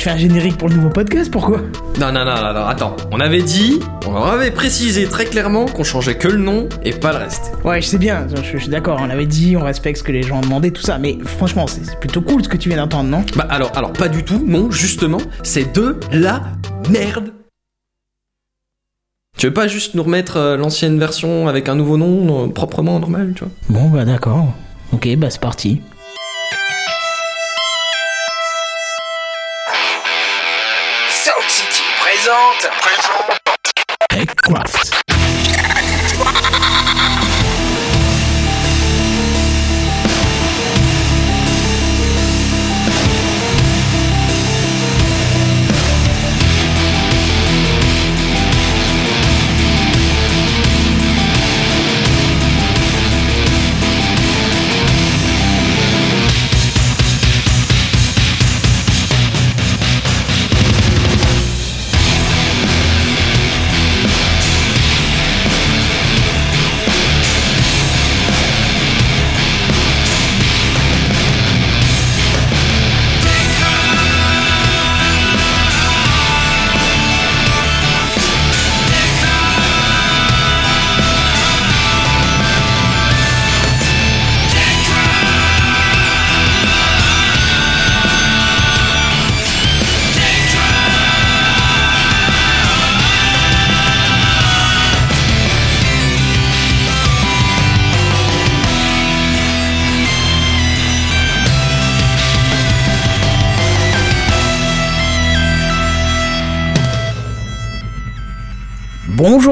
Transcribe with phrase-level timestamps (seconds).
[0.00, 1.58] Je fais un générique pour le nouveau podcast, pourquoi?
[2.00, 2.96] Non, non, non, non, non, attends.
[3.12, 7.12] On avait dit, on avait précisé très clairement qu'on changeait que le nom et pas
[7.12, 7.52] le reste.
[7.66, 10.10] Ouais, je sais bien, je, je suis d'accord, on avait dit, on respecte ce que
[10.10, 12.70] les gens ont demandé, tout ça, mais franchement, c'est c'est plutôt cool ce que tu
[12.70, 13.26] viens d'entendre, non?
[13.36, 16.44] Bah alors, alors pas du tout, non, justement, c'est de la
[16.88, 17.34] merde.
[19.36, 22.98] Tu veux pas juste nous remettre euh, l'ancienne version avec un nouveau nom, euh, proprement
[23.00, 23.52] normal, tu vois?
[23.68, 24.54] Bon, bah d'accord.
[24.92, 25.82] Ok, bah c'est parti.
[32.30, 32.70] Présente.
[34.08, 34.99] Techcraft.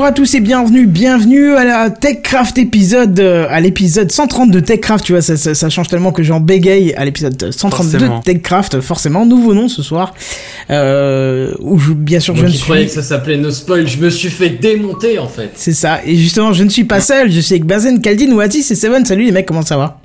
[0.09, 5.05] À tous et bienvenue, bienvenue à la TechCraft épisode, euh, à l'épisode 130 de TechCraft,
[5.05, 8.19] tu vois, ça, ça, ça change tellement que j'en bégaye à l'épisode 132 Forcément.
[8.19, 10.15] de TechCraft, forcément, nouveau nom ce soir,
[10.71, 12.97] euh, où je, bien sûr Moi je ne qui croyais suis...
[12.97, 15.51] que ça s'appelait No Spoil, je me suis fait démonter en fait.
[15.57, 18.65] C'est ça, et justement je ne suis pas seul, je suis avec Bazen, Kaldin, Oatis
[18.71, 20.01] et Seven, salut les mecs, comment ça va?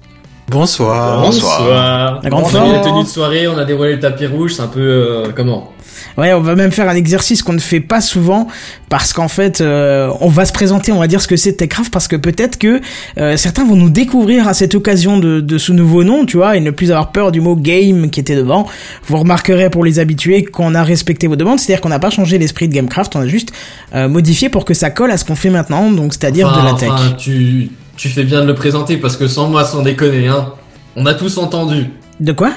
[0.50, 1.22] Bonsoir.
[1.22, 2.20] Bonsoir.
[2.22, 2.72] La grande on forme.
[2.72, 5.28] a les tenues de soirée, on a déroulé le tapis rouge, c'est un peu euh,
[5.34, 5.72] comment?
[6.18, 8.47] Ouais, on va même faire un exercice qu'on ne fait pas souvent
[8.90, 11.91] parce qu'en fait, euh, on va se présenter, on va dire ce que c'est Techcraft
[11.91, 12.81] parce que peut-être que
[13.18, 16.56] euh, certains vont nous découvrir à cette occasion de, de ce nouveau nom, tu vois,
[16.56, 18.68] et ne plus avoir peur du mot game qui était devant.
[19.07, 22.38] Vous remarquerez pour les habitués qu'on a respecté vos demandes, c'est-à-dire qu'on n'a pas changé
[22.38, 23.50] l'esprit de Gamecraft, on a juste
[23.96, 26.66] euh, modifié pour que ça colle à ce qu'on fait maintenant, donc c'est-à-dire Enfin, de
[26.68, 26.90] la tech.
[26.91, 30.50] enfin, tu, tu fais bien de le présenter parce que sans moi, sans déconner, hein.
[30.96, 31.85] On a tous entendu.
[32.19, 32.52] De quoi?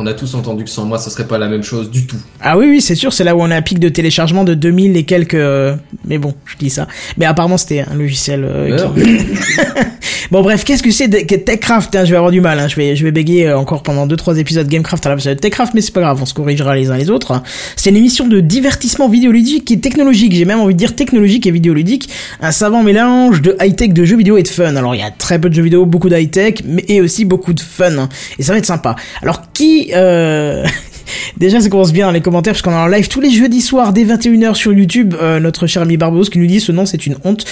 [0.00, 2.16] On a tous entendu que sans moi, ça serait pas la même chose du tout.
[2.40, 4.54] Ah oui, oui, c'est sûr, c'est là où on a un pic de téléchargement de
[4.54, 5.34] 2000 et quelques...
[5.34, 5.74] euh,
[6.06, 6.86] Mais bon, je dis ça.
[7.16, 9.02] Mais apparemment, c'était un logiciel euh, qui...
[10.30, 12.68] bon bref, qu'est-ce que c'est de- que Techcraft hein, Je vais avoir du mal, hein,
[12.68, 15.80] je vais je vais bégayer euh, encore pendant 2-3 épisodes Gamecraft à l'épisode Techcraft, mais
[15.80, 17.42] c'est pas grave, on se corrigera les uns les autres.
[17.74, 21.50] C'est une émission de divertissement vidéoludique et technologique, j'ai même envie de dire technologique et
[21.50, 22.08] vidéoludique,
[22.40, 24.76] un savant mélange de high-tech, de jeux vidéo et de fun.
[24.76, 27.24] Alors il y a très peu de jeux vidéo, beaucoup de high-tech, mais et aussi
[27.24, 28.08] beaucoup de fun, hein.
[28.38, 28.94] et ça va être sympa.
[29.22, 29.87] Alors qui...
[29.94, 30.64] Euh...
[31.36, 33.60] Déjà, ça commence bien dans les commentaires parce qu'on est en live tous les jeudis
[33.60, 35.14] soirs dès 21h sur YouTube.
[35.20, 37.44] Euh, notre cher ami Barbos qui nous dit ce nom c'est une honte.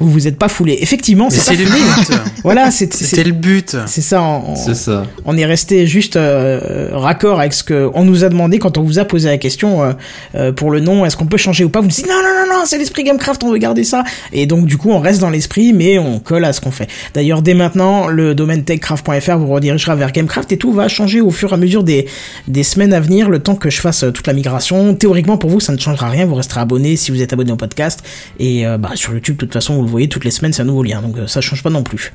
[0.00, 0.78] Vous vous êtes pas foulé.
[0.80, 2.10] Effectivement, c'est le but.
[2.42, 3.76] Voilà, C'était le but.
[3.86, 4.22] c'est ça.
[4.22, 5.04] on- c'est ça.
[5.26, 8.82] on est resté juste euh, raccord avec ce que on nous a demandé quand on
[8.82, 9.92] vous a posé la question euh,
[10.34, 11.04] euh, pour le nom.
[11.04, 11.80] Est-ce qu'on peut changer ou pas?
[11.80, 14.02] Vous nous dites non non non non, c'est l'esprit Gamecraft, on veut garder ça.
[14.32, 16.88] Et donc du coup, on reste dans l'esprit, mais on colle à ce qu'on fait.
[17.14, 21.30] D'ailleurs, dès maintenant, le domaine techcraft.fr vous redirigera vers Gamecraft et tout va changer au
[21.30, 22.06] fur et à mesure des
[22.48, 24.94] des semaines à venir, le temps que je fasse toute la migration.
[24.94, 26.24] Théoriquement, pour vous, ça ne changera rien.
[26.24, 28.02] Vous resterez abonné si vous êtes abonné au podcast
[28.38, 30.62] et euh, bah, sur YouTube, de toute façon, vous le voyez toutes les semaines, c'est
[30.62, 32.12] un nouveau lien, donc euh, ça change pas non plus.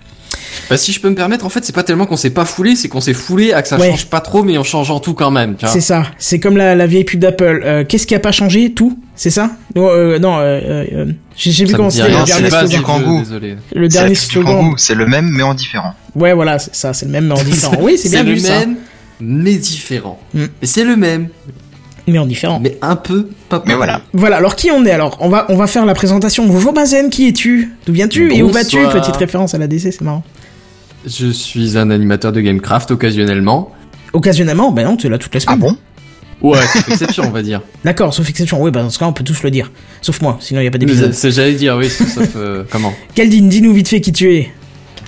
[0.69, 2.75] Bah si je peux me permettre, en fait, c'est pas tellement qu'on s'est pas foulé,
[2.75, 3.89] c'est qu'on s'est foulé à que ça Ouais.
[3.91, 5.55] change pas trop, mais en changeant tout quand même.
[5.65, 6.03] C'est ça.
[6.17, 7.61] C'est comme la, la vieille pub d'Apple.
[7.63, 8.97] Euh, Qu'est-ce qui a pas changé Tout?
[9.15, 9.51] C'est ça?
[9.75, 10.37] Non, euh, non.
[10.37, 11.05] Euh, euh, euh,
[11.35, 12.67] J'ai vu comment c'était le dernier slogan.
[12.69, 13.19] du Kangoo.
[13.19, 13.55] désolé.
[13.75, 14.53] Le dernier slogan.
[14.55, 15.93] Kangoo, c'est le même mais en différent.
[16.15, 16.93] Ouais, voilà, c'est ça.
[16.93, 17.77] C'est le même mais en différent.
[17.81, 18.59] Oui, c'est bien le vu ça.
[18.59, 18.75] même,
[19.19, 20.19] mais différent.
[20.33, 20.45] Mm.
[20.63, 21.27] C'est le même,
[22.07, 22.59] Mais en différent.
[22.59, 23.29] mais un peu
[23.65, 24.01] Mais voilà.
[24.13, 24.37] Voilà.
[24.37, 26.45] Alors qui on est Alors on va on va faire la présentation.
[26.47, 28.77] Bonjour Bazen, qui es-tu D'où viens-tu Et où vas-tu.
[28.91, 30.23] Petite référence à la DC, c'est marrant.
[31.05, 33.71] Je suis un animateur de Gamecraft occasionnellement.
[34.13, 35.59] Occasionnellement, ben non, tu es là toute la Ah semaine.
[35.59, 35.77] bon
[36.41, 37.61] Ouais, c'est exception, on va dire.
[37.85, 38.61] D'accord, sauf exception.
[38.61, 39.71] Oui, bah dans ce cas, on peut tous le dire.
[40.01, 41.13] Sauf moi, sinon il y a pas d'épisode.
[41.13, 42.93] C'est j'allais dire, oui, sauf euh, comment.
[43.13, 44.49] Kaldin, dis-nous vite fait qui tu es.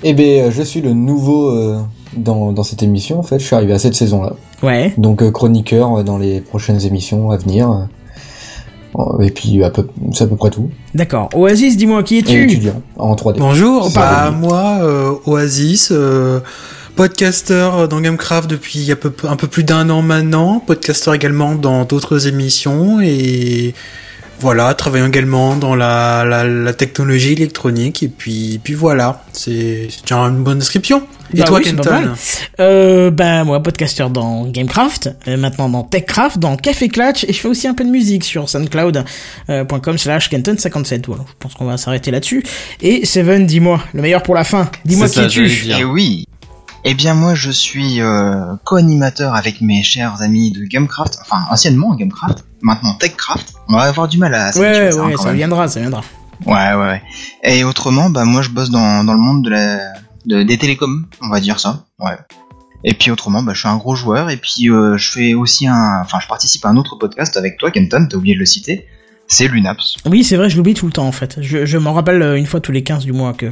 [0.04, 1.80] Eh ben, euh, je suis le nouveau euh,
[2.16, 3.40] dans, dans cette émission, en fait.
[3.40, 4.34] Je suis arrivé à cette saison-là.
[4.64, 4.94] Ouais.
[4.98, 7.88] Donc, euh, chroniqueur euh, dans les prochaines émissions à venir.
[8.98, 10.70] Euh, Et puis, à peu, c'est à peu près tout.
[10.96, 11.30] D'accord.
[11.34, 12.44] Oasis, dis-moi qui es-tu?
[12.44, 13.38] Étudiant en 3D.
[13.40, 16.40] Bonjour, bah moi, euh, Oasis, euh,
[16.96, 20.60] Podcaster dans Gamecraft depuis un peu, un peu plus d'un an maintenant.
[20.66, 23.76] Podcaster également dans d'autres émissions et
[24.40, 30.02] voilà, travaillant également dans la, la, la technologie électronique et puis, puis voilà, c'est c'est
[30.02, 31.04] déjà une bonne description.
[31.34, 32.14] Et Bah toi, oui, Kenton.
[32.60, 37.40] Euh, ben moi podcaster dans Gamecraft, euh, maintenant dans Techcraft, dans Café Clutch et je
[37.40, 41.04] fais aussi un peu de musique sur soundcloud.com slash Kenton57.
[41.08, 42.44] Voilà, je pense qu'on va s'arrêter là-dessus.
[42.82, 44.70] Et Seven, dis-moi, le meilleur pour la fin.
[44.86, 45.78] Dis-moi qui ça, es-tu j'allais dire.
[45.82, 46.26] Eh oui.
[46.90, 51.94] Eh bien moi je suis euh, co-animateur avec mes chers amis de Gamecraft, enfin anciennement
[51.94, 53.56] Gamecraft, maintenant Techcraft.
[53.68, 55.36] On va avoir du mal à Ouais, à ça, hein, ouais, ça même.
[55.36, 56.02] viendra, ça viendra.
[56.46, 57.02] Ouais, ouais, ouais.
[57.44, 59.80] Et autrement, bah moi je bosse dans, dans le monde de la
[60.26, 61.84] de, des télécoms, on va dire ça.
[62.00, 62.16] Ouais.
[62.86, 65.68] Et puis autrement, bah je suis un gros joueur et puis euh, je fais aussi
[65.68, 68.08] un, enfin je participe à un autre podcast avec toi, Kenton.
[68.10, 68.88] T'as oublié de le citer.
[69.30, 69.96] C'est Lunaps.
[70.06, 71.38] Oui, c'est vrai, je l'oublie tout le temps en fait.
[71.42, 73.48] Je, je m'en rappelle euh, une fois tous les 15 du mois que,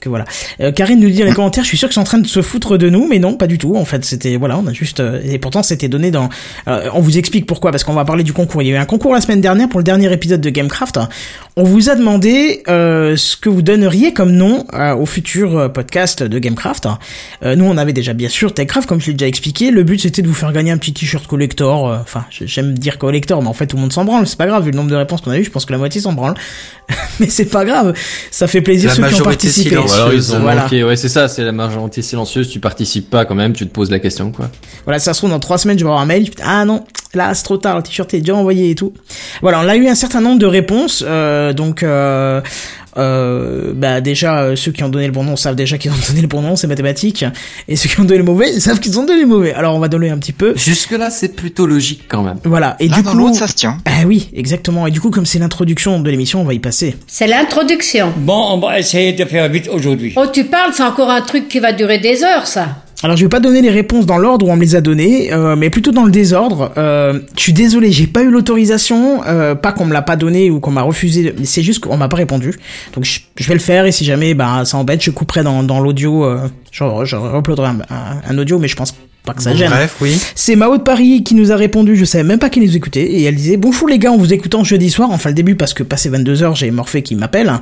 [0.00, 0.24] que voilà.
[0.60, 2.26] Euh, Karine nous dit dans les commentaires, je suis sûr qu'ils sont en train de
[2.26, 3.76] se foutre de nous, mais non, pas du tout.
[3.76, 6.28] En fait, c'était voilà, on a juste euh, et pourtant c'était donné dans.
[6.66, 8.62] euh, on vous explique pourquoi parce qu'on va parler du concours.
[8.62, 10.98] Il y a eu un concours la semaine dernière pour le dernier épisode de Gamecraft.
[11.54, 15.68] On vous a demandé euh, ce que vous donneriez comme nom euh, au futur euh,
[15.68, 16.88] podcast de Gamecraft.
[17.44, 19.70] Euh, nous, on avait déjà bien sûr Techcraft, comme je l'ai déjà expliqué.
[19.70, 21.90] Le but c'était de vous faire gagner un petit t-shirt collector.
[21.90, 24.26] euh, Enfin, j'aime dire collector, mais en fait tout le monde s'en branle.
[24.26, 25.44] C'est pas grave vu le nombre de réponses qu'on a eu.
[25.44, 26.34] Je pense que la moitié s'en branle,
[27.20, 27.92] mais c'est pas grave.
[28.30, 29.68] Ça fait plaisir La ceux qui ont participé.
[29.68, 29.94] silencieuse.
[30.00, 30.62] Alors ils ont Voilà.
[30.62, 33.72] manqué, ouais c'est ça, c'est la majorité silencieuse, tu participes pas quand même, tu te
[33.74, 34.48] poses la question quoi.
[34.84, 36.24] Voilà, ça se trouve dans trois semaines, je vais avoir un mail.
[36.24, 38.94] je Ah non, là c'est trop tard, le t-shirt est déjà envoyé et tout.
[39.42, 41.04] Voilà, on a eu un certain nombre de réponses.
[41.06, 42.40] euh, donc, euh,
[42.98, 45.94] euh, bah déjà euh, ceux qui ont donné le bon nom savent déjà qu'ils ont
[46.08, 47.24] donné le bon nom, c'est mathématique.
[47.68, 49.54] Et ceux qui ont donné le mauvais, ils savent qu'ils ont donné le mauvais.
[49.54, 50.52] Alors on va donner un petit peu.
[50.56, 52.38] Jusque là c'est plutôt logique quand même.
[52.44, 52.76] Voilà.
[52.80, 53.78] Et du dans coup, ça se tient.
[53.86, 54.86] ah oui, exactement.
[54.86, 56.96] Et du coup, comme c'est l'introduction de l'émission, on va y passer.
[57.06, 58.12] C'est l'introduction.
[58.16, 60.12] Bon, on va essayer de faire vite aujourd'hui.
[60.16, 62.81] Oh, tu parles, c'est encore un truc qui va durer des heures, ça.
[63.04, 65.32] Alors je vais pas donner les réponses dans l'ordre où on me les a données,
[65.32, 66.70] euh, mais plutôt dans le désordre.
[66.76, 70.50] Euh, je suis désolé, j'ai pas eu l'autorisation, euh, pas qu'on me l'a pas donné
[70.50, 72.54] ou qu'on m'a refusé, c'est juste qu'on m'a pas répondu.
[72.94, 75.62] Donc je, je vais le faire et si jamais bah ça embête, je couperai dans,
[75.64, 78.94] dans l'audio, euh, je, je uploaderai un, un- un audio, mais je pense
[79.24, 79.70] pas que ça gêne.
[79.70, 80.16] Bref, oui.
[80.36, 83.02] C'est Mao de Paris qui nous a répondu, je savais même pas qu'elle nous écoutait,
[83.04, 85.74] et elle disait Bonjour les gars, en vous écoutant jeudi soir, enfin le début parce
[85.74, 87.52] que passé 22h j'ai Morphée qui m'appelle,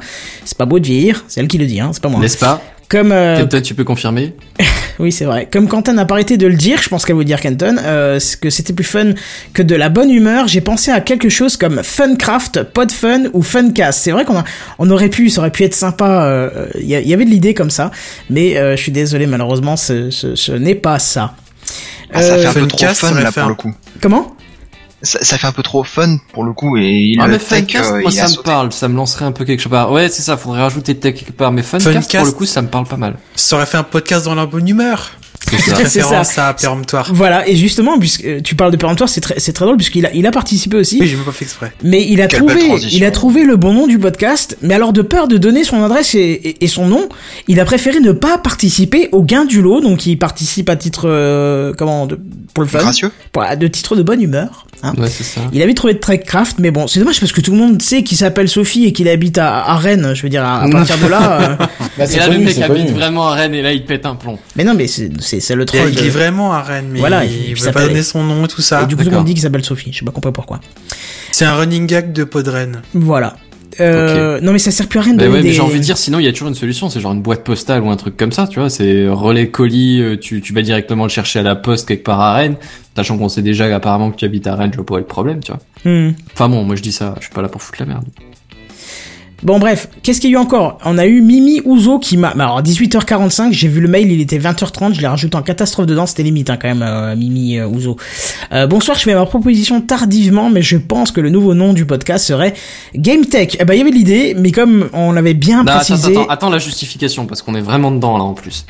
[0.44, 2.20] c'est pas beau de vieillir, c'est elle qui le dit, hein, c'est pas moi.
[2.20, 2.62] N'est-ce pas?
[2.90, 4.34] Comme euh, Kenton, tu peux confirmer
[4.98, 5.48] oui, c'est vrai.
[5.50, 8.18] Comme Quentin n'a pas arrêté de le dire, je pense qu'elle veut dire Kenton, euh,
[8.40, 9.12] que c'était plus fun
[9.54, 10.48] que de la bonne humeur.
[10.48, 14.00] J'ai pensé à quelque chose comme Funcraft, Podfun ou Funcast.
[14.02, 14.44] C'est vrai qu'on a,
[14.80, 16.24] on aurait pu, ça aurait pu être sympa.
[16.24, 17.90] euh, Il y, avait de l'idée comme ça,
[18.28, 21.34] mais euh, je suis désolé, malheureusement, ce, ce, ce n'est pas ça.
[22.12, 23.72] Ah, ça Euh, fait un peu trop fun là pour le coup.
[24.02, 24.34] Comment?
[25.02, 27.60] Ça, ça fait un peu trop fun pour le coup et il Ah mais tech,
[27.60, 28.42] Funcast, euh, moi ça me sauté.
[28.44, 29.90] parle, ça me lancerait un peu quelque part.
[29.92, 32.16] Ouais c'est ça, faudrait rajouter tech quelque part, mais Funcast, Funcast.
[32.16, 33.16] pour le coup ça me parle pas mal.
[33.34, 35.12] Ça aurait fait un podcast dans la bonne humeur.
[35.58, 35.76] C'est ça.
[35.76, 35.82] Ça.
[35.82, 37.10] Référence à Péremptoire.
[37.12, 40.06] Voilà, et justement, puisque euh, tu parles de péremptoire, c'est très, c'est très drôle puisqu'il
[40.06, 40.98] a, il a participé aussi.
[41.00, 41.72] Oui, j'ai même pas fait exprès.
[41.82, 42.60] Mais il a Quelle trouvé,
[42.92, 44.56] il a trouvé le bon nom du podcast.
[44.62, 47.08] Mais alors de peur de donner son adresse et, et- et son nom,
[47.48, 49.80] il a préféré ne pas participer au gain du lot.
[49.80, 52.18] Donc il participe à titre euh, comment de,
[52.54, 54.66] pour le fun, Gracieux pour- de titre de bonne humeur.
[54.82, 54.92] hein.
[54.98, 55.40] Ouais c'est ça.
[55.52, 58.02] Il avait trouvé de Trekcraft, mais bon, c'est dommage parce que tout le monde sait
[58.02, 60.12] qu'il s'appelle Sophie et qu'il habite à, à Rennes.
[60.14, 61.40] Je veux dire, à, à partir de là.
[61.40, 61.56] euh,
[61.98, 64.14] Bah, Et c'est là le mec habite vraiment à Rennes et là il pète un
[64.14, 64.38] plomb.
[64.56, 65.88] mais non, mais c'est c'est le Il, troll.
[65.90, 68.22] il de- est vraiment à Rennes, mais Voilà, il- il, il veut pas donner son
[68.22, 68.82] nom et tout ça.
[68.82, 69.90] et du coup, tout le monde dit qu'il s'appelle Sophie.
[69.92, 70.60] Je sais pas compris pourquoi.
[71.32, 72.82] C'est un running gag de Podren.
[72.94, 73.36] Voilà.
[73.78, 75.84] Euh, Non, mais ça sert plus à rien de Bah ouais, des- j'ai envie de
[75.84, 77.96] dire, sinon il y a toujours une solution, c'est genre une boîte postale ou un
[77.96, 81.38] truc comme ça, tu vois, c'est relais colis, euh, tu, tu vas directement le chercher
[81.38, 82.56] à la poste quelque part à Rennes,
[82.96, 85.02] sachant qu'on sait déjà apparemment que tu habites à Rennes, je vois pas où est
[85.02, 85.60] le problème, tu vois.
[85.90, 86.12] Hmm.
[86.34, 88.04] Enfin bon, moi je dis ça, je suis pas là pour foutre la merde.
[89.42, 90.78] Bon bref, qu'est-ce qu'il y a eu encore?
[90.84, 92.34] On a eu Mimi Ouzo qui m'a...
[92.34, 95.42] bah, alors à 18h45, j'ai vu le mail, il était 20h30, je l'ai rajouté en
[95.42, 97.96] catastrophe dedans, c'était limite hein, quand même, euh, Mimi euh, Ouzo.
[98.52, 101.86] Euh, bonsoir, je fais ma proposition tardivement, mais je pense que le nouveau nom du
[101.86, 102.52] podcast serait
[102.94, 103.56] Game Tech.
[103.58, 106.10] Eh ben il y avait l'idée, mais comme on l'avait bien Non, précisé...
[106.10, 108.66] attends, attends la justification, parce qu'on est vraiment dedans là en plus.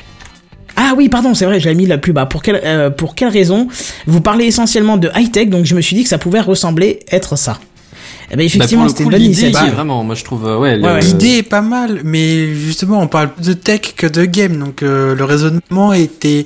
[0.77, 2.25] Ah oui, pardon, c'est vrai, j'avais mis la plus bas.
[2.25, 3.67] Pour quelle, euh, pour quelle raison
[4.07, 7.35] Vous parlez essentiellement de high-tech, donc je me suis dit que ça pouvait ressembler être
[7.35, 7.59] ça.
[8.33, 9.73] Eh ben Bah, effectivement, le c'était une bonne l'idée, initiative.
[9.73, 10.99] vraiment, moi je trouve, euh, Ouais, ouais.
[11.01, 14.83] L'idée est pas mal, mais justement, on parle plus de tech que de game, donc
[14.83, 16.45] euh, le raisonnement était...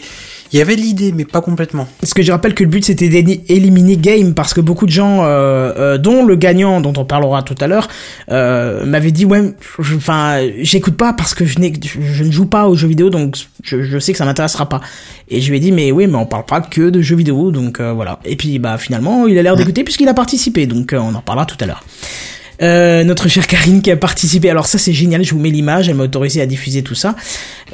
[0.53, 1.87] Il y avait l'idée, mais pas complètement.
[1.99, 5.23] Parce que je rappelle que le but c'était d'éliminer Game parce que beaucoup de gens,
[5.23, 7.87] euh, euh, dont le gagnant dont on parlera tout à l'heure,
[8.31, 12.75] euh, m'avaient dit ouais, enfin j'écoute pas parce que je, je ne joue pas aux
[12.75, 14.81] jeux vidéo donc je, je sais que ça m'intéressera pas.
[15.29, 17.51] Et je lui ai dit mais oui mais on parle pas que de jeux vidéo
[17.51, 18.19] donc euh, voilà.
[18.25, 21.21] Et puis bah finalement il a l'air d'écouter puisqu'il a participé donc euh, on en
[21.21, 21.83] parlera tout à l'heure.
[22.61, 24.49] Euh, notre chère Karine qui a participé.
[24.49, 27.15] Alors ça c'est génial, je vous mets l'image, elle m'a autorisé à diffuser tout ça.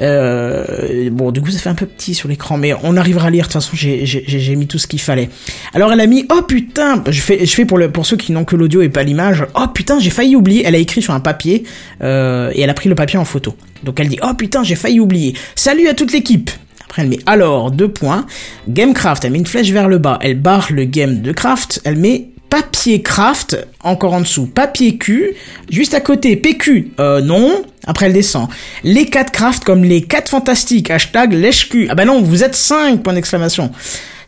[0.00, 3.30] Euh, bon, du coup, ça fait un peu petit sur l'écran, mais on arrivera à
[3.30, 3.46] lire.
[3.46, 5.28] De toute façon, j'ai- mis tout ce qu'il fallait.
[5.74, 8.82] Alors, elle a mis, oh putain, je fais, pour pour ceux qui n'ont que l'audio
[8.82, 9.46] et pas l'image.
[9.54, 10.62] Oh putain, j'ai failli oublier.
[10.66, 11.64] Elle a écrit sur un papier
[12.02, 13.54] euh, et elle a pris le papier en photo.
[13.84, 15.34] Donc, elle dit, oh putain, j'ai failli oublier.
[15.54, 16.50] Salut à toute l'équipe.
[16.84, 18.26] Après, elle met alors deux points.
[18.68, 20.18] Gamecraft, elle met une flèche vers le bas.
[20.22, 21.80] Elle barre le game de craft.
[21.84, 24.44] Elle met papier craft encore en dessous.
[24.46, 25.32] Papier Q
[25.70, 26.36] juste à côté.
[26.36, 27.62] PQ euh, non.
[27.86, 28.46] Après elle descend.
[28.84, 30.90] Les 4 craft comme les 4 fantastiques.
[30.90, 31.86] Hashtag lèche Q.
[31.88, 33.72] Ah bah non, vous êtes 5 point d'exclamation.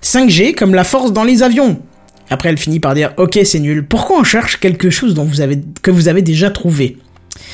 [0.02, 1.78] 5G comme la force dans les avions.
[2.31, 3.85] Après elle finit par dire ok c'est nul.
[3.87, 6.97] Pourquoi on cherche quelque chose dont vous avez que vous avez déjà trouvé?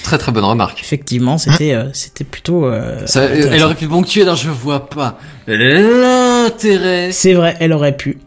[0.04, 0.80] Très très bonne remarque.
[0.80, 2.66] Effectivement c'était euh, c'était plutôt.
[2.66, 7.10] euh, Ça, elle aurait pu ponctuer dans je vois pas l'intérêt.
[7.10, 8.18] C'est vrai, elle aurait pu.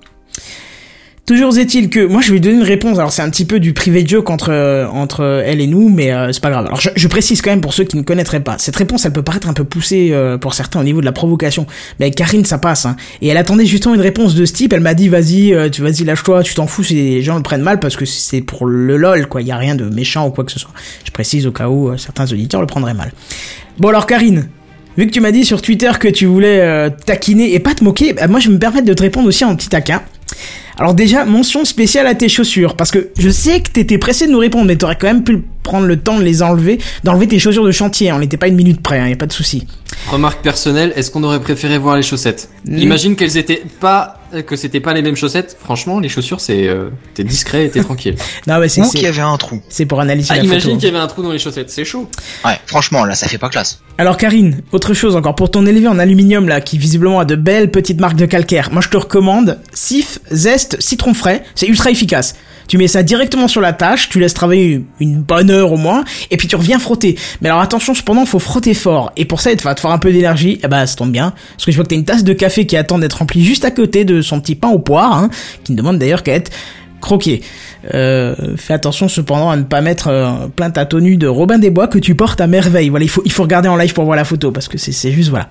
[1.25, 2.97] Toujours est-il que moi je vais lui donner une réponse.
[2.97, 6.11] Alors c'est un petit peu du privé joke entre euh, entre elle et nous, mais
[6.11, 6.65] euh, c'est pas grave.
[6.65, 8.57] Alors je, précise quand même pour ceux qui ne connaîtraient pas.
[8.57, 11.13] Cette réponse, elle peut paraître un peu poussée euh, pour certains au niveau de la
[11.13, 11.65] provocation,
[12.01, 12.85] mais Karine ça passe.
[12.85, 12.97] Hein.
[13.21, 14.73] Et elle attendait justement une réponse de ce type.
[14.73, 17.41] Elle m'a dit vas-y, euh, tu vas-y lâche-toi, tu t'en fous si les gens le
[17.41, 19.41] prennent mal parce que c'est pour le lol quoi.
[19.41, 20.73] Il y a rien de méchant ou quoi que ce soit.
[21.05, 23.13] Je précise au cas où euh, certains auditeurs le prendraient mal.
[23.79, 24.49] Bon alors Karine,
[24.97, 27.83] Vu que tu m'as dit sur Twitter que tu voulais euh, taquiner et pas te
[27.83, 30.03] moquer, bah, moi je vais me permettre de te répondre aussi en petit taquin.
[30.79, 34.31] Alors déjà, mention spéciale à tes chaussures, parce que je sais que t'étais pressé de
[34.31, 37.39] nous répondre, mais t'aurais quand même pu prendre le temps de les enlever, d'enlever tes
[37.39, 39.67] chaussures de chantier, on n'était pas une minute près, hein, y a pas de souci.
[40.09, 42.49] Remarque personnelle, est-ce qu'on aurait préféré voir les chaussettes?
[42.67, 45.55] Imagine qu'elles étaient pas, que c'était pas les mêmes chaussettes.
[45.59, 48.15] Franchement, les chaussures, c'est, euh, t'es discret et t'es tranquille.
[48.47, 49.61] Non mais c'est qu'il y avait un trou.
[49.69, 50.75] c'est pour analyser Ah, la imagine photo.
[50.77, 52.09] qu'il y avait un trou dans les chaussettes, c'est chaud.
[52.43, 53.81] Ouais, franchement, là, ça fait pas classe.
[53.97, 57.35] Alors Karine, autre chose encore, pour ton élevé en aluminium là, qui visiblement a de
[57.35, 61.91] belles petites marques de calcaire, moi je te recommande Sif, Zest, Citron frais, c'est ultra
[61.91, 62.35] efficace.
[62.67, 66.03] Tu mets ça directement sur la tâche, tu laisses travailler une bonne heure au moins,
[66.32, 67.17] et puis tu reviens frotter.
[67.41, 69.12] Mais alors attention, cependant, faut frotter fort.
[69.17, 71.34] Et pour ça, il va te faire un peu d'énergie, et bah ça tombe bien,
[71.51, 73.65] parce que je vois que t'as une tasse de café qui attend d'être remplie juste
[73.65, 75.29] à côté de son petit pain au poire, hein,
[75.63, 76.51] qui ne demande d'ailleurs qu'à être
[77.01, 77.41] croqué.
[77.93, 81.69] Euh, fais attention cependant à ne pas mettre euh, plein ta tenue de Robin des
[81.69, 82.89] Bois que tu portes à merveille.
[82.89, 84.91] Voilà, il faut, il faut regarder en live pour voir la photo parce que c'est,
[84.91, 85.49] c'est juste voilà.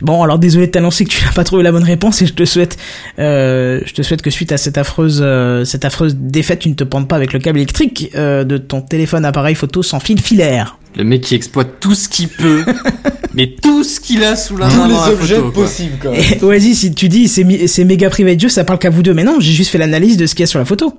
[0.00, 2.34] Bon, alors désolé de t'annoncer que tu n'as pas trouvé la bonne réponse et je
[2.34, 2.76] te souhaite,
[3.18, 6.74] euh, je te souhaite que suite à cette affreuse, euh, cette affreuse défaite, tu ne
[6.74, 10.20] te pendes pas avec le câble électrique euh, de ton téléphone appareil photo sans fil
[10.20, 10.78] filaire.
[10.96, 12.64] Le mec qui exploite tout ce qu'il peut,
[13.34, 15.64] mais tout ce qu'il a sous la main Tous dans les la objets photo, quoi.
[15.64, 16.20] possibles, quand même.
[16.20, 19.14] Et Oasis, si tu dis c'est méga privé de jeu, ça parle qu'à vous deux.
[19.14, 20.98] Mais non, j'ai juste fait l'analyse de ce qu'il y a sur la photo.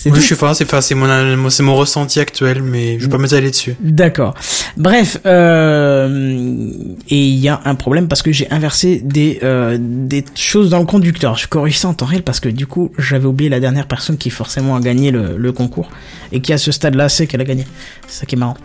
[0.00, 0.20] C'est tout.
[0.20, 3.74] je sais pas, c'est enfin, mon, mon ressenti actuel, mais je vais pas m'étaler dessus.
[3.80, 4.34] D'accord.
[4.76, 6.70] Bref, euh,
[7.08, 10.78] et il y a un problème parce que j'ai inversé des euh, des choses dans
[10.78, 11.36] le conducteur.
[11.36, 14.18] Je corrige ça en temps réel parce que du coup j'avais oublié la dernière personne
[14.18, 15.90] qui forcément a gagné le, le concours
[16.30, 17.66] et qui à ce stade-là sait qu'elle a gagné.
[18.06, 18.56] C'est ça qui est marrant.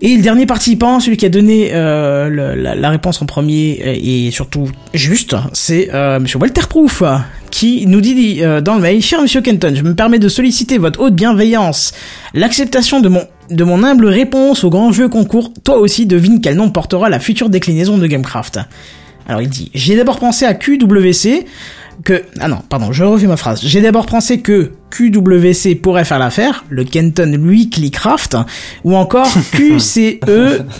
[0.00, 3.94] Et le dernier participant, celui qui a donné euh, la, la réponse en premier euh,
[3.96, 7.02] et surtout juste, c'est euh, Monsieur Walter Proof
[7.50, 10.78] qui nous dit euh, dans le mail Cher Monsieur Kenton, je me permets de solliciter
[10.78, 11.92] votre haute bienveillance,
[12.34, 15.52] l'acceptation de mon de mon humble réponse au grand jeu concours.
[15.64, 18.58] Toi aussi devine quel nom portera la future déclinaison de Gamecraft.
[19.28, 21.44] Alors il dit J'ai d'abord pensé à QWC
[22.04, 26.18] que ah non pardon je refais ma phrase j'ai d'abord pensé que QWC pourrait faire
[26.18, 28.36] l'affaire le Kenton Weekly Craft
[28.84, 30.20] ou encore QCE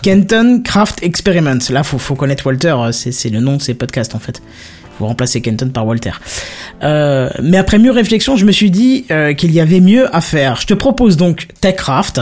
[0.02, 4.14] Kenton Craft Experiment là faut faut connaître Walter euh, c'est le nom de ses podcasts
[4.14, 4.42] en fait
[4.98, 6.12] faut remplacer Kenton par Walter
[6.82, 10.20] euh, mais après mieux réflexion, je me suis dit euh, qu'il y avait mieux à
[10.20, 10.60] faire.
[10.60, 12.20] Je te propose donc Techcraft,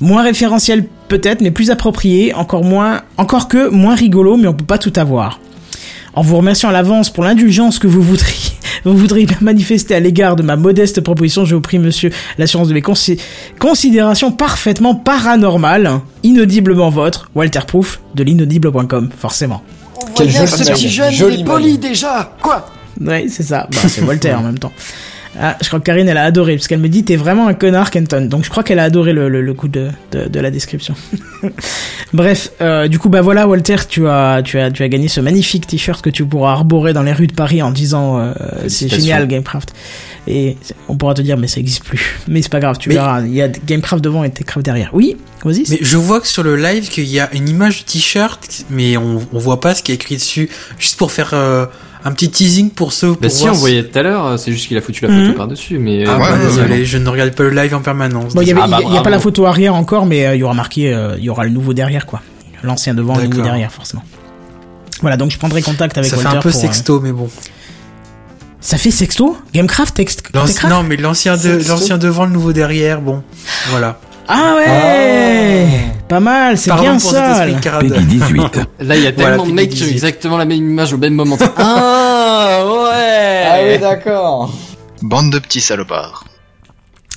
[0.00, 4.64] moins référentiel peut-être, mais plus approprié, encore moins, encore que moins rigolo, mais on peut
[4.64, 5.40] pas tout avoir.
[6.16, 8.52] En vous remerciant à l'avance pour l'indulgence que vous voudriez,
[8.84, 12.68] vous voudriez bien manifester à l'égard de ma modeste proposition, je vous prie, monsieur, l'assurance
[12.68, 13.18] de mes consi-
[13.58, 19.62] considérations parfaitement paranormales, inaudiblement votre, Walter Proof, de l'inaudible.com, forcément.
[20.14, 21.12] Quel joli mail.
[21.12, 21.80] Joli mail.
[21.80, 22.66] déjà Quoi?
[23.00, 23.66] Ouais, c'est ça.
[23.72, 24.72] Bah, c'est Walter en même temps.
[25.40, 27.54] Ah, je crois que Karine, elle a adoré, parce qu'elle me dit, t'es vraiment un
[27.54, 28.26] connard, Kenton.
[28.26, 30.94] Donc je crois qu'elle a adoré le, le, le coup de, de, de la description.
[32.12, 35.20] Bref, euh, du coup, bah voilà, Walter, tu as, tu as, tu as gagné ce
[35.20, 38.32] magnifique t-shirt que tu pourras arborer dans les rues de Paris en disant, euh,
[38.68, 39.72] c'est génial, Gamecraft.
[40.26, 40.56] Et
[40.88, 42.18] on pourra te dire, mais ça existe plus.
[42.28, 44.90] Mais c'est pas grave, tu Mais- verras, il y a Gamecraft devant et Techcraft derrière.
[44.92, 45.64] Oui, vas-y.
[45.68, 48.96] Mais je vois que sur le live qu'il y a une image du t-shirt, mais
[48.96, 50.48] on, on voit pas ce qui est écrit dessus.
[50.78, 51.66] Juste pour faire euh,
[52.06, 53.12] un petit teasing pour ceux.
[53.12, 55.28] Pour Bah si, on voyait tout à l'heure, c'est juste qu'il a foutu la photo
[55.28, 55.34] Mhm.
[55.34, 56.04] par-dessus, mais...
[56.06, 58.34] Ah euh, bah, ouais, désolé, je ne regarde pas le live en permanence.
[58.34, 60.26] Bon, il y avait, Ah bah, y a- a pas la photo arrière encore, mais
[60.26, 62.20] euh, il y aura marqué, euh, il y aura le nouveau derrière, quoi.
[62.62, 64.02] L'ancien devant, le nouveau derrière, forcément.
[65.00, 67.12] Voilà, donc je prendrai contact avec Ça fait Walter un peu pour, euh, sexto, mais
[67.12, 67.28] bon.
[68.60, 69.36] Ça fait sexto?
[69.52, 71.58] Gamecraft, text, L'anci- Techcraft non, mais l'ancien de,
[71.98, 73.22] devant, le nouveau derrière, bon.
[73.70, 73.98] Voilà.
[74.28, 75.68] Ah ouais
[76.14, 77.44] Pas mal, c'est bien pour ça.
[77.80, 78.38] Peggy 18.
[78.80, 79.92] Là, il y a Voilà, tellement de mecs qui ont 18.
[79.94, 81.36] exactement la même image au même moment.
[81.56, 83.44] ah ouais.
[83.44, 84.54] Ah oui, d'accord.
[85.02, 86.24] Bande de petits salopards.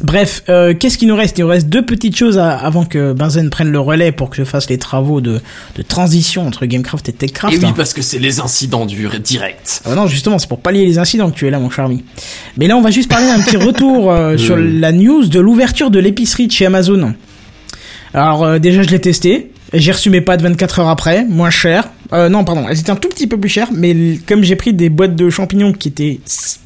[0.01, 1.37] Bref, euh, qu'est-ce qu'il nous reste?
[1.37, 4.35] Il nous reste deux petites choses à- avant que Benzen prenne le relais pour que
[4.37, 5.41] je fasse les travaux de,
[5.75, 7.53] de transition entre Gamecraft et Techcraft.
[7.53, 7.73] Et oui, hein.
[7.77, 9.81] parce que c'est les incidents du direct.
[9.85, 12.03] Ah non, justement, c'est pour pallier les incidents que tu es là, mon charmi.
[12.57, 15.91] Mais là, on va juste parler d'un petit retour euh, sur la news de l'ouverture
[15.91, 17.13] de l'épicerie de chez Amazon.
[18.13, 19.51] Alors, euh, déjà, je l'ai testé.
[19.73, 21.89] J'ai reçu mes pâtes 24 heures après, moins cher.
[22.13, 24.73] Euh, non, pardon, elles étaient un tout petit peu plus chères, mais comme j'ai pris
[24.73, 26.21] des boîtes de champignons qui étaient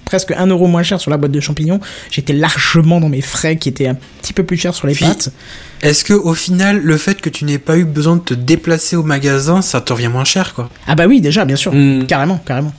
[0.06, 1.80] presque 1 euro moins cher sur la boîte de champignons,
[2.12, 5.06] j'étais largement dans mes frais qui étaient un petit peu plus chers sur les Puis-
[5.06, 5.30] pâtes.
[5.82, 8.96] Est-ce que au final, le fait que tu n'aies pas eu besoin de te déplacer
[8.96, 10.70] au magasin, ça te revient moins cher, quoi?
[10.86, 11.74] Ah bah oui, déjà, bien sûr.
[11.74, 12.06] Hmm.
[12.06, 12.74] Carrément, carrément.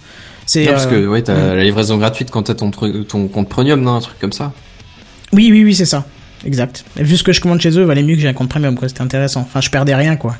[0.46, 3.48] C'est, Non, parce euh, que ouais, t'as la livraison gratuite quand t'as ton, ton compte
[3.48, 4.52] premium, non, un truc comme ça.
[5.32, 6.04] Oui, oui, oui, c'est ça.
[6.44, 6.84] Exact.
[6.98, 8.74] Et vu ce que je commande chez eux, valait mieux que j'ai un compte premium,
[8.76, 8.88] quoi.
[8.88, 9.40] C'était intéressant.
[9.40, 10.36] Enfin, je perdais rien, quoi.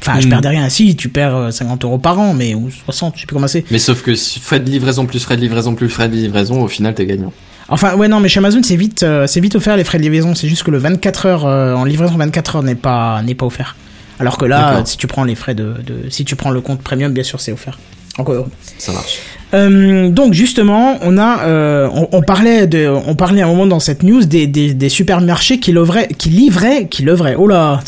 [0.00, 0.30] Enfin, je Mm.
[0.30, 0.68] perdais rien.
[0.68, 3.48] Si, tu perds euh, 50 euros par an, mais, ou 60, je sais plus comment
[3.48, 3.64] c'est.
[3.70, 6.62] Mais sauf que si frais de livraison plus frais de livraison plus frais de livraison,
[6.62, 7.32] au final t'es gagnant.
[7.68, 10.02] Enfin, ouais, non, mais chez Amazon, c'est vite, euh, c'est vite offert les frais de
[10.02, 10.34] livraison.
[10.34, 13.46] C'est juste que le 24 heures, euh, en livraison 24 heures n'est pas, n'est pas
[13.46, 13.76] offert.
[14.20, 16.60] Alors que là, euh, si tu prends les frais de, de, si tu prends le
[16.60, 17.78] compte premium, bien sûr, c'est offert.
[18.18, 18.46] Encore.
[18.78, 19.18] Ça marche.
[19.52, 23.66] Euh, donc justement, on a, euh, on, on parlait de, on parlait à un moment
[23.66, 27.36] dans cette news des, des, des supermarchés qui livraient, qui livraient, qui livraient.
[27.38, 27.80] Oh là,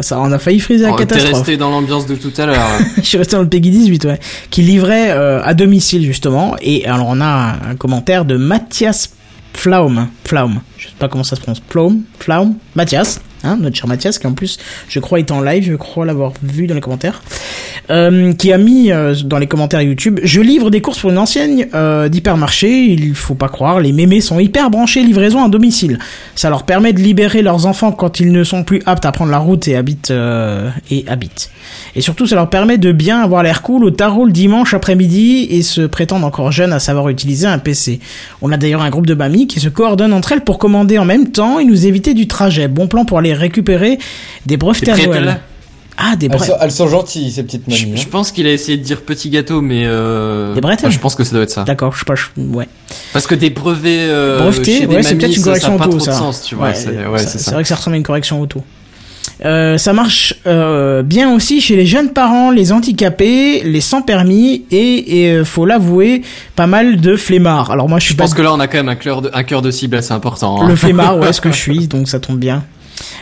[0.00, 1.34] ça, on a failli friser la Oh, T'es catastrophe.
[1.38, 2.58] resté dans l'ambiance de tout à l'heure.
[2.96, 4.20] Je suis resté dans le Peggy 18, ouais.
[4.50, 6.56] Qui livrait euh, à domicile justement.
[6.60, 9.10] Et alors on a un, un commentaire de Mathias
[9.54, 10.08] Flaum.
[10.24, 10.60] Flaum.
[10.76, 11.62] Je sais pas comment ça se prononce.
[11.70, 12.02] Flaum?
[12.18, 12.54] Flaum?
[12.74, 13.20] Mathias.
[13.46, 16.32] Hein, notre cher Mathias, qui en plus, je crois, est en live, je crois l'avoir
[16.42, 17.22] vu dans les commentaires,
[17.90, 21.18] euh, qui a mis euh, dans les commentaires YouTube, je livre des courses pour une
[21.18, 25.98] enseigne euh, d'hypermarché, il faut pas croire, les mémés sont hyper branchés livraison à domicile.
[26.34, 29.30] Ça leur permet de libérer leurs enfants quand ils ne sont plus aptes à prendre
[29.30, 30.12] la route et habitent,
[30.90, 31.50] et habitent.
[31.94, 35.46] Et surtout, ça leur permet de bien avoir l'air cool au tarot le dimanche après-midi
[35.50, 38.00] et se prétendre encore jeunes à savoir utiliser un PC.
[38.42, 41.04] On a d'ailleurs un groupe de mamies qui se coordonnent entre elles pour commander en
[41.04, 42.68] même temps et nous éviter du trajet.
[42.68, 43.98] Bon plan pour aller récupérer
[44.46, 45.24] des brevets à bretelles.
[45.24, 45.40] Noël.
[45.98, 46.46] Ah, des Elles brevets.
[46.48, 47.96] sont, elles sont gentilles, ces petites Je, mamies.
[47.96, 50.52] je pense qu'il a essayé de dire petit gâteau, mais euh...
[50.54, 51.64] Des bretelles ouais, je pense que ça doit être ça.
[51.64, 52.68] D'accord, je sais pas, je- ouais.
[53.14, 55.74] Parce que des brevets euh, Breveté, chez des ouais, c'est peut-être une ça, ça correction
[55.76, 56.10] a pas auto, trop ça.
[56.12, 56.66] de sens, tu vois.
[56.66, 57.50] Ouais, c'est ouais, ça- ça.
[57.52, 58.62] vrai que ça ressemble à une correction auto.
[59.44, 64.64] Euh, ça marche euh, bien aussi chez les jeunes parents, les handicapés, les sans permis
[64.70, 66.22] et, et euh, faut l'avouer,
[66.56, 67.70] pas mal de flemmards.
[67.70, 69.20] Alors moi je suis Je pas pense que là, on a quand même un cœur
[69.22, 70.62] de, un cœur de cible assez important.
[70.62, 70.68] hein.
[70.68, 72.64] le flemmard, ouais, ce que je suis, donc ça tombe bien.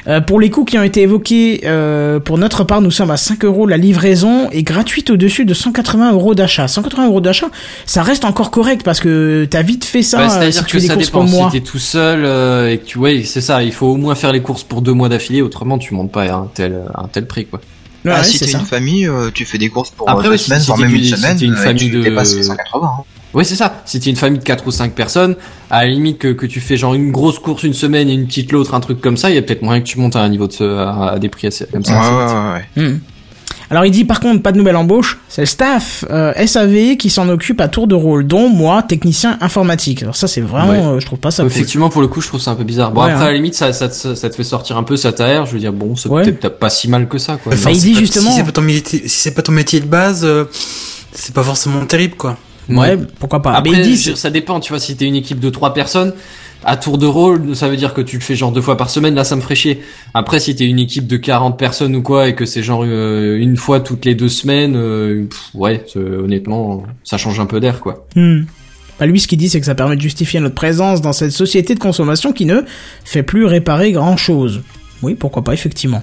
[0.06, 3.16] Euh, pour les coûts qui ont été évoqués, euh, pour notre part, nous sommes à
[3.16, 6.68] 5 euros la livraison est gratuite au-dessus de 180 euros d'achat.
[6.68, 7.48] 180 euros d'achat,
[7.86, 10.64] ça reste encore correct parce que t'as vite fait ça Ouais, euh, C'est-à-dire si tu
[10.64, 11.36] que fais des ça courses pour dépend.
[11.38, 11.50] moi.
[11.52, 13.62] Si t'es tout seul euh, et que tu, ouais, c'est ça.
[13.62, 15.42] Il faut au moins faire les courses pour deux mois d'affilée.
[15.42, 17.60] Autrement, tu montes pas à un tel, à un tel prix, quoi.
[18.04, 20.28] Ouais, ah, ouais, si c'est t'es une famille, euh, tu fais des courses pour Après,
[20.28, 22.36] deux semaines, si voire t'es même une- une si semaine, une famille tu de- dépasses
[22.36, 22.90] les 180.
[23.00, 23.02] hein.
[23.34, 23.82] Ouais, c'est ça.
[23.84, 25.36] Si t'es une famille de 4 ou 5 personnes,
[25.70, 28.26] à la limite que, que tu fais genre une grosse course une semaine et une
[28.26, 30.20] petite l'autre, un truc comme ça, il y a peut-être moyen que tu montes à
[30.20, 32.00] un niveau de ce, à, à des prix assez comme Ouais, ça.
[32.00, 32.90] assez ouais, ouais, ouais.
[32.94, 32.98] Hmm.
[33.70, 37.08] Alors il dit par contre pas de nouvelle embauche, c'est le staff euh, SAV qui
[37.08, 40.02] s'en occupe à tour de rôle, dont moi, technicien informatique.
[40.02, 40.96] Alors ça c'est vraiment, Ouais.
[40.96, 41.50] euh, je trouve pas ça cool.
[41.50, 42.92] Effectivement, pour le coup, je trouve ça un peu bizarre.
[42.92, 43.26] Bon, Ouais, après, hein.
[43.28, 45.46] à la limite, ça, ça, te- ça te fait sortir un peu, ça t'aère.
[45.46, 46.22] Je veux dire, bon, c'est Ouais.
[46.24, 47.52] peut-être pas si mal que ça, quoi.
[47.54, 49.52] Enfin, il c'est dit pas- justement- Si c'est pas ton métier, si c'est pas ton
[49.52, 50.44] métier de base, euh,
[51.12, 52.36] c'est pas forcément terrible, quoi.
[52.68, 53.52] Ouais, pourquoi pas.
[53.54, 55.74] Après, Mais il dit, je- ça dépend, tu vois, si t'es une équipe de trois
[55.74, 56.12] personnes,
[56.66, 58.88] à tour de rôle, ça veut dire que tu le fais genre deux fois par
[58.88, 59.82] semaine, là ça me ferait chier.
[60.14, 63.36] Après, si t'es une équipe de 40 personnes ou quoi, et que c'est genre euh,
[63.36, 67.80] une fois toutes les deux semaines, euh, pff, ouais, honnêtement, ça change un peu d'air,
[67.80, 68.06] quoi.
[68.16, 68.42] Hmm.
[68.98, 71.32] Bah, lui, ce qu'il dit, c'est que ça permet de justifier notre présence dans cette
[71.32, 72.62] société de consommation qui ne
[73.04, 74.62] fait plus réparer grand chose.
[75.02, 76.02] Oui, pourquoi pas, effectivement.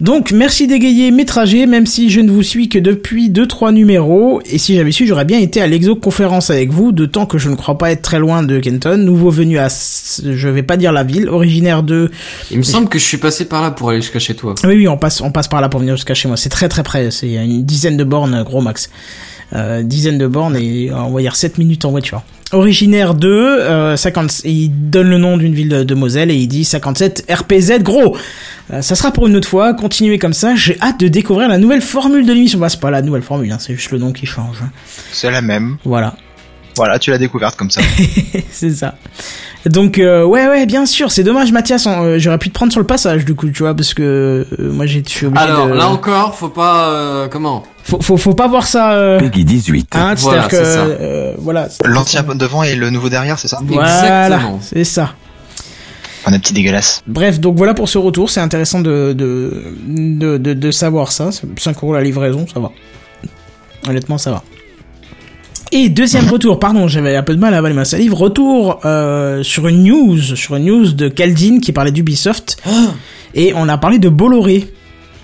[0.00, 4.40] Donc, merci d'égayer mes trajets, même si je ne vous suis que depuis 2-3 numéros,
[4.46, 7.50] et si j'avais su, j'aurais bien été à l'exoconférence avec vous, de temps que je
[7.50, 10.92] ne crois pas être très loin de Kenton, nouveau venu à, je vais pas dire
[10.92, 12.10] la ville, originaire de,
[12.50, 14.54] Il me semble que je suis passé par là pour aller jusqu'à chez toi.
[14.64, 16.36] oui, oui, on passe, on passe par là pour venir jusqu'à chez moi.
[16.36, 17.10] C'est très très près.
[17.10, 18.90] C'est une dizaine de bornes, gros max.
[19.52, 22.22] Euh, dizaine de bornes et on va dire 7 minutes en voiture.
[22.52, 26.48] Originaire de euh, 50, il donne le nom d'une ville de, de Moselle et il
[26.48, 28.16] dit 57 RPZ gros.
[28.72, 29.72] Euh, ça sera pour une autre fois.
[29.74, 30.56] Continuez comme ça.
[30.56, 32.58] J'ai hâte de découvrir la nouvelle formule de l'émission.
[32.58, 34.56] Bah, c'est pas la nouvelle formule, hein, c'est juste le nom qui change.
[34.64, 34.70] hein.
[35.12, 35.76] C'est la même.
[35.84, 36.14] Voilà.
[36.76, 37.80] Voilà, tu l'as découverte comme ça.
[38.50, 38.94] c'est ça.
[39.66, 42.72] Donc euh, ouais ouais bien sûr c'est dommage Mathias on- euh, j'aurais pu te prendre
[42.72, 45.44] sur le passage du coup tu vois parce que euh, moi j'ai je suis obligé
[45.44, 47.62] Alors, de là encore, faut pas, euh, comment?
[47.90, 48.92] Faut, faut, faut pas voir ça.
[48.92, 49.18] Euh...
[49.20, 49.88] Peggy 18.
[49.94, 50.84] Hein, Voilà, c'est ça.
[50.84, 51.68] euh, voilà.
[51.84, 54.58] L'ancien devant et le nouveau derrière, c'est ça Voilà, Exactement.
[54.62, 55.14] c'est ça.
[56.22, 57.02] Enfin, des petits dégueulasses.
[57.06, 58.28] Bref, donc voilà pour ce retour.
[58.30, 61.30] C'est intéressant de, de, de, de, de savoir ça.
[61.32, 62.70] C'est 5 euros la livraison, ça va.
[63.88, 64.42] Honnêtement, ça va.
[65.72, 68.12] Et deuxième retour, pardon, j'avais un peu de mal à avaler ma salive.
[68.12, 72.62] Retour euh, sur une news, sur une news de Caldine qui parlait d'Ubisoft.
[73.34, 74.72] et on a parlé de Bolloré.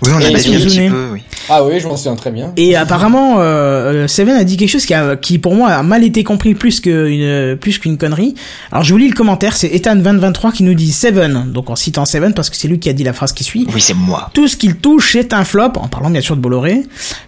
[0.01, 1.21] Oui, on a un petit peu, oui.
[1.49, 2.51] Ah oui, je m'en souviens très bien.
[2.57, 5.81] Et apparemment, euh, euh, Seven a dit quelque chose qui, a, qui pour moi a
[5.83, 8.35] mal été compris plus qu'une plus qu'une connerie.
[8.71, 12.05] Alors je vous lis le commentaire, c'est Ethan2023 qui nous dit Seven, donc en citant
[12.05, 13.65] Seven parce que c'est lui qui a dit la phrase qui suit.
[13.73, 14.29] Oui, c'est moi.
[14.33, 16.83] Tout ce qu'il touche est un flop, en parlant bien sûr de Bolloré.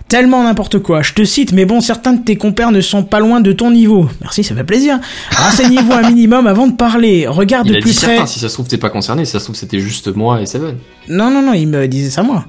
[0.10, 1.02] Tellement n'importe quoi.
[1.04, 3.70] Je te cite, mais bon, certains de tes compères ne sont pas loin de ton
[3.70, 4.10] niveau.
[4.22, 5.00] Merci, ça fait plaisir.
[5.32, 7.28] Renseignez-vous un minimum avant de parler.
[7.28, 8.08] Regarde Il de a plus dit près.
[8.16, 10.42] certains, si ça se trouve t'es pas concerné, si ça se trouve c'était juste moi
[10.42, 10.78] et Seven.
[11.10, 12.46] Non, non, non, il me disait ça moi.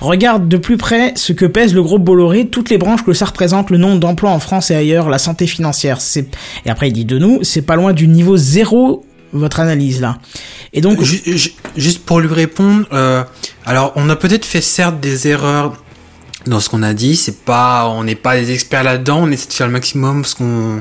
[0.00, 3.26] Regarde de plus près ce que pèse le groupe Bolloré, toutes les branches que ça
[3.26, 6.00] représente, le nombre d'emplois en France et ailleurs, la santé financière.
[6.00, 6.28] C'est
[6.64, 10.16] Et après, il dit de nous, c'est pas loin du niveau zéro, votre analyse là.
[10.72, 13.22] Et donc, Ju- ju- Juste pour lui répondre, euh,
[13.66, 15.74] alors on a peut-être fait certes des erreurs
[16.46, 17.16] dans ce qu'on a dit.
[17.16, 19.20] C'est pas, on n'est pas des experts là-dedans.
[19.22, 20.80] On essaie de faire le maximum, ce qu'on, de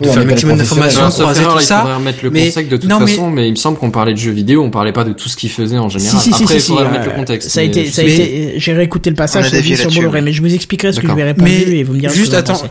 [0.00, 1.80] Oui, faire le maximum d'informations, croiser tout il ça.
[1.80, 3.46] faudrait remettre le mais- contexte de toute non, mais- façon, mais...
[3.46, 5.50] il me semble qu'on parlait de jeux vidéo, on parlait pas de tout ce qu'il
[5.50, 6.20] faisait en général.
[6.20, 7.50] Si, si, Après, si, il faudrait si, remettre euh, le contexte.
[7.50, 9.82] Ça a été, ça a été, j'ai réécouté le passage On a j'ai dévié dit
[9.82, 11.16] sur Bolloré, mais je vous expliquerai ce que je D'accord.
[11.16, 12.68] lui ai répondu Mais et vous me direz juste ce que vous en attends,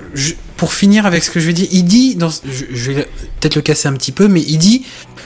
[0.57, 3.07] pour finir avec ce que je vais dire, il dit, dans, je, je vais
[3.39, 4.83] peut-être le casser un petit peu, mais il dit,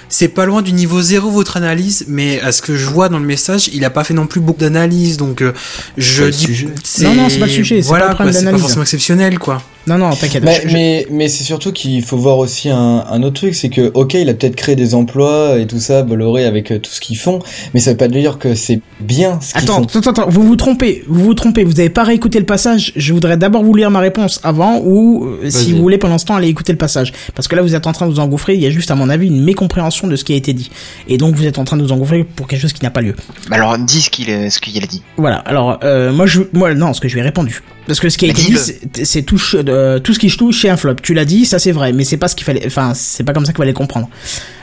[0.09, 3.19] c'est pas loin du niveau zéro votre analyse, mais à ce que je vois dans
[3.19, 5.51] le message, il a pas fait non plus beaucoup d'analyse, donc euh,
[5.97, 6.67] je pas le dis, sujet.
[7.01, 8.61] Non, non, c'est pas le sujet, c'est voilà, pas le problème quoi, pas d'analyse.
[8.61, 9.61] forcément exceptionnel, quoi.
[9.85, 10.43] Non, non, t'inquiète.
[10.43, 13.69] Mais, je- mais, mais c'est surtout qu'il faut voir aussi un, un autre truc, c'est
[13.69, 16.91] que, ok, il a peut-être créé des emplois et tout ça, Bolloré, avec euh, tout
[16.91, 17.39] ce qu'ils font,
[17.73, 19.99] mais ça veut pas dire que c'est bien ce qu'ils Attends, font.
[19.99, 23.13] attends, attends, vous vous trompez, vous vous trompez, vous avez pas réécouté le passage, je
[23.13, 26.35] voudrais d'abord vous lire ma réponse avant, ou euh, si vous voulez pendant ce temps
[26.35, 27.13] aller écouter le passage.
[27.35, 28.95] Parce que là vous êtes en train de vous engouffrer, il y a juste à
[28.95, 30.69] mon avis une mécompréhension de ce qui a été dit.
[31.07, 33.01] Et donc vous êtes en train de vous engouffrer pour quelque chose qui n'a pas
[33.01, 33.15] lieu.
[33.49, 35.01] Bah alors, dis ce qu'il est- ce qu'il a dit.
[35.17, 37.61] Voilà, alors euh, moi je moi non, ce que je lui ai répondu.
[37.87, 40.69] Parce que ce qui a été dit, c'est- c'est tout, euh, ce qui touche chez
[40.69, 40.95] un flop.
[41.01, 43.33] Tu l'as dit, ça c'est vrai, mais c'est pas ce qu'il fallait, enfin c'est pas
[43.33, 44.09] comme ça qu'il fallait comprendre.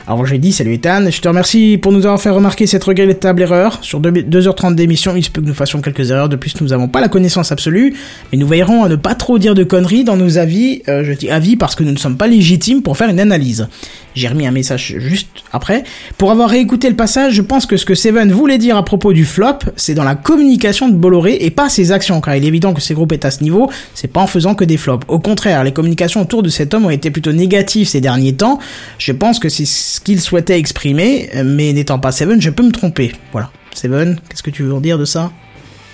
[0.07, 3.41] Alors j'ai dit, salut Ethan, je te remercie pour nous avoir fait remarquer cette regrettable
[3.41, 3.79] erreur.
[3.81, 6.29] Sur 2 2h30 d'émission, il se peut que nous fassions quelques erreurs.
[6.29, 7.95] De plus, nous n'avons pas la connaissance absolue,
[8.31, 10.83] mais nous veillerons à ne pas trop dire de conneries dans nos avis.
[10.87, 13.67] Euh, je dis avis parce que nous ne sommes pas légitimes pour faire une analyse.
[14.13, 15.83] J'ai remis un message juste après.
[16.19, 19.11] Pour avoir réécouté le passage, je pense que ce que Seven voulait dire à propos
[19.11, 22.47] du flop, c'est dans la communication de Bolloré et pas ses actions, car il est
[22.47, 25.05] évident que ces groupes à ce niveau, c'est pas en faisant que des flops.
[25.07, 28.59] Au contraire, les communications autour de cet homme ont été plutôt négatives ces derniers temps.
[28.97, 32.71] Je pense que c'est ce qu'il souhaitait exprimer, mais n'étant pas Seven, je peux me
[32.71, 33.13] tromper.
[33.31, 33.51] Voilà.
[33.73, 35.31] Seven, qu'est-ce que tu veux en dire de ça?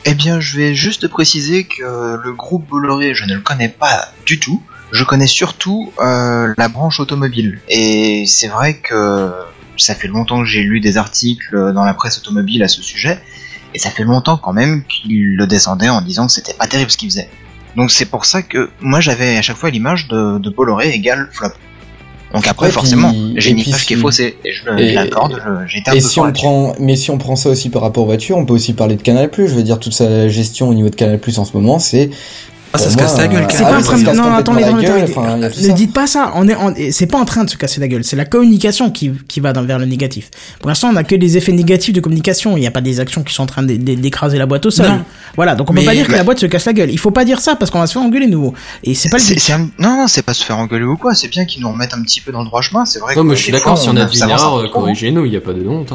[0.05, 4.10] Eh bien, je vais juste préciser que le groupe Bolloré, je ne le connais pas
[4.25, 4.62] du tout.
[4.91, 7.60] Je connais surtout euh, la branche automobile.
[7.69, 9.31] Et c'est vrai que
[9.77, 13.19] ça fait longtemps que j'ai lu des articles dans la presse automobile à ce sujet.
[13.73, 16.91] Et ça fait longtemps quand même qu'il le descendait en disant que c'était pas terrible
[16.91, 17.29] ce qu'il faisait.
[17.75, 21.29] Donc c'est pour ça que moi j'avais à chaque fois l'image de, de Bolloré égale
[21.31, 21.49] flop.
[22.34, 24.38] Donc après Ouais, forcément, j'ai une image qui est faussée.
[24.45, 25.34] Et je l'accorde,
[25.73, 28.03] été un Et peu si on prend, mais si on prend ça aussi par rapport
[28.03, 29.29] aux voitures, on peut aussi parler de Canal+.
[29.36, 32.10] Je veux dire, toute sa gestion au niveau de Canal+, en ce moment, c'est...
[32.73, 34.03] Ah, ça se casse la gueule, euh, C'est pas en train de...
[34.15, 34.63] Non, attendez,
[35.67, 36.31] Ne dites pas ça.
[36.36, 38.03] On est, on- c'est pas en train de se casser la gueule.
[38.05, 40.29] C'est la communication qui, qui va dans, vers le négatif.
[40.60, 42.55] Pour l'instant, on a que des effets négatifs de communication.
[42.55, 44.65] Il n'y a pas des actions qui sont en train d'é- d'é- d'écraser la boîte
[44.65, 44.88] au sol.
[44.88, 45.01] Non.
[45.36, 45.55] Voilà.
[45.55, 46.91] Donc on peut pas dire que la boîte se casse la gueule.
[46.91, 48.53] Il faut pas dire ça parce qu'on va se faire engueuler nouveau.
[48.86, 49.39] Et c'est pas le but.
[49.39, 51.69] c'est un- Non, non, c'est pas se faire engueuler ou quoi, c'est bien qu'ils nous
[51.71, 53.57] remettent un petit peu dans le droit chemin, c'est vrai Non, mais je suis des
[53.57, 54.05] d'accord, si on a
[54.60, 54.79] euh, trop.
[54.81, 55.91] corrigez-nous, il n'y a pas de honte.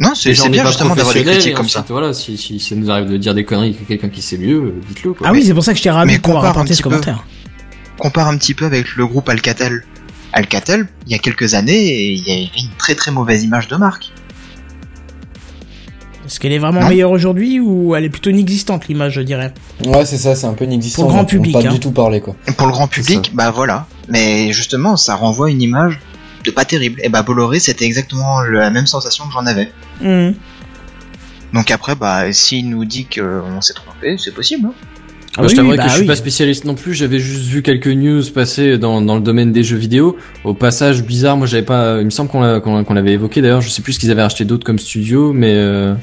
[0.00, 0.08] Hein.
[0.08, 1.84] Non, c'est bien justement d'avoir des critiques et comme ça.
[1.88, 4.56] Voilà, si, si ça nous arrive de dire des conneries que quelqu'un qui sait mieux,
[4.58, 5.12] euh, dites-le.
[5.12, 5.26] Quoi.
[5.28, 6.74] Ah oui, c'est pour ça que je t'ai ravi mais de pouvoir compare un apporter
[6.74, 7.24] ce commentaire.
[7.98, 9.82] Compare un petit peu avec le groupe Alcatel.
[10.32, 13.76] Alcatel, il y a quelques années, il y avait une très très mauvaise image de
[13.76, 14.12] marque.
[16.26, 16.88] Est-ce qu'elle est vraiment Non.
[16.90, 19.54] meilleure aujourd'hui ou elle est plutôt inexistante l'image, je dirais?
[19.86, 21.02] Ouais, c'est ça, c'est un peu inexistant.
[21.02, 21.72] Pour le grand donc on peut public, Pas hein.
[21.72, 22.36] du tout parler, quoi.
[22.46, 23.86] Et pour le grand public, bah voilà.
[24.08, 25.98] Mais justement, ça renvoie une image
[26.48, 27.00] de pas terrible.
[27.04, 29.70] Et bah Bolloré, c'était exactement la même sensation que j'en avais.
[30.00, 30.34] Mhm.
[31.54, 34.66] Donc après, bah s'il nous dit qu'on s'est trompé, c'est possible.
[34.66, 34.72] hein.
[35.36, 36.08] Ah Moi, je oui, t'avouerai bah que je suis oui.
[36.08, 36.94] pas spécialiste non plus.
[36.94, 40.16] J'avais juste vu quelques news passer dans, dans le domaine des jeux vidéo.
[40.42, 41.98] Au passage bizarre, moi j'avais pas.
[42.00, 43.60] Il me semble qu'on l'a- qu'on qu'on l'avait évoqué d'ailleurs.
[43.60, 45.94] Je sais plus ce qu'ils avaient acheté d'autres comme studio, mais euh,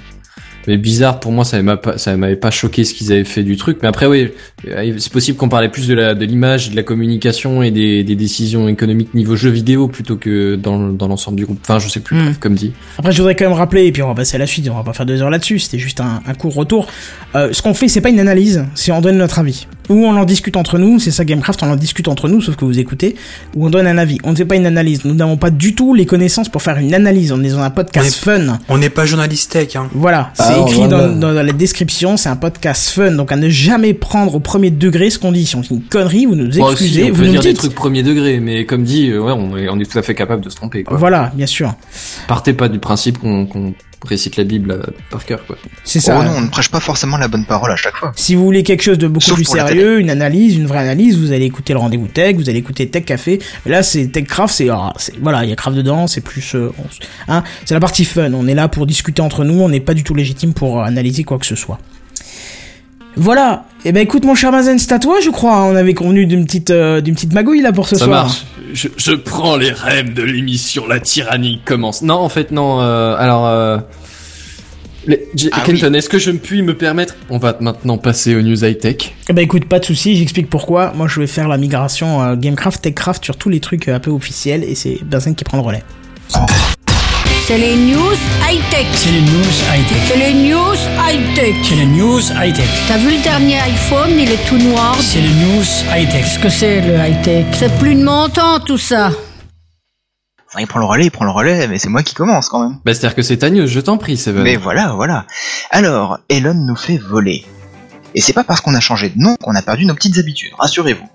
[0.68, 3.44] mais bizarre pour moi, ça m'avait pas ça m'avait pas choqué ce qu'ils avaient fait
[3.44, 3.80] du truc.
[3.82, 4.32] Mais après oui,
[4.68, 8.04] euh, c'est possible qu'on parlait plus de la de l'image, de la communication et des,
[8.04, 11.60] des décisions économiques niveau jeux vidéo plutôt que dans dans l'ensemble du groupe.
[11.62, 12.24] Enfin, je sais plus, Hmm.
[12.26, 12.72] bref, comme dit.
[12.98, 14.76] Après, je voudrais quand même rappeler, et puis on va passer à la suite, on
[14.76, 16.88] va pas faire deux heures là-dessus, c'était juste un, un court retour.
[17.36, 19.68] Euh, ce qu'on fait, c'est pas une analyse, c'est on donne notre avis.
[19.90, 22.56] Où on en discute entre nous, c'est ça Gamecraft, on en discute entre nous, sauf
[22.56, 23.16] que vous écoutez,
[23.56, 24.18] où on donne un avis.
[24.24, 25.06] On ne fait pas une analyse.
[25.06, 27.32] Nous n'avons pas du tout les connaissances pour faire une analyse.
[27.32, 28.58] On est dans un podcast fun.
[28.70, 29.88] On n'est pas journaliste tech, hein.
[29.94, 31.08] Voilà, c'est Ah, écrit voilà.
[31.10, 34.72] dans, dans la description, c'est un podcast fun, donc à ne jamais prendre au premier
[34.72, 35.46] degré ce qu'on dit.
[35.46, 37.50] Si on dit une connerie, vous nous aussi, excusez, on vous peut nous dire des
[37.50, 37.58] dites.
[37.60, 40.44] trucs premier degré, mais comme dit, ouais, on est, on est tout à fait capable
[40.44, 40.84] de se tromper.
[40.84, 40.98] Quoi.
[40.98, 41.74] Voilà, bien sûr.
[42.28, 43.74] Partez pas du principe qu'on qu'on
[44.06, 45.46] récite la Bible euh, par cœur.
[45.46, 45.58] Quoi.
[45.84, 46.18] C'est ça.
[46.20, 48.12] Oh non, on ne prêche pas forcément la bonne parole à chaque fois.
[48.16, 51.18] Si vous voulez quelque chose de beaucoup Sauf plus sérieux, une analyse, une vraie analyse,
[51.18, 53.40] vous allez écouter le rendez-vous tech, vous allez écouter Tech Café.
[53.66, 56.72] Là, c'est Techcraft, c'est ah, c'est- voilà, il y a craft dedans, c'est plus euh,
[56.80, 58.34] on hein, c'est la partie fun.
[58.34, 60.84] On est là pour discuter entre nous, on n'est pas du tout légitime pour euh,
[60.84, 61.80] analyser quoi que ce soit.
[63.18, 63.66] Voilà.
[63.86, 65.64] Eh ben écoute mon cher Mazen, c'est à toi, je crois.
[65.66, 68.26] On avait convenu d'une petite euh, d'une petite magouille là pour ce Ça soir.
[68.26, 68.46] marche.
[68.74, 72.02] Je, je prends les rênes de l'émission La tyrannie commence.
[72.02, 72.82] Non, en fait, non.
[72.82, 73.78] euh, alors, euh,
[75.08, 75.24] les-
[75.54, 77.16] Ah Kenton, est-ce que je me puis me permettre?
[77.30, 79.14] On va maintenant passer aux news high tech.
[79.30, 80.92] Eh ben écoute, pas de souci, j'explique pourquoi.
[80.96, 84.00] Moi, je vais faire la migration euh, Gamecraft, Techcraft sur tous les trucs euh, un
[84.00, 85.84] peu officiels et c'est Benzen qui prend le relais.
[87.48, 88.18] C'est les news
[88.50, 88.88] high-tech.
[88.94, 90.00] C'est les news high-tech.
[90.08, 91.56] C'est les news high-tech.
[91.62, 92.68] C'est les news high-tech.
[92.88, 94.96] T'as vu le dernier iPhone, il est tout noir.
[95.00, 95.64] C'est les news
[95.96, 96.24] high-tech.
[96.24, 97.46] Qu'est-ce que c'est le high-tech?
[97.54, 99.12] C'est plus de mon temps tout ça.
[100.48, 102.68] Enfin, il prend le relais, il prend le relais, mais c'est moi qui commence quand
[102.68, 102.80] même.
[102.84, 104.42] Bah, c'est-à-dire que c'est ta news, je t'en prie, Seven.
[104.42, 105.28] Mais voilà, voilà.
[105.70, 107.46] Alors, Elon nous fait voler.
[108.16, 110.54] Et c'est pas parce qu'on a changé de nom qu'on a perdu nos petites habitudes,
[110.58, 111.08] rassurez-vous.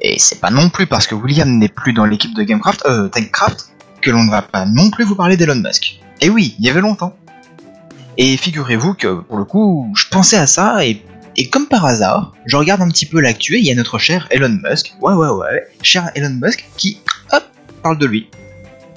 [0.00, 3.06] Et c'est pas non plus parce que William n'est plus dans l'équipe de Gamecraft, euh,
[3.06, 3.68] Techcraft,
[4.02, 6.00] que l'on ne va pas non plus vous parler d'Elon Musk.
[6.20, 7.14] Et oui, il y avait longtemps.
[8.18, 11.02] Et figurez-vous que, pour le coup, je pensais à ça et,
[11.36, 13.98] et comme par hasard, je regarde un petit peu l'actu et il y a notre
[13.98, 17.00] cher Elon Musk, ouais ouais ouais, cher Elon Musk, qui,
[17.32, 17.42] hop,
[17.82, 18.28] parle de lui.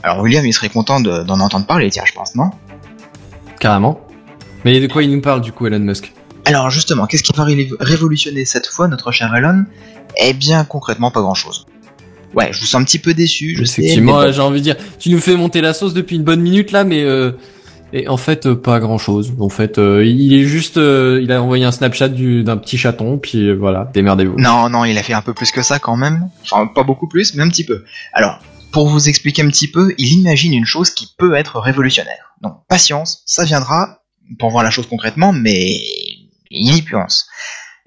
[0.03, 2.51] Alors William, il serait content de- d'en entendre parler, tiens, je pense, non?
[3.59, 4.01] Carrément.
[4.65, 6.11] Mais de quoi il nous parle, du coup, Elon Musk?
[6.45, 9.65] Alors justement, qu'est-ce qui va ré- révolutionner cette fois notre cher Elon?
[10.17, 11.65] Eh bien concrètement pas grand chose.
[12.35, 13.81] Ouais, je vous sens un petit peu déçu, je sais.
[13.81, 14.31] Effectivement, bon.
[14.31, 16.83] j'ai envie de dire, tu nous fais monter la sauce depuis une bonne minute là,
[16.83, 17.31] mais euh,
[17.93, 19.33] et en fait euh, pas grand chose.
[19.39, 22.77] En fait, euh, il est juste, euh, il a envoyé un Snapchat du- d'un petit
[22.77, 24.37] chaton, puis euh, voilà, démerdez-vous.
[24.37, 26.29] Non, non, il a fait un peu plus que ça quand même.
[26.43, 27.85] Enfin, pas beaucoup plus, mais un petit peu.
[28.11, 28.39] Alors,
[28.71, 32.35] pour vous expliquer un petit peu, il imagine une chose qui peut être révolutionnaire.
[32.41, 34.01] Donc, patience, ça viendra
[34.39, 35.77] pour voir la chose concrètement, mais
[36.51, 37.27] il y pense.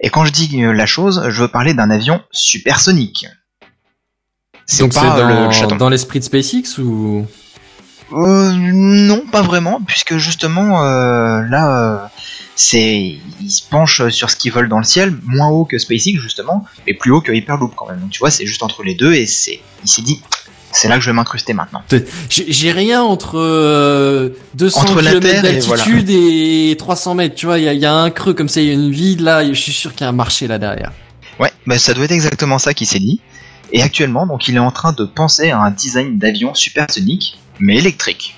[0.01, 3.27] Et quand je dis euh, la chose, je veux parler d'un avion supersonique.
[4.69, 5.75] C'est pas euh, dans, le chaton.
[5.77, 7.25] dans l'esprit de SpaceX ou?
[8.11, 12.07] Euh, non, pas vraiment, puisque justement euh, là, euh,
[12.55, 16.19] c'est ils se penchent sur ce qu'ils veulent dans le ciel, moins haut que SpaceX
[16.21, 17.99] justement, et plus haut que Hyperloop quand même.
[17.99, 20.21] Donc tu vois, c'est juste entre les deux, et c'est, il s'est dit,
[20.71, 21.81] c'est là que je vais m'incruster maintenant.
[22.29, 27.35] j'ai rien entre euh, 200 Entre km Terre et d'altitude et, 300 mètres.
[27.35, 28.73] Tu vois, il y a, il y a un creux comme ça, il y a
[28.73, 29.43] une vide là.
[29.47, 30.91] Je suis sûr qu'il y a un marché là derrière.
[31.39, 33.19] Ouais, bah ça doit être exactement ça qu'il s'est dit.
[33.71, 37.77] Et actuellement, donc il est en train de penser à un design d'avion supersonique, mais
[37.77, 38.35] électrique.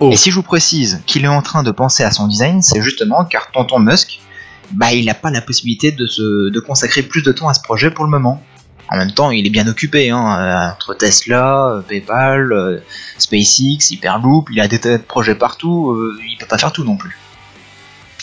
[0.00, 0.10] Oh.
[0.10, 2.82] Et si je vous précise qu'il est en train de penser à son design, c'est
[2.82, 4.20] justement car Tonton Musk,
[4.72, 7.60] bah il n'a pas la possibilité de se de consacrer plus de temps à ce
[7.60, 8.42] projet pour le moment.
[8.90, 12.80] En même temps, il est bien occupé, hein, euh, entre Tesla, euh, PayPal, euh,
[13.18, 16.84] SpaceX, Hyperloop, il a des tas de projets partout, euh, il peut pas faire tout
[16.84, 17.16] non plus.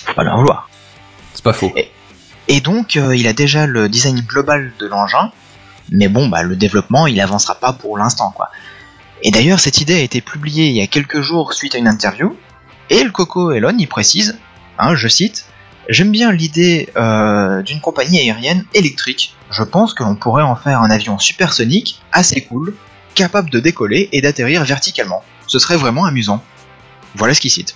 [0.06, 0.70] Faut pas leur vouloir.
[1.34, 1.74] C'est pas faux.
[2.48, 5.32] Et donc, euh, il a déjà le design global de l'engin,
[5.92, 8.50] mais bon, bah, le développement, il avancera pas pour l'instant, quoi.
[9.24, 11.88] Et d'ailleurs, cette idée a été publiée il y a quelques jours suite à une
[11.88, 12.36] interview,
[12.90, 14.40] et le Coco Elon, il précise,
[14.80, 15.46] hein, je cite,
[15.90, 19.36] J'aime bien l'idée euh, d'une compagnie aérienne électrique.
[19.50, 22.76] Je pense que l'on pourrait en faire un avion supersonique, assez cool,
[23.16, 25.24] capable de décoller et d'atterrir verticalement.
[25.48, 26.42] Ce serait vraiment amusant.
[27.16, 27.76] Voilà ce qu'il cite.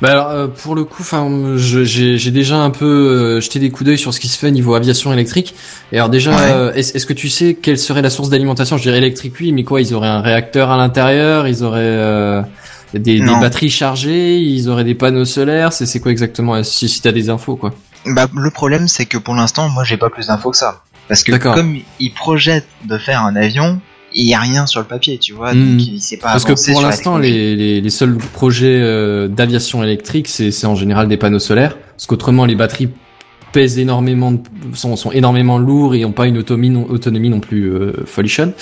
[0.00, 3.70] Bah alors euh, pour le coup, enfin, je- j'ai déjà un peu euh, jeté des
[3.70, 5.54] coups d'œil sur ce qui se fait niveau aviation électrique.
[5.92, 6.50] Et alors déjà, Ouais.
[6.52, 8.76] euh, est-ce que tu sais quelle serait la source d'alimentation?
[8.76, 12.42] Je dirais électrique, oui, mais quoi Ils auraient un réacteur à l'intérieur, ils auraient euh,
[12.94, 15.72] des, des batteries chargées, ils auraient des panneaux solaires.
[15.72, 17.72] C'est quoi exactement Si si t'as des infos, quoi?
[18.06, 20.82] Bah, le problème, c'est que pour l'instant, moi, j'ai pas plus d'infos que ça.
[21.08, 23.80] Parce que comme il projette de faire un avion,
[24.14, 25.54] il y a rien sur le papier, tu vois.
[25.54, 25.78] Mhm.
[25.78, 30.28] Donc, il pas Parce que pour l'instant, les, les, les seuls projets euh, d'aviation électrique,
[30.28, 32.88] c'est en général des panneaux solaires, parce qu'autrement les batteries
[33.52, 34.32] pèsent énormément,
[34.72, 38.52] sont, sont énormément lourds et ont pas une autonomie non, autonomie non plus euh, folichonne.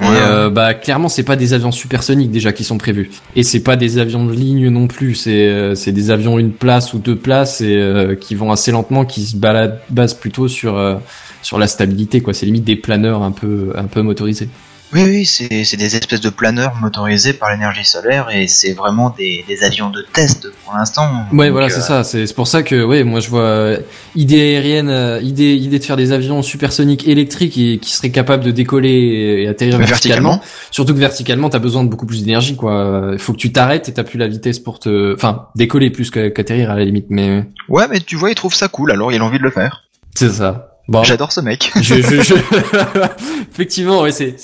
[0.00, 0.10] Et Ouais.
[0.10, 3.76] euh, bah clairement, c'est pas des avions supersoniques déjà qui sont prévus, et c'est pas
[3.76, 5.14] des avions de ligne non plus.
[5.14, 8.72] C'est euh, c'est des avions une place ou deux places et euh, qui vont assez
[8.72, 10.96] lentement, qui se baladent, basent plutôt sur euh,
[11.42, 12.34] sur la stabilité quoi.
[12.34, 14.48] C'est limite des planeurs un peu un peu motorisés.
[14.94, 19.10] Oui, oui, c'est c'est des espèces de planeurs motorisés par l'énergie solaire et c'est vraiment
[19.10, 21.10] des, des avions de test pour l'instant.
[21.32, 22.04] Ouais, voilà, euh, c'est ça.
[22.04, 23.78] C'est c'est pour ça que, ouais, moi je vois euh,
[24.14, 28.44] idée aérienne, euh, idée, idée de faire des avions supersoniques électriques et qui seraient capables
[28.44, 30.30] de décoller et atterrir verticalement.
[30.30, 30.40] Verticalement.
[30.70, 33.10] Surtout que verticalement, t'as besoin de beaucoup plus d'énergie, quoi.
[33.12, 36.10] Il faut que tu t'arrêtes et t'as plus la vitesse pour te, enfin, décoller plus
[36.10, 37.06] qu'atterrir à la limite.
[37.10, 39.50] Mais Ouais, mais tu vois, il trouve ça cool, alors il a envie de le
[39.50, 39.84] faire.
[40.14, 40.70] c'est ça.
[40.88, 41.70] Bon, J'adore ce mec.
[41.76, 42.34] je, je, je-
[43.50, 44.36] effectivement, ouais, c'est,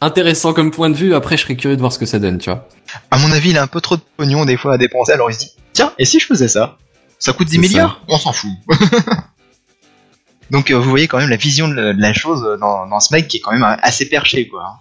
[0.00, 1.14] intéressant comme point de vue.
[1.14, 2.68] Après, je serais curieux de voir ce que ça donne, tu vois.
[3.10, 5.30] À mon avis, il a un peu trop de pognon des fois à dépenser, alors
[5.30, 6.78] il se dit Tiens, et si je faisais ça?
[7.18, 8.00] Ça coûte 10 C'est milliards?
[8.06, 8.50] On s'en fout.
[10.50, 13.00] Donc euh, vous voyez quand même la vision de la- de la chose dans, dans
[13.00, 14.80] ce mec qui est quand même assez perché, quoi.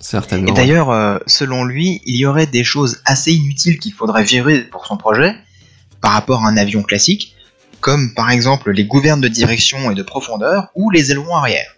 [0.00, 0.48] Certainement.
[0.48, 4.62] Et d'ailleurs, euh, selon lui, il y aurait des choses assez inutiles qu'il faudrait virer
[4.62, 5.34] pour son projet
[6.00, 7.35] par rapport à un avion classique,
[7.80, 11.76] comme par exemple les gouvernes de direction et de profondeur ou les ailerons arrière.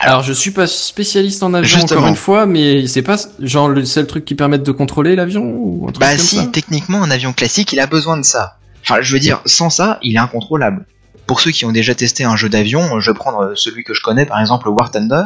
[0.00, 2.00] Alors, je suis pas spécialiste en avion Justement.
[2.00, 5.42] encore une fois, mais c'est pas genre le seul truc qui permette de contrôler l'avion
[5.42, 8.22] ou un truc Bah comme si, ça techniquement, un avion classique, il a besoin de
[8.22, 8.56] ça.
[8.82, 10.86] Enfin, je veux dire, sans ça, il est incontrôlable.
[11.26, 13.94] Pour ceux qui ont déjà testé un jeu d'avion, je vais prendre euh, celui que
[13.94, 15.24] je connais, par exemple le War Thunder.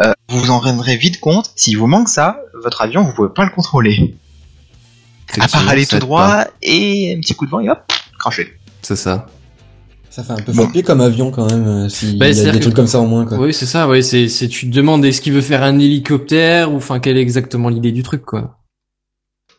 [0.00, 3.30] euh, vous vous en rendrez vite compte, s'il vous manque ça, votre avion, vous pouvez
[3.34, 4.16] pas le contrôler.
[5.40, 6.48] À part aller tout droit pas.
[6.62, 8.56] et un petit coup de vent et hop, craché.
[8.82, 9.26] C'est ça.
[10.10, 10.64] Ça fait un peu Bon.
[10.64, 12.98] flipper comme avion quand même, euh, s'il Bah, y a des que- trucs comme ça
[12.98, 13.38] en moins quoi.
[13.38, 13.88] Oui, c'est ça.
[13.88, 17.16] Oui, c'est, c'est tu te demandes est-ce qu'il veut faire un hélicoptère ou enfin quelle
[17.16, 18.56] est exactement l'idée du truc, quoi.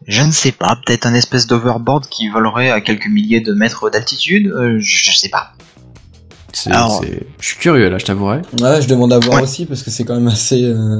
[0.08, 3.90] Je ne sais pas, peut-être un espèce d'overboard qui volerait à quelques milliers de mètres
[3.90, 5.54] d'altitude, euh, je, je sais pas.
[6.54, 8.42] C'est, Alors- c'est- je suis curieux là, je t'avouerai.
[8.60, 9.44] Ouais, je demande à voir Ouais.
[9.44, 10.64] aussi parce que c'est quand même assez.
[10.66, 11.00] Euh...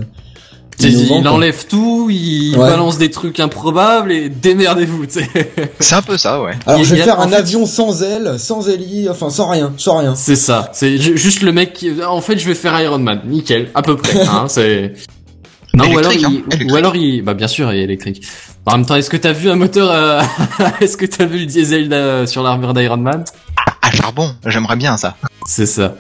[0.90, 1.32] Innovant, il quoi.
[1.32, 2.68] enlève tout, il Ouais.
[2.70, 5.52] balance des trucs improbables et démerdez-vous, tu sais.
[5.80, 6.54] C'est un peu ça, ouais.
[6.66, 9.30] Alors Il je vais il a- faire un fait- avion sans ailes, sans héli, enfin
[9.30, 10.16] sans rien, sans rien.
[10.16, 10.70] C'est ça.
[10.74, 13.22] C'est ju- juste le mec qui, en fait, je vais faire Iron Man.
[13.26, 13.70] Nickel.
[13.76, 14.46] À peu près, hein.
[14.48, 14.94] C'est,
[15.74, 16.72] non, ou alors, il, hein, électrique.
[16.72, 18.24] ou alors il, bah, bien sûr, il est électrique.
[18.66, 20.22] En même temps, est-ce que t'as vu un moteur, euh,
[20.82, 23.24] est-ce que t'as vu le diesel d'a- sur l'armure d'Iron Man?
[23.82, 25.16] À charbon, j'aimerais bien ça.
[25.46, 25.96] C'est ça.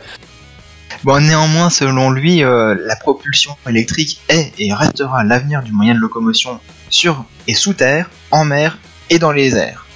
[1.03, 5.99] Bon, néanmoins, selon lui, euh, la propulsion électrique est et restera l'avenir du moyen de
[5.99, 6.59] locomotion
[6.89, 8.77] sur et sous terre, en mer
[9.09, 9.87] et dans les airs.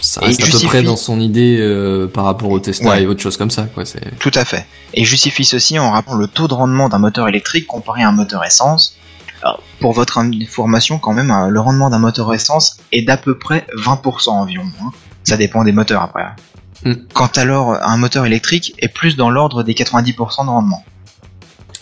[0.00, 2.90] Ça Et reste à peu justifie- près dans son idée, euh, par rapport au Tesla
[2.90, 3.02] Ouais.
[3.02, 3.84] et autres choses comme ça, quoi.
[4.18, 4.66] Tout à fait.
[4.94, 8.12] Et justifie ceci en rappelant le taux de rendement d'un moteur électrique comparé à un
[8.12, 8.96] moteur essence.
[9.42, 13.38] Alors, pour votre information, quand même, euh, le rendement d'un moteur essence est d'à peu
[13.38, 14.64] près 20% environ.
[14.82, 14.90] hein.
[15.24, 16.24] Ça dépend des moteurs après.
[16.84, 16.94] Hmm.
[17.12, 20.82] Quant alors un moteur électrique est plus dans l'ordre des 90% de rendement.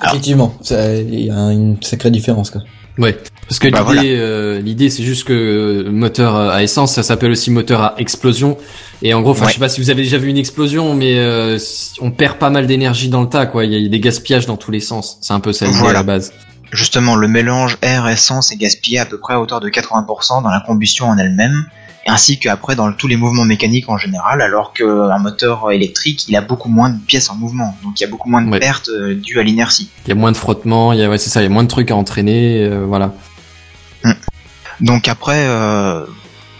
[0.01, 2.63] Alors- Effectivement, il y a une sacrée différence quoi.
[2.99, 3.17] Ouais,
[3.49, 7.53] parce que Bah, l'idée, euh, l'idée, c'est juste que moteur à essence, ça s'appelle aussi
[7.53, 8.57] moteur à explosion.
[9.03, 9.49] Et en gros, enfin, Ouais.
[9.51, 11.59] je sais pas si vous avez déjà vu une explosion, mais euh,
[12.01, 13.65] on perd pas mal d'énergie dans le tas, quoi.
[13.65, 15.19] Il y a des gaspillages dans tous les sens.
[15.21, 16.01] C'est un peu ça l'idée Voilà.
[16.01, 16.33] à la base.
[16.73, 20.61] Justement, le mélange air-essence est gaspillé à peu près à hauteur de 80% dans la
[20.67, 21.67] combustion en elle-même,
[22.09, 26.41] ainsi qu'après dans tous les mouvements mécaniques en général, alors qu'un moteur électrique, il a
[26.41, 28.59] beaucoup moins de pièces en mouvement, donc il y a beaucoup moins de Ouais.
[28.59, 29.89] pertes euh, dues à l'inertie.
[30.07, 31.51] Il y a moins de frottement, il y a, ouais, c'est ça, il y a
[31.51, 33.13] moins de trucs à entraîner, euh, voilà.
[34.81, 36.05] Donc après, euh,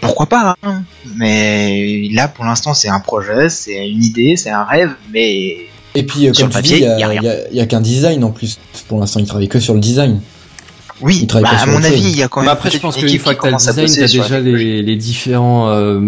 [0.01, 0.83] pourquoi pas hein
[1.15, 5.55] Mais là, pour l'instant, c'est un projet, c'est une idée, c'est un rêve, mais
[5.95, 7.21] Et puis euh, Sur comme le tu dis, papier, il y y a a, rien.
[7.21, 8.59] il y a- il y a qu'un design en plus.
[8.87, 10.21] Pour l'instant, il travaille que sur le design.
[11.01, 13.07] Oui, bah, à mon avis, il y a quand Mais même après, je pense une
[13.07, 15.99] qu'une fois que t'as le design, t'as déjà les, les différents, euh,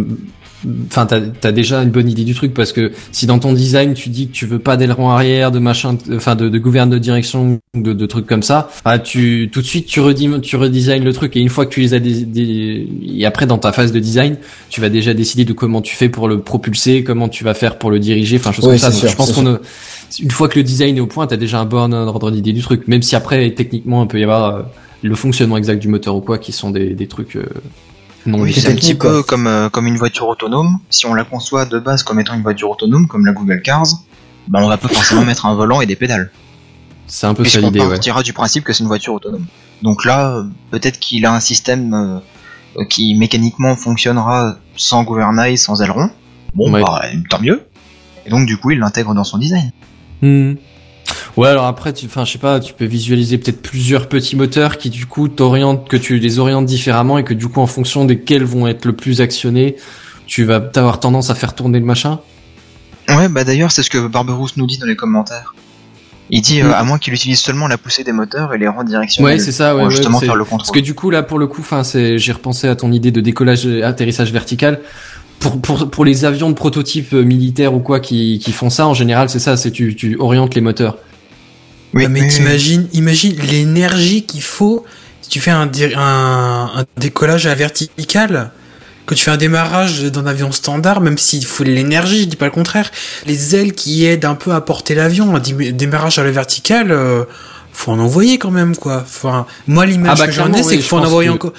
[0.88, 3.94] enfin, t'as, t'as déjà une bonne idée du truc parce que si dans ton design
[3.94, 6.98] tu dis que tu veux pas d'aileron arrière, de machin, enfin, de, de gouverne de
[6.98, 11.04] direction, de, de trucs comme ça, ah, tu, tout de suite, tu redim, tu redesignes
[11.04, 11.36] le truc.
[11.36, 14.00] Et une fois que tu les as des, des- et après dans ta phase de
[14.00, 14.38] design,
[14.70, 17.78] tu vas déjà décider de comment tu fais pour le propulser, comment tu vas faire
[17.80, 18.90] pour le diriger, enfin, choses Oui, comme ça.
[18.90, 19.60] Donc, sûr, je pense qu'on
[20.22, 22.62] une fois que le design est au point, t'as déjà un bon ordre d'idée du
[22.62, 24.62] truc, même si après, techniquement, il peut y avoir euh,
[25.02, 27.46] le fonctionnement exact du moteur ou quoi, qui sont des, des trucs euh,
[28.26, 30.78] non Oui, c'est c'est un petit peu comme, euh, comme une voiture autonome.
[30.90, 33.88] Si on la conçoit de base comme étant une voiture autonome, comme la Google Cars,
[34.48, 36.32] bah on va pas forcément mettre un volant et des pédales.
[37.08, 37.90] C'est un peu ça l'idée, ouais.
[37.90, 39.46] partira du principe que c'est une voiture autonome.
[39.82, 42.22] Donc là, euh, peut-être qu'il a un système
[42.78, 46.10] euh, qui mécaniquement fonctionnera sans gouvernail, sans aileron.
[46.54, 46.82] Bon, Ouais.
[46.82, 47.64] bah, tant mieux.
[48.26, 49.72] Et donc du coup, il l'intègre dans son design.
[50.22, 50.54] Hmm.
[51.38, 54.78] Ouais, alors après, tu, enfin, je sais pas, tu peux visualiser peut-être plusieurs petits moteurs
[54.78, 58.04] qui du coup t'orientent, que tu les orientes différemment et que du coup, en fonction
[58.06, 59.78] desquels vont être le plus actionnés,
[60.28, 62.20] tu vas avoir tendance à faire tourner le machin.
[63.10, 65.54] Ouais, bah d'ailleurs, c'est ce que Barberousse nous dit dans les commentaires.
[66.30, 66.74] Il dit, euh, Mm.
[66.74, 69.52] à moins qu'il utilise seulement la poussée des moteurs et les rangs directionnels Ouais, c'est
[69.52, 70.76] ça, ouais, pour ouais, justement faire le Parce contrôle.
[70.76, 73.20] que du coup, là, pour le coup, enfin, c'est, j'ai repensé à ton idée de
[73.22, 74.80] décollage, et atterrissage vertical.
[75.40, 78.86] Pour, pour, pour les avions de prototype euh, militaires ou quoi qui, qui font ça,
[78.88, 80.98] en général, c'est ça, c'est tu, tu orientes les moteurs.
[81.94, 84.86] Oui, mais t'imagines, imagine l'énergie qu'il faut
[85.22, 88.52] si tu fais un, dé- un, un décollage à la verticale.
[89.06, 92.36] Quand tu fais un démarrage d'un avion standard, même s'il faut de l'énergie, je dis
[92.38, 92.92] pas le contraire,
[93.26, 96.92] les ailes qui aident un peu à porter l'avion, un dé- démarrage à la verticale,
[96.92, 97.24] euh,
[97.74, 99.02] faut en envoyer quand même, quoi.
[99.04, 101.34] Enfin, moi, l'image Ah bah, que j'en ai, c'est qu'il faut je en envoyer que-
[101.36, 101.54] encore.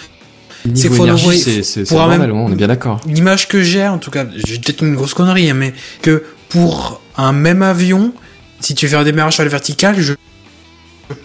[0.64, 1.62] Niveau C'est faut énergie, l'envoyer- c'est
[2.08, 3.00] même- on est bien d'accord.
[3.06, 7.00] L'image que j'ai, en tout cas, j'ai peut-être une grosse connerie, hein, mais que pour
[7.16, 8.12] un même avion,
[8.62, 10.14] si tu fais un démarrage à la verticale, je,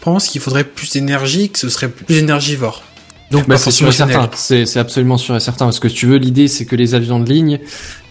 [0.01, 2.83] pense qu'il faudrait plus d'énergie, que ce serait plus énergivore.
[3.31, 4.29] Donc, Bah, c'est sûr et certain.
[4.33, 5.65] c'est absolument sûr et certain.
[5.65, 7.59] Parce que si tu veux, l'idée, c'est que les avions de ligne,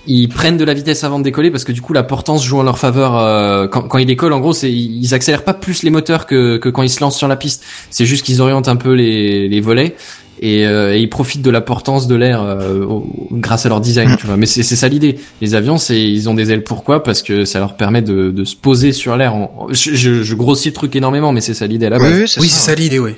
[0.06, 2.58] ils prennent de la vitesse avant de décoller parce que du coup, la portance joue
[2.58, 3.16] en leur faveur.
[3.16, 6.56] euh, quand, quand ils décollent, en gros, c'est ils accélèrent pas plus les moteurs que,
[6.58, 7.64] que quand ils se lancent sur la piste.
[7.90, 9.96] C'est juste qu'ils orientent un peu les, les volets.
[10.42, 12.84] Et, euh, et ils profitent de la portance de l'air euh,
[13.32, 14.36] grâce à leur design, tu vois.
[14.36, 15.18] Mais c'est ça l'idée.
[15.40, 16.62] Les avions, c'est ils ont des ailes.
[16.62, 17.02] Pourquoi?
[17.02, 19.34] Parce que ça leur permet de, de se poser sur l'air.
[19.70, 22.12] Je, je, je grossis le truc énormément, mais c'est ça l'idée à la base.
[22.12, 22.58] Oui, oui, c'est Oui, ça.
[22.58, 23.12] c'est ça l'idée, oui.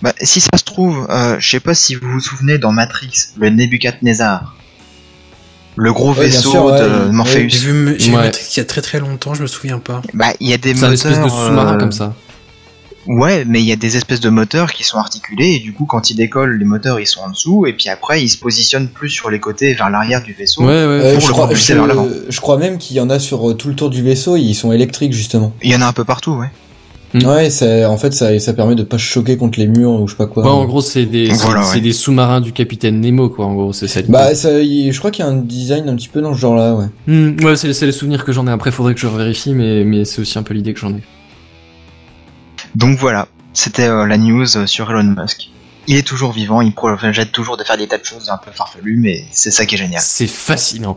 [0.00, 3.10] Bah, si ça se trouve, euh, je sais pas si vous vous souvenez dans Matrix,
[3.36, 4.54] le Nebuchadnezzar.
[5.76, 7.48] Le gros Ouais, vaisseau sûr, ouais, de Morpheus.
[7.48, 8.30] J'ai vu, j'ai Ouais.
[8.54, 10.02] Il y a très très longtemps, je me souviens pas.
[10.12, 10.92] Bah, il y a des moteurs.
[10.92, 12.14] espèce de sous-marin euh, comme ça.
[13.08, 15.86] Ouais, mais il y a des espèces de moteurs qui sont articulés et du coup,
[15.86, 18.86] quand ils décollent, les moteurs ils sont en dessous et puis après ils se positionnent
[18.88, 20.60] plus sur les côtés vers l'arrière du vaisseau.
[20.62, 20.72] Ouais, ouais.
[20.76, 22.06] Euh, Pour je, le crois, je- vers l'avant.
[22.28, 24.54] je crois même qu'il y en a sur euh, tout le tour du vaisseau, ils
[24.54, 25.52] sont électriques justement.
[25.62, 26.46] Il y en a un peu partout, ouais.
[27.14, 27.26] Mm.
[27.26, 30.12] Ouais, ça, en fait, ça, ça permet de pas choquer contre les murs ou je
[30.12, 30.44] sais pas quoi.
[30.44, 31.80] Ouais, en gros, c'est des, c'est- Voilà, c'est ouais.
[31.82, 33.44] des sous-marins du capitaine Nemo, quoi.
[33.46, 34.00] En gros, c'est ça.
[34.00, 34.12] l'idée.
[34.12, 36.74] Bah, ça, je crois qu'il y a un design un petit peu dans ce genre-là,
[36.74, 36.86] ouais.
[37.06, 38.50] Hmm, ouais, c'est c'est les souvenirs que j'en ai.
[38.50, 41.02] Après, faudrait que je vérifie, mais, mais c'est aussi un peu l'idée que j'en ai.
[42.74, 45.50] Donc voilà, c'était euh, la news euh, sur Elon Musk.
[45.88, 48.50] Il est toujours vivant, il projette toujours de faire des tas de choses un peu
[48.52, 50.00] farfelues, mais c'est ça qui est génial.
[50.00, 50.96] C'est fascinant.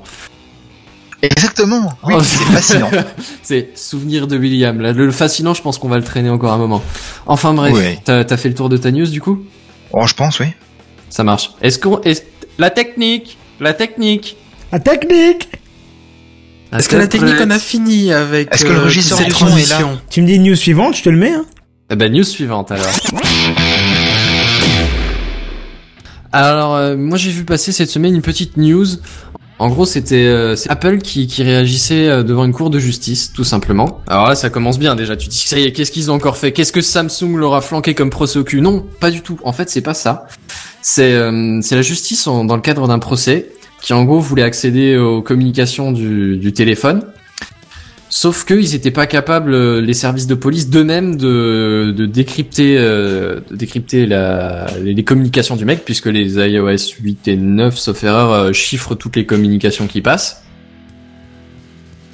[1.22, 2.92] Exactement, oui, Oh, c'est fascinant.
[3.44, 4.80] c'est souvenir de William.
[4.80, 6.84] Là, le fascinant, je pense qu'on va le traîner encore un moment.
[7.26, 8.00] Enfin bref, Ouais.
[8.04, 9.40] t'as fait le tour de ta news du coup?
[9.92, 10.48] Oh, je pense, oui.
[11.10, 11.52] Ça marche.
[11.62, 12.26] Est-ce qu'on, est
[12.58, 14.38] la technique, la technique.
[14.72, 15.50] La technique
[16.74, 19.24] Est-ce que la technique on a fini avec Est-ce que le euh, du son est
[19.24, 19.30] là?
[19.30, 21.34] transition Tu me dis news suivante, je te le mets.
[21.34, 21.46] Hein.
[21.90, 22.86] Eh ben, news suivante alors.
[26.32, 28.86] Alors, euh, moi j'ai vu passer cette semaine une petite news.
[29.58, 34.02] En gros, c'était euh, Apple qui, réagissait euh, devant une cour de justice, tout simplement.
[34.08, 35.16] Alors là, ça commence bien déjà.
[35.16, 36.52] Tu dis, ça y est, qu'est-ce qu'ils ont encore fait?
[36.52, 38.60] Qu'est-ce que Samsung leur a flanqué comme procès au cul?
[38.60, 39.40] Non, pas du tout.
[39.44, 40.28] En fait, c'est pas ça.
[40.82, 43.52] C'est euh, la justice dans le cadre d'un procès
[43.82, 47.04] qui en gros voulait accéder aux communications du téléphone.
[48.18, 53.42] Sauf qu'ils étaient pas capables, euh, les services de police d'eux-mêmes, de, de décrypter, euh,
[53.52, 58.32] de décrypter la, les communications du mec, puisque les iOS 8 et 9, sauf erreur,
[58.32, 60.46] euh, chiffrent toutes les communications qui passent.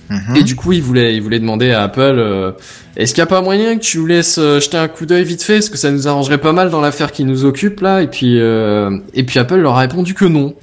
[0.10, 0.38] Mhm.
[0.38, 2.52] Et du coup, ils voulaient, ils voulaient demander à Apple, euh,
[2.98, 5.24] est-ce qu'il n'y a pas moyen que tu nous laisses euh, jeter un coup d'œil
[5.24, 8.02] vite fait, parce que ça nous arrangerait pas mal dans l'affaire qui nous occupe là?
[8.02, 10.56] Et puis, euh, et puis Apple leur a répondu que non.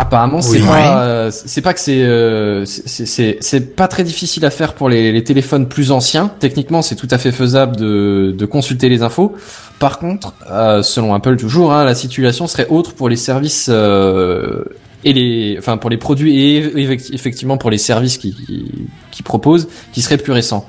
[0.00, 0.66] Apparemment, c'est Oui.
[0.66, 4.88] pas, euh, c'est pas que c'est, euh, c'est, c'est, pas très difficile à faire pour
[4.88, 6.30] les, les téléphones plus anciens.
[6.40, 9.34] Techniquement, c'est tout à fait faisable de, de consulter les infos.
[9.78, 14.64] Par contre, euh, selon Apple toujours, hein, la situation serait autre pour les services euh,
[15.04, 18.72] et les, enfin pour les produits et effect- effectivement pour les services qui, qui,
[19.10, 20.66] qui proposent, qui seraient plus récents.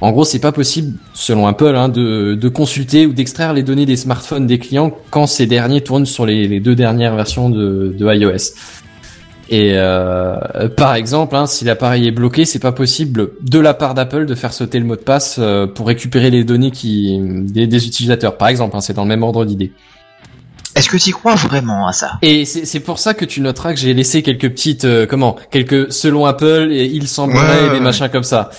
[0.00, 3.84] En gros, c'est pas possible, selon Apple, hein, de, de consulter ou d'extraire les données
[3.84, 7.94] des smartphones des clients quand ces derniers tournent sur les, les deux dernières versions de,
[7.98, 8.54] de iOS.
[9.52, 10.36] Et euh,
[10.76, 14.34] par exemple, hein, si l'appareil est bloqué, c'est pas possible de la part d'Apple de
[14.36, 18.36] faire sauter le mot de passe euh, pour récupérer les données qui des, des utilisateurs.
[18.38, 19.72] Par exemple, hein, c'est dans le même ordre d'idée.
[20.76, 22.12] Est-ce que tu crois vraiment à ça?
[22.22, 25.36] Et c'est c'est pour ça que tu noteras que j'ai laissé quelques petites euh, comment
[25.50, 28.50] quelques selon Apple et il semblerait Ouais, des ouais, machins comme ça.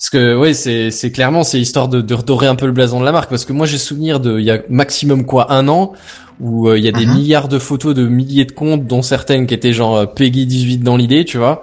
[0.00, 3.00] Parce que ouais, c'est c'est clairement c'est histoire de, de redorer un peu le blason
[3.00, 5.68] de la marque parce que moi j'ai souvenir de il y a maximum quoi un
[5.68, 5.92] an
[6.40, 7.14] où euh, il y a des Mhm.
[7.16, 10.78] milliards de photos de milliers de comptes dont certaines qui étaient genre euh, Peggy 18
[10.78, 11.62] dans l'idée, tu vois.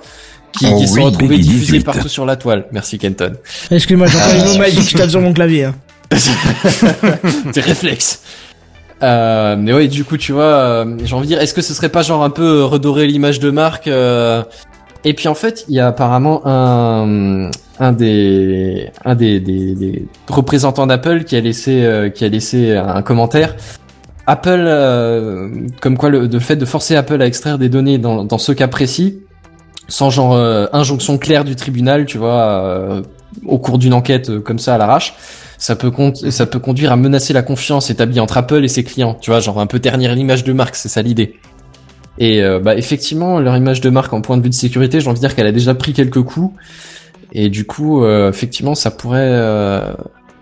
[0.58, 1.84] Qui, Oh qui sont oui, retrouvées Peggy diffusées 18.
[1.84, 2.68] partout sur la toile.
[2.72, 3.34] Merci Kenton.
[3.72, 5.66] Excuse-moi, j'entends Ah, une mots magique, je tape sur mon clavier.
[5.66, 5.76] Hein.
[7.54, 8.22] Tes réflexes.
[9.04, 11.74] Euh, mais ouais, du coup, tu vois, euh, j'ai envie de dire, est-ce que ce
[11.74, 14.44] serait pas genre un peu redorer l'image de marque euh,
[15.06, 17.50] Et puis en fait, il y a apparemment un
[17.80, 23.56] un des un des, représentants d'Apple qui a laissé euh, qui a laissé un commentaire.
[24.28, 25.50] Apple, euh,
[25.80, 29.20] comme quoi le, fait de forcer Apple à extraire des données dans, ce cas précis,
[29.88, 33.02] sans genre euh, injonction claire du tribunal, tu vois, euh,
[33.46, 35.16] au cours d'une enquête comme ça à l'arrache,
[35.58, 35.92] ça peut
[36.30, 39.40] ça peut conduire à menacer la confiance établie entre Apple et ses clients, tu vois,
[39.40, 41.36] genre un peu ternir l'image de marque, c'est ça l'idée.
[42.20, 45.20] Et bah effectivement, leur image de marque en point de vue de sécurité, j'ai envie
[45.20, 46.52] de dire qu'elle a déjà pris quelques coups.
[47.34, 49.94] Et du coup, euh, effectivement, ça pourrait, euh,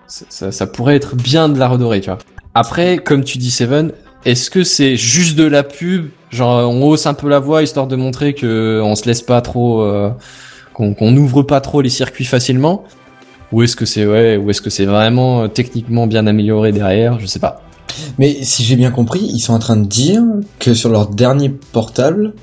[0.07, 2.19] ça, pourrait être bien de la redorer, tu vois.
[2.53, 3.91] Après, comme tu dis, Seven,
[4.23, 6.09] est-ce que c'est juste de la pub?
[6.31, 9.41] Genre, on hausse un peu la voix histoire de montrer que on se laisse pas
[9.41, 10.09] trop, euh,
[10.73, 12.83] qu'on n'ouvre pas trop les circuits facilement?
[13.51, 17.19] Ou est-ce que c'est ouais, ou est-ce que c'est vraiment euh, techniquement bien amélioré derrière?
[17.19, 17.61] Je sais pas.
[18.17, 20.21] Mais si j'ai bien compris, ils sont en train de dire
[20.59, 22.33] que sur leur dernier portable,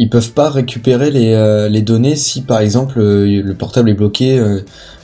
[0.00, 3.94] ils peuvent pas récupérer les, euh, les données si par exemple euh, le portable est
[3.94, 4.60] bloqué euh,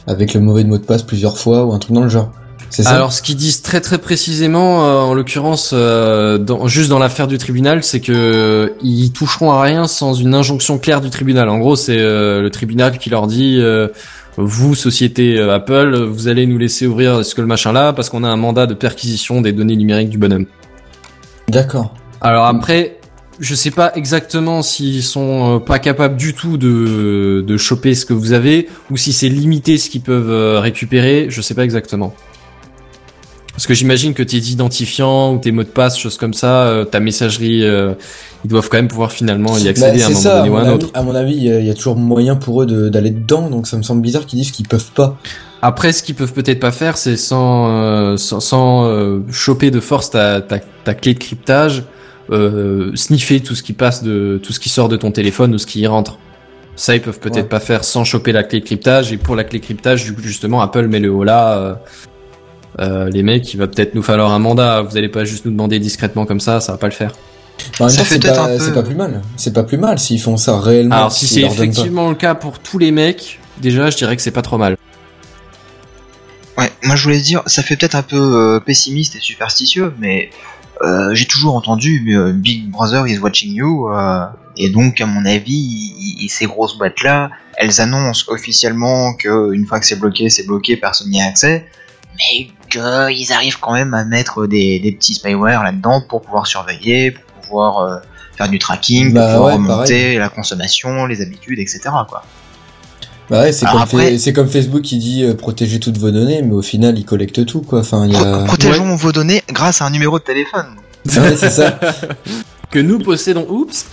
[0.07, 2.33] avec le mauvais mot de passe plusieurs fois ou un truc dans le genre.
[2.71, 2.91] C'est ça?
[2.91, 4.79] Alors, ce qu'ils disent très très précisément,
[5.09, 10.15] en l'occurrence, dans, juste dans l'affaire du tribunal, c'est que ils toucheront à rien sans
[10.15, 11.49] une injonction claire du tribunal.
[11.49, 13.63] En gros, c'est le tribunal qui leur dit
[14.37, 18.25] vous, société Apple, vous allez nous laisser ouvrir ce que le machin là, parce qu'on
[18.25, 20.47] a un mandat de perquisition des données numériques du bonhomme.
[21.49, 21.95] D'accord.
[22.21, 22.97] Alors après,
[23.41, 28.07] je sais pas exactement s'ils sont euh, pas capables du tout de, de choper ce
[28.07, 31.65] que vous avez, ou si c'est limité ce qu'ils peuvent euh, récupérer, je sais pas
[31.65, 32.15] exactement.
[33.53, 36.85] Parce que j'imagine que tes identifiants ou tes mots de passe, choses comme ça, euh,
[36.85, 37.95] ta messagerie, euh,
[38.45, 40.57] ils doivent quand même pouvoir finalement y Bah, accéder à un moment ça, donné ou
[40.57, 40.91] à un avis- autre.
[40.93, 43.11] À mon avis, il y, a- il y a toujours moyen pour eux de- d'aller
[43.11, 45.17] dedans, donc ça me semble bizarre qu'ils disent qu'ils peuvent pas.
[45.63, 49.81] Après, ce qu'ils peuvent peut-être pas faire, c'est sans, euh, sans, sans, euh, choper de
[49.81, 51.85] force ta, ta, ta clé de cryptage,
[52.31, 55.59] euh, sniffer tout ce qui passe de tout ce qui sort de ton téléphone ou
[55.59, 56.19] ce qui y rentre.
[56.75, 57.43] Ça, ils peuvent peut-être Ouais.
[57.49, 59.11] pas faire sans choper la clé de cryptage.
[59.13, 61.57] Et pour la clé de cryptage, du coup, justement, Apple met le haut là.
[61.59, 61.75] euh,
[62.81, 64.83] euh, les mecs, il va peut-être nous falloir un mandat.
[64.83, 67.13] Vous allez pas juste nous demander discrètement comme ça, ça va pas le faire.
[67.81, 69.23] En même Ça temps, fait c'est peut-être pas, un peu- c'est pas plus mal.
[69.39, 70.95] C'est pas plus mal s'ils font ça réellement.
[70.97, 74.31] Alors, si c'est effectivement le cas pour tous les mecs, déjà, je dirais que c'est
[74.31, 74.77] pas trop mal.
[76.59, 80.31] Ouais, moi je voulais dire, ça fait peut-être un peu euh, pessimiste et superstitieux, mais
[80.83, 85.25] euh, j'ai toujours entendu euh, Big Brother is watching you, euh, et donc à mon
[85.25, 90.77] avis, ces grosses boîtes-là, elles annoncent officiellement que une fois que c'est bloqué, c'est bloqué,
[90.77, 91.67] personne n'y a accès,
[92.17, 97.13] mais qu'ils arrivent quand même à mettre des, des petits spyware là-dedans pour pouvoir surveiller,
[97.13, 97.97] pour pouvoir euh,
[98.37, 101.81] faire du tracking, Bah pour pouvoir ouais, remonter la consommation, les habitudes, etc.
[102.09, 102.23] Quoi.
[103.31, 106.11] Bah ouais, c'est comme, après- Fa- c'est comme Facebook qui dit euh, protéger toutes vos
[106.11, 107.81] données, mais au final, il collecte tout, quoi.
[107.81, 108.45] Enfin, il y a.
[108.45, 110.67] Protégeons vos données grâce à un numéro de téléphone.
[111.07, 111.79] Ouais, c'est ça.
[112.71, 113.47] que nous possédons.
[113.49, 113.85] Oups.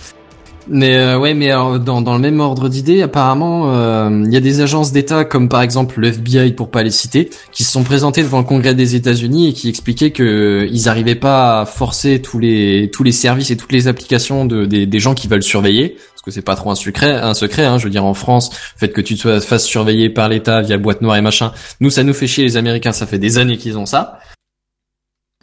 [0.66, 4.36] Mais euh, ouais, mais alors, dans, dans le même ordre d'idée, apparemment, euh, il y
[4.36, 7.70] a des agences d'État comme par exemple le FBI pour pas les citer, qui se
[7.70, 11.60] sont présentées devant le Congrès des États-Unis et qui expliquaient que euh, ils arrivaient pas
[11.60, 15.12] à forcer tous les tous les services et toutes les applications de des, des gens
[15.12, 17.64] qui veulent surveiller, que c'est pas trop un secret, un secret.
[17.64, 20.62] Hein, je veux dire en France, le fait que tu te fasses surveiller par l'État
[20.62, 23.38] via boîte noire et machin, nous ça nous fait chier les Américains, ça fait des
[23.38, 24.18] années qu'ils ont ça.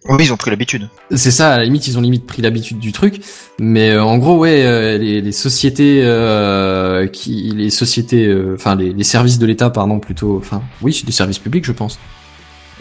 [0.10, 0.90] Oui, ils ont pris l'habitude.
[1.12, 3.22] C'est ça, à la limite, ils ont limite pris l'habitude du truc.
[3.60, 8.76] Mais euh, en gros, ouais, euh, les, les sociétés euh, qui, les sociétés, euh, enfin
[8.76, 12.00] les, les services de l'État, pardon, plutôt, enfin, oui, c'est des services publics, je pense.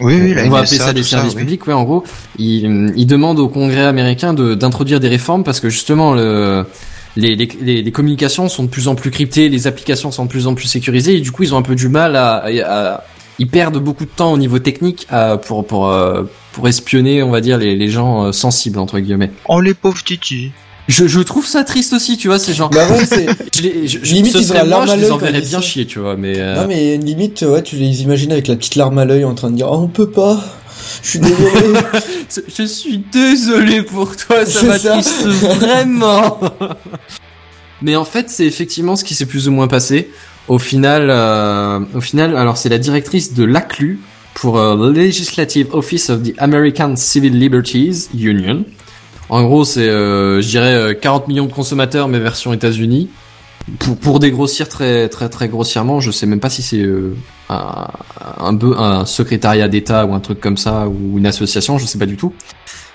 [0.01, 1.40] Oui, oui, la On va appeler ça des services oui.
[1.40, 2.05] publics, ouais, en gros.
[2.38, 6.64] Ils, ils demandent au Congrès américain de d'introduire des réformes parce que justement le
[7.16, 10.46] les, les, les, communications sont de plus en plus cryptées, les applications sont de plus
[10.46, 13.04] en plus sécurisées et du coup ils ont un peu du mal à, à-
[13.38, 17.30] ils perdent beaucoup de temps au niveau technique à- pour pour euh, pour espionner, on
[17.30, 19.30] va dire les, les gens euh, sensibles entre guillemets.
[19.48, 20.50] Oh les pauvres titis.
[20.88, 22.68] Je, je trouve ça triste aussi, tu vois, ces gens.
[22.68, 23.26] Bah ouais, c'est.
[23.54, 25.40] Je je- Limite, ce ils ont serait la moi, larme je à les l'œil enverrais
[25.40, 26.34] bien chier, tu vois, mais.
[26.36, 29.34] euh, Non, mais limite, ouais, tu les imagines avec la petite larme à l'œil en
[29.34, 30.42] train de dire, oh, on peut pas.
[31.03, 31.80] Je suis désolé.
[32.59, 36.41] Je suis désolé pour toi, ça m'attriste vraiment.
[37.82, 40.11] Mais en fait, c'est effectivement ce qui s'est plus ou moins passé.
[40.49, 44.01] Au final, euh, au final, alors c'est la directrice de l'ACLU
[44.34, 48.64] pour euh, Legislative Office of the American Civil Liberties Union.
[49.28, 53.09] En gros, c'est, euh, je dirais, euh, 40 millions de consommateurs, mais version États-Unis.
[53.78, 57.14] Pour, pour dégrossir très très très grossièrement, je sais même pas si c'est euh,
[57.48, 57.86] un,
[58.40, 62.06] un, un secrétariat d'État ou un truc comme ça ou une association, je sais pas
[62.06, 62.32] du tout.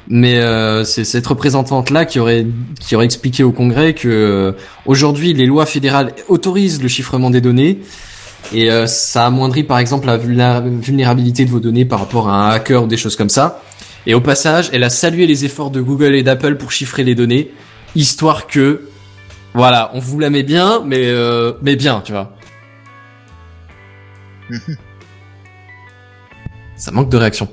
[0.08, 2.46] Mais euh, c'est cette représentante là qui aurait
[2.80, 4.52] qui aurait expliqué au Congrès que euh,
[4.86, 7.80] aujourd'hui les lois fédérales autorisent le chiffrement des données
[8.54, 12.34] et euh, ça amoindrit par exemple la vulnéra- vulnérabilité de vos données par rapport à
[12.34, 13.62] un hacker ou des choses comme ça.
[14.08, 17.16] Et au passage, elle a salué les efforts de Google et d'Apple pour chiffrer les
[17.16, 17.52] données,
[17.96, 18.90] histoire que
[19.56, 22.32] voilà, on vous la met bien, mais euh, mais bien, tu vois.
[26.76, 27.48] Ça manque de réaction.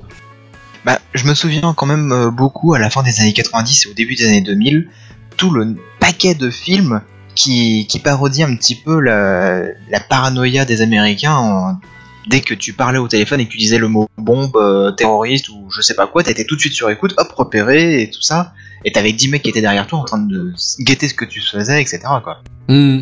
[0.85, 3.89] Bah, je me souviens quand même euh, beaucoup à la fin des années 90 et
[3.89, 4.89] au début des années 2000,
[5.37, 7.01] tout le paquet de films
[7.35, 11.35] qui, qui parodient un petit peu la, la paranoïa des Américains.
[11.35, 11.79] en-
[12.27, 15.49] dès que tu parlais au téléphone et que tu disais le mot bombe, euh, terroriste
[15.49, 18.21] ou je sais pas quoi, t'étais tout de suite sur écoute, hop, repéré et tout
[18.21, 18.53] ça.
[18.85, 21.41] Et t'avais 10 mecs qui étaient derrière toi en train de guetter ce que tu
[21.41, 21.99] faisais, etc.
[22.23, 22.41] quoi.
[22.67, 23.01] Hmm.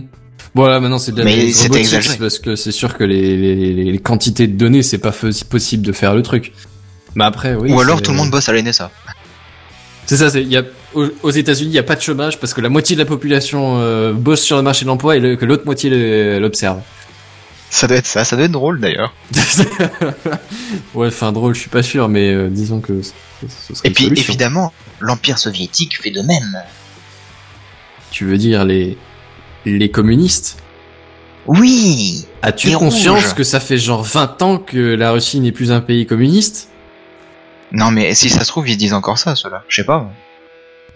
[0.54, 3.92] Voilà, maintenant c'est de la Mais robotique, parce que c'est sûr que les, les, les-
[3.92, 5.14] les quantités de données, c'est pas
[5.50, 6.52] possible de faire le truc.
[7.16, 7.72] Mais après, oui.
[7.72, 8.92] Ou alors tout le monde bosse à l'NSA.
[10.06, 10.64] C'est ça, c'est, y a,
[10.94, 13.78] aux, États-Unis, il y a pas de chômage parce que la moitié de la population
[13.80, 16.80] euh, bosse sur le marché de l'emploi et le- que l'autre moitié l'observe.
[17.74, 19.14] Ça doit être ça, ça doit être drôle d'ailleurs.
[20.94, 23.12] ouais, enfin drôle, je suis pas sûr, mais euh, disons que ce,
[23.48, 24.26] ce serait Et puis solution.
[24.34, 26.62] évidemment, l'Empire soviétique fait de même.
[28.12, 28.98] Tu veux dire les
[29.66, 30.58] les communistes?
[31.48, 33.34] Oui As-tu conscience rouges.
[33.36, 36.70] que ça fait genre 20 ans que la Russie n'est plus un pays communiste?
[37.72, 39.64] Non mais si ça se trouve, ils disent encore ça, ceux-là.
[39.70, 40.12] Je sais pas.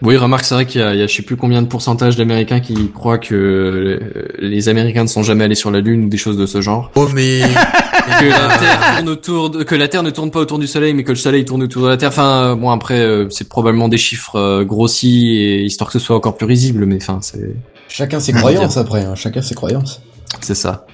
[0.02, 1.68] Oui, remarque, c'est vrai qu'il y a, il y a je sais plus combien de
[1.68, 6.04] pourcentage d'Américains qui croient que euh, les Américains ne sont jamais allés sur la Lune
[6.04, 6.90] ou des choses de ce genre.
[6.96, 7.40] Oh, mais.
[8.20, 10.92] que la Terre tourne autour de, que la Terre ne tourne pas autour du Soleil,
[10.92, 12.10] mais que le Soleil tourne autour de la Terre.
[12.10, 16.16] Enfin, euh, bon après, euh, c'est probablement des chiffres grossis et histoire que ce soit
[16.16, 17.56] encore plus risible, mais enfin, c'est
[17.88, 19.14] Chacun ses croyances après, hein.
[19.14, 20.02] chacun ses croyances.
[20.40, 20.86] c'est ça.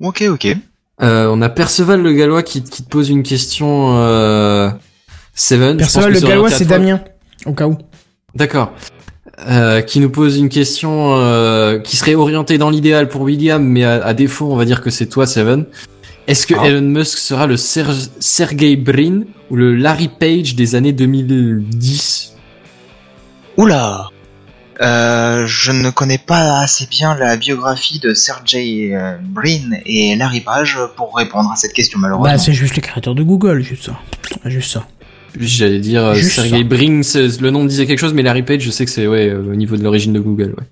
[0.00, 0.56] Ok, ok.
[1.02, 3.98] Euh, on a Perceval le Gallois qui, qui te pose une question.
[3.98, 4.70] Euh...
[5.34, 5.76] Seven.
[5.78, 6.64] pense le gallois, c'est.
[6.66, 7.00] Damien.
[7.46, 7.76] Au cas où.
[8.34, 8.72] D'accord.
[9.48, 13.84] Euh, qui nous pose une question euh, qui serait orientée dans l'idéal pour William, mais
[13.84, 15.64] à, à défaut, on va dire que c'est toi, Seven.
[16.26, 16.66] Est-ce que Ah.
[16.66, 17.86] Elon Musk sera le Ser
[18.20, 22.34] Sergey Brin ou le Larry Page des années 2010
[23.56, 24.08] Oula
[24.82, 30.78] euh, Je ne connais pas assez bien la biographie de Sergey Brin et Larry Page
[30.96, 32.30] pour répondre à cette question malheureusement.
[32.30, 33.98] Bah, c'est juste les créateurs de Google, juste ça.
[34.44, 34.86] Juste ça.
[35.38, 36.64] J'allais dire euh, Juste Sergey ça.
[36.64, 39.06] Brin, c'est- le nom me disait quelque chose, mais Larry Page, je sais que c'est
[39.06, 40.54] ouais euh, au niveau de l'origine de Google.
[40.58, 40.64] Ouais.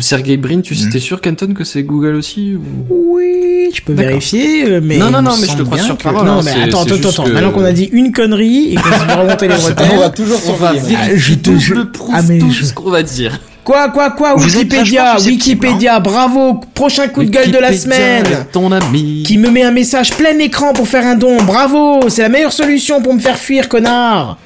[0.00, 0.90] Sergey Brin, tu Mhm.
[0.92, 3.16] t'es sûr, Canton, que c'est Google aussi ou...
[3.16, 4.96] Oui, je peux vérifier, euh, mais.
[4.96, 7.24] Non, non, non, mais je te crois sur parole, Non, hein, mais attends, attends, attends.
[7.24, 10.38] que- Maintenant qu'on a dit une connerie et qu'on va remonter les on va toujours
[10.48, 10.72] On va.
[10.96, 13.40] Ah, je te prouve Ah, mais tout je- ce qu'on va dire.
[13.68, 15.30] Quoi, quoi, quoi, Vous Wikipédia, susceptible,
[15.66, 18.24] Wikipédia, bravo, prochain coup de gueule de la semaine.
[18.50, 19.24] Ton ami.
[19.26, 22.54] Qui me met un message plein écran pour faire un don, bravo, c'est la meilleure
[22.54, 24.38] solution pour me faire fuir, connard.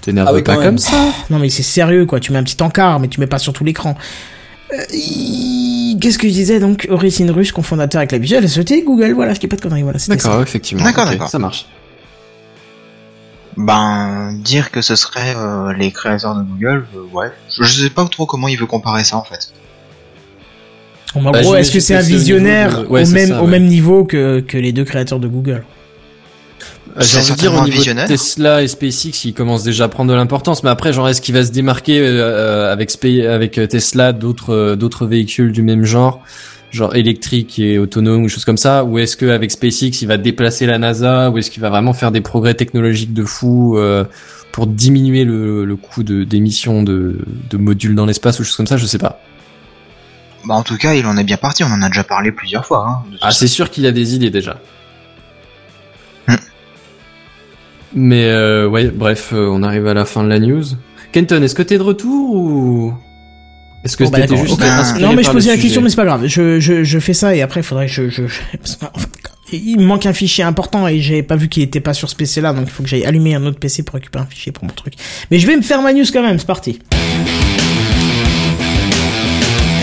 [0.00, 0.96] T'énerve Ah oui, pas comme ça.
[1.30, 3.52] Non mais c'est sérieux quoi, tu mets un petit encart, mais tu mets pas sur
[3.52, 3.96] tout l'écran.
[4.72, 4.76] Euh,
[6.00, 9.38] Qu'est-ce que je disais donc Origine russe, cofondateur avec la visuelle société Google, voilà, ce
[9.38, 10.28] qui est pas de conneries, voilà, c'était ça.
[10.28, 10.82] D'accord, effectivement.
[10.82, 11.28] D'accord, d'accord.
[11.28, 11.66] Ça marche.
[13.60, 17.26] Ben, dire que ce serait euh, les créateurs de Google, euh, ouais.
[17.50, 19.52] Je, je sais pas trop comment il veut comparer ça en fait.
[21.14, 23.50] En Bah, gros, est-ce que c'est un visionnaire de- ouais, au, même, ça, au ouais.
[23.50, 25.64] même niveau que, que les deux créateurs de Google
[26.96, 28.06] Euh, J'ai envie de dire au niveau de.
[28.06, 30.62] Tesla et SpaceX, ils commencent déjà à prendre de l'importance.
[30.62, 35.04] Mais après, genre, est-ce qu'il va se démarquer euh, avec avec Tesla d'autres euh, d'autres
[35.06, 36.22] véhicules du même genre,
[36.70, 40.66] genre électriques et autonomes ou choses comme ça, ou est-ce qu'avec SpaceX, il va déplacer
[40.66, 44.04] la NASA, ou est-ce qu'il va vraiment faire des progrès technologiques de fou euh,
[44.52, 47.18] pour diminuer le, le coût de d'émission de,
[47.50, 49.20] de modules dans l'espace ou choses comme ça, je sais pas.
[50.44, 52.64] Bah en tout cas, il en est bien parti, on en a déjà parlé plusieurs
[52.64, 52.86] fois.
[52.86, 54.58] Hein, de Ah, c'est sûr qu'il a des idées déjà.
[56.26, 56.36] Hmm.
[57.94, 60.64] Mais euh, ouais, bref, euh, on arrive à la fin de la news.
[61.12, 62.94] Kenton, est-ce que t'es de retour ou?
[63.84, 66.26] Est-ce que Bon, bah, juste Non mais je posais la question, mais c'est pas grave.
[66.26, 68.22] Je, je, je fais ça et après, il faudrait que je, je,
[69.52, 72.16] Il me manque un fichier important et j'ai pas vu qu'il était pas sur ce
[72.16, 74.52] PC là, donc il faut que j'aille allumer un autre PC pour récupérer un fichier
[74.52, 74.94] pour mon truc.
[75.30, 76.80] Mais je vais me faire ma news quand même, c'est parti.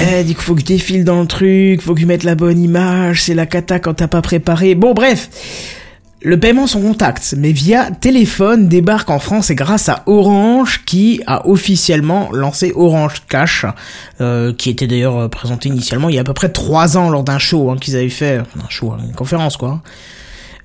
[0.01, 2.35] Eh, dit qu'il faut que je défile dans le truc, faut que je mette la
[2.35, 4.75] bonne image, c'est la cata quand t'as pas préparé.
[4.75, 5.29] Bon, bref.
[6.25, 11.21] Le paiement sans contact, mais via téléphone, débarque en France et grâce à Orange qui
[11.27, 13.67] a officiellement lancé Orange Cash,
[14.21, 17.11] euh, qui était d'ailleurs euh, présenté initialement il y a à peu près trois ans
[17.11, 19.83] lors d'un show hein, qu'ils avaient fait, un show, hein, une conférence quoi.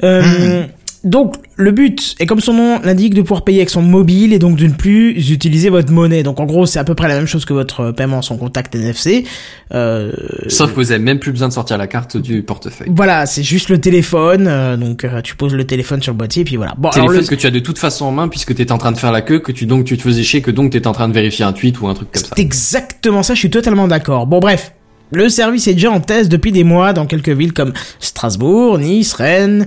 [0.02, 0.64] Euh,
[1.02, 4.38] Donc le but est comme son nom l'indique de pouvoir payer avec son mobile et
[4.38, 6.22] donc de ne plus utiliser votre monnaie.
[6.22, 8.36] Donc en gros c'est à peu près la même chose que votre euh, paiement sans
[8.36, 9.24] contact NFC.
[9.72, 10.12] Euh,
[10.48, 12.88] Sauf que vous avez même plus besoin de sortir la carte du portefeuille.
[12.94, 16.42] voilà, c'est juste le téléphone, euh, donc euh, tu poses le téléphone sur le boîtier
[16.42, 16.74] et puis voilà.
[16.76, 18.78] Bon, alors Téléphone le- que tu as de toute façon en main puisque t'étais en
[18.78, 20.86] train de faire la queue, que tu donc tu te faisais chier, que donc t'étais
[20.86, 22.28] en train de vérifier un tweet ou un truc comme ça.
[22.36, 24.26] C'est exactement ça, je suis totalement d'accord.
[24.26, 24.72] Bon bref,
[25.12, 29.14] le service est déjà en test depuis des mois dans quelques villes comme Strasbourg, Nice,
[29.14, 29.66] Rennes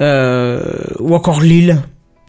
[0.00, 1.82] ou encore Lille.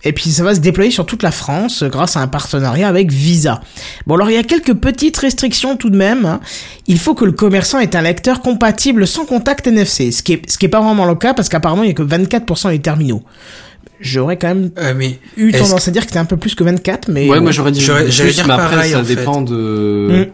[0.03, 2.87] Et puis ça va se déployer sur toute la France euh, grâce à un partenariat
[2.87, 3.61] avec Visa.
[4.05, 6.23] Bon alors il y a quelques petites restrictions tout de même.
[6.25, 6.39] hein.
[6.85, 10.49] Il faut que le commerçant ait un lecteur compatible sans contact NFC, ce qui est,
[10.49, 12.79] ce qui est pas vraiment le cas parce qu'apparemment il y a que 24% des
[12.79, 13.23] terminaux.
[13.99, 16.63] J'aurais quand même Euh, mais eu tendance à dire que c'était un peu plus que
[16.63, 17.43] 24, mais Ouais, bon.
[17.43, 19.15] moi j'aurais dit J'aurais- plus, j'allais dire mais après pareil, ça en fait.
[19.15, 20.27] dépend de.
[20.27, 20.31] Mm.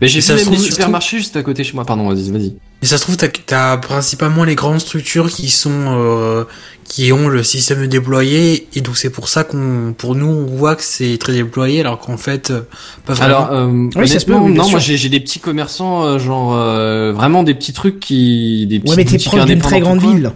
[0.00, 1.84] Mais j'ai Ça vu même trouve- supermarchés juste à côté chez moi.
[1.84, 2.54] Pardon, vas-y, vas-y.
[2.82, 6.44] Et ça se trouve, t'as, t'as principalement les grandes structures qui sont, euh,
[6.84, 10.76] qui ont le système déployé, et donc c'est pour ça qu'on, pour nous, on voit
[10.76, 12.60] que c'est très déployé, alors qu'en fait, euh,
[13.06, 13.46] pas vraiment.
[13.46, 14.88] Alors, euh, Oui, ça se peut, honnêtement, oui, bien non, moi sûr.
[14.90, 18.90] j'ai j'ai des petits commerçants, euh, genre euh, vraiment des petits trucs qui, des petits
[18.90, 20.32] Ouais, mais t'es proche d'une très grande ville.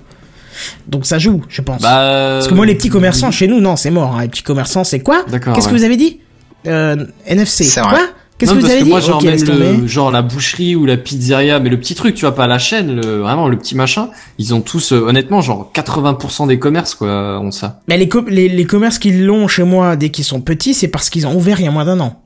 [0.88, 1.80] Donc ça joue, je pense.
[1.82, 4.16] Bah, Parce que moi, les petits commerçants, chez nous, non, c'est mort.
[4.16, 4.22] hein.
[4.22, 5.24] Les petits commerçants, c'est quoi?
[5.30, 6.20] D'accord, Qu'est-ce que vous avez dit?
[6.66, 7.64] Euh, NFC.
[7.64, 7.90] C'est Quoi?
[7.90, 8.00] vrai.
[8.40, 9.86] Qu'est-ce que vous parce avez que dit moi, genre, Ok, même le, tomber.
[9.88, 12.96] genre la boucherie ou la pizzeria, mais le petit truc, tu vois, pas la chaîne,
[12.96, 17.38] le, vraiment le petit machin, ils ont tous, euh, honnêtement, genre 80% des commerces, quoi,
[17.40, 17.80] ont ça.
[17.88, 20.88] Mais les, co- les, les commerces qui l'ont chez moi dès qu'ils sont petits, c'est
[20.88, 22.22] parce qu'ils ont ouvert il y a moins d'un an.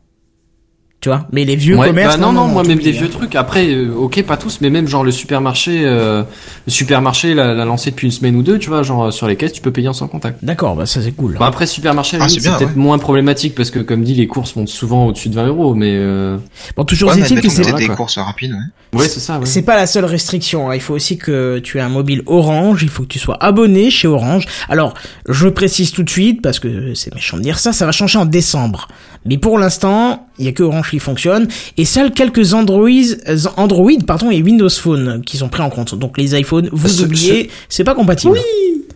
[1.05, 2.17] Tu vois Mais les vieux Ouais, commerces.
[2.17, 2.93] bah non, non, moi même des hein.
[2.99, 3.35] vieux trucs.
[3.37, 6.23] Après, euh, ok, pas tous, mais même genre le supermarché, euh,
[6.67, 9.27] le supermarché l'a l'a lancé depuis une semaine ou deux, tu vois, genre euh, sur
[9.29, 10.43] les caisses, tu peux payer en sans contact.
[10.43, 11.35] D'accord, bah ça c'est cool.
[11.39, 14.27] Bon après supermarché, Ah, c'est c'est bien, peut-être moins problématique parce que comme dit, les
[14.27, 16.39] courses montent souvent au-dessus de 20 euros, mais euh...
[16.75, 17.97] Bon, toujours Ouais, est-il que c'est voilà, des quoi.
[17.97, 19.01] courses rapides, ouais.
[19.01, 19.39] ouais, c'est ça.
[19.39, 19.45] Ouais.
[19.45, 20.71] C'est pas la seule restriction.
[20.71, 20.75] hein.
[20.75, 22.83] Il faut aussi que tu aies un mobile Orange.
[22.83, 24.47] Il faut que tu sois abonné chez Orange.
[24.71, 24.95] Alors,
[25.29, 27.75] je précise tout de suite parce que c'est méchant de dire ça.
[27.75, 28.89] Ça va changer en décembre.
[29.27, 32.89] Mais pour l'instant, il y a que Orange qui fonctionne et seuls quelques Android,
[33.29, 35.95] euh, Android pardon et Windows Phone qui sont pris en compte.
[35.95, 38.39] Donc les iPhones, vous Ce- oubliez, c'est pas compatible.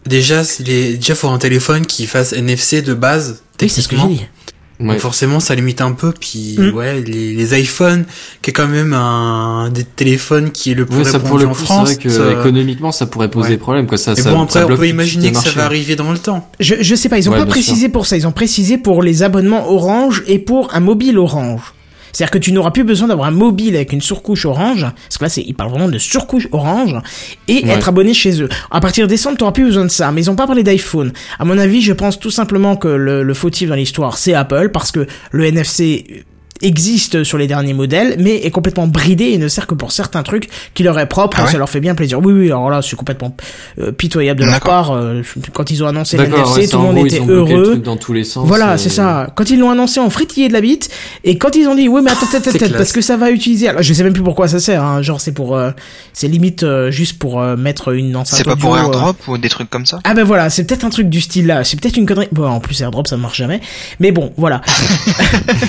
[0.06, 0.96] Déjà, c'est les...
[0.96, 3.42] déjà, faut un téléphone qui fasse NFC de base.
[3.60, 4.24] Oui, c'est ce que j'ai techniquement.
[4.26, 4.28] dit.
[4.80, 4.86] Ouais.
[4.88, 6.12] Donc forcément, ça limite un peu.
[6.18, 6.70] Puis Mm.
[6.74, 8.04] ouais, les, les iPhones,
[8.42, 11.38] qui est quand même un des téléphones qui est le plus Ouais, ça répandu pour
[11.38, 11.88] le en coup, c'est France.
[11.88, 13.56] vrai que euh, économiquement, ça pourrait poser ouais.
[13.56, 13.98] problème, quoi.
[13.98, 16.18] Ça, Et ça, bon, après, ça on peut imaginer que ça va arriver dans le
[16.18, 16.48] temps.
[16.60, 19.02] Je, je sais pas, ils ont Ouais, pas précisé pour ça, ils ont précisé pour
[19.02, 21.74] les abonnements Orange et pour un mobile Orange.
[22.12, 25.24] C'est-à-dire que tu n'auras plus besoin d'avoir un mobile avec une surcouche orange, parce que
[25.24, 26.96] là, c'est, ils parlent vraiment de surcouche orange,
[27.48, 27.70] et Ouais.
[27.74, 28.48] être abonné chez eux.
[28.70, 30.62] À partir de décembre, tu n'auras plus besoin de ça, mais ils ont pas parlé
[30.62, 31.12] d'iPhone.
[31.38, 34.70] À mon avis, je pense tout simplement que le, le fautif dans l'histoire, c'est Apple,
[34.72, 36.24] parce que le NFC
[36.62, 40.22] existe sur les derniers modèles, mais est complètement bridé et ne sert que pour certains
[40.22, 42.18] trucs qui leur est propre, Ah ouais ça leur fait bien plaisir.
[42.20, 43.34] Oui, oui, alors là, c'est complètement
[43.80, 44.90] euh, pitoyable de leur part.
[44.92, 47.76] euh, quand ils ont annoncé D'accord, NFC, ouais, tout le monde gros, était heureux.
[47.76, 48.46] dans tous les sens.
[48.46, 49.28] Voilà, euh, c'est ça.
[49.34, 50.90] Quand ils l'ont annoncé, on fritillait de la bite.
[51.24, 53.68] Et quand ils ont dit, ouais, mais attends, attends, attends, parce que ça va utiliser.
[53.68, 54.82] Alors, je sais même plus pourquoi ça sert.
[54.82, 55.02] Hein.
[55.02, 55.70] Genre, c'est pour, euh,
[56.12, 59.38] c'est limite euh, juste pour euh, mettre une enceinte C'est pas pour euh, AirDrop ou
[59.38, 61.64] des trucs comme ça Ah ben voilà, c'est peut-être un truc du style là.
[61.64, 62.28] C'est peut-être une connerie.
[62.32, 63.60] Bon, en plus AirDrop ça ne marche jamais.
[64.00, 64.60] Mais bon, voilà.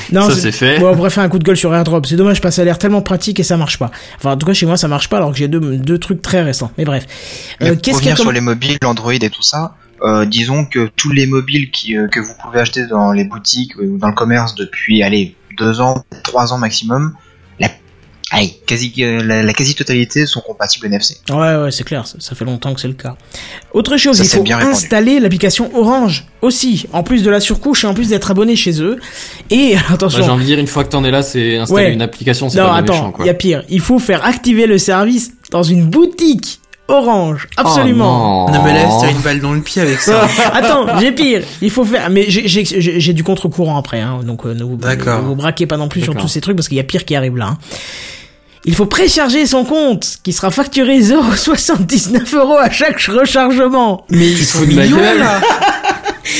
[0.13, 0.78] Ça, c'est fait.
[0.79, 2.05] Bon, on pourrait faire un coup de gueule sur AirDrop.
[2.05, 3.91] C'est dommage parce que ça a l'air tellement pratique et ça marche pas.
[4.17, 6.21] Enfin, en tout cas chez moi ça marche pas alors que j'ai deux, deux trucs
[6.21, 6.71] très récents.
[6.77, 7.05] Mais bref.
[7.61, 8.25] Euh, Qu'est-ce qu'il y a comme...
[8.25, 12.07] sur les mobiles, Android et tout ça, euh, disons que tous les mobiles qui, euh,
[12.07, 16.05] que vous pouvez acheter dans les boutiques ou dans le commerce depuis, allez, deux ans,
[16.23, 17.13] trois ans maximum,
[18.31, 21.17] la, allez, quasi, euh, la, la quasi-totalité sont compatibles NFC.
[21.29, 23.15] Ouais, ouais, c'est clair, ça, ça fait longtemps que c'est le cas.
[23.73, 24.75] Autre chose, Ça, il faut bien répandu.
[24.75, 28.81] installer l'application Orange aussi, en plus de la surcouche et en plus d'être abonné chez
[28.81, 28.97] eux.
[29.49, 31.85] Et Bah, attention, j'ai envie de dire, une fois que t'en es là, c'est installer
[31.87, 31.93] Ouais.
[31.93, 33.63] une application, c'est non, pas attends, méchant, il y a pire.
[33.69, 36.59] Il faut faire activer le service dans une boutique
[36.91, 38.47] Orange, absolument.
[38.47, 40.27] Oh, Non mais là, c'est une balle dans le pied avec ça.
[40.53, 41.43] Attends, j'ai pire.
[41.61, 44.63] Il faut faire, mais j'ai- j'ai j'ai- j'ai du contre-courant après, hein, donc euh, ne
[44.63, 46.83] vous, ne vous braquez pas non plus sur tous ces trucs parce qu'il y a
[46.83, 47.49] pire qui arrive là.
[47.49, 47.57] hein.
[48.65, 54.05] Il faut précharger son compte, qui sera facturé 0,79 euros à chaque rechargement.
[54.09, 55.19] Mais ils te sont de mignons gueule.
[55.19, 55.41] là.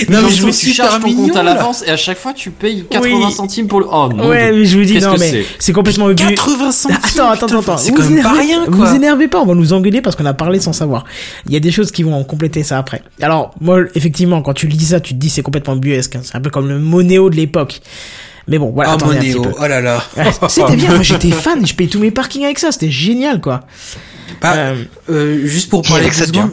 [0.07, 2.32] Non, mais je vous tu super charges ton compte à l'avance et à chaque fois
[2.34, 3.32] tu payes 80 Oui.
[3.34, 3.88] centimes pour le.
[3.91, 4.28] Oh non.
[4.30, 6.36] Ouais, mais je vous dis non, mais c'est complètement obus.
[6.36, 6.97] 80 centimes.
[7.03, 7.78] Attends, attends, putain, attends.
[7.78, 8.93] C'est Vous quand même pas rien Vous quoi.
[8.95, 11.05] énervez pas, on va nous engueuler parce qu'on a parlé sans savoir.
[11.47, 13.01] Il y a des choses qui vont compléter ça après.
[13.22, 16.17] Alors, moi, effectivement, quand tu lis ça, tu te dis c'est complètement buesque.
[16.17, 16.22] hein.
[16.24, 17.82] C'est un peu comme le Monéo de l'époque.
[18.50, 18.91] Mais bon, voilà.
[18.91, 19.52] Ah attendez un petit peu.
[19.60, 20.04] oh là là.
[20.50, 23.62] C'était bien, moi j'étais fan, je payais tous mes parkings avec ça, c'était génial quoi.
[24.41, 26.52] Bah, Euh, euh, juste pour parler avec ça de bien.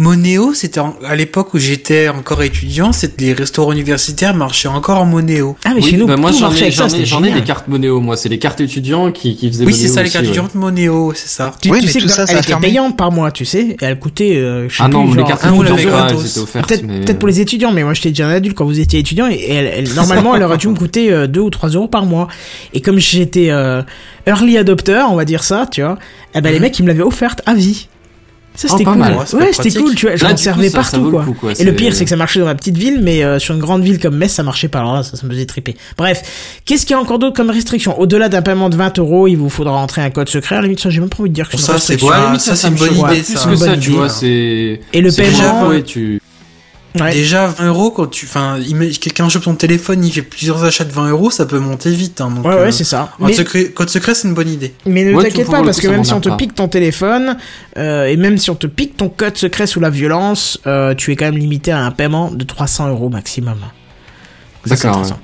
[0.00, 4.98] Monéo, c'était en- à l'époque où j'étais encore étudiant, c'était les restaurants universitaires marchaient encore
[5.00, 5.56] en Monéo.
[5.64, 6.70] Ah mais Oui, chez nous, bah moi tout j'en ai,
[7.04, 9.88] j'en ai, des cartes Monéo, moi c'est les cartes étudiants qui, qui faisaient Oui, Monéo
[9.88, 10.28] c'est ça, les cartes ouais.
[10.30, 11.52] étudiantes Monéo, c'est ça.
[11.60, 12.68] Tu, Oui, tu mais sais tout que ça, elle a était fermé.
[12.68, 15.18] payante par mois, tu sais, et elle coûtait, euh, je sais Ah non, plus, les
[15.20, 15.44] genre, cartes
[16.36, 16.68] offertes.
[16.68, 19.00] Peut-être mais- peut-être pour les étudiants, mais moi j'étais déjà un adulte quand vous étiez
[19.00, 21.88] étudiant et elle, elle- normalement elle aurait dû me coûter euh, 2 ou 3 euros
[21.88, 22.28] par mois.
[22.72, 23.82] Et comme j'étais euh,
[24.28, 25.98] early adopter, on va dire ça, tu vois,
[26.36, 27.88] eh ben les mecs ils me l'avaient offerte à vie.
[28.60, 28.98] Ça Oh, c'était pas cool.
[29.00, 29.14] mal.
[29.16, 31.10] Ouais, c'était cool, tu vois, je Là, m'en du coup, servais ça- ça partout le
[31.12, 31.24] quoi.
[31.24, 33.38] coup, quoi, Et le pire c'est que ça marchait dans ma petite ville, mais euh,
[33.38, 34.80] sur une grande ville comme Metz ça marchait pas.
[34.80, 35.76] Alors là ça, ça me faisait triper.
[35.96, 37.96] Bref, qu'est-ce qu'il y a encore d'autre comme restriction?
[38.00, 40.56] Au-delà d'un paiement de 20 euros, il vous faudra entrer un code secret.
[40.56, 41.92] À la limite ça j'ai même pas envie de dire que c'est une ça, c'est
[41.94, 42.06] restriction.
[42.08, 43.48] quoi Ouais, à la limite, ça, c'est me une bonne idée, pas ça.
[43.50, 44.80] Que ça, tu vois, c'est.
[44.92, 45.70] Et le paiement,
[46.96, 47.02] ouais.
[47.02, 47.12] Ouais.
[47.12, 48.58] Déjà 20 euros quand tu, enfin,
[49.00, 52.20] quelqu'un chope ton téléphone, il fait plusieurs achats de 20 euros, ça peut monter vite.
[52.20, 53.10] Hein, donc, Ouais, euh, ouais, c'est ça.
[53.18, 54.72] Code Mais- secret, code secret, c'est une bonne idée.
[54.86, 57.36] Mais ne Ouais, t'inquiète pas, parce que même si on te pique ton téléphone,
[57.76, 61.12] euh, et même si on te pique ton code secret sous la violence, euh, tu
[61.12, 63.58] es quand même limité à un paiement de 300 euros maximum.
[64.66, 65.18] D'accord, intéressant.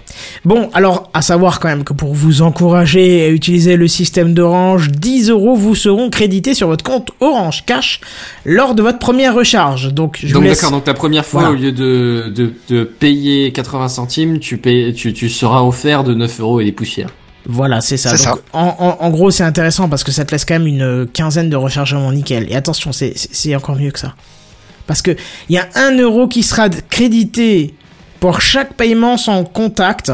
[0.45, 4.91] Bon, alors, à savoir quand même que pour vous encourager à utiliser le système d'Orange,
[4.91, 8.01] 10 euros vous seront crédités sur votre compte Orange Cash
[8.45, 9.93] lors de votre première recharge.
[9.93, 10.59] Donc, je donc vous laisse...
[10.61, 11.55] d'accord, donc la première fois, Voilà.
[11.57, 16.14] au lieu de, de, de payer 80 centimes, tu, payes, tu, tu seras offert de
[16.14, 17.11] 9 euros et des poussières.
[17.47, 18.14] Voilà, c'est ça.
[18.16, 21.07] Donc, En, en, en gros, c'est intéressant parce que ça te laisse quand même une
[21.12, 22.47] quinzaine de rechargements nickel.
[22.51, 24.14] Et attention, c'est- c'est c'est encore mieux que ça.
[24.87, 25.11] Parce que
[25.51, 27.74] il y a un euro qui sera crédité
[28.25, 30.11] pour chaque paiement sans contact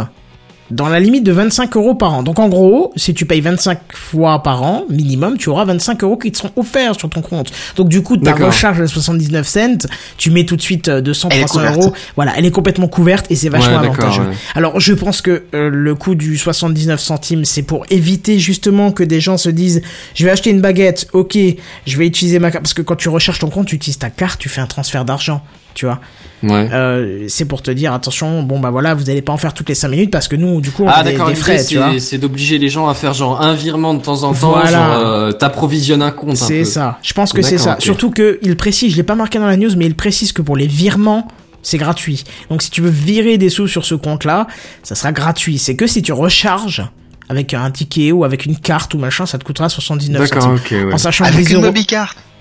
[0.73, 2.25] dans la limite de 25 euros par an.
[2.25, 6.17] Donc en gros, si tu payes 25 fois par an, minimum, tu auras 25 euros
[6.17, 7.53] qui te seront offerts sur ton compte.
[7.77, 9.87] Donc du coup, ta recharge à 79 cents,
[10.17, 11.77] tu mets tout de suite euh, 200, Elle est 300 couverte.
[11.85, 11.95] euros.
[12.17, 14.23] Voilà, elle est complètement couverte et c'est vachement Ouais, avantageux.
[14.23, 14.35] ouais.
[14.57, 19.05] Alors je pense que euh, le coût du 79 centimes, c'est pour éviter justement que
[19.05, 19.83] des gens se disent
[20.17, 21.39] je vais acheter une baguette, ok,
[21.87, 22.65] je vais utiliser ma carte.
[22.65, 25.05] Parce que quand tu recherches ton compte, tu utilises ta carte, tu fais un transfert
[25.05, 25.43] d'argent,
[25.75, 26.01] tu vois.
[26.43, 26.69] Ouais.
[26.73, 29.69] Euh, c'est pour te dire attention, bon bah voilà, vous allez pas en faire toutes
[29.69, 31.91] les 5 minutes parce que nous, du coup, on Ah a des, frais, tu vois.
[31.93, 34.71] c'est, c'est d'obliger les gens à faire genre un virement de temps en temps, Voilà.
[34.71, 36.99] genre euh, t'approvisionnes un compte C'est ça.
[37.03, 37.77] Je pense que c'est ça.
[37.79, 40.41] Surtout que il précise, je l'ai pas marqué dans la news, mais il précise que
[40.43, 41.29] pour les virements,
[41.63, 42.25] c'est gratuit.
[42.49, 44.47] Donc si tu veux virer des sous sur ce compte-là,
[44.83, 45.59] ça sera gratuit.
[45.59, 46.83] C'est que si tu recharges
[47.29, 50.79] avec un ticket ou avec une carte ou machin, ça te coûtera 79 D'accord, centimes.
[50.79, 50.95] ok, ouais.
[50.95, 51.73] En sachant que Avec 10 une euros.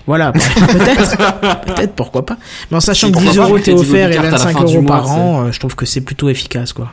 [0.06, 1.16] Voilà, peut-être,
[1.66, 2.36] peut-être, pourquoi pas.
[2.70, 4.30] Mais en sachant Si, que 10 pourquoi pas, euros t'es offert et Mobicard à la
[4.38, 6.92] 25 fin du euros mois, par an, euh, je trouve que c'est plutôt efficace, quoi.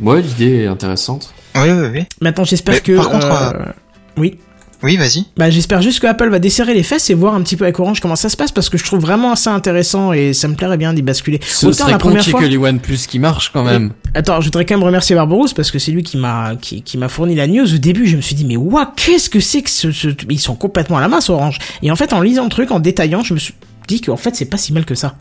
[0.00, 1.34] Ouais, l'idée est intéressante.
[1.54, 2.04] Oui, oui, oui.
[2.20, 2.96] Maintenant, j'espère que.
[2.96, 3.72] par contre, euh,
[4.16, 4.38] Oui.
[4.82, 5.24] Oui, vas-y.
[5.36, 7.78] Bah, j'espère juste que Apple va desserrer les fesses et voir un petit peu avec
[7.78, 10.54] Orange comment ça se passe parce que je trouve vraiment assez intéressant et ça me
[10.54, 11.40] plairait bien d'y basculer.
[11.46, 12.40] Ce Autant serait la première fois.
[12.40, 13.92] que les OnePlus qui marchent quand même.
[14.14, 16.98] Attends, je voudrais quand même remercier Barbarousse parce que c'est lui qui m'a qui, qui
[16.98, 17.72] m'a fourni la news.
[17.74, 20.40] Au début, je me suis dit mais waouh, qu'est-ce que c'est que ce, ce- ils
[20.40, 21.58] sont complètement à la masse Orange.
[21.82, 23.54] Et en fait, en lisant le truc, en détaillant, je me suis
[23.88, 25.14] dit qu'en fait, c'est pas si mal que ça.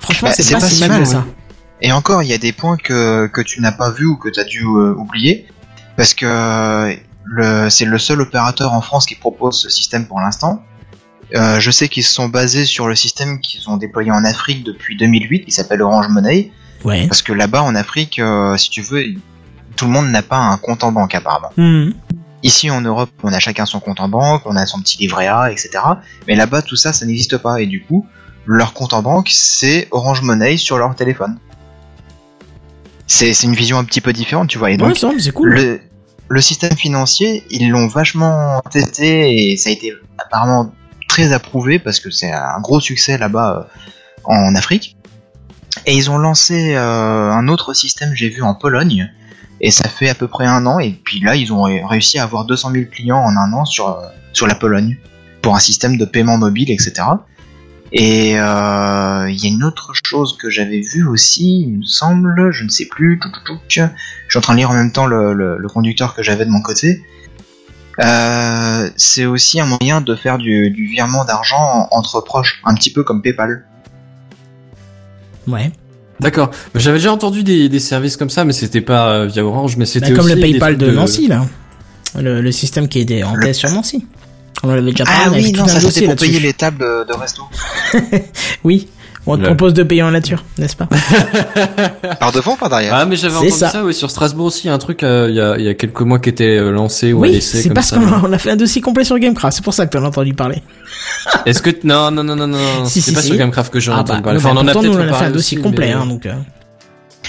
[0.00, 1.04] Franchement, Bah, c'est pas, si mal, que ouais.
[1.04, 1.24] ça.
[1.82, 4.28] Et encore, il y a des points que, que tu n'as pas vu ou que
[4.28, 5.46] tu as dû euh, oublier.
[5.96, 6.94] Parce que euh,
[7.68, 10.62] c'est le seul opérateur en France qui propose ce système pour l'instant.
[11.34, 14.64] Euh, je sais qu'ils se sont basés sur le système qu'ils ont déployé en Afrique
[14.64, 16.50] depuis 2008, qui s'appelle Orange Money.
[16.84, 17.06] Ouais.
[17.06, 19.04] Parce que là-bas, en Afrique, euh, si tu veux,
[19.76, 21.50] tout le monde n'a pas un compte en banque apparemment.
[21.56, 21.90] Hmm.
[22.42, 25.26] Ici en Europe, on a chacun son compte en banque, on a son petit livret
[25.26, 25.70] A, etc.
[26.28, 27.60] Mais là-bas, tout ça, ça n'existe pas.
[27.60, 28.06] Et du coup,
[28.46, 31.38] leur compte en banque, c'est Orange Money sur leur téléphone.
[33.06, 34.70] C'est une vision un petit peu différente, tu vois.
[34.70, 35.48] Et donc, Ouais, ça, cool.
[35.48, 35.80] le,
[36.28, 40.72] le système financier, ils l'ont vachement testé et ça a été apparemment
[41.08, 44.96] très approuvé parce que c'est un gros succès là-bas euh, en Afrique.
[45.86, 49.10] Et ils ont lancé euh, un autre système, j'ai vu en Pologne,
[49.60, 50.78] et ça fait à peu près un an.
[50.80, 53.64] Et puis là, ils ont ré- réussi à avoir 200 000 clients en un an
[53.64, 54.98] sur euh, sur la Pologne
[55.40, 56.92] pour un système de paiement mobile, etc.
[57.92, 62.50] Et euh, il y a une autre chose que j'avais vue aussi, il me semble,
[62.52, 63.18] je ne sais plus.
[63.68, 63.80] Je
[64.28, 66.50] suis en train de lire en même temps le, le- le conducteur que j'avais de
[66.50, 67.02] mon côté.
[68.00, 72.92] Euh, c'est aussi un moyen de faire du, du virement d'argent entre proches, un petit
[72.92, 73.64] peu comme PayPal.
[75.46, 75.72] Ouais.
[76.20, 76.50] D'accord.
[76.74, 79.84] J'avais déjà entendu des, des services comme ça, mais c'était pas euh, via Orange, mais
[79.84, 81.46] Bah, c'était comme aussi le PayPal de Nancy là.
[82.20, 84.04] Le, le système qui est des- en Le- test sur Nancy.
[84.62, 87.14] On en avait déjà parlé Ah oui, non, ça c'était pour payer les tables de,
[87.14, 87.42] resto.
[88.64, 88.88] Oui.
[89.30, 90.86] On te propose de payer en nature, n'est-ce pas
[92.20, 92.94] Par devant, par derrière.
[92.94, 93.68] Ah mais j'avais entendu ça.
[93.68, 96.00] ça, oui, sur Strasbourg aussi, un truc euh, il y, a, il y a quelques
[96.00, 98.80] mois qui était euh, lancé ou Oui, c'est parce qu'on a, a fait un dossier
[98.80, 100.62] complet sur Gamecraft, c'est pour ça que t'en as entendu parler.
[101.46, 103.26] Est-ce que non non non non non, Si, c'est si, pas si.
[103.28, 104.38] sur Gamecraft que j'ai Ah entendu bah, parler.
[104.38, 105.92] Enfin, on en a pourtant, peut-être nous, on a fait un dossier aussi, complet, mais-
[105.92, 106.24] hein, donc.
[106.24, 106.32] euh,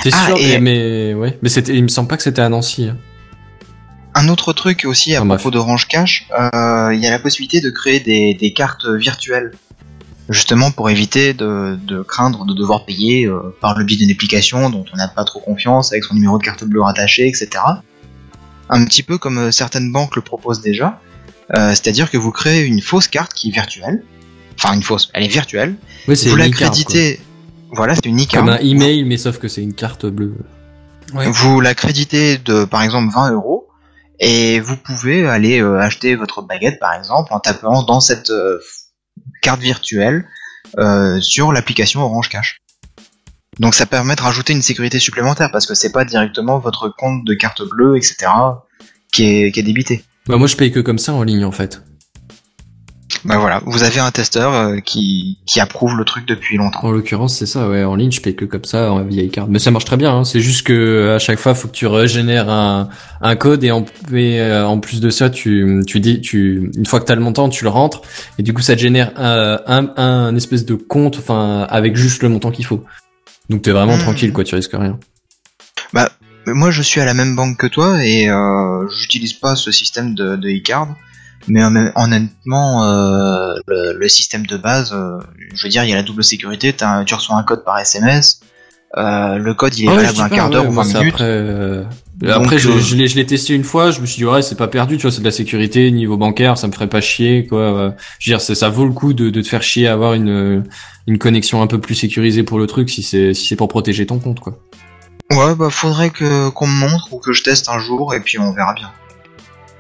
[0.01, 2.41] T'es Ah, sûr et- mais, mais ouais, mais c'était il me semble pas que c'était
[2.41, 2.85] à Nancy.
[2.89, 2.95] hein.
[4.19, 7.61] Un autre truc aussi à Ah, propos d'Orange Cash, euh, il y a la possibilité
[7.61, 9.51] de créer des, des cartes virtuelles.
[10.29, 14.69] Justement pour éviter de, de craindre de devoir payer euh, par le biais d'une application
[14.69, 17.49] dont on n'a pas trop confiance, avec son numéro de carte bleue rattaché, etc.
[18.69, 20.99] Un petit peu comme euh, certaines banques le proposent déjà.
[21.55, 24.03] Euh, C'est-à-dire que vous créez une fausse carte qui est virtuelle.
[24.61, 25.75] Enfin une fausse, elle est virtuelle.
[26.07, 27.21] Oui, c'est Vous la créditez...
[27.71, 28.41] Voilà, c'est une e-card.
[28.43, 30.35] comme un email mais sauf que c'est une carte bleue.
[31.13, 33.68] Vous la créditez de par exemple 20 euros
[34.19, 38.59] et vous pouvez aller euh, acheter votre baguette par exemple en tapant dans cette euh,
[39.41, 40.27] carte virtuelle
[40.77, 42.61] euh, sur l'application Orange Cash.
[43.59, 47.25] Donc ça permet de rajouter une sécurité supplémentaire parce que c'est pas directement votre compte
[47.25, 48.27] de carte bleue etc
[49.11, 50.03] qui est, qui est débité.
[50.27, 51.81] Bah moi je paye que comme ça en ligne en fait.
[53.25, 56.79] Bah voilà, vous avez un testeur euh, qui, qui approuve le truc depuis longtemps.
[56.83, 59.47] En l'occurrence c'est ça ouais en ligne je paye que comme ça en via e-card.
[59.49, 60.13] Mais ça marche très bien.
[60.15, 60.23] Hein.
[60.23, 62.89] C'est juste que à chaque fois faut que tu régénères un,
[63.21, 66.85] un code et en, et, euh, en plus de ça tu tu dis tu une
[66.85, 68.01] fois que t'as le montant tu le rentres
[68.37, 72.23] et du coup ça te génère un, un, un espèce de compte enfin avec juste
[72.23, 72.85] le montant qu'il faut.
[73.49, 74.01] Donc t'es vraiment Mmh.
[74.01, 74.97] tranquille quoi tu risques rien.
[75.93, 76.07] mais
[76.47, 80.15] moi je suis à la même banque que toi et euh, j'utilise pas ce système
[80.15, 80.87] de, de e-card.
[81.49, 81.63] Mais
[81.95, 85.17] honnêtement, euh, le, le système de base, euh,
[85.53, 86.73] je veux dire, il y a la double sécurité.
[87.05, 88.39] tu reçois un code par SMS.
[88.97, 90.89] euh, le code il est Ah ouais, valable un quart d'heure ouais, ou moi, 20
[90.89, 91.13] c'est minutes.
[91.13, 91.83] Après, euh,
[92.31, 94.55] après je, je l'ai je l'ai testé une fois, je me suis dit ouais c'est
[94.57, 97.45] pas perdu, tu vois, c'est de la sécurité niveau bancaire, ça me ferait pas chier
[97.47, 97.93] quoi.
[98.19, 100.13] Je veux dire, c'est- ça vaut le coup de, de te faire chier à avoir
[100.13, 100.63] une
[101.07, 104.05] une connexion un peu plus sécurisée pour le truc si c'est si c'est pour protéger
[104.05, 104.57] ton compte quoi.
[105.31, 108.39] Ouais, bah faudrait que qu'on me montre ou que je teste un jour et puis
[108.39, 108.89] on verra bien.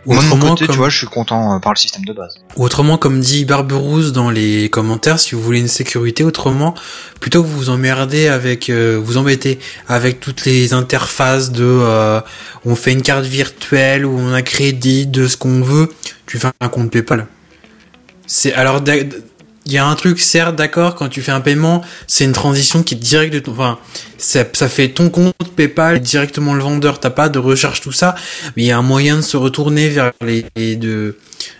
[0.05, 2.05] Moi de mon Autrement, côté, comme- tu vois, je suis content euh, par le système
[2.05, 2.35] de base.
[2.55, 6.73] Autrement, comme dit Barberousse dans les commentaires, si vous voulez une sécurité, autrement,
[7.19, 12.21] plutôt que vous vous emmerdez avec, euh, vous embêtez avec toutes les interfaces de, euh,
[12.65, 15.89] on fait une carte virtuelle ou on a crédit de ce qu'on veut,
[16.25, 17.27] tu fais un compte PayPal.
[18.25, 18.81] C'est alors,
[19.69, 22.83] il y a un truc, certes, d'accord, quand tu fais un paiement, c'est une transition
[22.83, 23.77] qui est directe de ton, enfin,
[24.17, 28.15] ça, ça fait ton compte PayPal directement le vendeur, t'as pas de recherche tout ça,
[28.55, 31.17] mais il y a un moyen de se retourner vers les, de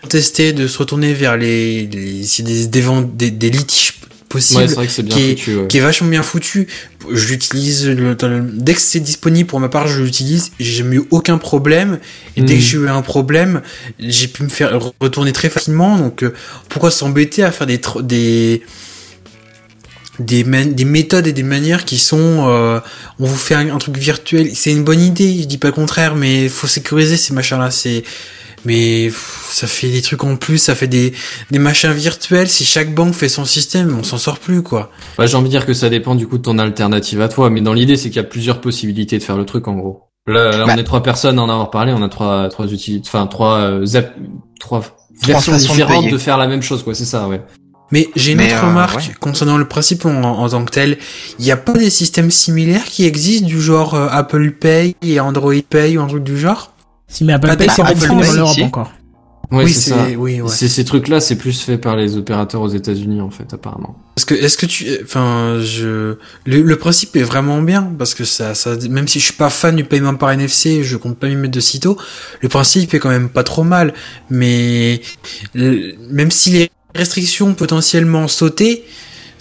[0.08, 2.82] tester, de se retourner vers les, les des, des,
[3.14, 3.94] des, des litiges
[4.56, 5.56] Ouais, que bien qui est- foutu.
[5.56, 5.66] ouais.
[5.68, 6.68] qui est vachement bien foutu.
[7.12, 10.52] Je l'utilise dès que c'est disponible pour ma part, je l'utilise.
[10.60, 11.98] J'ai eu aucun problème.
[12.36, 13.62] Et dès que j'ai eu un problème,
[13.98, 15.98] j'ai pu me faire retourner très facilement.
[15.98, 16.32] Donc euh,
[16.68, 18.62] pourquoi s'embêter à faire des des
[20.18, 22.78] des, des méthodes et des manières qui sont euh,
[23.18, 25.72] on vous fait un, un truc virtuel c'est une bonne idée je dis pas le
[25.72, 28.04] contraire mais faut sécuriser ces machins là c'est
[28.64, 31.12] mais pff, ça fait des trucs en plus ça fait des,
[31.50, 35.26] des machins virtuels si chaque banque fait son système on s'en sort plus quoi Ouais,
[35.26, 37.60] j'ai envie de dire que ça dépend du coup de ton alternative à toi, mais
[37.60, 40.02] dans l'idée, c'est qu'il y a plusieurs possibilités de faire le truc en gros.
[40.26, 40.72] Là, là, Bah.
[40.76, 43.56] on est trois personnes à en avoir parlé, on a trois trois utilités, enfin trois
[43.58, 44.14] euh, zap-
[44.58, 44.82] trois
[45.26, 47.40] versions de différentes de, faire la même chose quoi, c'est ça, ouais.
[47.92, 49.14] Mais j'ai une autre euh, remarque ouais.
[49.18, 50.98] concernant le principe en, en tant que tel.
[51.40, 55.18] Il n'y a pas des systèmes similaires qui existent du genre euh, Apple Pay et
[55.18, 56.72] Android Pay ou un truc du genre?
[57.10, 58.92] Si, mais Apple Pay, c'est pas disponible en Europe encore.
[59.52, 60.06] Ouais, Oui, c'est ça.
[60.16, 60.48] oui, ouais.
[60.48, 63.96] C'est ces trucs-là, c'est plus fait par les opérateurs aux États-Unis en fait, apparemment.
[64.14, 66.14] Parce que est-ce que tu, enfin, je,
[66.46, 69.50] le, le principe est vraiment bien parce que ça, ça, même si je suis pas
[69.50, 71.98] fan du paiement par NFC, je compte pas m'y mettre de sitôt.
[72.42, 73.92] Le principe est quand même pas trop mal,
[74.30, 75.00] mais
[75.54, 78.84] le- même si les restrictions potentiellement sautées,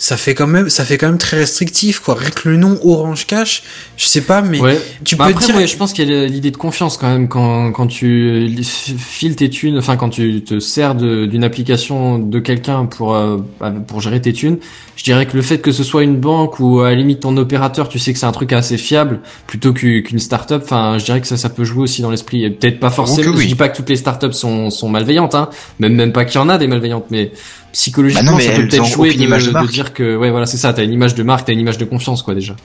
[0.02, 2.16] ça fait quand même, ça fait quand même très restrictif quoi.
[2.16, 3.64] Rien que le nom Orange Cash,
[3.98, 4.80] je sais pas, mais ouais.
[5.04, 5.56] tu Bah peux après, dire.
[5.58, 8.50] ouais, je pense qu'il y a l'idée de confiance quand même quand quand tu
[8.98, 13.74] files tes thunes, enfin quand tu te sers d'une application de quelqu'un pour euh, bah,
[13.88, 14.58] pour gérer tes thunes.
[14.96, 17.36] Je dirais que le fait que ce soit une banque ou à la limite ton
[17.38, 20.62] opérateur, tu sais que c'est un truc assez fiable plutôt qu'u- qu'une start-up.
[20.66, 22.44] Enfin, je dirais que ça ça peut jouer aussi dans l'esprit.
[22.44, 23.32] Et Peut-être pas forcément.
[23.34, 23.44] oui.
[23.44, 25.50] Je dis pas que toutes les start-up sont sont malveillantes, hein.
[25.80, 27.32] Même même pas qu'il y en a des malveillantes, mais
[27.72, 30.46] psychologiquement Bah non, ça peut peut-être jouer de, image de de dire que ouais voilà
[30.46, 30.74] c'est ça.
[30.74, 32.56] T'as une image de marque, t'as une image de confiance quoi déjà.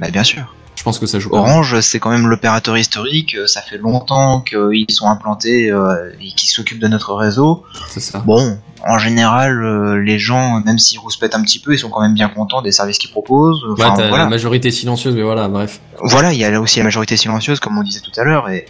[0.00, 0.54] Bah bien sûr.
[0.76, 1.30] Je pense que ça joue.
[1.32, 3.34] Orange, c'est quand même l'opérateur historique.
[3.34, 7.64] euh, Ça fait longtemps qu'ils sont implantés euh, et qu'ils s'occupent de notre réseau.
[7.88, 8.20] C'est ça.
[8.24, 8.56] Bon,
[8.86, 12.14] en général, euh, les gens, même s'ils rouspètent un petit peu, ils sont quand même
[12.14, 13.60] bien contents des services qu'ils proposent.
[13.64, 14.22] Ouais, Enfin, t'as voilà.
[14.24, 15.80] la majorité silencieuse, mais voilà, bref.
[16.00, 18.48] Voilà, il y a là aussi la majorité silencieuse, comme on disait tout à l'heure,
[18.48, 18.64] et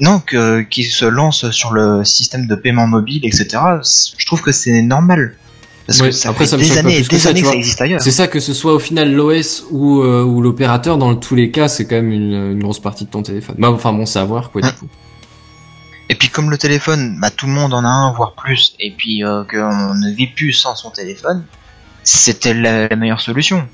[0.00, 3.58] non, que qu'ils se lancent sur le système de paiement mobile, etc.
[4.18, 5.36] Je trouve que c'est normal.
[5.86, 7.50] Parce Ouais, que ça après, fait ça des années et des ça, années tu que
[7.50, 8.00] ça existe ailleurs.
[8.00, 11.50] C'est ça que ce soit au final l'OS ou, euh, ou l'opérateur, dans tous les
[11.50, 13.56] cas, c'est quand même une, une grosse partie de ton téléphone.
[13.58, 14.88] Bah, enfin bon, c'est à voir, quoi, du coup.
[16.08, 18.92] Et puis comme le téléphone, bah tout le monde en a un, voire plus, et
[18.96, 21.44] puis euh, qu'on ne vit plus sans son téléphone,
[22.02, 23.66] c'était la, la meilleure solution.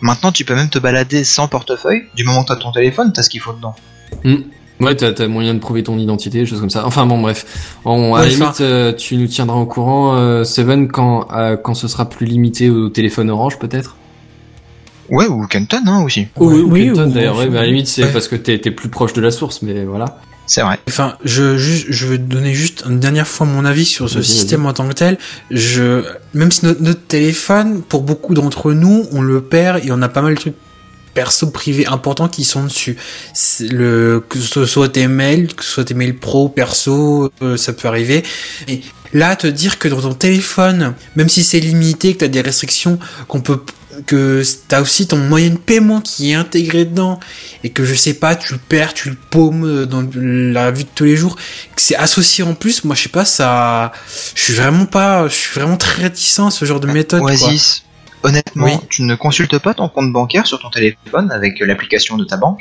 [0.00, 2.04] Maintenant, tu peux même te balader sans portefeuille.
[2.14, 3.74] Du moment que t'as ton téléphone, t'as ce qu'il faut dedans.
[4.80, 6.86] Ouais, t'as, t'as moyen de prouver ton identité, des choses comme ça.
[6.86, 7.78] Enfin bon, bref.
[7.84, 11.74] On, à la limite, euh, tu nous tiendras au courant, euh, Seven, quand, euh, quand
[11.74, 13.96] ce sera plus limité au téléphone orange, peut-être?
[15.10, 16.28] Ouais, ou Kenton, hein, aussi.
[16.36, 17.38] Oui, ou oui, Kenton, ou- d'ailleurs.
[17.38, 18.12] Ouais, mais à la limite, c'est Ouais.
[18.12, 20.18] parce que t'es, t'es plus proche de la source, mais voilà.
[20.46, 20.78] C'est vrai.
[20.88, 24.24] Enfin, je, juste, je veux donner juste une dernière fois mon avis sur ce Vas-y,
[24.24, 25.18] système en tant que tel.
[25.50, 26.02] Je,
[26.34, 30.08] même si notre, notre téléphone, pour beaucoup d'entre nous, on le perd et on a
[30.08, 30.54] pas mal de trucs
[31.14, 32.96] perso privés importants qui sont dessus.
[33.60, 37.72] Le, que ce soit tes mails, que ce soit tes mails pro, perso, euh, ça
[37.72, 38.22] peut arriver.
[38.68, 38.80] Et
[39.12, 42.98] là, te dire que dans ton téléphone, même si c'est limité, que t'as des restrictions,
[43.26, 43.60] qu'on peut,
[44.06, 47.18] que t'as aussi ton moyen de paiement qui est intégré dedans,
[47.64, 50.84] et que je sais pas, tu le perds, tu le paumes euh, dans la vie
[50.84, 51.36] de tous les jours,
[51.74, 53.92] que c'est associé en plus, moi je sais pas, ça,
[54.34, 57.22] je suis vraiment pas, je suis vraiment très réticent à ce genre de méthode.
[57.22, 57.32] quoi.
[58.22, 58.72] Honnêtement, Oui.
[58.90, 62.60] tu ne consultes pas ton compte bancaire sur ton téléphone avec l'application de ta banque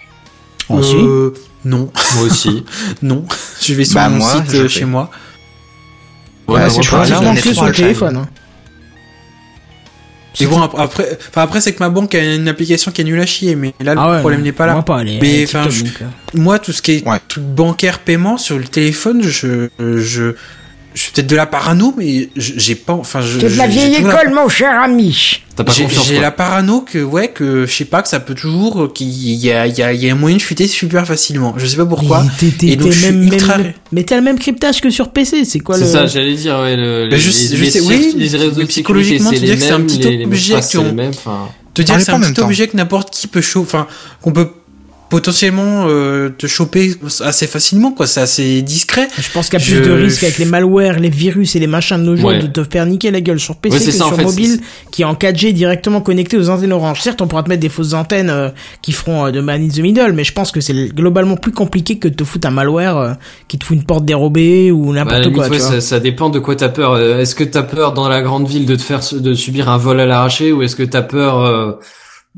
[0.84, 0.95] si.
[0.95, 1.32] Euh,
[1.66, 2.64] non, Moi aussi.
[3.01, 3.26] non,
[3.62, 5.10] je vais sur Bah, mon moi, site je euh, chez moi.
[6.47, 8.18] Ouais, Ouais, bah, c'est que trois sur le téléphone.
[8.18, 8.28] hein.
[10.39, 13.03] Mais bon, ap- après, enfin après c'est que ma banque a une application qui est
[13.03, 14.74] nulle à chier, mais là le Ah ouais, problème n'est pas là.
[14.74, 16.05] Moi pas, elle est- Mais, je- euh.
[16.36, 17.18] Moi, tout ce qui est Ouais.
[17.39, 20.36] bancaire, paiement sur le téléphone, je, je,
[20.98, 23.39] je suis peut-être de la parano, mais je- j'ai pas, enfin, je.
[23.39, 25.41] C'est de la je- vieille école, mon cher ami.
[25.56, 28.20] T'as pas J'ai confiance, j'ai la parano que, ouais, que je sais pas, que ça
[28.20, 30.41] peut toujours, euh, qu'il y a, il y a, il y a un moyen de
[30.41, 31.54] fuiter super facilement.
[31.58, 32.24] Je sais pas pourquoi.
[32.24, 34.38] Mais t'es- t'es- Et donc, t'es je suis même, ultra- même- mais t'as le même
[34.39, 35.89] cryptage que sur PC, c'est quoi C'est le...
[35.91, 38.66] ça, j'allais dire, ouais, le, Mais les, je- les, je les sais, oui, les réseaux
[38.68, 41.50] psychologiquement, c'est tu les dis que c'est un mêmes, petit objet c'est enfin...
[41.74, 43.88] Te dire que c'est un petit objet que n'importe qui peut choper, enfin,
[44.22, 44.50] qu'on peut
[45.10, 46.93] potentiellement euh, te choper
[47.24, 48.08] assez facilement, quoi.
[48.08, 49.08] C'est assez discret.
[49.18, 51.60] Je pense qu'il y a plus Je- de risques avec les malwares, les virus et
[51.60, 52.39] les machins de nos jours Ouais.
[52.39, 54.60] de te faire niquer la gueule sur PC Ouais, que ça, en sur fait, mobile
[54.91, 57.01] qui est en 4G directement connecté aux antennes orange.
[57.01, 58.49] Certes, on pourra te mettre des fausses antennes euh,
[58.82, 61.51] qui feront euh, de man in the middle, mais je pense que c'est globalement plus
[61.53, 63.14] compliqué que de te foutre un malware euh,
[63.47, 65.47] qui te fout une porte dérobée ou Bah, n'importe limite, quoi.
[65.49, 65.72] ouais, tu vois.
[65.72, 66.97] ça, ça dépend de quoi t'as peur.
[66.99, 69.99] Est-ce que t'as peur dans la grande ville de te faire de subir un vol
[69.99, 71.72] à l'arraché ou est-ce que t'as peur euh,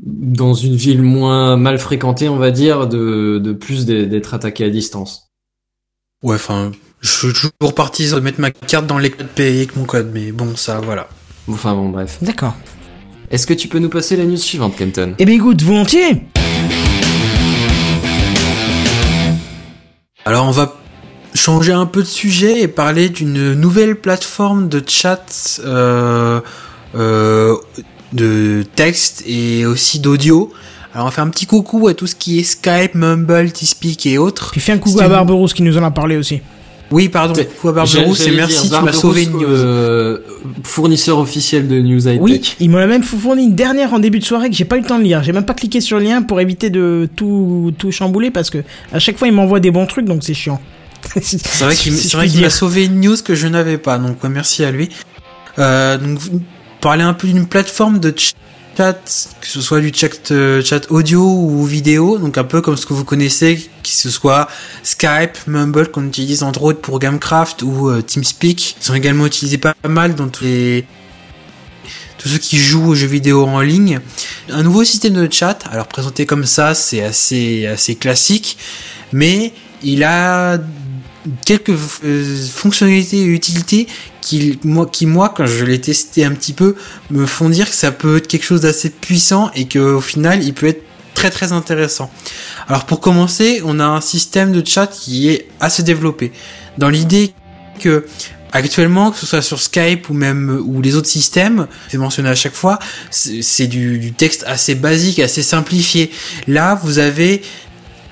[0.02, 4.70] dans une ville moins mal fréquentée, on va dire, de, de plus d'être attaqué à
[4.70, 5.30] distance
[6.22, 9.76] Ouais, enfin, je suis toujours partisan de mettre ma carte dans les codes payés avec
[9.76, 11.08] mon code, mais bon, ça, voilà.
[11.48, 12.18] Enfin bon, bref.
[12.20, 12.54] D'accord.
[13.30, 15.14] Est-ce que tu peux nous passer la news suivante, Kenton?
[15.18, 16.26] Eh bien écoute, volontiers
[20.24, 20.76] Alors, on va
[21.34, 26.40] changer un peu de sujet et parler d'une nouvelle plateforme de chat euh,
[26.94, 27.56] euh,
[28.12, 30.52] de texte et aussi d'audio.
[30.94, 34.18] Alors, on fait un petit coucou à tout ce qui est Skype, Mumble, Teamspeak et
[34.18, 34.50] autres.
[34.50, 36.40] Puis fais un coucou à Barberousse qui nous en a parlé aussi.
[36.90, 37.34] Oui, pardon.
[37.36, 39.44] C'est- Coucou à Barberousse et merci, dire, tu m'as sauvé une news.
[39.46, 40.18] euh,
[40.64, 42.56] fournisseur officiel de News High Oui, Tech.
[42.58, 44.80] il m'en a même fourni une dernière en début de soirée que j'ai pas eu
[44.80, 45.22] le temps de lire.
[45.22, 48.58] J'ai même pas cliqué sur le lien pour éviter de tout, tout chambouler parce que
[48.92, 50.60] à chaque fois il m'envoie des bons trucs donc c'est chiant.
[51.22, 54.64] C'est vrai qu'il Si m'a sauvé une news que je n'avais pas, donc ouais, merci
[54.64, 54.88] à lui.
[55.60, 56.18] Euh, donc
[56.80, 58.94] parler un peu d'une plateforme de chat,
[59.40, 62.86] que ce soit du chat, euh, chat audio ou vidéo, donc un peu comme ce
[62.86, 64.48] que vous connaissez, que ce soit
[64.82, 69.58] Skype, Mumble qu'on utilise entre autres pour Gamecraft ou euh, TeamSpeak, ils sont également utilisés
[69.58, 70.86] pas mal dans tous les
[72.18, 74.00] tous ceux qui jouent aux jeux vidéo en ligne.
[74.50, 78.58] Un nouveau système de chat, alors présenté comme ça, c'est assez assez classique,
[79.12, 79.52] mais
[79.82, 80.58] il a
[81.44, 81.72] quelques
[82.04, 83.86] euh, fonctionnalités et utilités
[84.20, 86.76] qui moi, quand je l'ai testé un petit peu
[87.10, 90.42] me font dire que ça peut être quelque chose d'assez puissant et que au final
[90.42, 90.82] il peut être
[91.14, 92.10] très très intéressant.
[92.68, 96.32] Alors pour commencer, on a un système de chat qui est assez développé
[96.78, 97.34] dans l'idée
[97.80, 98.06] que
[98.52, 102.34] actuellement que ce soit sur Skype ou même ou les autres systèmes, c'est mentionné à
[102.34, 102.78] chaque fois,
[103.10, 106.10] c'est du texte assez basique, assez simplifié.
[106.46, 107.42] Là, vous avez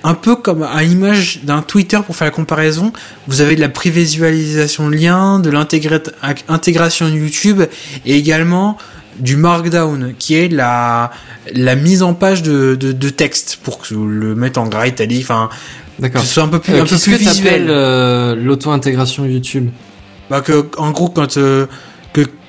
[0.05, 2.93] un peu comme à l'image d'un Twitter pour faire la comparaison,
[3.27, 5.51] vous avez de la prévisualisation de liens, de
[6.49, 7.63] l'intégration YouTube
[8.07, 8.79] et également
[9.19, 11.11] du markdown qui est la
[11.55, 15.23] la mise en page de, de, de texte pour que le mettre en gras italique
[15.25, 15.49] enfin
[16.01, 17.67] que ce soit un peu plus Euh, un peu Qu'est-ce plus que visuel.
[17.69, 19.71] euh, l'auto-intégration YouTube?
[20.31, 21.67] Bah que en gros quand euh,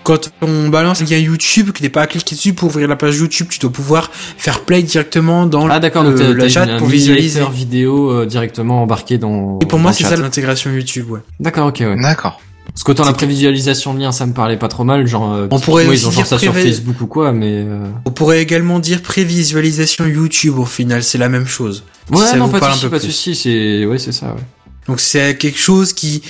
[0.04, 2.96] quand on balance un lien YouTube que t'es pas à cliquer dessus pour ouvrir la
[2.96, 6.66] page YouTube tu dois pouvoir faire play directement dans Ah d'accord, le, donc la chat
[6.78, 9.60] pour visualiser vidéo euh, directement embarqué dans.
[9.62, 11.96] et pour dans moi c'est ça l'intégration YouTube ouais D'accord, ok, ouais.
[12.02, 12.42] D'accord.
[12.72, 15.34] Parce qu'autant la prévisualisation de lien, ça me parlait pas trop mal, genre.
[15.34, 17.64] euh, On pourrait aussi ils ont genre dire ça sur Facebook ou quoi, mais.
[17.68, 21.84] euh, On pourrait également dire prévisualisation YouTube au final, c'est la même chose.
[22.08, 23.86] Si Ouais, ça non, vous pas de parle un souci, peu pas de souci, c'est,
[23.86, 24.42] ouais, c'est ça, ouais.
[24.88, 26.22] Donc c'est quelque chose qui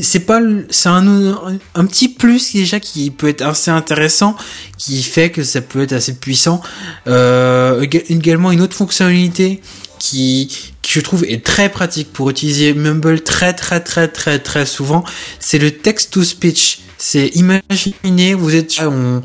[0.00, 0.40] c'est pas
[0.70, 1.38] c'est un,
[1.74, 4.34] un petit plus déjà qui peut être assez intéressant
[4.78, 6.62] qui fait que ça peut être assez puissant.
[7.06, 9.60] Euh, éga- également une autre fonctionnalité
[9.98, 10.50] qui
[10.82, 15.04] qui je trouve est très pratique pour utiliser Mumble très très très très très souvent
[15.40, 16.78] c'est le text to speech.
[16.98, 19.20] C'est imaginez vous êtes on,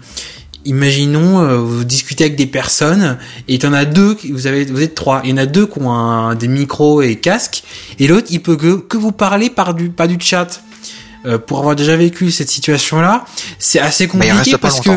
[0.65, 3.17] imaginons euh, vous discutez avec des personnes
[3.47, 5.21] et il y en a deux vous avez vous êtes trois.
[5.23, 7.63] Il y en a deux qui ont un- des micros et casques
[7.99, 10.61] et l'autre il peut que, que vous parler par du pas du chat.
[11.27, 13.25] Euh, pour avoir déjà vécu cette situation là
[13.59, 14.89] c'est assez Bah, compliqué parce que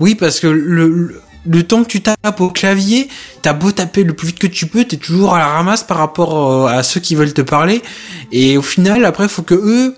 [0.00, 3.08] oui parce que le, le le temps que tu tapes au clavier,
[3.42, 5.96] t'as beau taper le plus vite que tu peux, t'es toujours à la ramasse par
[5.98, 7.82] rapport euh, à ceux qui veulent te parler.
[8.30, 9.96] Et au final, après, faut que eux,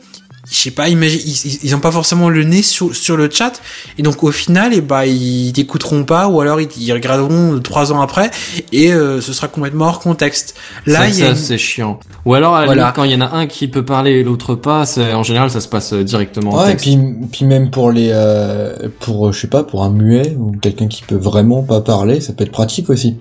[0.50, 3.60] je sais pas, imagine, ils, ils ont pas forcément le nez sur, sur le chat.
[3.98, 7.92] Et donc, au final, et bah, ils t'écouteront pas, ou alors ils, ils regarderont trois
[7.92, 8.30] ans après,
[8.72, 10.54] et euh, ce sera complètement hors contexte.
[10.86, 11.98] Là, Ça, il y a ça, une- c'est chiant.
[12.26, 12.82] Ou alors, à la Voilà.
[12.82, 15.22] limite, quand il y en a un qui peut parler et l'autre pas, c'est, en
[15.22, 16.84] général, ça se passe euh, directement en Ouais, et texte.
[16.86, 16.98] puis,
[17.32, 20.88] puis même pour les, euh, pour, euh, je sais pas, pour un muet ou quelqu'un
[20.88, 23.16] qui peut vraiment pas parler, ça peut être pratique aussi.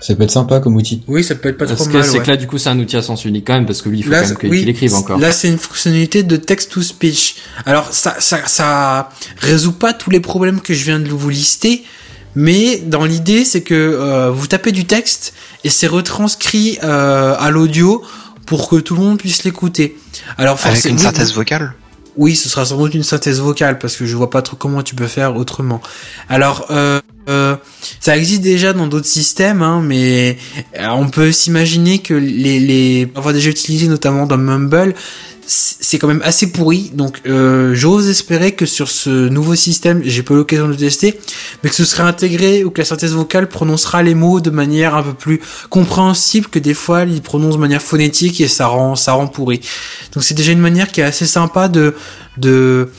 [0.00, 1.02] Ça peut être sympa comme outil.
[1.08, 2.04] Oui, ça peut être pas Parce trop que mal.
[2.04, 2.24] c'est ouais.
[2.24, 3.98] que là, du coup, c'est un outil à sens unique quand même, parce que lui,
[3.98, 5.18] il faut Là, quand même qu'il oui, écrive encore.
[5.18, 7.34] Là, c'est une fonctionnalité de text to speech.
[7.66, 9.08] Alors, ça, ça, ça
[9.38, 11.82] résout pas tous les problèmes que je viens de vous lister,
[12.36, 15.34] mais dans l'idée, c'est que euh, vous tapez du texte
[15.64, 18.02] et c'est retranscrit euh, à l'audio
[18.46, 19.96] pour que tout le monde puisse l'écouter.
[20.36, 21.74] Alors, Avec forcément, une oui, synthèse vocale?
[22.16, 24.82] oui, ce sera sans doute une synthèse vocale parce que je vois pas trop comment
[24.82, 25.80] tu peux faire autrement.
[26.28, 27.56] Alors, euh, euh,
[28.00, 30.38] ça existe déjà dans d'autres systèmes, hein, mais
[30.78, 34.94] euh, on peut s'imaginer que les, les avoir déjà utilisé notamment dans Mumble,
[35.48, 36.90] c'est quand même assez pourri.
[36.92, 41.18] Donc, euh, j'ose espérer que sur ce nouveau système, j'ai pas l'occasion de le tester,
[41.62, 44.94] mais que ce sera intégré ou que la synthèse vocale prononcera les mots de manière
[44.94, 45.40] un peu plus
[45.70, 49.60] compréhensible que des fois ils prononcent de manière phonétique et ça rend ça rend pourri.
[50.12, 51.94] Donc c'est déjà une manière qui est assez sympa de
[52.36, 52.90] de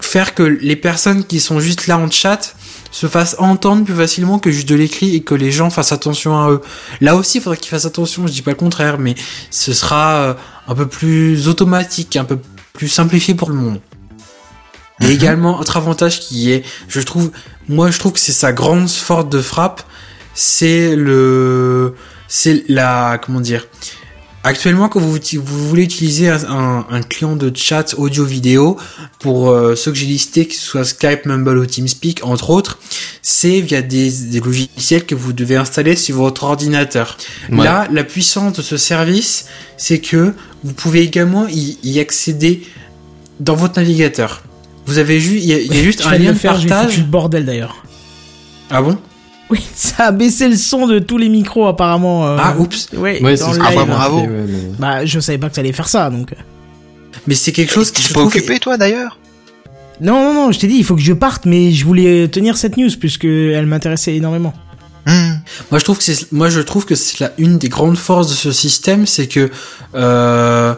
[0.00, 2.56] faire que les personnes qui sont juste là en chat
[2.94, 6.38] se fassent entendre plus facilement que juste de l'écrit et que les gens fassent attention
[6.38, 6.60] à eux.
[7.00, 9.16] Là aussi, il faudrait qu'ils fassent attention, je dis pas le contraire, mais
[9.50, 10.34] ce sera euh,
[10.68, 12.38] un peu plus automatique, un peu
[12.72, 13.80] plus simplifié pour le monde.
[15.00, 17.32] Et également, autre avantage qui est, je trouve,
[17.68, 19.82] moi je trouve que c'est sa grande force de frappe,
[20.32, 21.96] c'est le,
[22.28, 23.66] c'est la, comment dire,
[24.46, 28.76] Actuellement, quand vous, voulez utiliser un, client de chat audio-vidéo,
[29.18, 32.78] pour euh, ceux que j'ai listés, que ce soit Skype, Mumble ou TeamSpeak, entre autres,
[33.22, 37.16] c'est via des, des logiciels que vous devez installer sur votre ordinateur.
[37.50, 37.64] Ouais.
[37.64, 39.46] Là, la puissance de ce service,
[39.78, 42.66] c'est que vous pouvez également y, y accéder
[43.40, 44.42] dans votre navigateur.
[44.84, 46.38] Vous avez juste, il y a, il y a juste Je un lien le de
[46.38, 46.90] faire, partage.
[46.90, 47.82] foutu le bordel d'ailleurs.
[48.68, 48.98] Ah bon?
[49.50, 52.26] Oui, ça a baissé le son de tous les micros apparemment.
[52.26, 52.88] euh, Ah oups.
[52.94, 54.20] Ouais, Ouais, dans le Ah bah, bravo.
[54.20, 56.32] Ouais, mais- Bah, je savais pas que t'allais faire ça, donc.
[56.32, 56.36] euh.
[57.26, 58.26] Mais c'est quelque chose Tu que je pas trouve.
[58.34, 59.18] occupé, toi, d'ailleurs?
[60.00, 62.56] Non, non, non, je t'ai dit, il faut que je parte, mais je voulais tenir
[62.56, 64.52] cette news puisque elle m'intéressait énormément.
[65.06, 65.34] Hmm.
[65.70, 68.26] Moi je trouve que c'est moi je trouve que c'est la une des grandes forces
[68.30, 69.50] de ce système, c'est que
[69.94, 70.74] euh,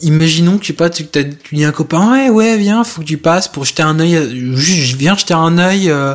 [0.00, 3.06] imaginons que sais pas tu, tu dis à un copain ouais ouais viens faut que
[3.06, 6.14] tu passes pour jeter un œil euh, juste je viens jeter un œil euh,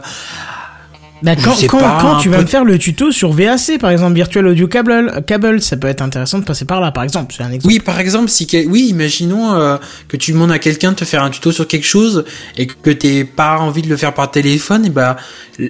[1.22, 3.34] Bah, quand, sais quand, pas, quand un tu vas peu- me faire le tuto sur
[3.34, 6.92] VAC, par exemple, Virtual Audio Cable, cable, ça peut être intéressant de passer par là,
[6.92, 7.34] par exemple.
[7.36, 7.74] C'est un exemple.
[7.74, 9.78] oui par exemple si oui imaginons euh,
[10.08, 12.24] que tu demandes à quelqu'un de te faire un tuto sur quelque chose
[12.58, 15.18] et que t'aies pas envie de le faire par téléphone et bah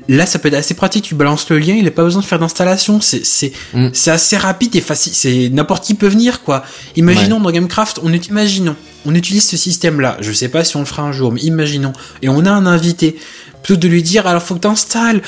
[0.07, 1.03] là ça peut être assez pratique.
[1.05, 3.01] Tu balances le lien il a pas besoin de faire d'installation.
[3.01, 3.89] C'est c'est Mm.
[3.93, 6.63] c'est assez rapide et facile c'est n'importe qui peut venir quoi.
[6.95, 10.75] Imaginons dans Gamecraft on est imaginons on utilise ce système là je sais pas si
[10.75, 11.93] on le fera un jour mais imaginons.
[12.21, 13.17] Et on a un invité
[13.63, 15.21] plutôt que de lui dire alors faut que t'installes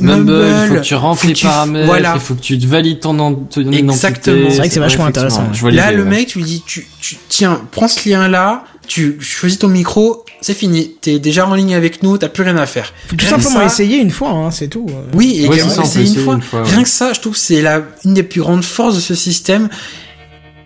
[0.00, 3.00] Mumble, il faut que tu que les paramètres, voilà il faut que tu te valides
[3.00, 3.80] ton, en- ton identité.
[3.88, 4.50] Exactement.
[4.50, 6.86] C'est vrai que c'est vachement intéressant, Je vois Là, le mec, tu lui dis, tu,
[7.00, 10.92] tu, tiens, prends ce lien-là, tu choisis ton micro, c'est fini.
[11.00, 12.92] T'es déjà en ligne avec nous, t'as plus rien à faire.
[13.08, 14.86] Faut tout Rien simplement ça- essayer une fois, hein, c'est tout.
[15.14, 16.34] Oui, et Ouais, ça, essayer une essayer fois.
[16.34, 16.68] une fois, ouais.
[16.70, 19.14] Rien que ça, je trouve que c'est la, une des plus grandes forces de ce
[19.14, 19.68] système.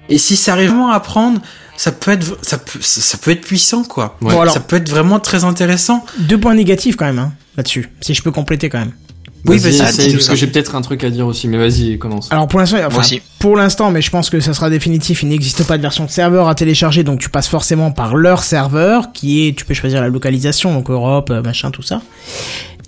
[0.09, 1.41] Et si ça arrive vraiment à prendre,
[1.77, 4.17] ça peut être, ça peut, ça peut être puissant, quoi.
[4.21, 4.33] Ouais.
[4.33, 6.05] Bon, alors, Ça peut être vraiment très intéressant.
[6.19, 7.91] deux points négatifs quand même, hein, là-dessus.
[8.01, 8.93] Si je peux compléter quand même.
[9.45, 9.97] Oui, Vas-y, parce
[10.29, 12.31] que j'ai peut-être un truc à dire aussi, mais vas-y, commence.
[12.31, 13.21] Alors pour l'instant, enfin, aussi.
[13.41, 15.25] pour l'instant, mais je pense que ça sera définitif.
[15.25, 18.45] Il n'existe pas de version de serveur à télécharger, donc tu passes forcément par leur
[18.45, 22.03] serveur, qui est, tu peux choisir la localisation, donc Europe, euh, machin, tout ça.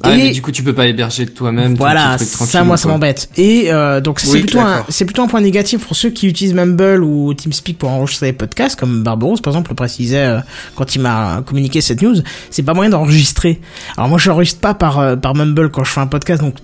[0.06, 1.72] Ah, Et- mais du coup, tu peux pas héberger toi-même.
[1.72, 3.28] ton Voilà, ça moi ça m'embête.
[3.36, 4.86] Et euh, donc c'est Oui, plutôt un, d'accord.
[4.90, 8.32] c'est plutôt un point négatif pour ceux qui utilisent Mumble ou TeamSpeak pour enregistrer des
[8.34, 10.38] podcasts, comme Barbaros par exemple le précisait euh,
[10.76, 12.16] quand il m'a communiqué cette news.
[12.50, 13.60] C'est pas moyen d'enregistrer.
[13.96, 16.54] Alors moi je n'enregistre pas par euh, par Mumble quand je fais un podcast, donc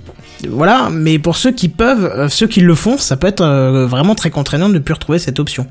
[0.48, 0.88] voilà.
[0.92, 3.44] Mais pour ceux qui peuvent, euh, ceux qui le font, ça peut être
[3.86, 5.66] vraiment très contraignant de ne plus retrouver cette option.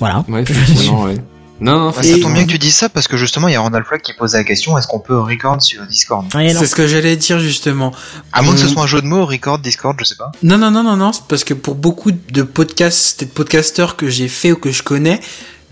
[0.00, 0.24] Voilà.
[0.28, 1.16] Ouais, effectivement, ouais.
[1.60, 3.52] Non, non, Bah, Et- ça tombe bien que tu dises ça parce que justement il
[3.52, 6.26] y a Randall Flagg qui posait la question est-ce qu'on peut record sur Discord?
[6.34, 6.60] Ouais, non.
[6.60, 7.92] C'est ce que j'allais dire, justement.
[8.32, 10.30] À moins que ce Euh, soit un jeu de mots, record, Discord, je sais pas.
[10.42, 14.08] Non, non, non, non, non, c'est parce que pour beaucoup de podcasts, de podcasteurs que
[14.08, 15.20] j'ai fait ou que je connais,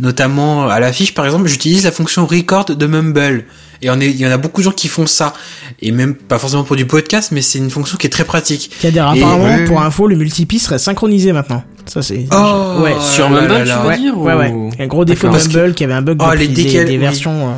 [0.00, 3.44] notamment à l'affiche par exemple, j'utilise la fonction record de Mumble.
[3.82, 5.34] Et on est- il y en a beaucoup de gens qui font ça.
[5.82, 8.70] Et même pas forcément pour du podcast, mais c'est une fonction qui est très pratique.
[8.80, 11.62] Qui a des Et- apparemment pour info le multipi serait synchronisé maintenant.
[11.86, 12.26] Ça c'est.
[12.32, 12.94] Oh, ouais.
[13.00, 14.82] Sur là Mumble, là tu veux Ouais, dire ouais, ou- ouais.
[14.82, 15.32] Un gros défaut de.
[15.32, 17.48] Mumble qui avait un bug Oh, les des, versions.
[17.48, 17.52] euh.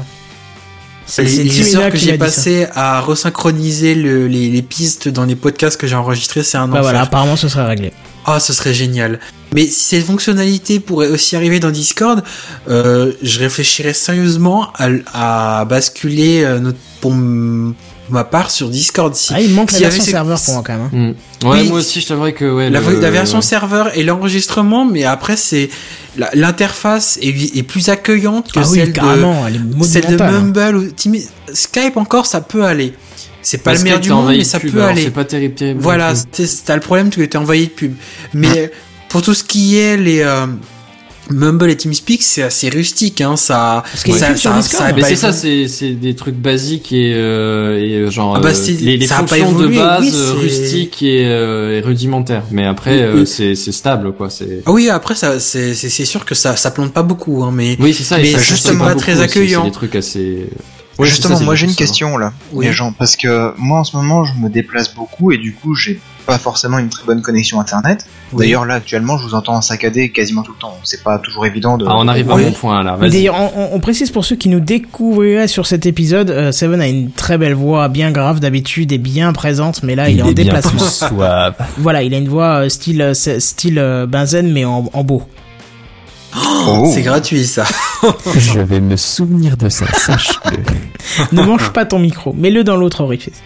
[1.07, 5.37] C'est Les, heures que qui j'ai passées à resynchroniser le- les, les pistes dans les
[5.37, 6.83] podcasts que j'ai enregistrés, c'est un Bah enfer.
[6.83, 7.93] voilà, apparemment ce serait réglé.
[8.27, 9.19] Ah, ce serait génial.
[9.55, 12.23] Mais si cette fonctionnalité pourrait aussi arriver dans Discord,
[12.69, 17.15] euh, je réfléchirais sérieusement à, à basculer euh, notre, pour
[18.10, 19.14] ma part sur Discord.
[19.14, 21.14] Si, Ah, il manque la y avait version serveur pour moi quand même.
[21.43, 21.47] hein.
[21.48, 21.68] Ouais, Oui.
[21.68, 22.70] moi aussi, je t'avouerais que, ouais.
[22.70, 25.70] la, le- la version serveur et l'enregistrement, mais après c'est
[26.16, 29.01] la- l'interface est, est plus accueillante que Ah oui, celle de
[29.47, 30.30] elle est celle de hein.
[30.32, 30.89] Mumble ou
[31.52, 32.93] Skype encore ça peut aller.
[33.43, 35.05] c'est pas Parce le meilleur du monde, mais de ça pub, peut aller.
[35.05, 35.80] C'est pas terrible, terrible.
[35.80, 37.94] Voilà, c'est- t'as le problème que t'es envahi de pub.
[38.35, 38.70] Mais
[39.09, 40.47] pour tout ce qui est les euh,
[41.31, 43.37] Mumble et TeamSpeak, c'est assez rustique, hein.
[43.37, 47.79] Ça, a ça, ça, ça Mais c'est ça, c'est c'est des trucs basiques et, euh,
[47.79, 51.27] et euh, genre Ah bah, euh, c'est- les, les fonctions de base oui, rustiques et,
[51.27, 52.45] euh, et rudimentaires.
[52.51, 53.27] Mais après, Oui, oui.
[53.27, 54.31] c'est c'est stable quoi.
[54.31, 57.43] C'est Ah oui, après, ça, c'est, c'est, c'est sûr que ça, ça plante pas beaucoup,
[57.45, 57.77] hein, mais.
[57.81, 58.19] oui, c'est ça.
[58.19, 59.63] et Mais ça justement, pas très accueillant.
[59.63, 60.49] C'est des trucs assez.
[60.99, 61.77] Ouais, Justement, ça, moi j'ai une va.
[61.77, 62.67] question là, Oui.
[62.67, 65.77] les gens, parce que moi en ce moment je me déplace beaucoup et du coup
[65.77, 68.05] j'ai pas forcément une très bonne connexion internet.
[68.33, 68.45] Oui.
[68.45, 70.79] D'ailleurs là actuellement je vous entends en saccadé quasiment tout le temps.
[70.85, 71.87] C'est pas toujours évident de.
[71.89, 72.99] Ah, on arrive à mon point là.
[73.01, 77.11] D'ailleurs, on, précise pour ceux qui nous découvriraient sur cet épisode, euh, Seven a une
[77.11, 80.79] très belle voix, bien grave d'habitude et bien présente, mais là il, est en déplacement.
[80.79, 81.55] suave.
[81.79, 85.23] Voilà, il a une voix euh, style euh, style euh, Benzen mais en, en beau.
[86.37, 86.91] Oh.
[86.93, 87.65] C'est gratuit, ça.
[88.37, 90.59] Je vais me souvenir de ça, sache-le.
[91.33, 93.41] ne mange pas ton micro, mets-le dans l'autre orifice.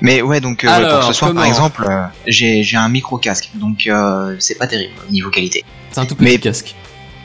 [0.00, 3.18] Mais ouais donc euh, Alors, pour ce soir par exemple euh, j'ai j'ai un micro
[3.18, 5.64] casque donc euh, c'est pas terrible au niveau qualité.
[5.90, 6.74] C'est un tout petit Mais- casque.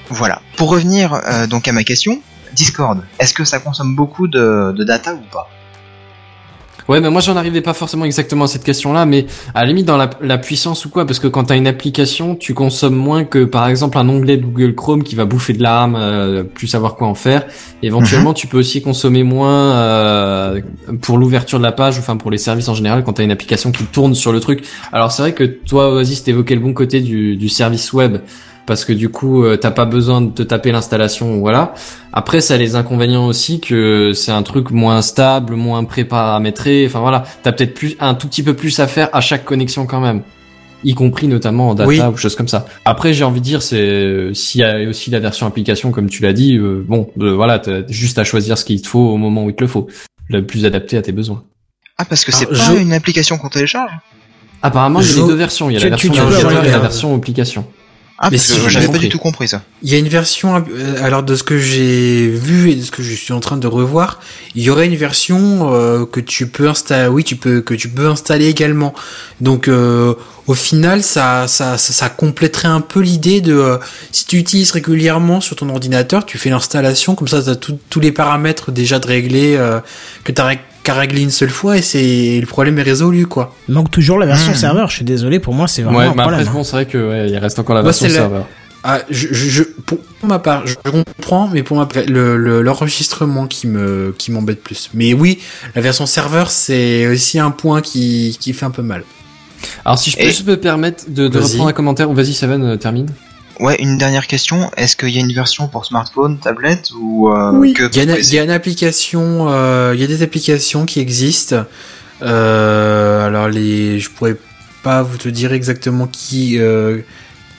[0.10, 0.42] Voilà.
[0.58, 2.20] Pour revenir euh, donc à ma question,
[2.54, 5.48] Discord, est-ce que ça consomme beaucoup de, de data ou pas?
[6.90, 9.86] Ouais, mais moi j'en arrivais pas forcément exactement à cette question-là, mais à la limite
[9.86, 13.26] dans la, la puissance ou quoi, parce que quand t'as une application, tu consommes moins
[13.26, 16.44] que par exemple un onglet de Google Chrome qui va bouffer de la RAM, euh,
[16.44, 17.46] plus savoir quoi en faire.
[17.84, 20.62] Éventuellement, tu peux aussi consommer moins euh,
[21.04, 23.72] pour l'ouverture de la page, enfin pour les services en général, quand t'as une application
[23.72, 24.66] qui tourne sur le truc.
[24.92, 28.18] Alors c'est vrai que toi, Oasis, t'évoquais le bon côté du, du service web.
[28.70, 31.74] Parce que du coup, euh, t'as pas besoin de te taper l'installation, voilà.
[32.14, 36.86] Après, ça a les inconvénients aussi que c'est un truc moins stable, moins préparamétré.
[36.86, 39.88] Enfin voilà, t'as peut-être plus un tout petit peu plus à faire à chaque connexion
[39.88, 40.22] quand même,
[40.84, 42.00] y compris notamment en data Oui.
[42.00, 42.68] ou choses comme ça.
[42.86, 46.12] Après, j'ai envie de dire, c'est euh, s'il y a aussi la version application comme
[46.12, 49.00] tu l'as dit, euh, bon, euh, voilà, t'as juste à choisir ce qu'il te faut
[49.00, 49.88] au moment où il te le faut,
[50.28, 51.44] le plus adapté à tes besoins.
[51.98, 53.92] Ah parce que c'est Alors, pas je- une application qu'on télécharge?
[54.62, 55.72] Apparemment, il y a les deux versions.
[55.72, 57.66] Il y a la Tu- version tu et la version application.
[58.22, 59.08] Ah Mais parce si, que j'avais pas compris.
[59.08, 59.62] du tout compris ça.
[59.82, 62.92] Il y a une version, euh, alors de ce que j'ai vu et de ce
[62.92, 64.20] que je suis en train de revoir,
[64.56, 67.88] il y aurait une version euh, que tu peux installer, oui, tu peux que tu
[67.88, 68.94] peux installer également.
[69.40, 70.16] Donc euh,
[70.48, 73.78] au final, ça, ça, ça, ça compléterait un peu l'idée de euh,
[74.12, 78.00] si tu utilises régulièrement sur ton ordinateur, tu fais l'installation, comme ça, tu as tous
[78.00, 79.80] les paramètres déjà de régler euh,
[80.24, 80.42] que tu
[80.94, 83.56] qu'à régler une seule fois et c'est le problème est résolu quoi.
[83.68, 84.56] Il manque toujours la version Hmm.
[84.56, 86.40] serveur, je suis désolé, pour moi c'est vraiment Ouais, un mais problème.
[86.42, 88.46] après, bon, c'est vrai que ouais, il reste encore la Moi, version la- serveur.
[88.84, 92.62] Ah, je, je, je- pour ma part, je comprends, mais pour ma part, le, le-
[92.62, 94.90] l'enregistrement qui me, qui m'embête plus.
[94.94, 95.40] Mais oui,
[95.76, 99.04] la version serveur, c'est aussi un point qui, qui fait un peu mal.
[99.84, 102.76] Alors si je peux Et- juste me permettre de, reprendre un commentaire, vas-y Seven, euh,
[102.78, 103.08] termine.
[103.60, 104.72] Ouais, une dernière question.
[104.78, 107.74] Est-ce qu'il y a une version pour smartphone, tablette ou euh, Oui.
[107.74, 108.30] que Il y a, une- PC?
[108.30, 111.66] il y a une application, euh, il y a des applications qui existent.
[112.22, 114.36] Euh, alors les, je pourrais
[114.84, 117.00] pas vous te dire exactement qui, euh,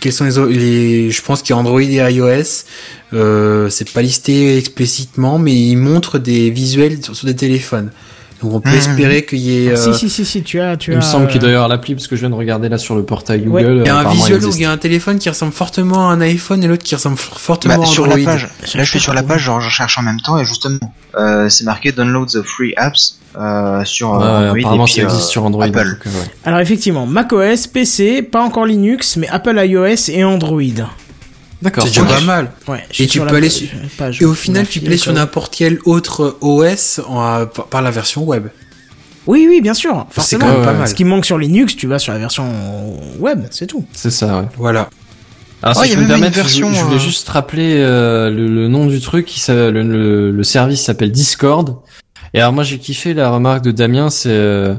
[0.01, 2.65] quels sont les, les, je pense qu'il y a Android et iOS.
[3.13, 7.91] Euh, c'est pas listé explicitement, mais ils montrent des visuels sur, sur des téléphones.
[8.43, 8.75] Donc on peut Mhm.
[8.77, 9.77] espérer qu'il y ait.
[9.77, 10.97] Si euh, si si si, tu as tu Il as.
[10.97, 12.79] me semble qu'il euh, doit y avoir l'appli parce que je viens de regarder là
[12.79, 13.63] sur le portail Ouais.
[13.63, 13.83] Google.
[13.85, 16.09] Il y a euh, un il où il y a un téléphone qui ressemble fortement
[16.09, 18.19] à un iPhone et l'autre qui ressemble for- fortement Bah, à sur Android.
[18.19, 20.45] la page, là je suis sur la page, genre je cherche en même temps et
[20.47, 20.79] justement,
[21.17, 24.87] euh, c'est marqué download the free apps euh, sur Ouais, euh, ouais, Android apparemment et
[24.87, 25.65] puis ça existe euh, sur Android.
[25.65, 25.77] Apple.
[25.85, 26.27] donc, euh, ouais.
[26.45, 30.63] Alors effectivement, macOS, PC, pas encore Linux, mais Apple iOS et Android.
[31.63, 31.85] D'accord.
[31.85, 32.53] C'est déjà pas mal.
[32.69, 32.83] Ouais.
[32.99, 33.69] Et tu peux aller sur-
[33.99, 37.91] page Et au final, tu peux aller sur n'importe quel autre OS en- par la
[37.91, 38.49] version web.
[39.27, 40.47] Oui oui bien sûr, forcément.
[40.47, 40.89] quand même pas mal.
[40.89, 43.85] Ce qui manque sur Linux, tu vas sur la version web, c'est tout.
[43.93, 44.47] C'est ça, ouais.
[44.57, 44.89] Voilà.
[45.63, 48.31] Alors Oh, si je peux me permettre, je- version, je, voulais euh, juste rappeler euh,
[48.31, 49.27] le, le nom du truc.
[49.27, 51.77] Qui le, le, le service s'appelle Discord.
[52.33, 54.75] Et alors moi j'ai kiffé la remarque de Damien, c'est euh,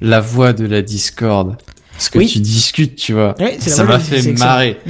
[0.00, 1.56] la voix de la Discord.
[1.92, 2.26] Parce que Oui.
[2.26, 3.36] tu discutes, tu vois.
[3.38, 4.80] La Ça m'a fait marrer.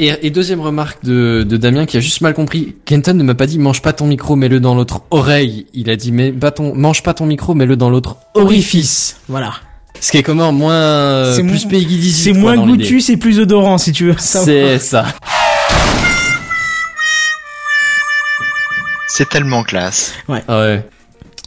[0.00, 2.76] Et, et deuxième remarque de, de Damien qui a juste mal compris.
[2.84, 5.66] Kenton ne m'a pas dit mange pas ton micro, mets-le dans l'autre oreille.
[5.74, 9.16] Il a dit mais pas ton, mange pas ton micro, mets-le dans l'autre orifice.
[9.28, 9.54] Voilà.
[10.00, 13.16] Ce qui est comment moins euh, C'est plus mo- Peggy 18, C'est moins goûtu, c'est
[13.16, 14.14] plus odorant si tu veux.
[14.18, 14.44] savoir.
[14.44, 15.04] C'est ça.
[19.08, 20.12] C'est tellement classe.
[20.28, 20.86] Ah ouais.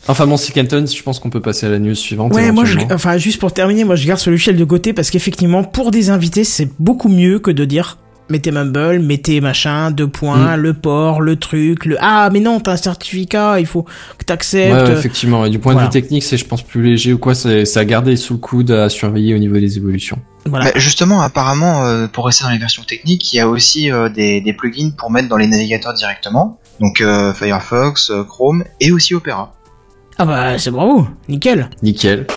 [0.08, 2.34] Enfin bon, c'est Kenton, je pense qu'on peut passer à la news suivante.
[2.34, 5.10] Ouais, moi, je, enfin, juste pour terminer, moi, je garde ce logiciel de côté parce
[5.12, 8.00] qu'effectivement, pour des invités, c'est beaucoup mieux que de dire
[8.32, 10.62] mettez Mumble, mettez machin, deux points, Mm.
[10.62, 13.84] le port, le truc, le ah, mais non, t'as un certificat, il faut
[14.18, 14.74] que t'acceptes.
[14.74, 15.46] ouais, effectivement.
[15.46, 15.88] Et du point Voilà.
[15.88, 17.36] de vue technique, c'est, je pense, plus léger ou quoi.
[17.36, 20.18] C'est, c'est à garder sous le coude, à surveiller au niveau des évolutions.
[20.46, 20.66] voilà.
[20.66, 24.10] Bah, justement, apparemment, euh, pour rester dans les versions techniques, il y a aussi euh,
[24.10, 26.60] des, des plugins pour mettre dans les navigateurs directement.
[26.80, 29.54] Donc euh, Firefox, euh, Chrome et aussi Opera.
[30.18, 31.70] Ah bah c'est bravo, nickel.
[31.84, 32.28] Nickel.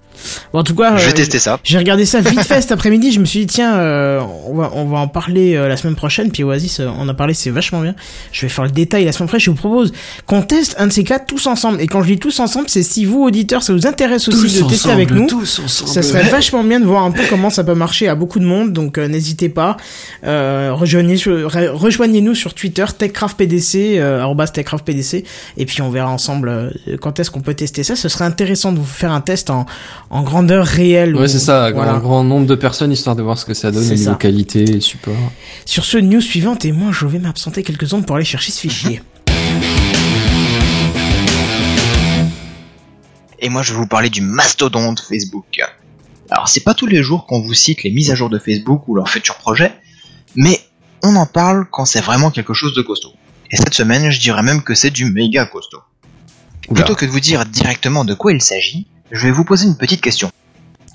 [0.53, 1.59] Bon, en tout cas, Je vais euh, tester ça.
[1.65, 3.13] J'ai regardé ça vite fait cet après-midi.
[3.13, 5.97] Je me suis dit tiens, euh, on va on va en parler euh, la semaine
[5.97, 6.31] prochaine.
[6.31, 7.95] Puis Oasis, euh, on a parlé, c'est vachement bien.
[8.33, 9.45] Je vais faire le détail la semaine prochaine.
[9.45, 9.93] Je vous propose
[10.27, 11.81] qu'on teste un de ces quatre tous ensemble.
[11.81, 14.69] Et quand je dis tous ensemble, c'est si vous auditeurs, ça vous intéresse aussi de
[14.69, 15.27] tester avec nous.
[15.27, 15.91] Tous ensemble.
[15.91, 18.45] Ça serait vachement bien de voir un peu comment ça peut marcher à beaucoup de
[18.45, 19.77] monde, donc euh, n'hésitez pas.
[20.25, 25.25] Euh, rejoignez rejoignez-nous sur Twitter techcraftpdc euh, techcraftpdc
[25.57, 26.71] et puis on verra ensemble euh,
[27.01, 27.97] quand est-ce qu'on peut tester ça.
[27.97, 29.67] Ce serait intéressant de vous faire un test en,
[30.11, 31.17] en grandeur réelle.
[31.17, 31.95] Ouais, c'est ça, voilà.
[31.95, 34.11] un grand nombre de personnes histoire de voir ce que ça donne C'est au niveau
[34.13, 34.17] ça.
[34.17, 35.15] qualité et support.
[35.65, 38.61] Sur ce, news suivante et moi je vais m'absenter quelques secondes pour aller chercher ce
[38.61, 39.03] fichier.
[43.45, 45.61] Et moi, je vais vous parler du mastodonte Facebook.
[46.31, 48.89] Alors, c'est pas tous les jours qu'on vous cite les mises à jour de Facebook
[48.89, 49.75] ou leurs futurs projets,
[50.35, 50.59] mais
[51.03, 53.13] on en parle quand c'est vraiment quelque chose de costaud.
[53.51, 55.83] Et cette semaine, je dirais même que c'est du méga costaud.
[56.69, 56.81] Oula.
[56.81, 59.77] Plutôt que de vous dire directement de quoi il s'agit, je vais vous poser une
[59.77, 60.31] petite question.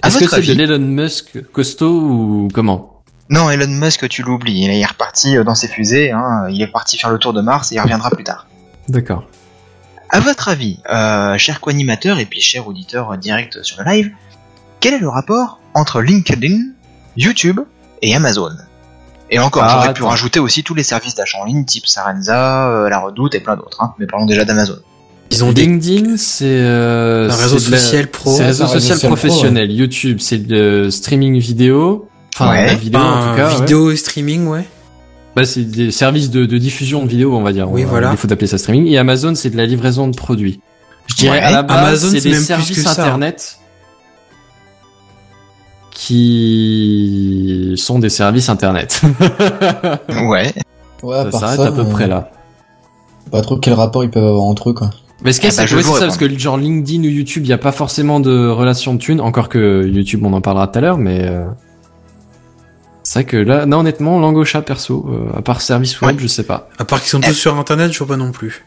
[0.04, 3.02] Est-ce que c'est de l'Elon Musk costaud ou comment?
[3.30, 4.64] Non, Elon Musk, tu l'oublies.
[4.64, 6.12] Il est reparti euh, dans ses fusées.
[6.12, 6.48] Hein.
[6.50, 8.48] Il est parti faire le tour de Mars et il reviendra plus tard.
[8.88, 9.26] D'accord.
[10.10, 14.12] À votre avis, euh, cher co-animateur et puis cher auditeur direct sur le live,
[14.80, 16.58] quel est le rapport entre LinkedIn,
[17.16, 17.60] YouTube
[18.02, 18.52] et Amazon?
[19.30, 22.68] Et encore, Ah, j'aurais pu rajouter aussi tous les services d'achat en ligne type Sarenza,
[22.70, 23.84] euh, La Redoute et plein d'autres.
[23.84, 23.94] Hein.
[24.00, 24.80] Mais parlons déjà d'Amazon.
[25.32, 25.62] Ils ont des...
[25.62, 28.32] LinkedIn, c'est euh, Un réseau la- social pro.
[28.36, 29.72] C'est un réseau réseau social social pro, professionnel.
[29.72, 32.08] YouTube, c'est le streaming vidéo.
[32.36, 32.66] Enfin, Ouais.
[32.68, 33.48] la vidéo en Enfin, tout cas.
[33.50, 33.56] ouais.
[33.62, 34.66] vidéo streaming, ouais.
[35.36, 37.70] Bah, c'est des services de, de diffusion de vidéos, on va dire.
[37.72, 38.10] Oui, On- voilà.
[38.12, 38.88] Il faut appeler ça streaming.
[38.88, 40.62] Et Amazon, c'est de la livraison de produits.
[41.08, 41.44] Je dirais Ouais.
[41.44, 42.92] à la base, Amazon, c'est des même plus services que ça.
[42.92, 43.58] internet
[45.92, 49.02] qui sont des services internet.
[50.28, 50.54] Ouais.
[51.04, 52.32] Ouais, à ça s'arrête ça, à peu euh, près là.
[53.32, 54.90] Pas trop quel rapport ils peuvent avoir entre eux, quoi.
[55.24, 57.08] Mais ce qu'il y a, Eh c'est je ouais, ça, parce que genre LinkedIn ou
[57.10, 60.42] YouTube, il n'y a pas forcément de relation de thunes, encore que YouTube, on en
[60.42, 61.46] parlera tout à l'heure, mais euh,
[63.04, 66.16] c'est vrai que là, non, honnêtement, langue au chat perso, euh, à part service web,
[66.16, 66.22] Ouais.
[66.22, 66.70] je sais pas.
[66.78, 68.66] À part qu'ils sont tous sur internet, je vois pas non plus.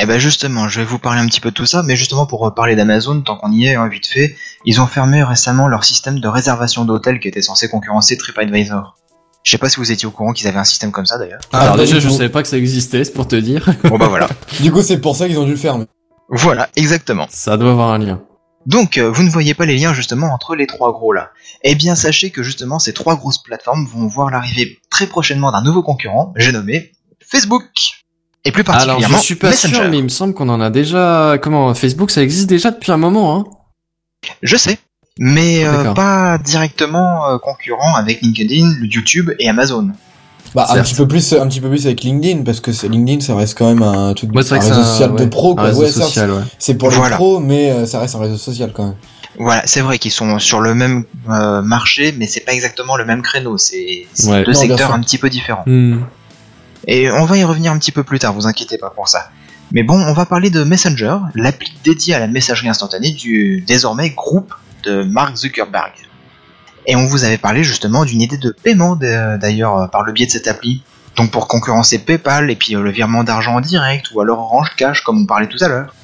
[0.00, 2.26] Eh ben justement, je vais vous parler un petit peu de tout ça, mais justement
[2.26, 4.34] pour parler d'Amazon, tant qu'on y est, hein, vite fait,
[4.64, 8.96] ils ont fermé récemment leur système de réservation d'hôtels qui était censé concurrencer TripAdvisor.
[9.44, 11.40] Je sais pas si vous étiez au courant qu'ils avaient un système comme ça d'ailleurs.
[11.52, 13.68] Ah, Alors pas déjà, je savais pas que ça existait, c'est pour te dire.
[13.84, 14.28] Bon bah voilà.
[14.60, 15.78] Du coup, c'est pour ça qu'ils ont dû le faire.
[15.78, 15.86] mais-
[16.30, 17.26] voilà, exactement.
[17.30, 18.22] ça doit avoir un lien.
[18.66, 21.28] Donc, euh, vous ne voyez pas les liens justement entre les trois gros là.
[21.62, 25.62] Eh bien, sachez que justement, ces trois grosses plateformes vont voir l'arrivée très prochainement d'un
[25.62, 27.64] nouveau concurrent, j'ai nommé Facebook.
[28.46, 29.74] Et plus Alors, particulièrement je suis pas Messenger.
[29.74, 31.36] sûr, mais il me semble qu'on en a déjà.
[31.42, 33.44] Comment Facebook, ça existe déjà depuis un moment, hein?
[34.42, 34.78] Je sais,
[35.18, 35.94] mais euh, D'accord.
[35.94, 39.90] pas directement euh, concurrent avec LinkedIn, YouTube et Amazon.
[40.54, 43.20] Bah, un petit peu plus, un petit peu plus avec LinkedIn, parce que c'est- LinkedIn,
[43.20, 45.14] ça reste quand même un truc, Moi, c'est vrai un que réseau c'est un- social
[45.16, 45.64] de ouais, pro, quoi.
[45.64, 46.42] réseau Ouais, social, ouais.
[46.58, 47.10] c'est pour Voilà.
[47.10, 48.94] les pros, mais euh, ça reste un réseau social quand même.
[49.36, 53.04] Voilà, c'est vrai qu'ils sont sur le même euh, marché, mais c'est pas exactement le
[53.04, 53.58] même créneau.
[53.58, 54.44] C'est Ouais.
[54.44, 55.64] deux Non, secteurs un petit peu différents.
[55.66, 56.02] Hmm.
[56.86, 59.30] Et on va y revenir un petit peu plus tard, vous inquiétez pas pour ça.
[59.72, 64.10] Mais bon, on va parler de Messenger, l'appli dédiée à la messagerie instantanée du désormais
[64.10, 64.54] groupe
[64.84, 65.92] de Mark Zuckerberg.
[66.86, 70.26] Et on vous avait parlé justement d'une idée de paiement d'ailleurs euh, par le biais
[70.26, 70.82] de cette appli.
[71.16, 74.74] Donc pour concurrencer PayPal et puis euh, le virement d'argent en direct ou alors Orange
[74.76, 75.94] Cash comme on parlait tout à l'heure.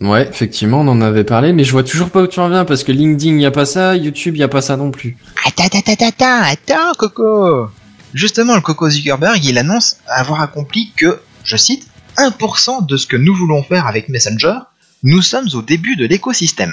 [0.00, 2.64] Ouais, effectivement, on en avait parlé, mais je vois toujours pas où tu en viens
[2.64, 5.16] parce que LinkedIn y a pas ça, YouTube y a pas ça non plus.
[5.44, 7.68] Attends, attends, attends, attends, attends, Coco
[8.14, 11.86] Justement, le Coco Zuckerberg, il annonce avoir accompli que, je cite,
[12.16, 14.58] 1% de ce que nous voulons faire avec Messenger,
[15.02, 16.72] nous sommes au début de l'écosystème.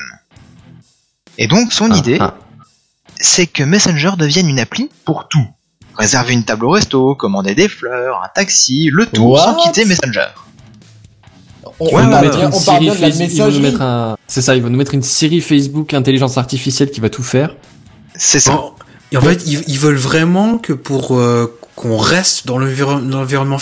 [1.38, 2.34] Et donc, son Ah, idée, ah.
[3.20, 5.46] c'est que Messenger devienne une appli pour tout.
[5.98, 9.44] Réserver une table au resto, commander des fleurs, un taxi, le tout What?
[9.44, 10.28] sans quitter Messenger.
[11.80, 12.22] On, Ouais, on ouais.
[12.22, 14.16] bien, Une on Facebook- nous mettre un...
[14.28, 17.56] C'est ça, ils vont nous mettre une série Facebook intelligence artificielle qui va tout faire.
[18.16, 18.54] C'est ça.
[18.54, 18.74] En-
[19.12, 23.20] Et en fait, ils, ils veulent vraiment que pour euh, qu'on reste dans l'environ- dans
[23.20, 23.60] l'environnement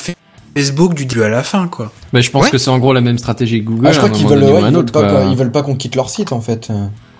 [0.55, 1.91] Facebook du début à la fin, quoi.
[2.13, 2.51] Mais je pense Ouais.
[2.51, 3.87] que c'est en gros la même stratégie que Google.
[3.87, 6.09] Ah, je crois qu'ils veulent, ouais, ils veulent pas, ils veulent pas qu'on quitte leur
[6.09, 6.69] site en fait.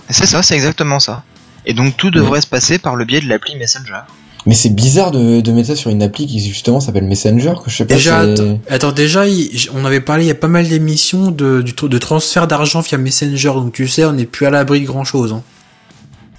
[0.10, 1.24] C'est ça, c'est exactement ça.
[1.66, 4.02] Et donc tout devrait se passer par le biais de l'appli Messenger.
[4.46, 7.72] Mais c'est bizarre de, de mettre ça sur une appli qui justement s'appelle Messenger, que
[7.72, 7.96] je sais pas.
[7.96, 8.24] Déjà,
[8.70, 11.98] attends, déjà, il- on avait parlé, il y a pas mal d'émissions de, du de
[11.98, 15.34] transfert d'argent via Messenger, donc tu sais, on n'est plus à l'abri de grand chose.
[15.34, 15.42] Hein.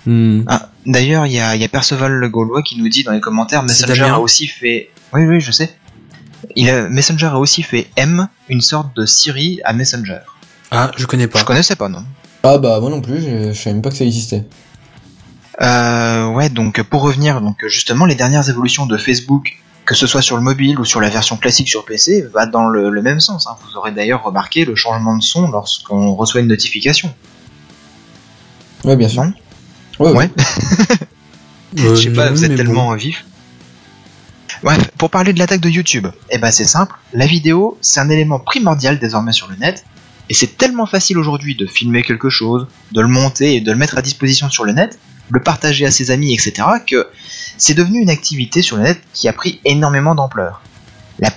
[0.06, 0.42] Hmm.
[0.46, 3.20] Ah, d'ailleurs, il y a, y a Perceval le Gaulois qui nous dit dans les
[3.20, 4.90] commentaires Messenger a aussi fait.
[5.12, 5.74] Oui, oui, je sais.
[6.54, 6.88] Il a...
[6.88, 10.18] Messenger a aussi fait M, une sorte de Siri à Messenger.
[10.70, 11.40] Ah, je connais pas.
[11.40, 12.04] Je connaissais pas, non
[12.48, 14.44] Ah bah moi non plus, je, je savais même pas que ça existait.
[15.62, 19.56] Euh, ouais, donc pour revenir, donc justement, les dernières évolutions de Facebook
[19.86, 22.66] que ce soit sur le mobile ou sur la version classique sur PC, va dans
[22.66, 23.46] le, le même sens.
[23.46, 23.54] hein.
[23.64, 27.14] Vous aurez d'ailleurs remarqué le changement de son lorsqu'on reçoit une notification.
[28.84, 29.22] Ouais, bien sûr.
[29.22, 29.32] Non
[30.00, 30.16] Ouais, ouais.
[30.16, 30.30] Ouais.
[31.78, 33.26] Euh, Je sais pas, non, vous êtes tellement vif.
[34.62, 38.08] Bref, pour parler de l'attaque de YouTube, eh ben c'est simple, la vidéo, c'est un
[38.08, 39.84] élément primordial désormais sur le net,
[40.28, 43.78] et c'est tellement facile aujourd'hui de filmer quelque chose, de le monter et de le
[43.78, 44.98] mettre à disposition sur le net,
[45.30, 47.08] le partager à ses amis, etc., que
[47.58, 50.62] c'est devenu une activité sur le net qui a pris énormément d'ampleur.
[51.18, 51.30] La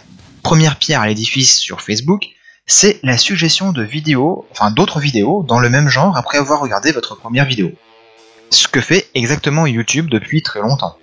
[0.43, 2.25] première pierre à l'édifice sur Facebook,
[2.65, 6.91] c'est la suggestion de vidéos, enfin d'autres vidéos dans le même genre après avoir regardé
[6.91, 7.71] votre première vidéo.
[8.51, 10.97] Ce que fait exactement YouTube depuis très longtemps.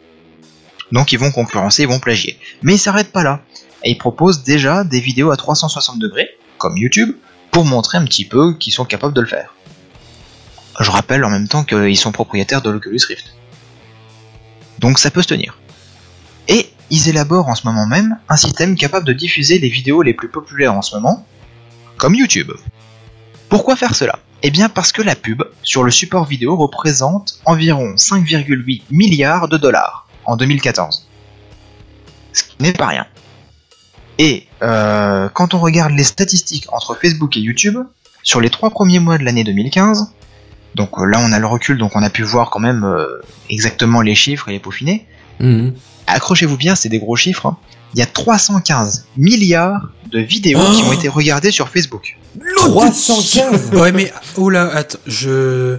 [0.93, 2.39] Donc ils vont concurrencer, ils vont plagier.
[2.63, 3.43] Mais ils s'arrêtent pas là.
[3.85, 7.17] Et ils proposent déjà des vidéos à 360 degrés, comme YouTube,
[7.57, 9.55] pour montrer un petit peu qu'ils sont capables de le faire.
[10.78, 13.35] Je rappelle en même temps qu'ils sont propriétaires de l'Oculus Rift.
[14.78, 15.57] Donc ça peut se tenir.
[16.49, 20.12] Et ils élaborent en ce moment même un système capable de diffuser les vidéos les
[20.12, 21.27] plus populaires en ce moment,
[21.97, 22.53] comme YouTube.
[23.49, 24.19] Pourquoi faire cela?
[24.43, 29.57] Eh bien parce que la pub sur le support vidéo représente environ 5,8 milliards de
[29.57, 31.09] dollars en 2014.
[32.35, 33.07] Ce qui n'est pas rien.
[34.19, 37.77] Et euh, quand on regarde les statistiques entre Facebook et YouTube,
[38.23, 40.13] sur les trois premiers mois de l'année 2015,
[40.75, 43.07] donc euh, là on a le recul, donc on a pu voir quand même euh,
[43.51, 45.07] exactement les chiffres et les peaufiner.
[45.41, 45.75] Mhm.
[46.07, 47.47] Accrochez-vous bien, c'est des gros chiffres.
[47.47, 47.57] hein.
[47.95, 52.17] Il y a 315 milliards de vidéos qui ont été regardées sur Facebook.
[52.57, 55.79] 315 Ouais, mais oh là, attends, je.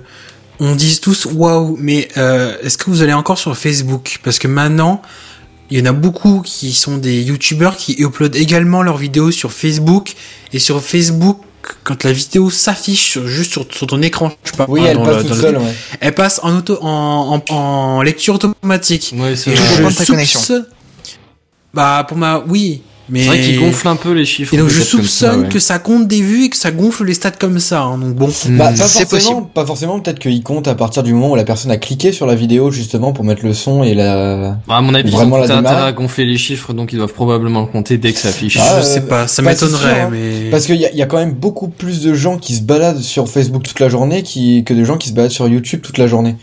[0.60, 4.20] On dit tous waouh, mais euh, est-ce que vous allez encore sur Facebook?
[4.24, 5.04] Parce que maintenant,
[5.70, 9.52] il y en a beaucoup qui sont des youtubeurs qui uploadent également leurs vidéos sur
[9.52, 10.14] Facebook
[10.54, 11.40] et sur Facebook.
[11.84, 14.90] Quand la vidéo s'affiche sur- juste sur, sur ton écran, je sais pas, Oui, moi,
[14.90, 15.74] elle dans passe le- le- seule, ouais.
[16.00, 19.14] elle passe en auto, en, en, en lecture automatique.
[19.18, 19.92] Ouais, c'est Et vrai.
[19.92, 20.40] je connexion.
[20.40, 20.66] soupçonne-
[21.74, 24.54] Bah pour ma, oui, mais C'est vrai qu'ils gonflent un peu les chiffres.
[24.54, 25.50] Et donc je ça, soupçonne ouais.
[25.50, 27.82] que ça compte des vues et que ça gonfle les stats comme ça.
[27.82, 28.28] hein, donc bon.
[28.50, 29.48] Bah, pas C'est forcément, possible.
[29.54, 32.26] pas forcément, peut-être qu'il compte à partir du moment où la personne a cliqué sur
[32.26, 34.58] la vidéo justement pour mettre le son et la...
[34.68, 37.14] Bah, à mon avis, ils Vraiment ont la à gonfler les chiffres, donc ils doivent
[37.14, 38.58] probablement le compter dès que ça affiche.
[38.60, 40.10] Ah, je euh, sais pas, ça pas si m'étonnerait, hein.
[40.12, 40.50] mais.
[40.52, 42.62] Parce qu'il y a, il y a quand même beaucoup plus de gens qui se
[42.62, 45.82] baladent sur Facebook toute la journée qui, que de gens qui se baladent sur YouTube
[45.82, 46.36] toute la journée.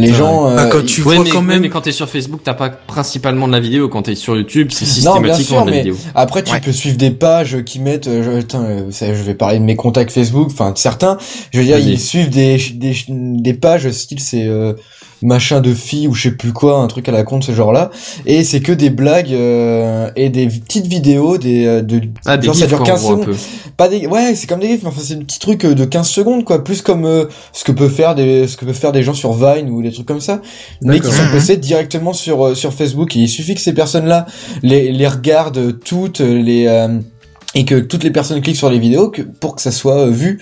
[0.00, 0.44] Les gens...
[0.44, 1.60] Bah, euh, quand ils- tu Ouais, vois mais, quand ouais, même.
[1.62, 3.88] mais quand t'es sur Facebook, t'as pas principalement de la vidéo.
[3.88, 5.96] Quand t'es sur YouTube, c'est Non, bien systématiquement sûr, de la mais vidéo.
[6.14, 6.60] après tu Ouais.
[6.60, 9.76] peux suivre des pages qui mettent, euh, je, attends, euh, je vais parler de mes
[9.76, 11.18] contacts Facebook, enfin de certains,
[11.52, 14.72] je veux dire ils suivent des des des pages style c'est euh,
[15.22, 17.52] machin de filles ou je sais plus quoi, un truc à la con de ce
[17.52, 17.90] genre-là,
[18.26, 22.46] et c'est que des blagues euh, et des petites vidéos, des euh, de Ah, des
[22.46, 23.26] genre, ça dure quoi, en 15 gros, un secondes.
[23.26, 23.36] peu.
[23.76, 25.84] pas des ouais c'est comme des gifs mais enfin c'est des petits trucs euh, de
[25.84, 28.92] 15 secondes quoi plus comme euh, ce que peut faire des ce que peuvent faire
[28.92, 30.40] des gens sur Vine ou des trucs comme ça
[30.82, 31.32] mais qui sont Mhm.
[31.32, 34.26] postés directement sur euh, sur Facebook et il suffit que ces personnes là
[34.62, 36.88] les les regardent toutes les euh,
[37.54, 40.10] et que toutes les personnes cliquent sur les vidéos que pour que ça soit euh,
[40.10, 40.38] vu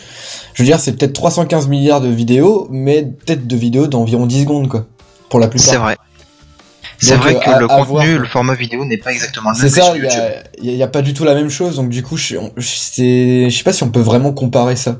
[0.54, 4.40] je veux dire c'est peut-être 315 milliards de vidéos mais peut-être de vidéos d'environ 10
[4.42, 4.86] secondes quoi
[5.28, 5.96] pour la plupart C'est vrai.
[6.98, 8.04] C'est vrai euh, que le contenu, voir.
[8.06, 10.00] le format vidéo n'est pas exactement le même c'est ça, il
[10.64, 10.82] y YouTube.
[10.82, 13.64] a, pas du tout la même chose, donc du coup, je, je- c'est, je sais
[13.64, 14.96] pas si on peut vraiment comparer ça.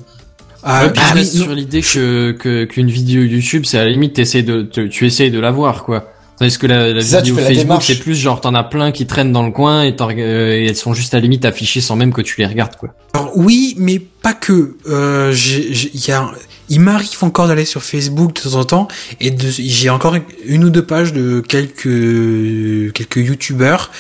[0.63, 3.79] Ah, Ouais, puis ah je oui, reste sur l'idée que que- qu'une vidéo YouTube, c'est
[3.79, 6.13] à la limite, t'essayes de, te- tu essayes de la voir, quoi.
[6.39, 9.33] Tandis que la, la ça, vidéo Facebook, c'est plus genre t'en as plein qui traînent
[9.33, 12.13] dans le coin et, euh, et elles sont juste à la limite affichées sans même
[12.13, 12.91] que tu les regardes, quoi.
[13.15, 14.77] Alors, oui, mais pas que.
[14.87, 16.31] Euh, il y a,
[16.69, 18.89] il m'arrive encore d'aller sur Facebook de temps en temps
[19.21, 23.91] et de, j'ai encore une ou deux pages de quelques quelques youtubeurs,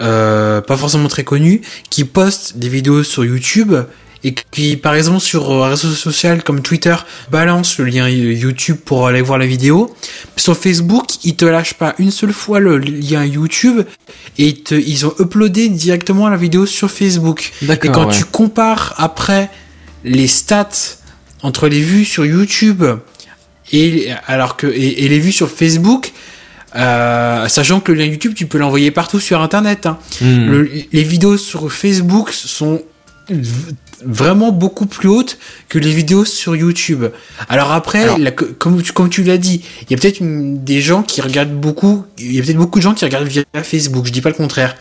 [0.00, 3.74] euh, pas forcément très connus, qui postent des vidéos sur YouTube
[4.26, 6.96] et qui, par exemple, sur un réseau social comme Twitter,
[7.30, 9.94] balance le lien YouTube pour aller voir la vidéo.
[10.36, 13.82] Sur Facebook, ils te lâchent pas une seule fois le lien YouTube
[14.38, 17.52] et ils, te- ils ont uploadé directement la vidéo sur Facebook.
[17.88, 18.14] Et quand ouais.
[18.16, 19.50] tu compares après
[20.04, 20.68] les stats
[21.42, 22.82] entre les vues sur YouTube
[23.72, 26.12] et alors que et, et les vues sur Facebook,
[26.76, 29.84] euh, sachant que le lien YouTube tu peux l'envoyer partout sur Internet.
[29.86, 29.98] hein.
[30.22, 30.46] Hmm.
[30.50, 32.80] Le- les vidéos sur Facebook sont
[34.06, 37.04] vraiment beaucoup plus hautes que les vidéos sur YouTube.
[37.48, 40.80] Alors après, Alors- la- comme tu, comme tu l'as dit, il y a peut-être des
[40.80, 44.06] gens qui regardent beaucoup, il y a peut-être beaucoup de gens qui regardent via Facebook,
[44.06, 44.76] je dis pas le contraire.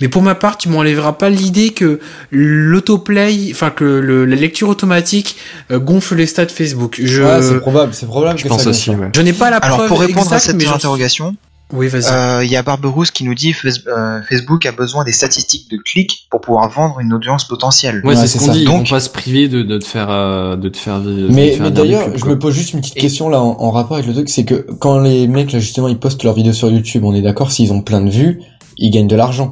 [0.00, 2.00] Mais pour ma part, tu m'enlèveras pas l'idée que
[2.30, 5.36] l'autoplay, enfin que le- la lecture automatique
[5.70, 7.00] euh, gonfle les stats Facebook.
[7.02, 9.10] Je, Ouais, c'est probable, c'est probable Je que pense ça aussi, ouais.
[9.14, 11.34] je n'ai pas la Alors preuve pour répondre à exacte, cette mais j'en- interrogation,
[11.72, 12.04] Oui, vas-y.
[12.12, 13.52] euh, il y a Barberousse qui nous dit
[13.88, 18.02] euh, Facebook a besoin des statistiques de clics pour pouvoir vendre une audience potentielle.
[18.04, 18.60] Ouais, Ouais, c'est ce qu'on dit.
[18.60, 21.00] Ils Donc- vont pas se priver de, de te faire, euh, de te faire.
[21.00, 23.70] de Mais, mais d'ailleurs, je me pose juste une petite Et- question là en, en
[23.72, 26.52] rapport avec le truc, c'est que quand les mecs là justement ils postent leurs vidéos
[26.52, 28.40] sur YouTube, on est d'accord s'ils ont plein de vues,
[28.78, 29.50] il gagne de l'argent.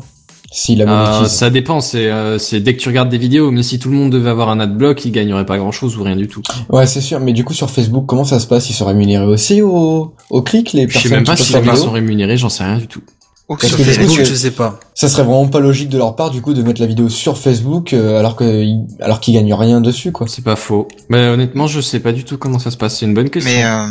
[0.77, 1.37] La Euh, monétise.
[1.37, 3.97] ça dépend, c'est euh, c'est dès que tu regardes des vidéos, mais si tout le
[3.97, 6.43] monde devait avoir un adblock, il gagnerait pas grand chose ou rien du tout.
[6.69, 7.19] Ouais, c'est sûr.
[7.21, 8.71] Mais du coup, sur Facebook, comment ça se passe?
[8.71, 11.45] Ils sont rémunérés aussi au, au clic, les Je sais personnes même qui pas postent
[11.49, 13.03] si les gens sont rémunérés, j'en sais rien du tout.
[13.47, 13.93] Aucune Parce Sur que.
[13.93, 14.81] Facebook, je sais pas.
[14.95, 17.37] Ça serait vraiment pas logique de leur part, du coup, de mettre la vidéo sur
[17.37, 18.65] Facebook euh, alors que
[19.03, 20.27] alors qu'ils gagnent rien dessus, quoi.
[20.29, 20.89] C'est pas faux.
[21.11, 22.97] Mais honnêtement, je sais pas du tout comment ça se passe.
[22.99, 23.53] C'est une bonne question.
[23.55, 23.91] Mais euh,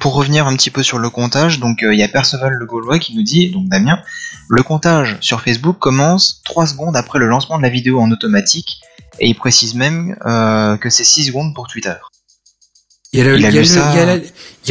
[0.00, 2.66] pour revenir un petit peu sur le comptage, donc euh, il y a Perceval le
[2.66, 3.98] Gaulois qui nous dit, donc Damien,
[4.48, 8.80] le comptage sur Facebook commence 3 secondes après le lancement de la vidéo en automatique,
[9.20, 11.94] et il précise même euh, que c'est 6 secondes pour Twitter.
[13.12, 13.24] Il y a,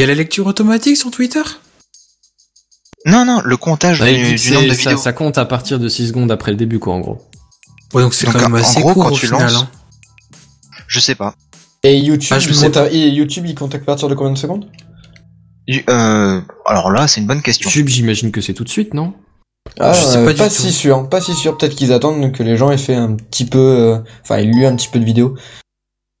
[0.06, 1.42] la, lecture automatique sur Twitter?
[3.06, 4.96] Non, non, le comptage du, du nombre de ça, vidéos.
[4.98, 7.18] ça compte à partir de 6 secondes après le début, quoi, en gros.
[7.94, 9.52] Ouais, donc c'est quand même en assez gros, court quand au tu final.
[9.52, 9.68] lances- hein.
[10.86, 11.34] Je sais pas.
[11.82, 12.82] Et YouTube, Ah, je il sais compte pas.
[12.84, 14.68] à- et YouTube, il compte à partir de combien de secondes?
[15.88, 17.68] Euh, alors là, c'est une bonne question.
[17.68, 19.14] YouTube, j'imagine que c'est tout de suite, non?
[19.78, 21.56] Ah, Je sais euh, pas pas, si sûr, pas si sûr.
[21.56, 24.66] Peut-être qu'ils attendent que les gens aient fait un petit peu, euh, enfin, aient lu
[24.66, 25.34] un petit peu de vidéos.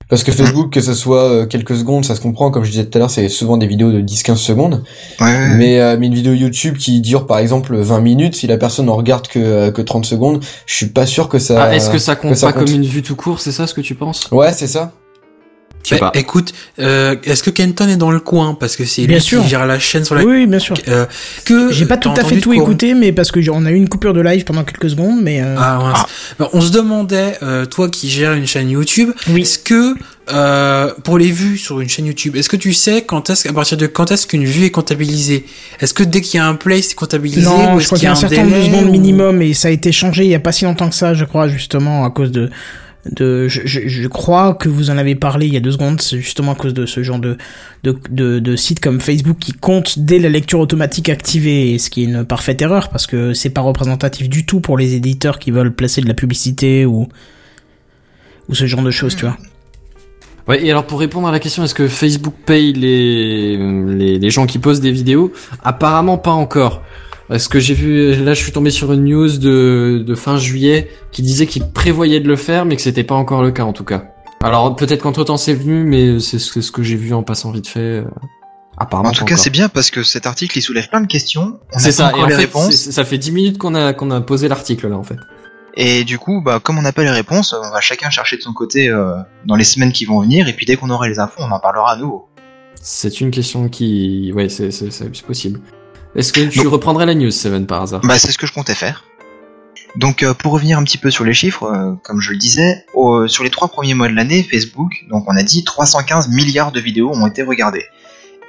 [0.08, 2.50] Parce que Facebook, que ce soit euh, quelques secondes, ça se comprend.
[2.50, 4.82] Comme je disais tout à l'heure, c'est souvent des vidéos de 10-15 secondes.
[5.20, 5.48] Ouais.
[5.56, 8.88] Mais, euh, mais une vidéo YouTube qui dure par exemple 20 minutes, si la personne
[8.88, 11.64] en regarde que, euh, que 30 secondes, je suis pas sûr que ça.
[11.64, 12.68] Ah, est-ce que ça compte ça pas compte.
[12.68, 14.30] comme une vue tout court C'est ça ce que tu penses?
[14.30, 14.92] Ouais, c'est ça.
[15.84, 16.18] Je sais Bah, pas.
[16.20, 18.54] écoute, euh, est-ce que Kenton est dans le coin?
[18.58, 19.42] Parce que c'est lui sûr.
[19.42, 20.22] qui gère la chaîne sur la...
[20.24, 20.76] Oui, bien sûr.
[20.88, 21.06] Euh,
[21.46, 23.88] que J'ai pas tout à fait tout écouté, mais parce que on a eu une
[23.88, 26.02] coupure de live pendant quelques secondes, mais euh, Ah, mince.
[26.38, 29.42] Bah, on se demandait, euh, toi qui gères une chaîne YouTube, Oui.
[29.42, 29.94] est-ce que
[30.30, 33.52] euh, pour les vues sur une chaîne YouTube, est-ce que tu sais quand est-ce à
[33.54, 35.46] partir de quand est-ce qu'une vue est comptabilisée?
[35.80, 37.98] Est-ce que dès qu'il y a un play c'est comptabilisé non, ou je est-ce crois
[37.98, 39.90] qu'il y a un certain nombre de délai, secondes ou- minimum et ça a été
[39.90, 42.50] changé il y a pas si longtemps que ça, je crois, justement à cause de
[43.16, 46.54] je, crois que vous en avez parlé il y a deux secondes, c'est justement à
[46.54, 47.36] cause de ce genre de
[47.84, 52.02] de, de de sites comme Facebook qui compte dès la lecture automatique activée, ce qui
[52.02, 55.50] est une parfaite erreur parce que c'est pas représentatif du tout pour les éditeurs qui
[55.50, 57.08] veulent placer de la publicité ou
[58.48, 59.36] ou ce genre de choses, tu vois.
[60.48, 64.30] Ouais, et alors pour répondre à la question, est-ce que Facebook paye les, les, les
[64.30, 65.30] gens qui postent des vidéos?
[65.62, 66.82] Apparemment pas encore.
[67.28, 70.88] Parce que j'ai vu, là je suis tombé sur une news de, de fin juillet
[71.12, 73.72] qui disait qu'ils prévoyaient de le faire, mais que c'était pas encore le cas en
[73.74, 74.04] tout cas.
[74.42, 77.50] Alors peut-être qu'entre temps c'est venu, mais c'est ce, ce que j'ai vu en passant
[77.50, 77.80] vite fait.
[77.80, 78.04] euh,
[78.78, 81.58] Apparemment En tout cas, c'est bien parce que cet article il soulève plein de questions.
[81.74, 82.70] On C'est ça, pas et en les fait, réponses.
[82.74, 85.16] ça fait 10 minutes qu'on a, qu'on a posé l'article là en fait.
[85.74, 88.42] Et du coup, bah, comme on n'a pas les réponses, on va chacun chercher de
[88.42, 90.48] son côté euh, dans les semaines qui vont venir.
[90.48, 92.28] Et puis dès qu'on aura les infos, on en parlera à nouveau.
[92.80, 94.32] C'est une question qui...
[94.34, 94.70] Ouais, c'est
[95.26, 95.60] possible.
[96.14, 98.00] Est-ce que tu Donc- reprendrais la news, Seven, par hasard?
[98.02, 99.04] Bah, c'est ce que je comptais faire.
[99.96, 102.84] Donc, euh, pour revenir un petit peu sur les chiffres, euh, comme je le disais,
[102.94, 106.72] au- sur les trois premiers mois de l'année, Facebook, donc on a dit 315 milliards
[106.72, 107.84] de vidéos ont été regardées.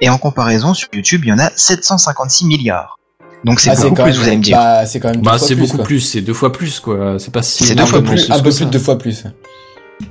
[0.00, 2.98] Et en comparaison, sur YouTube, il y en a 756 milliards.
[3.44, 4.56] Donc c'est Ah, beaucoup quand plus, même- vous allez me dire.
[4.58, 5.22] Bah, c'est quand même.
[5.22, 5.84] Bah c'est beaucoup quoi.
[5.86, 7.18] plus, c'est deux fois plus quoi.
[7.18, 8.58] C'est pas si C'est deux fois plus, un peu ça.
[8.58, 9.24] plus de deux fois plus.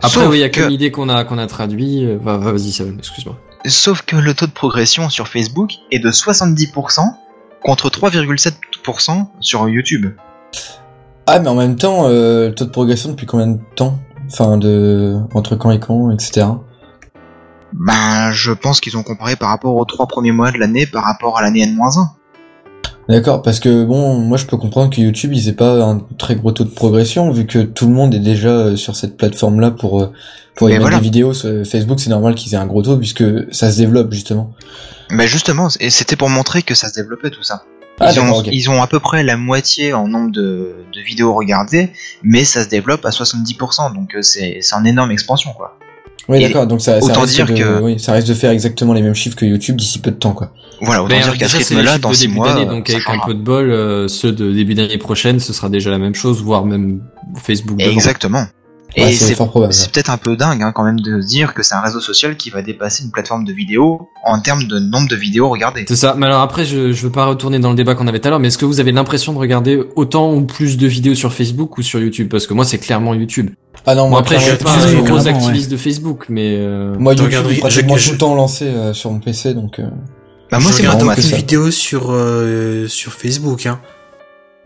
[0.02, 2.06] Après Sauf oui, il y a que- qu'une idée qu'on a qu'on a traduit.
[2.06, 3.38] euh, Va, va, vas-y Seven, excuse-moi.
[3.68, 7.04] Sauf que le taux de progression sur Facebook est de 70%
[7.64, 10.14] contre 3,7% sur YouTube.
[11.28, 14.00] Ah, mais en même temps, euh, le taux de progression depuis combien de temps?
[14.32, 16.48] Enfin, de entre quand et quand, etc.
[17.74, 21.04] Ben, je pense qu'ils ont comparé par rapport aux trois premiers mois de l'année par
[21.04, 22.08] rapport à l'année N-1.
[23.10, 26.36] D'accord, parce que bon, moi je peux comprendre que YouTube ils aient pas un très
[26.36, 29.60] gros taux de progression vu que tout le monde est déjà euh, sur cette plateforme
[29.60, 30.14] là pour euh,
[30.56, 30.98] pour y Mais mettre voilà.
[30.98, 31.34] des vidéos.
[31.34, 34.54] Sur Facebook c'est normal qu'ils aient un gros taux puisque ça se développe justement.
[35.10, 37.64] Ben justement, et c'était pour montrer que ça se développait tout ça.
[38.00, 41.92] Ah, ils, ont, ils à peu près la moitié en nombre de, de vidéos regardées,
[42.22, 45.80] mais ça se développe à 70%, donc euh, c'est c'est en énorme expansion quoi.
[46.28, 48.34] Oui, Et d'accord, donc ça, ça autant risque dire de, que- oui, ça risque de
[48.34, 50.52] faire exactement les mêmes chiffres que YouTube d'ici peu de temps quoi.
[50.82, 52.88] Voilà, autant Mais, dire qu'à ce rythme-là, dans de 6 début mois, d'année, euh, donc
[52.88, 55.90] ça avec un peu de bol, euh, ceux de début d'année prochaine, ce sera déjà
[55.90, 57.02] la même chose, voire même
[57.36, 57.78] Facebook.
[57.78, 57.92] devant.
[57.92, 58.46] Exactement.
[58.98, 59.72] Ouais, Et c'est c'est fort probable.
[59.72, 62.00] c'est peut-être un peu dingue hein, quand même de se dire que c'est un réseau
[62.00, 65.86] social qui va dépasser une plateforme de vidéo en termes de nombre de vidéos regardées.
[65.88, 66.16] C'est ça.
[66.18, 68.32] Mais alors après, je, je veux pas retourner dans le débat qu'on avait tout à
[68.32, 71.32] l'heure, mais est-ce que vous avez l'impression de regarder autant ou plus de vidéos sur
[71.34, 72.30] Facebook ou sur YouTube?
[72.32, 73.52] Parce que moi, c'est clairement YouTube.
[73.86, 76.96] Ah non, Bon, moi, après, je suis pas un gros activiste de Facebook, mais euh...
[77.00, 79.80] moi Je est pratiquement je- tout le temps lancé euh, sur mon PC donc.
[79.80, 79.84] euh,
[80.52, 81.36] Bah moi c'est regarde marrant moite que aucune ça.
[81.38, 83.66] vidéo sur euh, sur Facebook.
[83.66, 83.80] Hein.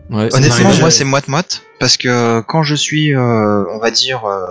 [0.10, 4.26] ouais, Honnêtement, moi c'est moite moite parce que quand je suis, euh, on va dire,
[4.26, 4.46] euh,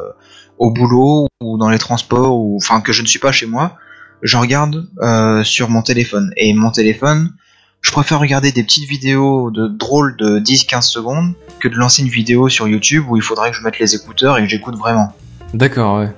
[0.58, 3.76] au boulot ou dans les transports ou enfin que je ne suis pas chez moi,
[4.22, 7.32] je regarde euh, sur mon téléphone et mon téléphone,
[7.82, 12.08] je préfère regarder des petites vidéos de drôles de 10-15 secondes que de lancer une
[12.08, 15.12] vidéo sur YouTube où il faudrait que je mette les écouteurs et que j'écoute vraiment.
[15.52, 16.08] D'accord, ouais.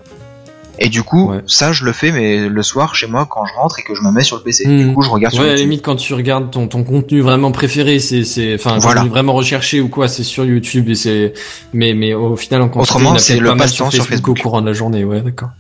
[0.81, 1.41] Et du coup, Ouais.
[1.47, 4.03] ça, je le fais, mais le soir chez moi quand je rentre et que je
[4.03, 4.67] me mets sur le PC.
[4.67, 4.89] Hmm.
[4.89, 5.71] Du coup, je regarde sur Ouais, à la YouTube.
[5.71, 9.05] limite, quand tu regardes ton, ton contenu vraiment préféré, c'est, enfin, Voilà.
[9.05, 11.33] vraiment recherché ou quoi, c'est sur YouTube et c'est,
[11.73, 14.61] mais, mais au final, en Autrement, c'est le pas mal sur sur Facebook, au courant
[14.63, 15.51] de la journée, ouais, d'accord.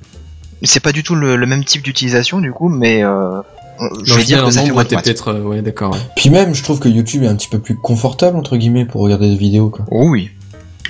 [0.62, 3.40] C'est pas du tout le, le même type d'utilisation, du coup, mais euh,
[3.79, 5.93] on- je vais dire que ça fait peut-être, euh, ouais, d'accord.
[5.93, 5.99] ouais.
[6.17, 9.01] Puis même, je trouve que YouTube est un petit peu plus confortable entre guillemets pour
[9.03, 9.85] regarder des vidéos quoi.
[9.91, 10.31] Oh oui.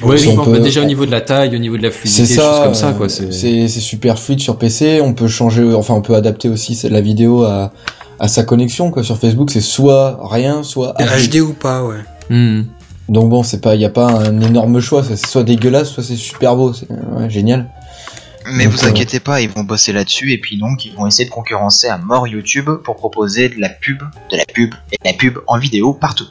[0.03, 2.27] Ouais, pense, peut- bah, déjà au niveau de la taille, au niveau de la fluidité,
[2.35, 3.07] choses ça, comme ça, quoi.
[3.07, 5.01] euh, C'est, super fluide sur PC.
[5.01, 7.73] On peut changer, enfin on peut adapter aussi la vidéo à
[8.21, 9.03] à sa connexion quoi.
[9.03, 11.41] Sur Facebook, c'est soit rien, soit HD.
[11.41, 11.97] Ou pas, ouais.
[12.31, 12.63] Hmm.
[13.09, 15.03] Donc bon, c'est pas, y a pas un énorme choix.
[15.05, 16.73] C'est soit dégueulasse, soit c'est super beau.
[16.73, 17.69] C'est ouais, génial.
[18.47, 21.07] Mais Donc, vous euh, inquiétez pas, ils vont bosser là-dessus et puis donc ils vont
[21.07, 24.97] essayer de concurrencer à mort YouTube pour proposer de la pub, de la pub et
[25.03, 26.27] de la pub en vidéo partout.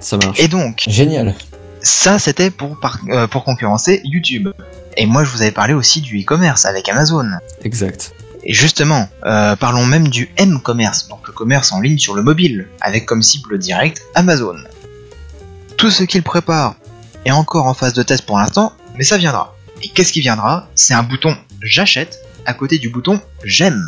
[0.00, 0.38] Ça marche.
[0.40, 1.34] Et donc, Génial.
[1.80, 4.48] ça c'était pour, par- euh, pour concurrencer YouTube.
[4.96, 7.26] Et moi je vous avais parlé aussi du e-commerce avec Amazon.
[7.62, 8.12] Exact.
[8.44, 12.68] Et justement, euh, parlons même du M-commerce, donc le commerce en ligne sur le mobile,
[12.80, 14.56] avec comme cible directe Amazon.
[15.78, 16.74] Tout ce qu'il prépare
[17.24, 19.56] est encore en phase de test pour l'instant, mais ça viendra.
[19.82, 20.68] Et qu'est-ce qui viendra?
[20.74, 23.82] C'est un bouton j'achète à côté du bouton j'aime.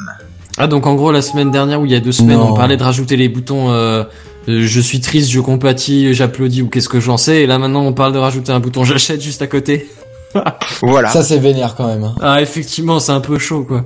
[0.58, 2.52] Ah, donc en gros, la semaine dernière, ou il y a deux semaines, Non.
[2.52, 4.04] on parlait de rajouter les boutons, euh,
[4.48, 7.82] euh, je suis triste, je compatis, j'applaudis, ou qu'est-ce que j'en sais, et là maintenant,
[7.82, 9.86] on parle de rajouter un bouton j'achète juste à côté.
[10.82, 11.08] Voilà.
[11.10, 12.04] Ça c'est vénère quand même.
[12.04, 12.14] hein.
[12.20, 13.84] Ah, effectivement, c'est un peu chaud, quoi.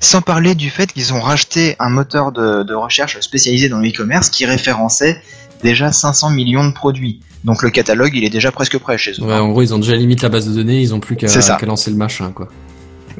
[0.00, 3.88] Sans parler du fait qu'ils ont racheté un moteur de, de recherche spécialisé dans le
[3.88, 5.20] e-commerce qui référençait
[5.62, 7.20] déjà 500 millions de produits.
[7.44, 9.24] Donc le catalogue, il est déjà presque prêt chez eux.
[9.24, 11.26] Ouais, en gros, ils ont déjà limite la base de données, ils ont plus qu'à
[11.66, 12.48] lancer le machin, quoi.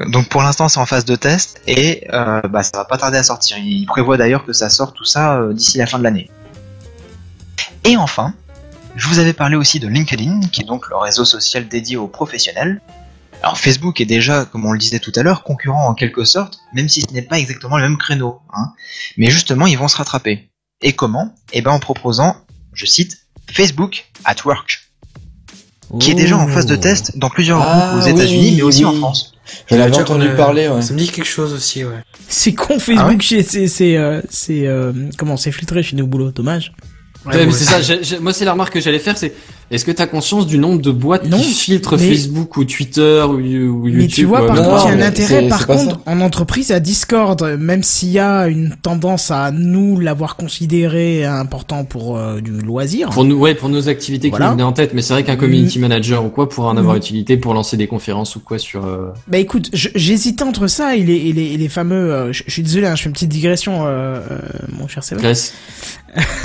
[0.07, 3.17] Donc pour l'instant, c'est en phase de test et euh, bah, ça va pas tarder
[3.17, 3.57] à sortir.
[3.57, 6.29] Ils prévoient d'ailleurs que ça sort tout ça euh, d'ici la fin de l'année.
[7.83, 8.33] Et enfin,
[8.95, 12.07] je vous avais parlé aussi de LinkedIn, qui est donc le réseau social dédié aux
[12.07, 12.81] professionnels.
[13.41, 16.59] Alors Facebook est déjà, comme on le disait tout à l'heure, concurrent en quelque sorte,
[16.73, 18.39] même si ce n'est pas exactement le même créneau.
[18.53, 18.73] Hein.
[19.17, 20.49] Mais justement, ils vont se rattraper.
[20.81, 21.33] Et comment?
[21.53, 22.37] Eh ben en proposant,
[22.73, 23.17] je cite,
[23.51, 24.91] Facebook at Work,
[25.99, 28.61] qui est déjà en phase de test dans plusieurs Ah, groupes aux États-Unis, oui, mais
[28.61, 28.93] aussi en.
[28.93, 29.30] France.
[29.69, 30.67] Je l'avais Déjà, entendu a- parler.
[30.67, 30.81] Ouais.
[30.81, 32.03] Ça me dit quelque chose aussi, ouais.
[32.27, 36.07] C'est con Facebook, chez- c'est c'est euh, c'est euh, comment c'est filtré chez nous au
[36.07, 36.71] boulot, dommage.
[37.25, 39.33] Ouais, mais c'est ça, j'ai- j'ai- moi c'est la remarque que j'allais faire, c'est
[39.71, 43.23] est-ce que t'as conscience du nombre de boîtes Non, qui filtrent mais- Facebook ou Twitter
[43.27, 43.37] ou, ou
[43.87, 46.19] YouTube Mais tu vois, ouais, par contre, il y a un intérêt, par contre, en
[46.21, 52.17] entreprise, à Discord, même s'il y a une tendance à nous l'avoir considéré important pour
[52.17, 53.09] euh, du loisir.
[53.09, 54.45] Pour nous, ouais, pour nos activités Voilà.
[54.45, 55.81] qui nous venaient en tête, mais c'est vrai qu'un community Mm.
[55.81, 56.99] manager ou quoi pourrait en avoir Mm.
[56.99, 58.85] utilité pour lancer des conférences ou quoi sur.
[58.85, 62.11] euh, Bah écoute, j'hésitais entre ça et les, et les, et les fameux.
[62.13, 64.37] euh, je, je suis désolé, hein, je fais une petite digression, euh, euh,
[64.77, 65.53] mon cher Sébastien.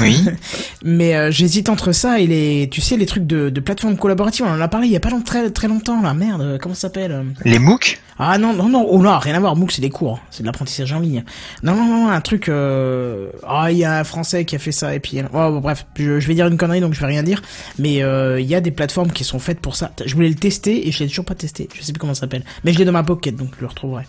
[0.01, 0.25] Oui.
[0.85, 4.47] Mais euh, j'hésite entre ça et les, tu sais, les trucs de, de plateforme collaborative.
[4.49, 6.15] On en a parlé il y a pas long- très très longtemps là.
[6.15, 8.01] Merde, euh, comment ça s'appelle euh Les MOOC?
[8.19, 9.57] Ah non non non, oh là, rien à voir.
[9.57, 11.25] MOOC c'est des cours, c'est de l'apprentissage en ligne.
[11.63, 12.49] Non non non, un truc.
[12.49, 15.19] euh, Ah il y a un français qui a fait ça et puis.
[15.33, 17.43] Oh, bon, bref, je, je vais dire une connerie donc je vais rien dire.
[17.79, 19.91] Mais euh, il y a des plateformes qui sont faites pour ça.
[20.05, 21.69] Je voulais le tester et je l'ai toujours pas testé.
[21.75, 22.45] Je sais plus comment ça s'appelle.
[22.65, 24.05] Mais je l'ai dans ma pocket donc je le retrouverai.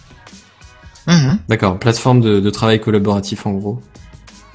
[1.07, 1.39] Mhm.
[1.47, 3.81] D'accord, plateforme de, de travail collaboratif en gros.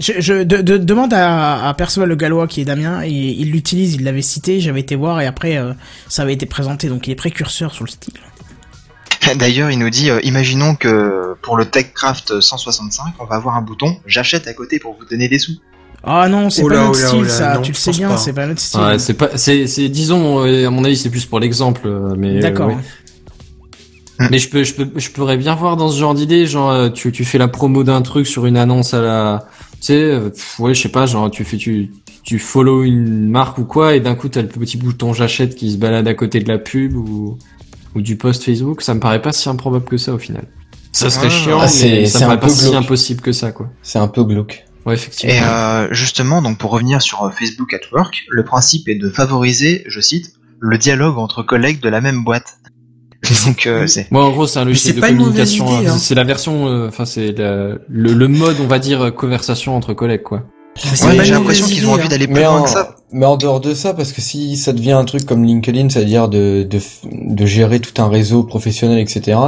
[0.01, 3.51] Je, je de, de- demande à, à Perceval le Gallois qui est Damien et il
[3.53, 5.73] l'utilise, il l'avait cité, j'avais été voir et après euh,
[6.09, 8.15] ça avait été présenté donc il est précurseur sur le style.
[9.37, 13.63] D'ailleurs, il nous dit, euh, imaginons que pour le TechCraft 165, on va avoir un
[13.63, 15.53] bouton j'achète à côté pour vous donner des sous.
[16.03, 18.33] Ah non, c'est Oh pas notre oh style oh ça, tu le sais bien, c'est
[18.33, 18.81] pas notre style.
[18.99, 21.89] C'est pas, c'est, c'est, disons, euh, à mon avis, c'est plus pour l'exemple,
[22.19, 22.39] mais.
[22.39, 22.69] euh, D'accord.
[22.69, 22.77] ouais.
[24.31, 27.13] Mais je peux, je peux, je pourrais bien voir dans ce genre d'idée, genre, tu,
[27.13, 29.45] tu fais la promo d'un truc sur une annonce à la,
[29.87, 31.91] sais, euh, pff, ouais, je sais pas, genre, tu fais, tu,
[32.25, 35.73] tu follow une marque ou quoi, et d'un coup, t'as le petit bouton j'achète qui
[35.73, 37.39] se balade à côté de la pub ou,
[37.95, 40.45] ou du post Facebook, ça me paraît pas si improbable que ça au final.
[40.93, 41.31] Ça serait Ah.
[41.31, 43.71] chiant, Ah, mais c'est- ça c'est me paraît pas si impossible que ça, quoi.
[43.83, 44.65] C'est un peu glauque.
[44.85, 45.33] Ouais, effectivement.
[45.35, 49.09] Et euh, justement, donc pour revenir sur euh, Facebook at Work, le principe est de
[49.11, 52.59] favoriser, je cite, le dialogue entre collègues de la même boîte.
[53.47, 55.71] Donc euh, c'est Moi, en gros, c'est un logiciel de communication.
[55.71, 55.83] hein.
[55.87, 55.99] hein.
[55.99, 60.23] C'est la version, euh, enfin, c'est le, le mode, on va dire, conversation entre collègues,
[60.23, 60.45] quoi.
[60.75, 62.09] Ouais, pas j'ai l'impression qu'ils ont envie hein.
[62.09, 62.97] d'aller plus Mais loin en, que ça.
[63.13, 66.29] mais en dehors de ça, parce que si ça devient un truc comme LinkedIn, c'est-à-dire
[66.29, 66.81] de, de,
[67.13, 69.39] de gérer tout un réseau professionnel, etc.,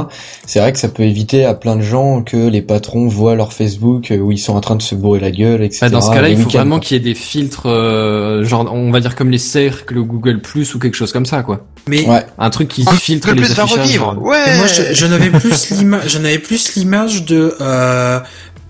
[0.45, 3.53] c'est vrai que ça peut éviter à plein de gens que les patrons voient leur
[3.53, 5.79] Facebook euh, où ils sont en train de se bourrer la gueule, etc.
[5.81, 8.91] Bah, dans ce cas-là, il faut vraiment qu'il y ait des filtres, euh, genre, on
[8.91, 11.65] va dire comme les cercles Google Plus ou quelque chose comme ça, quoi.
[11.87, 12.23] Mais Ouais.
[12.37, 13.81] Un truc qui filtre le les plus va affichages.
[13.83, 14.17] revivre.
[14.21, 14.57] Ouais.
[14.57, 18.19] moi, je- j'en avais plus l'image, j'en avais plus l'image de, euh,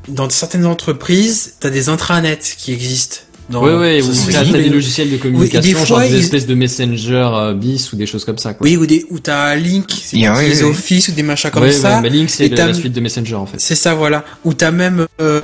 [0.07, 3.17] dans certaines entreprises, t'as des intranets qui existent.
[3.49, 6.55] dans- ouais, ça ou t'as des logiciels de communication, des genre des ils- espèces de
[6.55, 8.65] messenger euh, bis ou des choses comme ça, quoi.
[8.65, 10.69] Oui, ou des, ou t'as Link, c'est Il y a- des oui, oui.
[10.71, 11.95] Office ou des machins comme ça.
[11.97, 13.59] ouais, mais Link, c'est la suite de Messenger, en fait.
[13.61, 14.25] C'est ça, voilà.
[14.45, 15.41] Ou t'as même, euh,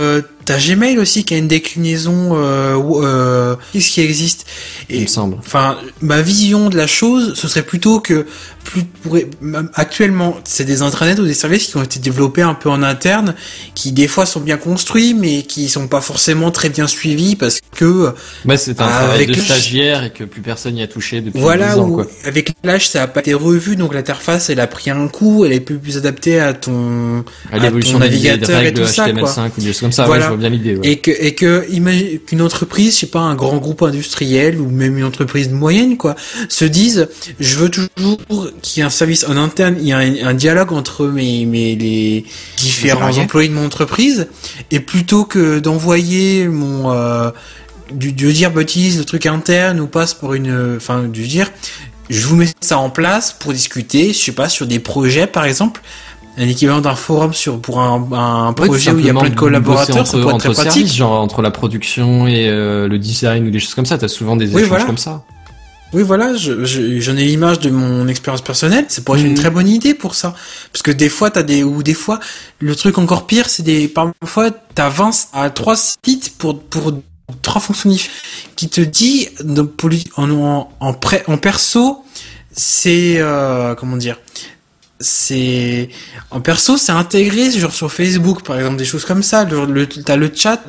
[0.00, 4.46] euh, t'as Gmail aussi qui a une déclinaison, euh, euh, qu'est-ce qui existe
[4.88, 5.36] Il me semble.
[5.38, 8.26] enfin, ma vision de la chose, ce serait plutôt que
[8.64, 8.82] plus
[9.40, 12.82] même actuellement, c'est des intranets ou des services qui ont été développés un peu en
[12.82, 13.34] interne,
[13.74, 17.60] qui des fois sont bien construits, mais qui sont pas forcément très bien suivis parce
[17.76, 18.12] que
[18.44, 21.74] Ouais, c'est un travail de stagiaire et que plus personne n'y a touché depuis Voilà,
[21.74, 22.06] 10 ans, quoi.
[22.24, 25.52] avec l'âge, ça a pas été revu, donc l'interface, elle a pris un coup, elle
[25.52, 29.28] est plus, plus adaptée à ton, À ton navigateur et tout ça, quoi.
[29.30, 30.32] HTML5 ou des choses comme ça, Voilà.
[30.32, 30.88] ouais, vois bien l'idée, ouais.
[30.88, 34.68] Et que, et que, imagine qu'une entreprise, je sais pas, un grand groupe industriel ou
[34.70, 36.16] même une entreprise moyenne, quoi,
[36.48, 37.08] se dise,
[37.40, 38.18] je veux toujours
[38.62, 41.44] qu'il y ait un service en interne, il y a un, un dialogue entre mes,
[41.46, 42.24] mes, les
[42.56, 44.28] différents employés de mon entreprise,
[44.70, 47.30] et plutôt que d'envoyer mon, euh,
[47.92, 51.50] du, de dire, bah, utilise le truc interne ou passe pour une, enfin, de dire,
[52.10, 55.44] je vous mets ça en place pour discuter, je sais pas, sur des projets, par
[55.44, 55.82] exemple,
[56.38, 59.30] un équivalent d'un forum sur, pour un, un Ouais, projet où il y a plein
[59.30, 60.72] de collaborateurs, entre, ça pourrait être très entre pratique.
[60.72, 64.08] services, genre entre la production et euh, le design ou des choses comme ça, t'as
[64.08, 64.84] souvent des Oui, échanges voilà.
[64.84, 65.24] comme ça.
[65.92, 68.84] Oui, voilà, je- je- j'en ai l'image de mon expérience personnelle.
[68.88, 69.36] C'est pour être une Mhm.
[69.38, 70.34] très bonne idée pour ça.
[70.72, 72.18] Parce que des fois, t'as des, ou des fois,
[72.58, 76.92] le truc encore pire, c'est des, parfois, 20 à 3 sites pour, pour
[77.40, 77.90] trois fonctions
[78.56, 79.28] qui te dit,
[80.16, 82.04] en, en, en, pré- en perso,
[82.52, 84.18] c'est, euh, comment dire,
[84.98, 85.88] c'est
[86.30, 89.44] en perso c'est intégré genre sur Facebook par exemple des choses comme ça.
[89.44, 90.60] Le, le- t'as le chat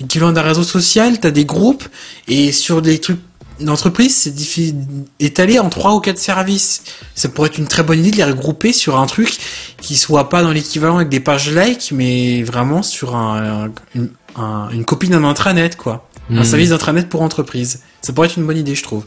[0.00, 1.84] l'équivalent d'un réseau social t'as des groupes
[2.28, 3.20] et sur des trucs
[3.58, 4.74] d'entreprise c'est
[5.18, 6.82] étalé en trois ou quatre services.
[7.14, 9.38] Ça pourrait être une très bonne idée de les regrouper sur un truc
[9.80, 14.10] qui soit pas dans l'équivalent avec des pages like mais vraiment sur un, un- une,
[14.36, 16.06] un- une copie d'un intranet quoi.
[16.32, 16.44] Un Hmm.
[16.44, 17.80] service d'intranet pour entreprise.
[18.02, 19.04] Ça pourrait être une bonne idée je trouve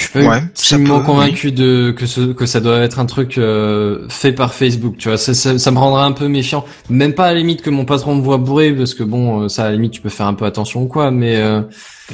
[0.00, 3.04] Je suis pas Ouais, absolument peut, convaincu de que ce, que ça doit être un
[3.04, 4.96] truc euh, fait par Facebook.
[4.96, 6.64] Tu vois, ça, ça, ça me rendrait un peu méfiant.
[6.88, 9.48] Même pas à la limite que mon patron me voit bourré, parce que bon, euh,
[9.48, 11.10] ça à la limite tu peux faire un peu attention ou quoi.
[11.10, 11.60] Mais euh,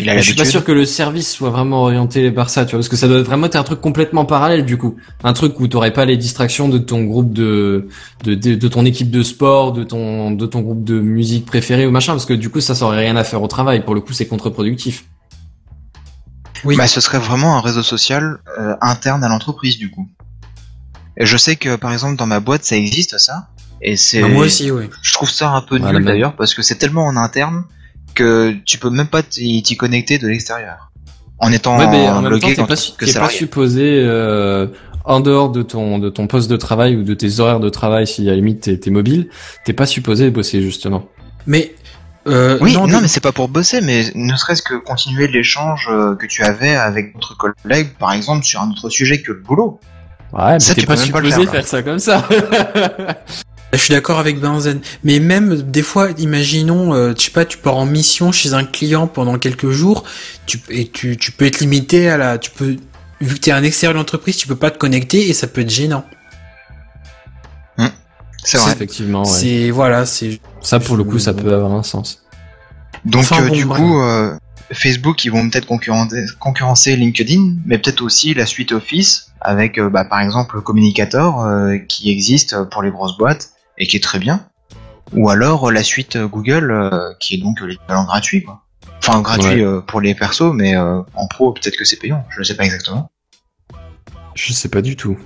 [0.01, 2.65] Il a je suis pas sûr que le service soit vraiment orienté par ça.
[2.65, 4.97] Tu vois, parce que ça doit vraiment être un truc complètement parallèle du coup.
[5.23, 7.87] Un truc où t'aurais pas les distractions de ton groupe de
[8.25, 11.87] de, de de ton équipe de sport, de ton de ton groupe de musique préféré
[11.87, 13.85] ou machin, parce que du coup ça ça aurait rien à faire au travail.
[13.85, 15.05] Pour le coup, c'est contre-productif.
[16.67, 20.09] Oui Bah, ce serait vraiment un réseau social euh, interne à l'entreprise du coup.
[21.17, 23.49] Et je sais que par exemple dans ma boîte ça existe ça.
[23.83, 24.21] Et c'est.
[24.21, 26.77] Bah, moi aussi oui Je trouve ça un peu Voilà, nul d'ailleurs parce que c'est
[26.77, 27.65] tellement en interne
[28.15, 30.91] que tu peux même pas t'y connecter de l'extérieur.
[31.39, 34.69] En étant Ouais, mais en même temps, en pas, que pas supposé euh,
[35.05, 38.07] en dehors de ton de ton poste de travail ou de tes horaires de travail,
[38.07, 39.29] si à la limite t'es, t'es mobile,
[39.65, 41.09] t'es pas supposé bosser justement.
[41.47, 41.75] mais
[42.27, 46.15] euh, Oui, non, mais c'est pas pour bosser, mais ne serait-ce que continuer l'échange euh,
[46.15, 49.81] que tu avais avec d'autres collègues, par exemple, sur un autre sujet que le boulot.
[50.33, 52.27] Ouais, mais Ça, t'es tu pas supposé faire, ça comme ça.
[53.73, 54.81] Je suis d'accord avec Benzen.
[55.05, 58.65] Mais même des fois, imaginons, euh, je sais pas, tu pars en mission chez un
[58.65, 60.05] client pendant quelques jours,
[60.47, 62.77] tu, et tu, tu peux être limité à la, tu peux,
[63.21, 65.61] vu que t'es un extérieur de l'entreprise, tu peux pas te connecter et ça peut
[65.61, 66.05] être gênant.
[68.47, 68.73] C'est vrai.
[68.73, 69.29] Effectivement, ouais.
[69.29, 72.23] C'est voilà, c'est Ça pour le coup, ça peut avoir un sens.
[73.05, 74.37] Donc Enfin, euh, bon, du coup, euh,
[74.73, 80.05] Facebook, ils vont peut-être concurrencer, LinkedIn, mais peut-être aussi la suite Office, avec euh, bah,
[80.05, 84.47] par exemple Communicator, euh, qui existe pour les grosses boîtes et qui est très bien.
[85.13, 88.63] Ou alors la suite Google, euh, qui est donc l'équivalent gratuit, quoi.
[88.99, 89.63] Enfin gratuit Ouais.
[89.63, 92.55] euh, pour les persos, mais euh, en pro peut-être que c'est payant, je ne sais
[92.57, 93.11] pas exactement.
[94.35, 95.17] Je sais pas du tout.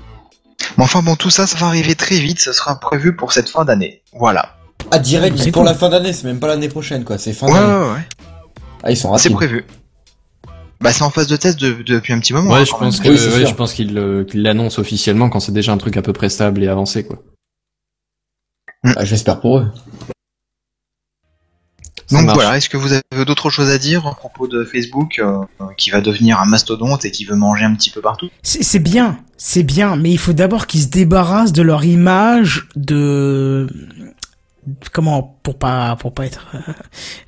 [0.77, 3.49] Mais enfin bon, tout ça, ça va arriver très vite, ça sera prévu pour cette
[3.49, 4.03] fin d'année.
[4.13, 4.57] Voilà.
[4.91, 5.71] Ah, direct, C'est pour cool.
[5.71, 7.19] la fin d'année, c'est même pas l'année prochaine, quoi.
[7.19, 7.73] C'est fin Ouais, d'année.
[7.85, 8.09] ouais, ouais.
[8.83, 9.37] Ah, ils sont C'est rapides.
[9.37, 9.65] prévu.
[10.81, 12.51] Bah c'est en phase de test de- depuis un petit moment.
[12.55, 13.49] Ouais, hein, je pense que Oui, c'est ouais, sûr.
[13.49, 16.31] je pense qu'il euh, qu'il l'annonce officiellement quand c'est déjà un truc à peu près
[16.31, 17.19] stable et avancé quoi.
[18.97, 19.71] Ah, J'espère pour eux.
[22.17, 22.35] Donc marche.
[22.37, 25.39] voilà, est-ce que vous avez d'autres choses à dire à propos de Facebook euh,
[25.77, 28.79] qui va devenir un mastodonte et qui veut manger un petit peu partout C'est c'est
[28.81, 33.67] bien, c'est bien, mais il faut d'abord qu'ils se débarrassent de leur image de
[34.93, 36.59] comment pour pas pour pas être euh,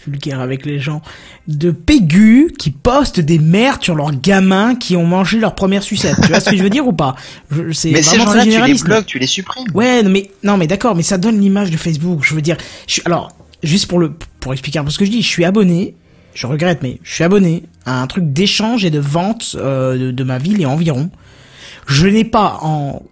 [0.06, 1.00] vulgaire avec les gens
[1.48, 6.16] de pégus qui postent des merdes sur leurs gamins qui ont mangé leur première sucette.
[6.22, 7.16] tu vois ce que je veux dire ou pas?
[7.50, 8.84] Je- C'est Mais ces vraiment gens-là, tu les généraliste.
[8.84, 9.64] bloques, tu les supprimes.
[9.74, 12.20] Ouais, non, mais non, mais d'accord, mais ça donne l'image de Facebook.
[12.22, 12.56] Je veux dire,
[12.86, 15.44] je, alors juste pour le pour expliquer un peu ce que je dis, je suis
[15.44, 15.94] abonné.
[16.34, 20.10] Je regrette, mais je suis abonné à un truc d'échange et de vente euh, de,
[20.12, 21.10] de ma ville et environ.
[21.86, 23.02] Je n'ai pas en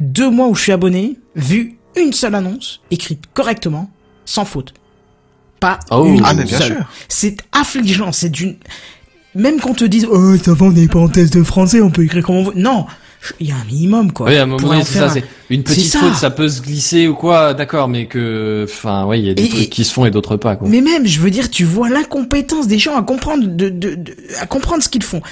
[0.00, 3.90] deux mois où je suis abonné vu une seule annonce écrite correctement,
[4.26, 4.74] sans faute.
[5.60, 6.04] Pas Oh.
[6.04, 6.72] une Ah, mais bien seule.
[6.76, 6.84] sûr.
[7.08, 8.56] C'est affligeant, c'est d'une...
[9.34, 11.90] Même qu'on te dise, oh, ça va, on n'est pas en test de français, on
[11.90, 12.52] peut écrire comme on veut.
[12.54, 12.84] Non,
[13.40, 14.26] il y a un minimum, quoi.
[14.28, 16.00] Oui, à un moment donné, c'est ça, un- c'est une petite ça.
[16.00, 19.34] faute, ça peut se glisser ou quoi, d'accord, mais que, enfin, ouais, il y a
[19.34, 20.68] des Et- trucs qui se font et d'autres pas, quoi.
[20.68, 24.14] Mais même, je veux dire, tu vois l'incompétence des gens à comprendre de, de, de-
[24.40, 25.22] à comprendre ce qu'ils font.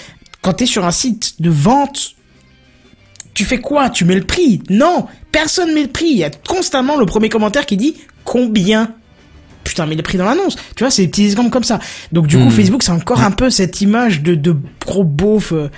[0.42, 2.14] Quand t'es sur un site de vente,
[3.34, 3.90] tu fais quoi?
[3.90, 4.62] Tu mets le prix?
[4.70, 6.08] Non, personne met le prix.
[6.10, 7.94] Il y a constamment le premier commentaire qui dit
[8.24, 8.92] combien?
[9.64, 10.56] Putain, mais le prix dans l'annonce.
[10.74, 11.78] Tu vois, c'est des petits exemples comme ça.
[12.12, 12.50] Donc du coup, Hmm.
[12.50, 14.56] Facebook, c'est encore un peu cette image de, de
[14.90, 15.52] gros beauf.
[15.52, 15.68] euh,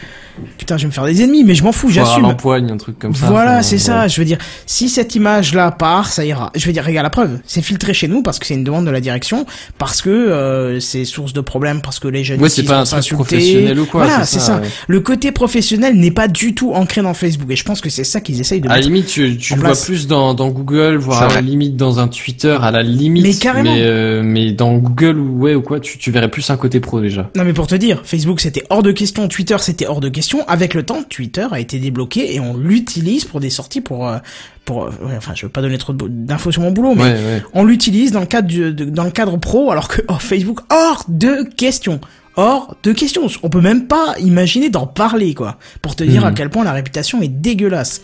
[0.56, 2.22] Putain, je vais me faire des ennemis, mais je m'en fous, j'assume.
[2.22, 3.26] l'empoigne, un truc comme ça.
[3.26, 3.78] Voilà, c'est ouais.
[3.80, 4.08] ça.
[4.08, 6.50] Je veux dire, si cette image-là part, ça ira.
[6.56, 7.38] Je veux dire, regarde la preuve.
[7.46, 9.44] C'est filtré chez nous parce que c'est une demande de la direction,
[9.78, 12.84] parce que euh, c'est source de problèmes, parce que les jeunes Ouais, c'est pas un
[12.84, 14.60] truc professionnel ou quoi, Voilà, c'est ça, ça.
[14.60, 14.68] ouais.
[14.88, 18.04] Le côté professionnel n'est pas du tout ancré dans Facebook, et je pense que c'est
[18.04, 21.22] ça qu'ils essayent de À la limite, tu, le vois plus dans, dans Google, voire
[21.24, 23.22] à la limite dans un Twitter, à la limite.
[23.22, 23.74] Mais carrément.
[23.74, 26.80] Mais, euh, mais dans Google ou ouais ou quoi, tu, tu verrais plus un côté
[26.80, 27.30] pro déjà.
[27.36, 30.46] Non mais pour te dire, Facebook c'était hors de question, Twitter c'était hors de question.
[30.48, 34.18] Avec le temps, Twitter a été débloqué et on l'utilise pour des sorties pour euh,
[34.64, 37.12] pour euh, ouais, enfin je veux pas donner trop d'infos sur mon boulot mais Ouais,
[37.12, 37.42] ouais.
[37.54, 40.60] on l'utilise dans le cadre du- de- dans le cadre pro alors que oh, Facebook
[40.70, 42.00] hors de question.
[42.36, 43.26] Hors de question.
[43.42, 46.28] On peut même pas imaginer d'en parler quoi pour te dire Mhm.
[46.28, 48.00] à quel point la réputation est dégueulasse.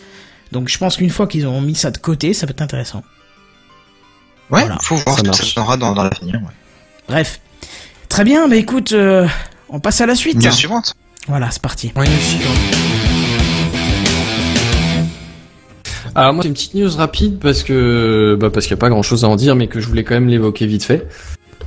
[0.51, 3.03] Donc je pense qu'une fois qu'ils ont mis ça de côté, ça peut être intéressant.
[4.51, 4.77] Ouais, Voilà.
[4.81, 6.35] faut voir Ça ce que ça dans, dans l'avenir.
[6.35, 6.53] Ouais.
[7.07, 7.39] Bref.
[8.09, 9.27] Très bien, bah écoute, euh,
[9.69, 10.43] on passe à la suite.
[10.43, 10.95] News suivante.
[11.27, 11.91] Voilà, c'est parti.
[11.95, 12.05] Oui.
[16.15, 18.89] Alors moi, c'est une petite news rapide parce que bah parce qu'il y a pas
[18.89, 21.07] grand chose à en dire, mais que je voulais quand même l'évoquer vite fait.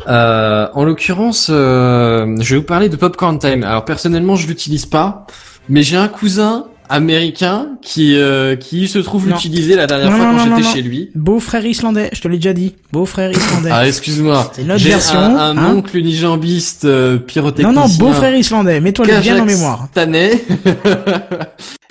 [0.09, 3.63] Euh, en l'occurrence, euh, je vais vous parler de Popcorn Time.
[3.63, 5.27] Alors personnellement, je l'utilise pas,
[5.69, 9.35] mais j'ai un cousin américain qui euh, qui se trouve Non.
[9.35, 11.11] l'utiliser la dernière Non, fois non, quand non, j'étais non, chez lui.
[11.15, 12.75] Beau-frère islandais, je te l'ai déjà dit.
[12.93, 13.71] Beau-frère islandais.
[13.73, 14.53] Ah excuse-moi.
[14.55, 15.75] C'est une autre J'ai version, un, un hein.
[15.77, 17.73] oncle unijambiste euh, non, pyrotechnicien.
[17.73, 19.89] non, beau-frère islandais, mets-toi le bien en mémoire.
[19.95, 20.45] Kazakhstanais.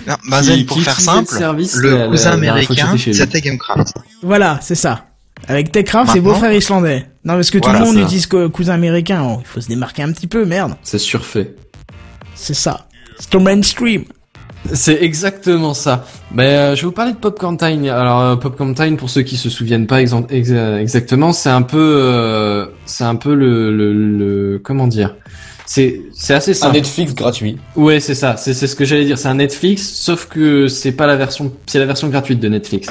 [0.06, 3.94] Non, Qui- pour qui faire simple, service le cousin américain, c'était Gamecraft.
[4.22, 5.06] Voilà, c'est ça.
[5.48, 7.06] Avec Techcraft, c'est beau-frère islandais.
[7.24, 8.02] Non, parce que tout le monde ça.
[8.02, 9.22] utilise que cousin américain.
[9.24, 10.74] Oh, il faut se démarquer un petit peu, merde.
[10.82, 11.54] C'est surfait.
[12.34, 12.86] C'est ça.
[13.18, 14.04] C'est le mainstream.
[14.72, 16.04] C'est exactement ça.
[16.32, 17.84] Mais euh, je vais vous parler de Popcorn Time.
[17.86, 21.62] Alors euh, Popcorn Time, pour ceux qui se souviennent pas exa- exa- exactement, c'est un
[21.62, 25.16] peu, euh, c'est un peu le, le, le- comment dire?
[25.66, 26.76] C'est c'est assez Un simple.
[26.76, 27.58] Netflix gratuit.
[27.76, 28.36] Ouais, c'est ça.
[28.36, 29.18] C'est c'est ce que j'allais dire.
[29.18, 32.88] C'est un Netflix, sauf que c'est pas la version, c'est la version gratuite de Netflix.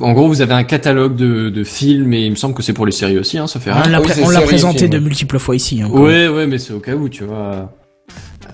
[0.00, 2.72] En gros, vous avez un catalogue de, de films et il me semble que c'est
[2.72, 3.38] pour les séries aussi.
[3.38, 3.82] Hein, ça fait rien.
[3.86, 4.00] on l'a
[4.40, 5.82] oui, présenté de multiples fois ici.
[5.82, 5.88] hein.
[5.90, 7.72] Ouais, ouais, mais c'est au cas où, tu vois.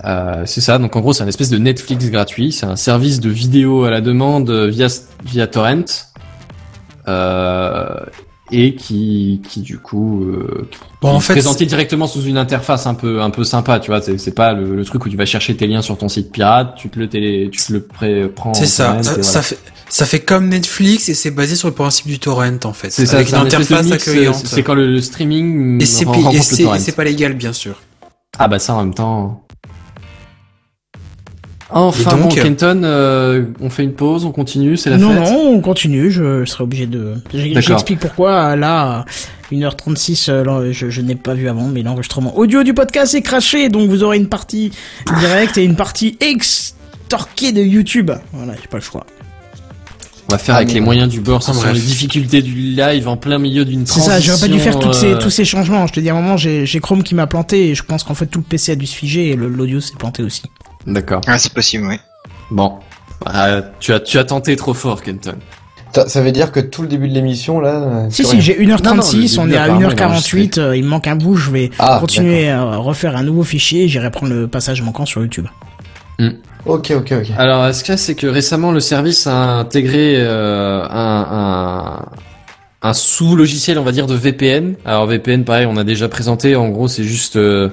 [0.05, 0.77] Euh, c'est ça.
[0.77, 2.51] Donc en gros, c'est un espèce de Netflix gratuit.
[2.51, 4.87] C'est un service de vidéo à la demande via
[5.25, 5.83] via torrent.
[7.07, 7.99] Euh,
[8.51, 10.69] et qui qui du coup euh,
[11.01, 13.91] Bon, en est fait, présenté directement sous une interface un peu un peu sympa tu
[13.91, 16.31] vois c'est pas le, le truc où tu vas chercher tes liens sur ton site
[16.31, 19.01] pirate tu te le télé tu te le pré prends c'est ça.
[19.03, 19.23] Ça, voilà.
[19.23, 19.57] ça fait,
[19.89, 22.89] ça fait comme Netflix et c'est basé sur le principe du torrent en fait.
[22.89, 24.35] c'est ça Avec une interface mix, accueillante.
[24.45, 27.81] c'est quand le, le streaming Et c'est et pas légal bien sûr.
[28.39, 29.46] Ah bah ça en même temps.
[31.69, 35.31] Enfin donc, bon, Kenton, euh, on fait une pause, on continue, c'est la non, fête.
[35.33, 37.15] non, on continue, je serai obligé de...
[37.33, 39.05] J'explique pourquoi, là, à
[39.53, 43.21] 1h36, euh, là, je, je n'ai pas vu avant, mais l'enregistrement audio du podcast est
[43.21, 44.71] craché, donc vous aurez une partie
[45.19, 48.11] directe et une partie extorquée de YouTube.
[48.31, 49.05] Voilà, j'ai pas le choix.
[50.29, 51.73] On va faire Ah, avec les moyens du bord, Ah, bref.
[51.73, 54.11] les difficultés du live en plein milieu d'une C'est transition.
[54.13, 55.87] ça, j'aurais pas dû faire toutes ces, euh, tous ces changements.
[55.87, 58.03] Je te dis, à un moment, j'ai j'ai Chrome qui m'a planté, et je pense
[58.03, 60.43] qu'en fait, tout le PC a dû se figer, et l'audio s'est planté aussi.
[60.87, 61.21] D'accord.
[61.27, 61.97] Ah, c'est possible, oui.
[62.49, 62.73] Bon.
[63.25, 65.35] Ah, tu as tu as tenté trop fort, Kenton.
[65.93, 67.69] Ça, ça veut dire que tout le début de l'émission, là.
[67.81, 70.59] euh, Si, si, j'ai Non, non, 1h36, le on est à apparemment, il est 1h48,
[70.59, 73.83] euh, il me manque un bout, je vais Ah, continuer à refaire un nouveau fichier,
[73.83, 75.47] et j'irai prendre le passage manquant sur YouTube.
[76.65, 77.27] Ok, ok, ok.
[77.37, 82.05] Alors, ce qu'il y a, c'est que récemment, le service a intégré euh, un, un,
[82.89, 84.75] un sous-logiciel, on va dire, de VPN.
[84.83, 86.55] Alors, VPN, pareil, on a déjà présenté.
[86.57, 87.69] En gros, c'est juste euh,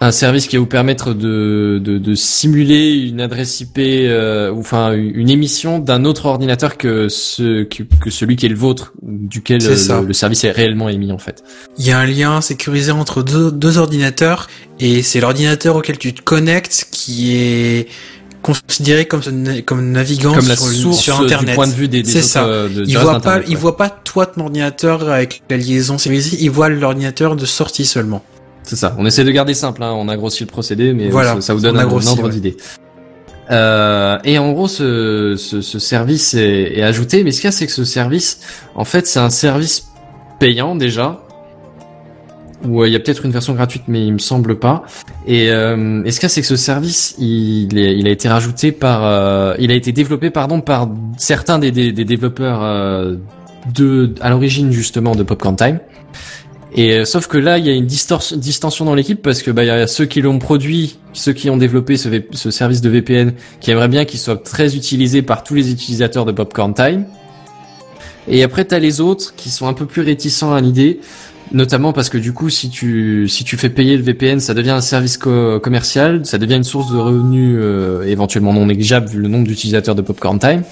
[0.00, 4.60] un service qui va vous permettre de, de, de simuler une adresse IP, euh, ou
[4.60, 8.92] enfin une émission d'un autre ordinateur que, ce, que, que celui qui est le vôtre,
[9.02, 11.42] duquel euh, le, le service est réellement émis, en fait.
[11.78, 14.46] Il y a un lien sécurisé entre deux, deux ordinateurs
[14.78, 17.88] et c'est l'ordinateur auquel tu te connectes qui est
[18.40, 19.20] considéré comme,
[19.66, 21.48] comme navigant Comme la sur, source sur Internet.
[21.48, 22.44] du point de vue des, des C'est ça.
[22.44, 26.38] euh, de- Il voit pas, il voit pas toi ton ordinateur avec la liaison sécurisée,
[26.40, 28.22] il voit l'ordinateur de sortie seulement.
[28.68, 28.94] C'est ça.
[28.98, 29.82] On essaie de garder simple.
[29.82, 29.92] Hein.
[29.96, 32.24] On a grossi le procédé, mais Voilà, ça, ça vous donne on a un, ordre
[32.24, 32.28] ouais.
[32.30, 32.56] d'idée.
[33.50, 37.24] Euh, et en gros, ce, ce, ce service est, est ajouté.
[37.24, 38.40] Mais ce qu'il y a, c'est que ce service,
[38.74, 39.88] en fait, c'est un service
[40.38, 41.22] payant déjà,
[42.64, 44.82] ou euh, il y a peut-être une version gratuite, mais il me semble pas.
[45.26, 48.70] Et, euh, et ce cas, c'est que ce service, il, est- il a été rajouté
[48.70, 53.16] par, euh, il a été développé, pardon, par certains des, des, des développeurs euh,
[53.74, 55.78] de, à l'origine justement de Popcorn Time.
[56.74, 59.64] Et euh, sauf que là, il y a une distorsion, dans l'équipe parce que bah
[59.64, 63.32] il y a ceux qui l'ont produit, ceux qui ont développé ce, service de VPN,
[63.60, 67.06] qui aimeraient bien qu'il soit très utilisé par tous les utilisateurs de Popcorn Time.
[68.28, 71.00] Et après, t'as les autres qui sont un peu plus réticents à l'idée,
[71.52, 74.70] notamment parce que du coup, si tu si tu fais payer le VPN, ça devient
[74.72, 79.18] un service co- commercial, ça devient une source de revenus euh, éventuellement non négligeable vu
[79.20, 80.62] le nombre d'utilisateurs de Popcorn Time.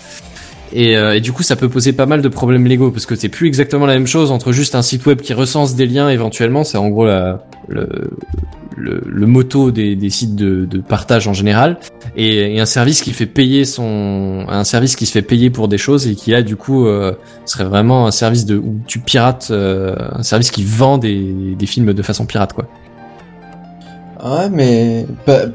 [0.79, 3.31] Et, euh, du coup, ça peut poser pas mal de problèmes légaux parce que c'est
[3.31, 6.65] plus exactement la même chose entre juste un site web qui recense des liens éventuellement,
[6.65, 7.89] c'est en gros la, le,
[8.77, 11.79] le, le motto des, des sites de, de partage en général,
[12.15, 15.69] et, et un service qui fait payer son, un service qui se fait payer pour
[15.69, 17.15] des choses et qui là du coup euh,
[17.47, 21.67] serait vraiment un service de où tu pirates, euh, un service qui vend des, des
[21.67, 22.67] films de façon pirate quoi.
[24.23, 25.47] Ouais, mais pas,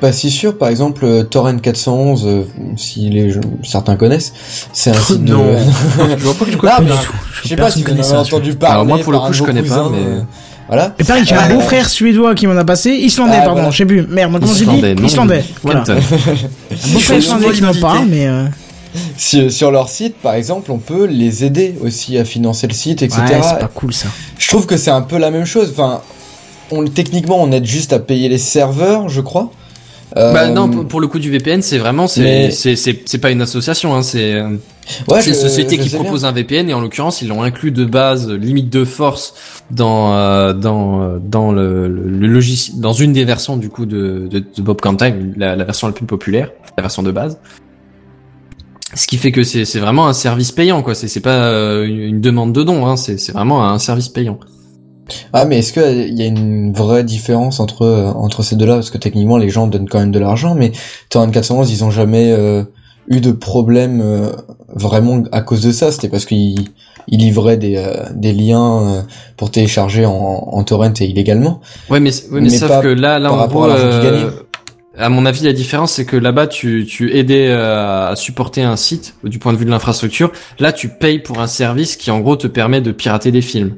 [0.00, 0.56] pas si sûr.
[0.58, 2.42] Par exemple, euh, Torrent 411, euh,
[2.76, 4.32] si les gens- certains connaissent,
[4.72, 5.34] c'est un site de...
[5.34, 5.44] Non.
[6.18, 7.12] Je vois pas que je connais Ah, pas du tout.
[7.44, 8.72] Je sais pas si vous en avez entendu parler.
[8.74, 10.22] Alors moi, pour le coup, de je connais pas, mais-
[10.68, 10.94] Voilà.
[10.98, 13.70] Et pareil, j'ai un Euh, beau-frère suédois qui m'en a passé, islandais, Ah, pardon, voilà.
[13.70, 14.06] je sais plus.
[14.06, 15.44] Merde, comment j'ai dit Islandais.
[15.62, 15.80] Voilà.
[15.80, 16.36] Un beau-frère
[16.70, 18.44] Je islandais qui m'en parle, mais euh,
[19.16, 23.02] Sur, sur leur site, par exemple, on peut les aider aussi à financer le site,
[23.02, 23.20] etc.
[23.22, 24.08] ouais, c'est pas cool ça.
[24.38, 25.70] Je trouve que c'est un peu la même chose.
[25.72, 26.00] Enfin,
[26.72, 29.50] on, techniquement, on aide juste à payer les serveurs, je crois.
[30.16, 33.30] Euh, Bah non, pour, pour le coup du VPN, c'est vraiment c'est mais- c'est pas
[33.30, 34.48] une association, hein, c'est euh,
[35.08, 37.84] ouais, c'est une société qui propose un VPN et en l'occurrence ils l'ont inclus de
[37.84, 39.34] base limite de force
[39.70, 44.40] dans euh, dans dans le, le, logiciel dans une des versions du coup de de,
[44.40, 47.38] de Popcorn Time, la, la version la plus populaire, la version de base.
[48.94, 51.84] Ce qui fait que c'est c'est vraiment un service payant quoi, c'est c'est pas euh,
[51.86, 54.40] une, demande de don, hein, c'est c'est vraiment un service payant.
[55.32, 58.74] Ah, mais est-ce qu'il y a une vraie différence entre euh, entre ces deux-là?
[58.74, 60.72] Parce que techniquement, les gens donnent quand même de l'argent, mais
[61.08, 62.62] Torrent 411, ils ont jamais euh,
[63.08, 64.32] eu de problème euh,
[64.74, 65.92] vraiment à cause de ça.
[65.92, 66.68] C'était parce qu'ils
[67.08, 69.02] ils livraient des, euh, des liens euh,
[69.36, 71.60] pour télécharger en, en torrent et illégalement.
[71.88, 73.70] Ouais, mais, ouais, mais, Mais sauf pas que là, là, rapport gros,
[75.00, 78.62] à euh, mon avis, la différence, c'est que là-bas, tu, tu aidais euh, à supporter
[78.62, 80.32] un site du point de vue de l'infrastructure.
[80.58, 83.76] Là, tu payes pour un service qui, en gros, te permet de pirater des films.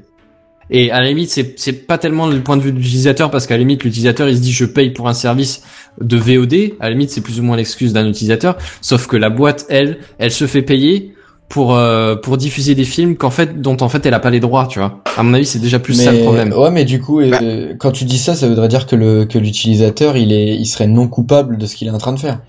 [0.72, 3.46] Et à la limite, c'est, c'est pas tellement le point de vue de l'utilisateur, parce
[3.46, 5.62] qu'à la limite, l'utilisateur, il se dit, je paye pour un service
[6.00, 6.72] de VOD.
[6.80, 8.56] À la limite, c'est plus ou moins l'excuse d'un utilisateur.
[8.80, 11.12] Sauf que la boîte, elle, elle se fait payer
[11.52, 14.40] pour euh, pour diffuser des films qu'en fait dont en fait elle a pas les
[14.40, 16.86] droits tu vois à mon avis c'est déjà plus mais, ça le problème Ouais, mais
[16.86, 20.32] du coup, euh, quand tu dis ça, ça voudrait dire que le que l'utilisateur, il
[20.32, 22.40] est, il serait non coupable de ce qu'il est en train de faire.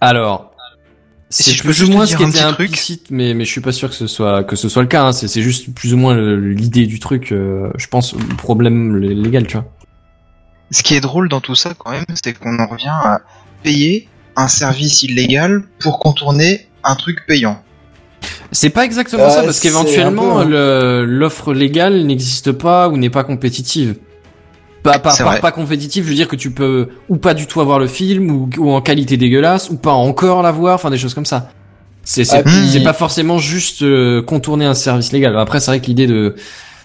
[0.00, 0.47] Alors,
[1.30, 2.68] c'est Si je peux plus ou moins ce qui un était petit truc.
[2.70, 5.04] implicite, mais mais je suis pas sûr que ce soit que ce soit le cas.
[5.04, 5.12] hein.
[5.12, 7.32] C'est c'est juste plus ou moins l'idée du truc.
[7.32, 9.66] euh, je pense le problème légal, tu vois.
[10.70, 13.20] Ce qui est drôle dans tout ça quand même, c'est qu'on en revient à
[13.62, 17.62] payer un service illégal pour contourner un truc payant.
[18.52, 23.24] C'est pas exactement Ouais, ça parce qu'éventuellement le- l'offre légale n'existe pas ou n'est pas
[23.24, 23.96] compétitive.
[24.82, 25.40] Pas, pas, vrai.
[25.40, 28.30] pas compétitive, je veux dire que tu peux ou pas du tout avoir le film
[28.30, 31.50] ou, ou en qualité dégueulasse ou pas encore l'avoir, enfin des choses comme ça.
[32.04, 35.36] C'est c'est Ah, puis- pas forcément juste euh, contourner un service légal.
[35.38, 36.34] Après c'est vrai que l'idée de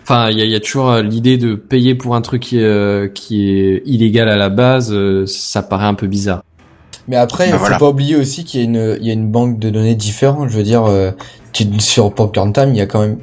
[0.06, 2.42] Enfin, il y a, il y a toujours euh, l'idée de payer pour un truc
[2.42, 6.44] qui est, euh, qui est illégal à la base, euh, ça paraît un peu bizarre.
[7.08, 7.78] Mais après, Bah faut voilà.
[7.78, 10.50] pas oublier aussi qu'il y a une, il y a une banque de données différente.
[10.50, 11.12] Je veux dire, euh,
[11.54, 13.18] tu- sur Popcorn Time, il y a quand même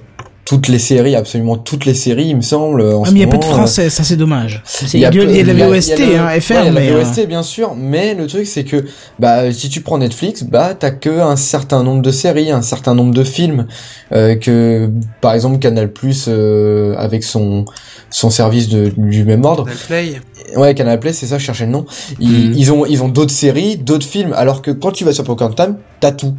[0.44, 2.82] toutes les séries, absolument toutes les séries, il me semble.
[2.82, 4.62] En Ah, ce mais il y a pas de euh, français, ça c'est dommage.
[4.64, 5.68] C'est- Il y a a de peu- il y a de il y la a-
[5.68, 6.90] VOST, y a le- hein, ouais, FR, il y a mais.
[6.90, 8.84] la euh, VOST, bien sûr, mais le truc c'est que
[9.20, 12.94] bah si tu prends Netflix, bah t'as que un certain nombre de séries, un certain
[12.96, 13.66] nombre de films
[14.12, 14.90] euh, que
[15.20, 17.64] par exemple Canal Plus euh, avec son
[18.10, 19.66] son service de, du même ordre.
[19.86, 20.20] Play.
[20.56, 21.86] Ouais, Canal Play, c'est ça, je cherchais le nom.
[22.18, 25.22] Ils, ils ont ils ont d'autres séries, d'autres films, alors que quand tu vas sur
[25.22, 26.34] Popcorn Time, t'as tout.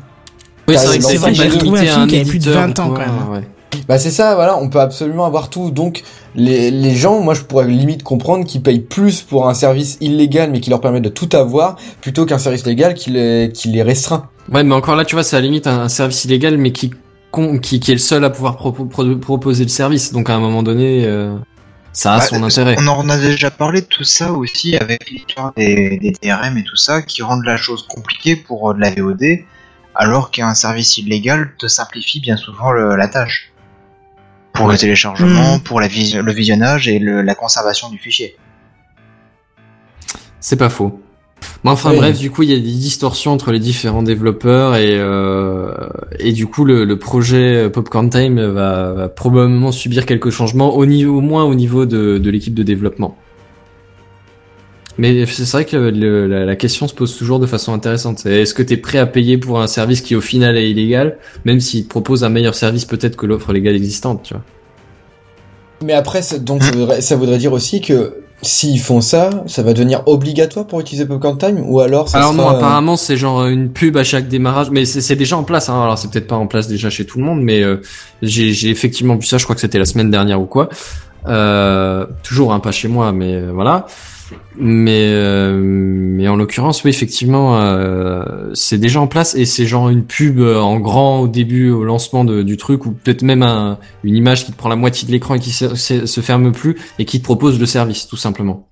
[0.67, 2.43] Oui, c'est vrai que c'est vrai, j'ai trouvé limité un film qui avait plus de
[2.51, 3.31] éditeur 20 ou ans, quoi, quand même.
[3.31, 3.47] ouais.
[3.87, 5.71] Bah c'est ça, voilà, on peut absolument avoir tout.
[5.71, 6.03] Donc
[6.35, 10.51] les, les gens, moi je pourrais limite comprendre qu'ils payent plus pour un service illégal
[10.51, 13.83] mais qui leur permet de tout avoir plutôt qu'un service légal qui les, qui les
[13.83, 14.29] restreint.
[14.51, 16.71] Ouais, mais encore là, tu vois, c'est à la limite un, un service illégal, mais
[16.71, 16.91] qui,
[17.31, 20.11] con- qui, qui est le seul à pouvoir propo- pro- proposer le service.
[20.13, 21.35] Donc à un moment donné, euh,
[21.93, 22.75] ça a Bah, son intérêt.
[22.79, 26.63] On en a déjà parlé de tout ça aussi avec l'histoire des, des DRM et
[26.63, 29.23] tout ça qui rendent la chose compliquée pour euh, de la VOD,
[29.95, 33.47] alors qu'un service illégal te simplifie bien souvent le- la tâche.
[34.53, 35.61] Pour le téléchargement, Mhm.
[35.61, 38.35] pour la vision- le visionnage et le- la conservation du fichier.
[40.39, 40.99] C'est pas faux.
[41.63, 41.97] Mais enfin Oui.
[41.97, 45.73] bref, du coup, il y a des distorsions entre les différents développeurs et euh,
[46.19, 50.85] et du coup, le, le projet Popcorn Time va, va probablement subir quelques changements, au
[50.85, 53.15] niveau, au moins au niveau de, de l'équipe de développement.
[55.01, 58.23] Mais c'est vrai que le- la, la question se pose toujours de façon intéressante.
[58.27, 61.17] Est-ce que tu es prêt à payer pour un service qui au final est illégal,
[61.43, 64.43] même s'il te propose un meilleur service peut-être que l'offre légale existante, tu vois?
[65.83, 69.63] Mais après, ça- donc ça voudrait, ça voudrait dire aussi que s'ils font ça, ça
[69.63, 72.95] va devenir obligatoire pour utiliser Popcorn Time ou alors ça Alors non, sera, euh, apparemment
[72.95, 75.67] c'est genre une pub à chaque démarrage, mais c'est déjà en place.
[75.69, 75.81] Hein.
[75.81, 77.77] Alors c'est peut-être pas en place déjà chez tout le monde, mais euh,
[78.21, 79.39] j'ai effectivement vu ça.
[79.39, 80.69] Je crois que c'était la semaine dernière ou quoi.
[81.27, 83.87] Euh, toujours hein, pas chez moi, mais euh, voilà.
[84.57, 89.89] Mais euh, mais en l'occurrence, oui, effectivement, euh, c'est déjà en place et c'est genre
[89.89, 93.43] une pub euh, en grand au début, au lancement de- du truc, ou peut-être même
[93.43, 96.21] un, une image qui te prend la moitié de l'écran et qui se, se- se
[96.21, 98.67] ferme plus et qui te propose le service, tout simplement.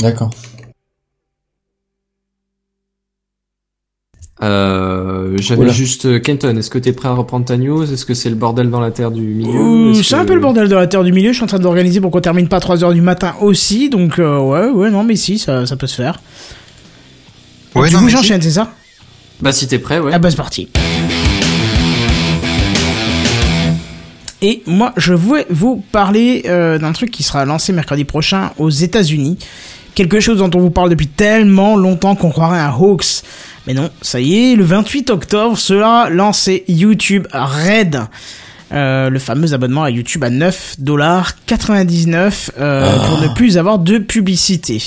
[0.00, 0.30] D'accord.
[4.40, 6.56] Euh, J'avais juste euh, Kenton.
[6.56, 7.92] Est-ce que t'es prêt à reprendre ta news?
[7.92, 9.92] Est-ce que c'est le bordel dans la terre du milieu?
[9.94, 11.30] C'est que- un peu le bordel de la terre du milieu.
[11.32, 13.88] Je suis en train d'organiser pour qu'on termine pas à 3 heures du matin aussi.
[13.90, 16.20] Donc, euh, ouais, ouais, non, mais si, ça, ça peut se faire.
[17.74, 18.12] Ouais, du non, coup, si.
[18.16, 18.70] j'enchaîne, c'est ça?
[19.40, 20.10] Bah si t'es prêt, ouais.
[20.14, 20.68] Ah bah, c'est parti.
[24.40, 28.70] Et moi, je voulais vous parler euh, d'un truc qui sera lancé mercredi prochain aux
[28.70, 29.36] États-Unis.
[29.96, 33.24] Quelque chose dont on vous parle depuis tellement longtemps qu'on croirait un hoax.
[33.68, 38.00] Mais non, ça y est, le 28 octobre sera lancé YouTube Red.
[38.72, 44.82] Euh, le fameux abonnement à YouTube à 9,99$ euh, pour ne plus avoir de publicité.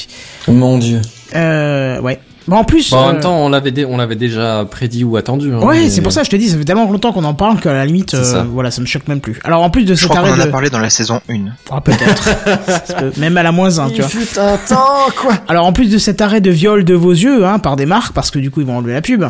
[0.47, 0.99] Mon dieu.
[1.35, 2.19] Euh, ouais.
[2.47, 2.89] Bon, en plus...
[2.91, 5.53] Bon, en euh, même temps, on l'avait dé- on l'avait déjà prédit ou attendu.
[5.53, 7.23] Hein, Ouais, mais- c'est pour ça que je te dis, ça fait tellement longtemps qu'on
[7.23, 8.43] en parle qu'à la limite, euh, ça.
[8.51, 9.39] voilà, ça me choque même plus.
[9.43, 11.35] Alors en plus de Je cet arrêt en a parlé dans la saison 1.
[11.69, 12.29] Ah, peut-être.
[13.17, 14.09] Même à la moins 1, tu vois.
[14.09, 15.33] fut un temps, quoi.
[15.47, 18.13] Alors en plus de cet arrêt de viol de vos yeux, hein, par des marques,
[18.13, 19.23] parce que du coup ils vont enlever la pub,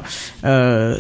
[0.46, 0.96] euh,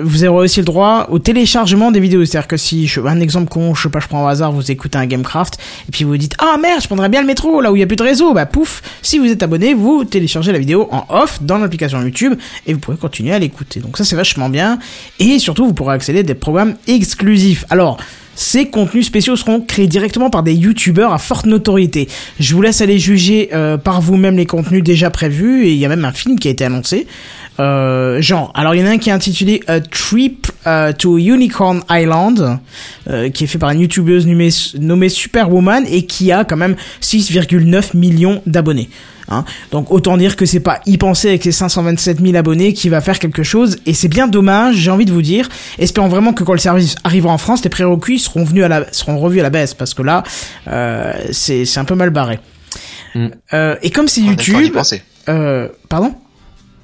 [0.00, 2.24] vous aurez aussi le droit au téléchargement des vidéos.
[2.24, 4.70] C'est-à-dire que si, je, un exemple con, je sais pas, je prends au hasard, vous
[4.70, 5.58] écoutez un Gamecraft,
[5.88, 7.80] et puis vous vous dites, ah merde, je prendrais bien le métro, là où il
[7.80, 10.83] y a plus de réseau, bah pouf, si vous êtes abonné, vous téléchargez la vidéo
[10.90, 12.34] en off dans l'application YouTube,
[12.66, 13.80] et vous pourrez continuer à l'écouter.
[13.80, 14.78] Donc ça c'est vachement bien,
[15.18, 17.64] et surtout vous pourrez accéder à des programmes exclusifs.
[17.70, 17.98] Alors,
[18.36, 22.08] ces contenus spéciaux seront créés directement par des youtubeurs à forte notoriété.
[22.40, 25.84] Je vous laisse aller juger euh, par vous-même les contenus déjà prévus et il y
[25.84, 27.06] a même un film qui a été annoncé.
[27.60, 31.18] Euh, genre, alors il y en a un qui est intitulé A Trip euh, to
[31.18, 32.58] Unicorn Island,
[33.08, 34.50] euh, qui est fait par une youtubeuse nommée,
[34.80, 38.88] nommée Superwoman et qui a quand même 6,9 millions d'abonnés.
[39.28, 39.44] Hein.
[39.70, 43.00] Donc autant dire que c'est pas y penser avec ses 527 000 abonnés qui va
[43.00, 45.48] faire quelque chose et c'est bien dommage, j'ai envie de vous dire.
[45.78, 48.92] Espérons vraiment que quand le service arrivera en France, les prérequis seront venus à la,
[48.92, 50.22] seront revus à la baisse parce que là,
[50.68, 52.38] euh, c'est c'est un peu mal barré.
[53.14, 53.28] Mm.
[53.52, 54.76] Euh, et comme c'est YouTube,
[55.28, 56.14] euh, pardon?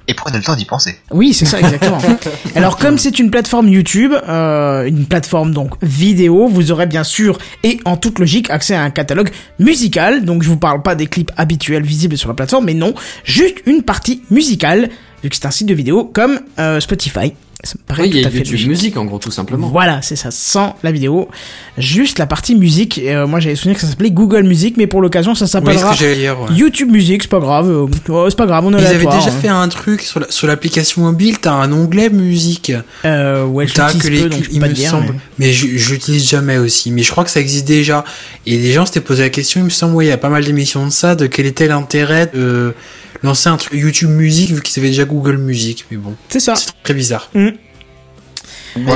[0.07, 0.97] Et prenez le temps d'y penser.
[1.11, 1.99] Oui, c'est ça exactement.
[2.55, 7.37] Alors comme c'est une plateforme YouTube, euh, une plateforme donc vidéo, vous aurez bien sûr
[7.63, 9.29] et en toute logique accès à un catalogue
[9.59, 10.25] musical.
[10.25, 13.57] Donc je vous parle pas des clips habituels visibles sur la plateforme, mais non, juste
[13.65, 14.89] une partie musicale
[15.23, 17.33] vu que c'est un site de vidéo comme euh, Spotify.
[17.63, 18.67] Ça me paraît Oui, il y tout a à fait YouTube.
[18.69, 19.67] Musique en gros, tout simplement.
[19.69, 21.29] Voilà, c'est ça, sans la vidéo,
[21.77, 22.97] juste la partie musique.
[22.97, 25.49] Et, euh, moi j'avais souvenir que ça s'appelait Google Music, mais pour l'occasion ça Oui,
[25.51, 26.39] s'appellera dire.
[26.41, 26.55] ouais.
[26.55, 27.69] YouTube Music, c'est pas grave,
[28.09, 29.31] oh, c'est pas grave, on est Ils avaient déjà hein.
[29.41, 32.71] fait un truc sur la- l'application mobile, t'as un onglet musique.
[33.05, 35.13] Euh, ouais, l'utilise que les peu, donc il pas me dire, semble.
[35.37, 36.91] mais- Mais, je, je l'utilise jamais aussi.
[36.91, 38.03] Mais je crois que ça existe déjà.
[38.47, 40.29] Et les gens s'étaient posé la question, il me semble, ouais, il y a pas
[40.29, 42.73] mal d'émissions de ça, de quel était l'intérêt de
[43.23, 45.85] lancer un truc YouTube Music vu qu'ils avaient déjà Google Music.
[45.91, 46.55] Mais bon, C'est ça.
[46.55, 47.29] c'est très bizarre.
[47.33, 47.53] Ouais,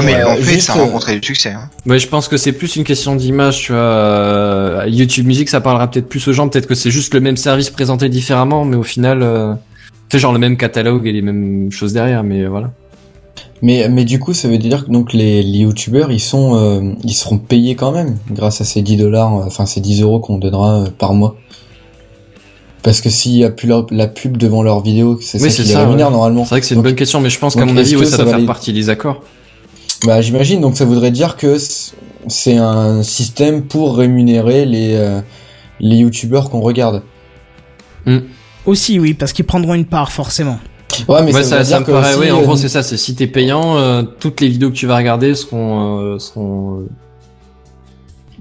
[0.06, 1.50] mais euh, en fait, juste, ça a euh, rencontré du succès.
[1.52, 1.70] Hein.
[1.86, 3.82] Ouais, je pense que c'est plus une question d'image, tu vois.
[3.82, 6.48] euh, YouTube Music, ça parlera peut-être plus aux gens.
[6.48, 9.54] Peut-être que c'est juste le même service présenté différemment, mais au final, euh,
[10.10, 12.24] c'est genre le même catalogue et les mêmes choses derrière.
[12.24, 12.72] Mais voilà.
[13.62, 16.94] Mais, mais du coup, ça veut dire que donc les, les youtubeurs, ils sont, euh,
[17.04, 20.38] ils seront payés quand même grâce à ces 10 dollars, enfin ces 10 euros qu'on
[20.38, 21.36] donnera euh, par mois.
[22.86, 25.70] Parce que s'il y a plus la pub devant leur vidéo, c'est Oui, ça qui
[25.70, 26.14] les rémunère ouais.
[26.14, 26.44] normalement.
[26.46, 28.12] C'est vrai que c'est une bonne question, mais je pense qu'à mon avis, oui, ça
[28.12, 29.24] ça doit va faire les- partie des accords.
[30.06, 31.58] Bah j'imagine, donc ça voudrait dire que
[32.28, 35.20] c'est un système pour rémunérer les, euh,
[35.80, 37.02] les youtubeurs qu'on regarde.
[38.68, 40.60] Aussi, oui, parce qu'ils prendront une part, forcément.
[41.08, 42.12] Ouais, mais ouais, ça, me paraît.
[42.12, 42.84] aussi, ouais, en euh, gros, c'est ça.
[42.84, 46.82] C'est si t'es payant, euh, toutes les vidéos que tu vas regarder seront euh, seront
[46.82, 46.88] euh,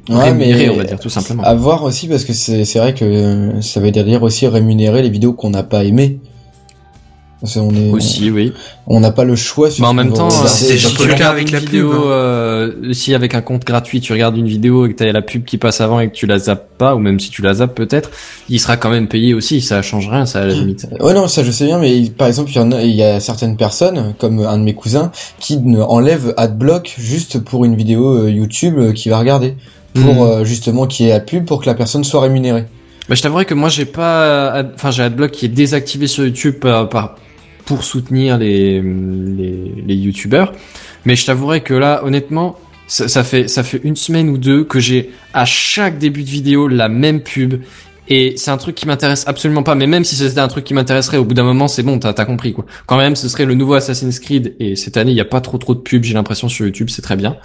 [0.08, 1.42] ouais, rémunérées, mais on va dire tout simplement.
[1.42, 5.02] À voir aussi parce que c'est c'est vrai que euh, ça veut dire aussi rémunérer
[5.02, 6.18] les vidéos qu'on n'a pas aimées.
[7.44, 8.54] Parce qu'on est, Aussi, oui.
[8.86, 11.50] on n'a pas le choix sur Mais en même temps, c'est peu le cas avec
[11.50, 12.06] la pub, vidéo, hein.
[12.06, 15.44] euh, si avec un compte gratuit, tu regardes une vidéo et que t'as la pub
[15.44, 17.74] qui passe avant et que tu la zappes pas, ou même si tu la zappes
[17.74, 18.10] peut-être,
[18.48, 19.60] il sera quand même payé aussi.
[19.60, 20.86] Ça change rien, ça à la limite.
[21.00, 23.02] Ouais non ça je sais bien mais par exemple il y en a il y
[23.02, 27.76] a certaines personnes comme un de mes cousins qui ne enlève adblock juste pour une
[27.76, 29.54] vidéo euh, YouTube euh, qu'il va regarder
[29.94, 30.30] pour Mhm.
[30.40, 32.64] euh, justement qu'il y ait la pub pour que la personne soit rémunérée.
[33.08, 36.54] Mais je t'avouerai que moi j'ai pas, enfin j'ai AdBlock qui est désactivé sur YouTube
[36.60, 37.16] par, par-
[37.66, 40.52] pour soutenir les les, les YouTubeurs.
[41.04, 42.56] Mais je t'avouerai que là, honnêtement,
[42.86, 46.30] ça, ça fait ça fait une semaine ou deux que j'ai à chaque début de
[46.30, 47.60] vidéo la même pub.
[48.08, 49.74] Et c'est un truc qui m'intéresse absolument pas.
[49.74, 52.12] Mais même si c'était un truc qui m'intéresserait, au bout d'un moment, c'est bon, t'as
[52.12, 52.66] t'as compris quoi.
[52.86, 54.54] Quand même, ce serait le nouveau Assassin's Creed.
[54.60, 56.04] Et cette année, il y a pas trop trop de pubs.
[56.04, 57.36] J'ai l'impression sur YouTube, c'est très bien.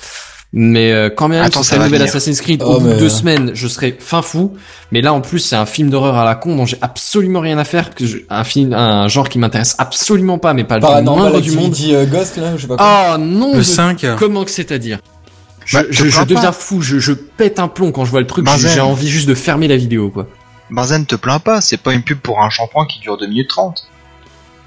[0.51, 2.09] Mais euh, quand même, Attends, ce ça va nouvel venir.
[2.15, 2.63] Assassin's Creed.
[2.65, 4.53] Oh, au bout de deux semaines, je serais fin fou.
[4.91, 7.59] Mais là, en plus, c'est un film d'horreur à la con dont j'ai absolument rien
[7.59, 7.93] à faire.
[7.93, 11.41] Que je- un film, un genre qui m'intéresse absolument pas, mais pas le Paranormal moindre
[11.41, 11.67] du monde.
[11.71, 12.77] Activity euh, Ghost là je sais pas.
[12.79, 14.05] Ah non, Le je- 5.
[14.17, 14.97] comment que c'est-à-dire?
[15.65, 16.51] Je, Bah, je, je deviens pas.
[16.51, 19.35] fou, je, je pète un plomb quand je vois le truc, j'ai- envie juste de
[19.35, 20.25] fermer la vidéo, quoi.
[20.71, 23.49] Benzen, te plains pas, c'est pas une pub pour un shampoing qui dure 2 minutes
[23.49, 23.83] 30.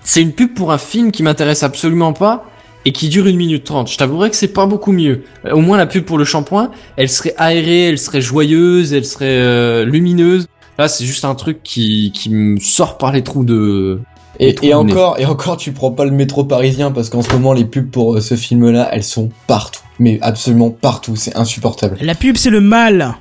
[0.05, 2.45] C'est une pub pour un film qui m'intéresse absolument pas
[2.85, 3.91] et qui dure une minute trente.
[3.91, 5.23] Je t'avouerai que c'est pas beaucoup mieux.
[5.47, 9.05] Euh, Au moins la pub pour le shampoing, elle serait aérée, elle serait joyeuse, elle
[9.05, 10.47] serait euh, lumineuse.
[10.79, 14.01] Là, c'est juste un truc qui, qui me sort par les trous de...
[14.41, 14.93] Et, les trous et de nez.
[14.93, 17.91] encore et encore tu prends pas le métro parisien parce qu'en ce moment les pubs
[17.91, 21.99] pour euh, ce film là elles sont partout mais absolument partout c'est insupportable.
[22.01, 23.15] La pub, c'est le mal.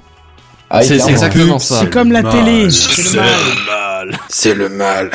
[0.70, 1.82] Ah, C'est- c'est exactement ça.
[1.82, 2.32] C'est comme la mal.
[2.32, 2.70] télé.
[2.72, 4.08] C'est C'est le mal.
[4.10, 4.20] mal.
[4.30, 5.12] C'est le mal.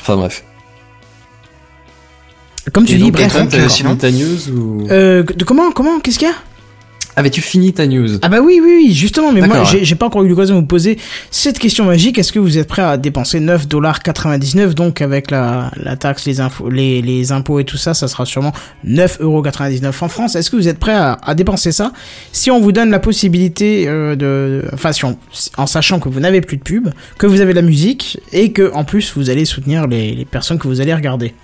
[0.00, 0.44] Enfin bref.
[2.72, 3.32] Comme tu Et dis, bref.
[4.10, 4.86] News ou...
[4.90, 6.34] Euh, de comment, comment, qu'est-ce qu'il y a?
[7.16, 8.18] Avais-tu fini ta news?
[8.22, 10.66] Ah bah oui, oui, oui, justement, mais moi, j'ai pas encore eu l'occasion de vous
[10.66, 10.98] poser
[11.32, 12.16] cette question magique.
[12.16, 16.70] Est-ce que vous êtes prêt à dépenser 9,99$, donc avec la, la taxe, les, infos,
[16.70, 18.52] les, les impôts et tout ça, ça sera sûrement
[18.86, 20.36] 9,99€ en France.
[20.36, 21.92] Est-ce que vous êtes prêt à, à dépenser ça?
[22.30, 24.64] Si on vous donne la possibilité euh, de...
[24.72, 25.18] Enfin, si on-
[25.56, 26.88] en sachant que vous n'avez plus de pub,
[27.18, 30.24] que vous avez de la musique, et que en plus, vous allez soutenir les, les
[30.24, 31.34] personnes que vous allez regarder?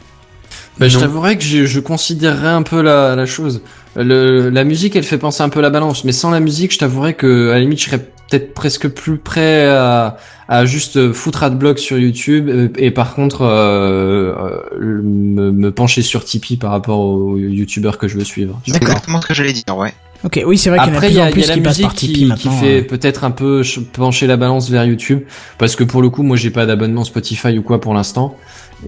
[0.79, 3.63] Bah, je t'avouerais que je, je considérerais un peu la, la chose.
[3.97, 6.73] Le, la musique, elle fait penser un peu à la balance, mais sans la musique,
[6.73, 10.17] je t'avouerais que à la limite, je serais peut-être presque plus prêt à,
[10.49, 14.35] à juste foutre adblock sur YouTube et, par contre euh,
[14.81, 18.61] euh, me, me pencher sur Tipeee par rapport aux youtubeurs que je veux suivre.
[18.67, 19.93] C'est exactement ce que j'allais dire, ouais.
[20.25, 21.45] Ok, oui, c'est vrai qu'il y en a de plus y a, en y plus
[21.45, 22.85] a la qui par Tipeee qui, fait hein.
[22.89, 25.21] peut-être un peu ch- pencher la balance vers YouTube,
[25.59, 28.35] parce que pour le coup, moi, j'ai pas d'abonnement Spotify ou quoi pour l'instant,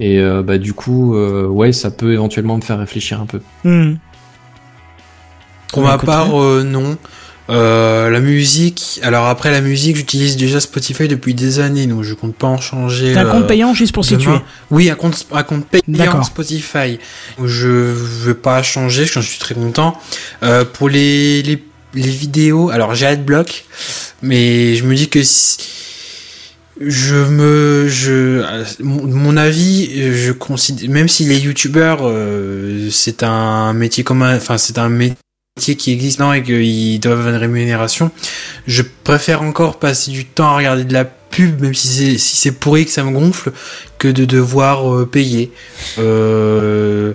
[0.01, 3.41] et euh, bah du coup, euh, ouais, ça peut éventuellement me faire réfléchir un peu.
[3.65, 3.95] Hmm.
[5.73, 6.97] Pour ma part, euh, non.
[7.49, 12.15] Euh, la musique, alors après la musique, j'utilise déjà Spotify depuis des années, donc je
[12.15, 13.13] compte pas en changer.
[13.15, 14.19] T'as un compte payant juste pour demain.
[14.19, 14.39] situer.
[14.71, 16.23] Oui, un compte, un compte payant.
[16.25, 16.99] Spotify.
[17.43, 19.97] Je veux pas changer, j'en suis très content.
[20.43, 21.63] Euh, pour les, les,
[21.95, 23.65] les vidéos, alors j'ai Adblock,
[24.23, 25.59] mais je me dis que si,
[26.81, 28.45] je me, je,
[28.83, 34.59] mon, mon avis, je considère, même si les youtubeurs, euh, c'est un métier commun, enfin
[34.59, 35.17] c'est un métier
[35.77, 38.11] qui existe non et qu'ils doivent avoir une rémunération,
[38.67, 42.37] je préfère encore passer du temps à regarder de la pub, même si c'est si
[42.37, 43.53] c'est pourri que ça me gonfle,
[43.99, 45.53] que de devoir euh, payer.
[45.99, 47.15] Euh,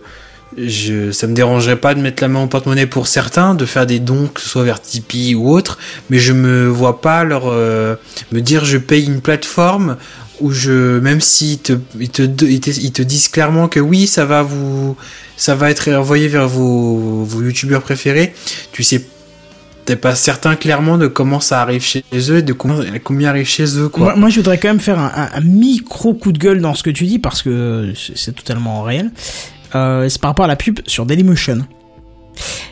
[0.58, 3.86] je, ça me dérangerait pas de mettre la main au porte-monnaie pour certains, de faire
[3.86, 5.78] des dons, que ce soit vers Tipeee ou autre,
[6.10, 7.96] mais je me vois pas leur euh,
[8.32, 9.98] me dire je paye une plateforme
[10.40, 14.98] où je même s'ils te, ils te, disent clairement que oui ça va vous
[15.38, 18.34] ça va être envoyé vers vos, vos youtubeurs préférés,
[18.72, 19.06] tu sais
[19.86, 23.78] t'es pas certain clairement de comment ça arrive chez eux et de combien, arrive chez
[23.78, 24.16] eux quoi.
[24.16, 27.06] Moi, je voudrais quand même faire un, micro coup de gueule dans ce que tu
[27.06, 29.12] dis parce que c'est totalement réel.
[29.76, 31.60] Euh, c'est par rapport à la pub sur Dailymotion.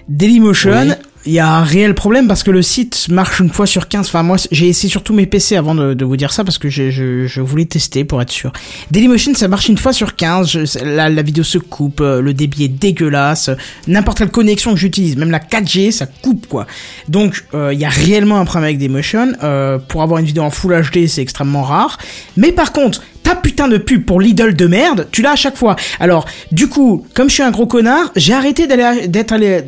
[0.08, 0.94] Dailymotion, Oui.
[1.26, 4.08] il y a un réel problème parce que le site marche une fois sur 15.
[4.08, 6.58] Enfin, moi, j'ai essayé sur tous mes PC avant de, de vous dire ça parce
[6.58, 8.52] que je, je, je voulais tester pour être sûr.
[8.90, 10.48] Dailymotion, ça marche une fois sur 15.
[10.50, 13.52] Je- la, la vidéo se coupe, euh, le débit est dégueulasse.
[13.88, 16.66] N'importe quelle connexion que j'utilise, même la 4G, ça coupe quoi.
[17.08, 19.34] Donc, euh, il y a réellement un problème avec Dailymotion.
[19.44, 21.98] Euh, pour avoir une vidéo en Full HD, c'est extrêmement rare.
[22.38, 25.58] Mais par contre, ta putain de pub pour Lidl de merde, tu l'as à chaque
[25.58, 25.76] fois.
[26.00, 29.64] Alors, du coup, comme je suis un gros connard, j'ai arrêté d'aller, d'être allé,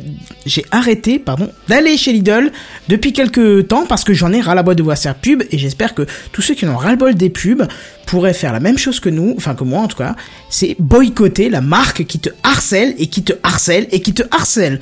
[0.46, 2.52] j'ai arrêté, pardon, d'aller chez Lidl
[2.88, 5.58] depuis quelques temps parce que j'en ai ras la boîte de voir ces pubs et
[5.58, 7.66] j'espère que tous ceux qui ont ras le bol des pubs
[8.06, 10.16] pourraient faire la même chose que nous, enfin que moi en tout cas,
[10.50, 14.80] c'est boycotter la marque qui te harcèle et qui te harcèle et qui te harcèle.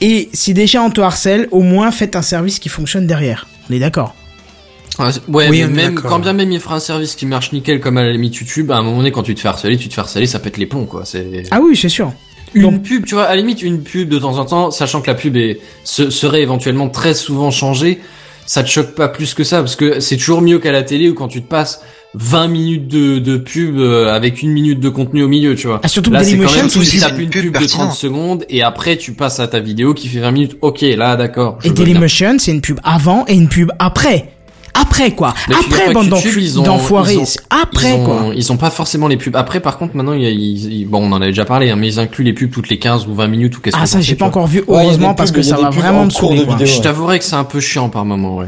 [0.00, 3.46] Et si déjà on te harcèle, au moins faites un service qui fonctionne derrière.
[3.70, 4.16] On est d'accord
[4.98, 7.80] Ah, Ouais, Oui, mais même quand bien même il fera un service qui marche nickel
[7.80, 9.88] comme à la limite YouTube, à un moment donné quand tu te fais harceler, tu
[9.88, 11.04] te fais harceler, ça pète les plombs quoi.
[11.04, 12.12] C'est Ah oui, c'est sûr.
[12.54, 15.00] une Donc- pub, tu vois, à la limite une pub de temps en temps, sachant
[15.00, 18.00] que la pub est se- serait éventuellement très souvent changée,
[18.44, 21.08] ça te choque pas plus que ça parce que c'est toujours mieux qu'à la télé
[21.08, 21.80] où quand tu te passes
[22.14, 25.80] 20 minutes de, de pub euh, avec une minute de contenu au milieu, tu vois.
[25.82, 27.60] Ah, surtout que Là, c'est quand même tu pub- tapes une pub pub de 30
[27.68, 27.92] pertinente.
[27.94, 30.56] secondes et après tu passes à ta vidéo qui fait 20 minutes.
[30.60, 31.58] Ok, là d'accord.
[31.64, 31.70] Et.
[31.70, 34.28] Dailymotion, c'est une pub avant et une pub après.
[34.74, 37.18] Après quoi Après, bande d'enfoirés.
[37.50, 38.24] Après ils ont, quoi.
[38.34, 39.36] Ils ont pas forcément les pubs.
[39.36, 41.70] Après, par contre, maintenant, il y a- ils- ils- bon, on en avait déjà parlé,
[41.70, 43.82] hein, mais ils incluent les pubs toutes les 15 ou 20 minutes ou qu'est-ce Ah
[43.84, 46.10] que ça, j'ai pas encore vu, heureusement, parce pubs- que ça va vraiment en me
[46.10, 46.46] saouler.
[46.64, 46.80] Je ouais.
[46.80, 48.46] t'avouerais que c'est un peu chiant par moment, ouais.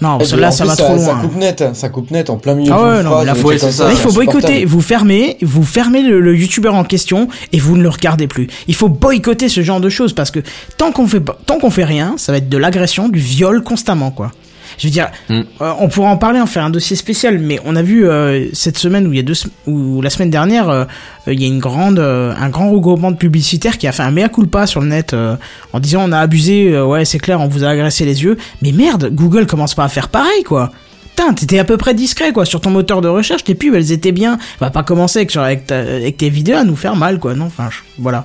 [0.00, 1.20] Non, Et parce que puis, là, ça plus, va trop Ça loin.
[1.20, 3.88] coupe net, ça coupe net en plein milieu Ah ouais, non, phrase, mais ça.
[3.92, 4.64] Il faut boycotter.
[4.64, 8.48] Vous fermez, vous fermez le, le youtubeur en question et vous ne le regardez plus.
[8.66, 10.40] Il faut boycotter ce genre de choses parce que
[10.76, 14.10] tant qu'on fait tant qu'on fait rien, ça va être de l'agression, du viol constamment
[14.10, 14.32] quoi.
[14.78, 15.40] Je veux dire, Mm.
[15.60, 18.48] euh, on pourra en parler, en faire un dossier spécial, mais on a vu euh,
[18.52, 20.84] cette semaine ou il y a deux sem- ou la semaine dernière, euh,
[21.26, 24.10] il y a une grande, euh, un grand regroupement de publicitaires qui a fait un
[24.10, 25.36] mea culpa sur le net euh,
[25.72, 28.36] en disant on a abusé, euh, ouais c'est clair, on vous a agressé les yeux,
[28.62, 30.70] mais merde, Google commence pas à faire pareil quoi.
[31.14, 33.92] Putain, t'étais à peu près discret quoi sur ton moteur de recherche, tes pubs elles
[33.92, 34.38] étaient bien.
[34.60, 37.46] Va pas commencer avec, avec, ta- avec tes vidéos à nous faire mal quoi, non
[37.46, 38.24] Enfin, je- voilà.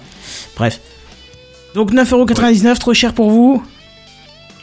[0.55, 0.79] Bref.
[1.75, 3.61] Donc 9,99€, trop cher pour vous?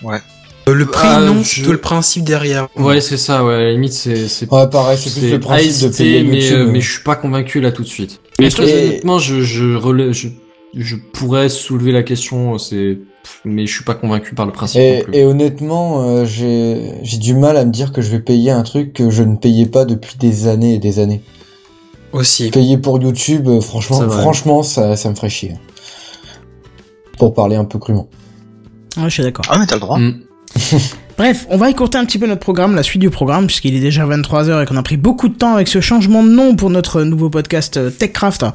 [0.07, 0.19] Euh,
[0.67, 2.69] le prix, Ah, non, je- plutôt le principe derrière.
[2.77, 5.91] Ouais, c'est ça, ouais, à la limite, c'est, c'est, Ouais, pareil, c'est plus le principe
[5.91, 6.59] de payer mais, YouTube.
[6.59, 8.21] euh, mais je suis pas convaincu là tout de suite.
[8.39, 10.29] Mais Et- honnêtement, je, je, relais- je,
[10.75, 12.99] je pourrais soulever la question, c'est,
[13.45, 15.15] mais je suis pas convaincu par le principe non Et, plus.
[15.17, 18.63] et honnêtement, euh, j'ai j'ai du mal à me dire que je vais payer un
[18.63, 21.21] truc que je ne payais pas depuis des années et des années.
[22.13, 22.51] Aussi.
[22.51, 25.55] Payer pour YouTube, euh, franchement, franchement, ça, ça me ferait chier.
[27.19, 28.09] Pour parler un peu crûment.
[28.97, 29.45] Ouais, je suis d'accord.
[29.49, 29.99] Ah mais t'as le droit.
[29.99, 30.21] Mm.
[31.17, 33.81] Bref, on va écourter un petit peu notre programme, la suite du programme, puisqu'il est
[33.81, 36.71] déjà 23h et qu'on a pris beaucoup de temps avec ce changement de nom pour
[36.71, 38.47] notre nouveau podcast euh, TechCraft.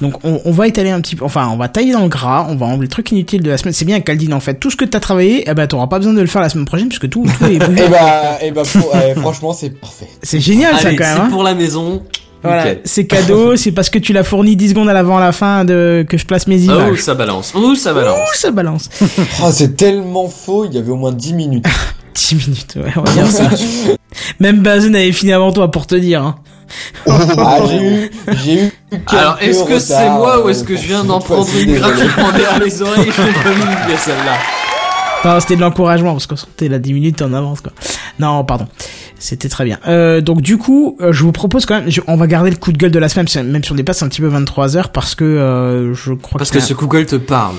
[0.00, 2.46] Donc on, on va étaler un petit peu, enfin on va tailler dans le gras,
[2.50, 3.72] on va enlever le truc inutile de la semaine.
[3.72, 6.12] C'est bien Caldine en fait, tout ce que t'as travaillé, eh ben t'auras pas besoin
[6.12, 7.54] de le faire la semaine prochaine puisque tout, tout est.
[7.54, 7.58] Et
[7.88, 10.08] bah, bah, pour- franchement, c'est parfait.
[10.20, 11.16] C'est génial ça quand même.
[11.16, 11.28] c'est hein.
[11.30, 12.02] pour la maison.
[12.42, 15.32] Voilà, c'est cadeau, c'est parce que tu l'as fourni 10 secondes à l'avant à la
[15.32, 16.98] fin de que je place mes Oh, images.
[17.00, 17.52] ça balance.
[17.54, 18.18] Oh, ça balance.
[18.18, 18.88] Ouh, ça balance.
[19.42, 21.66] Ah, c'est tellement faux, il y avait au moins 10 minutes.
[22.14, 23.48] 10 minutes, ouais, on va dire ça.
[24.40, 26.22] Même Bazen avait fini avant toi pour te dire.
[26.22, 26.36] Hein.
[27.08, 28.10] Ah, j'ai eu,
[28.44, 28.72] j'ai eu.
[29.06, 32.30] Alors, est-ce que c'est moi ou euh, est-ce que je viens d'en prendre une gratuitement
[32.32, 34.36] derrière les oreilles m'oublier celle-là?
[35.24, 37.72] Non, c'était de l'encouragement parce qu'on sortait là 10 minutes en avance quoi.
[38.20, 38.66] Non, pardon.
[39.20, 39.78] C'était très bien.
[39.88, 42.56] Euh, donc du coup, euh, je vous propose quand même, je- on va garder le
[42.56, 44.76] coup de gueule de la semaine, c'est- même si on dépasse un petit peu 23
[44.76, 47.56] heures, parce que euh, je crois Parce que, que ce Google te parle.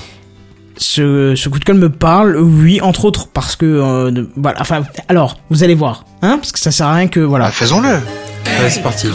[0.77, 4.61] ce, ce coup de gueule me parle, oui, entre autres, parce que euh, de- voilà.
[4.61, 7.45] Enfin, alors, vous allez voir, hein, parce que ça sert à rien que voilà.
[7.45, 7.90] Bah, faisons-le.
[7.90, 9.07] Allez, c'est parti.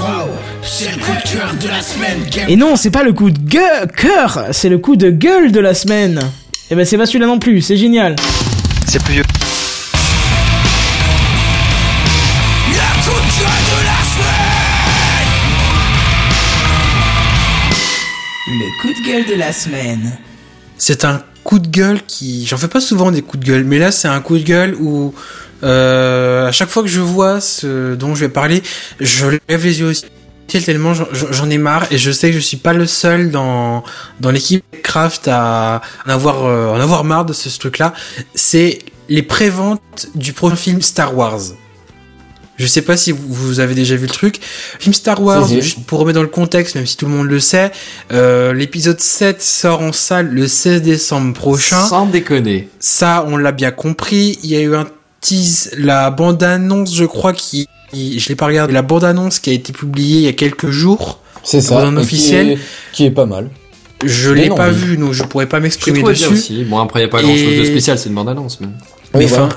[0.62, 3.30] C'est le coup de cœur de la semaine, Game Et non, c'est pas le coup
[3.30, 6.20] de gueule, cœur, c'est le coup de gueule de la semaine.
[6.70, 8.16] Et ben c'est pas celui-là non plus, c'est génial.
[8.86, 9.24] C'est plus vieux.
[19.22, 20.18] De la semaine.
[20.78, 22.46] C'est un coup de gueule qui.
[22.46, 24.74] J'en fais pas souvent des coups de gueule, mais là c'est un coup de gueule
[24.80, 25.14] où
[25.62, 28.62] euh, à chaque fois que je vois ce dont je vais parler,
[29.00, 30.10] je lève les yeux au ciel
[30.64, 33.82] tellement j'en- ai marre et je sais que je suis pas le seul dans
[34.20, 37.94] dans l'équipe Craft à en avoir euh, en avoir marre de ce, ce truc-là.
[38.34, 41.40] C'est les préventes du prochain film Star Wars.
[42.56, 44.38] Je sais pas si vous, avez déjà vu le truc.
[44.78, 45.62] Film Star Wars, Si, si.
[45.62, 47.72] juste pour remettre dans le contexte, même si tout le monde le sait,
[48.12, 51.84] euh, l'épisode 7 sort en salle le 16 décembre prochain.
[51.86, 52.68] Sans déconner.
[52.78, 54.38] Ça, on l'a bien compris.
[54.44, 54.86] Il y a eu un
[55.20, 59.52] tease, la bande-annonce, je crois, qui, qui- je l'ai pas regardé, la bande-annonce qui a
[59.52, 61.18] été publiée il y a quelques jours.
[61.42, 61.74] C'est ça.
[61.80, 62.50] Bande et qui officielle.
[62.50, 62.58] est-
[62.92, 63.50] Qui est pas mal.
[64.04, 66.28] Je Mais l'ai pas mais- vu, donc je pourrais pas m'exprimer dessus.
[66.28, 66.62] aussi.
[66.64, 68.60] Bon, après, il n'y a pas grand chose de spécial, c'est une bande-annonce.
[68.60, 68.68] Mais...
[69.14, 69.48] Mais Oui, enfin,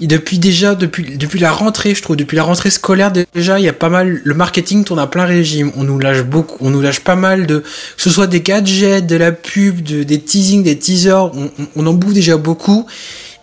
[0.00, 3.68] depuis déjà, depuis, depuis la rentrée, je trouve, depuis la rentrée scolaire, déjà, il y
[3.68, 5.70] a pas mal, le marketing tourne à plein régime.
[5.76, 9.06] On nous lâche beaucoup, on nous lâche pas mal de, que ce soit des gadgets,
[9.06, 12.86] de la pub, de, des teasings, des teasers, on, on- en bouffe déjà beaucoup.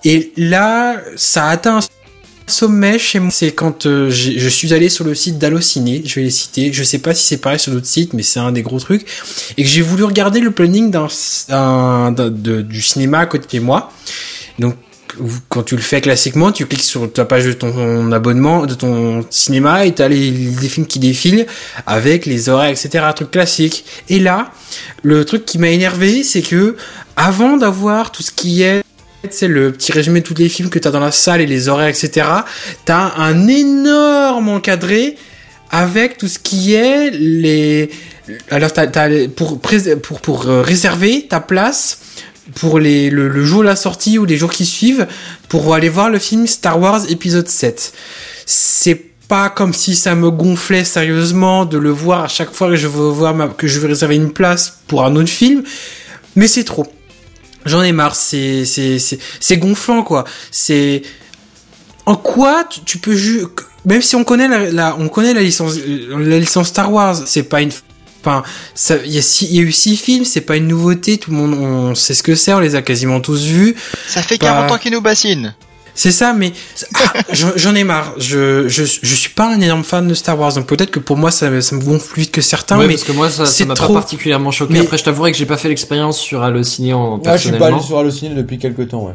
[0.04, 1.82] Et là, ça a atteint un
[2.48, 3.32] sommet chez moi.
[3.32, 6.74] C'est quand euh, je suis allé sur le site d'Allociné, je vais les citer.
[6.74, 9.06] Je sais pas si c'est pareil sur d'autres sites, mais c'est un des gros trucs.
[9.58, 13.92] Et que j'ai voulu regarder le planning du cinéma à côté de moi.
[14.60, 14.76] Donc,
[15.50, 19.26] quand tu le fais classiquement, tu cliques sur ta page de ton abonnement, de ton
[19.30, 21.46] cinéma, et t'as les, les films qui défilent
[21.86, 23.04] avec les horaires, etc.
[23.08, 23.86] Un truc classique.
[24.10, 24.52] Et là,
[25.04, 26.76] le truc qui m'a énervé, c'est que
[27.16, 28.84] avant d'avoir tout ce qui est
[29.30, 31.70] c'est le petit résumé de tous les films que t'as dans la salle et les
[31.70, 32.28] horaires, etc.
[32.86, 35.16] T'as un énorme encadré
[35.70, 37.90] avec tout ce qui est les.
[38.50, 42.00] Alors t'as, t'as pour pour pour euh, réserver ta place
[42.56, 45.08] pour les le, jour de la sortie ou les jours qui suivent
[45.50, 47.94] pour aller voir le film Star Wars épisode 7.
[48.46, 52.76] C'est pas comme si ça me gonflait sérieusement de le voir à chaque fois que
[52.76, 55.64] je veux voir que je veux réserver une place pour un autre film,
[56.36, 56.86] mais c'est trop.
[57.66, 60.26] J'en ai marre, c'est c'est gonflant quoi.
[60.50, 61.04] C'est
[62.06, 63.16] en quoi tu, tu peux
[63.86, 67.44] même si on connaît la, la- on connaît la licence la licence Star Wars, c'est
[67.44, 67.72] pas une
[68.24, 68.44] Enfin,
[68.76, 69.18] ça- il y,
[69.56, 72.24] y a eu six films, c'est pas une nouveauté, tout le monde on sait ce
[72.24, 73.76] que c'est, on les a quasiment tous vus.
[74.08, 75.56] Ça fait Pas- 40 ans qu'il nous bassine.
[75.94, 76.54] C'est ça, mais
[76.96, 77.14] ah,
[77.58, 78.14] j'en ai marre.
[78.18, 81.18] Je, je je suis pas un énorme fan de Star Wars, donc peut-être que pour
[81.18, 83.46] moi ça, ça me gonfle plus vite que certains, Ouais, mais parce que moi, ça,
[83.46, 83.94] ça c'est m'a pas trop.
[83.96, 84.72] particulièrement choqué.
[84.74, 87.50] Mais- Après, je t'avouerai que j'ai pas fait l'expérience sur Allociné en Ah, je suis
[87.50, 87.78] pas personnellement.
[87.80, 89.14] allé sur Allociné depuis quelques temps, ouais.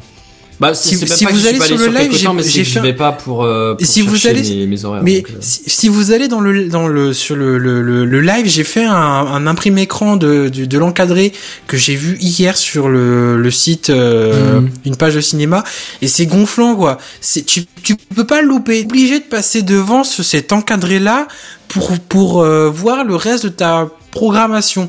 [0.59, 3.45] Bah, Si- si vous je allez sur le live, j'ai- fait un- vais pas pour,
[3.45, 5.03] euh, pour si vous allez, mes, mes horaires.
[5.03, 5.35] mais donc, euh.
[5.41, 8.65] si, si vous allez dans le dans le sur le le, le, le live, j'ai
[8.65, 11.33] fait un, un imprimé écran de de, de l'encadré
[11.67, 14.71] que j'ai vu hier sur le le site euh, Mhm.
[14.87, 15.63] une page de cinéma
[16.01, 16.97] et c'est gonflant quoi.
[17.21, 18.83] C'est tu tu peux pas le louper.
[18.89, 21.29] Obligé de passer devant ce, cet encadré là
[21.69, 24.89] pour pour euh, voir le reste de ta programmation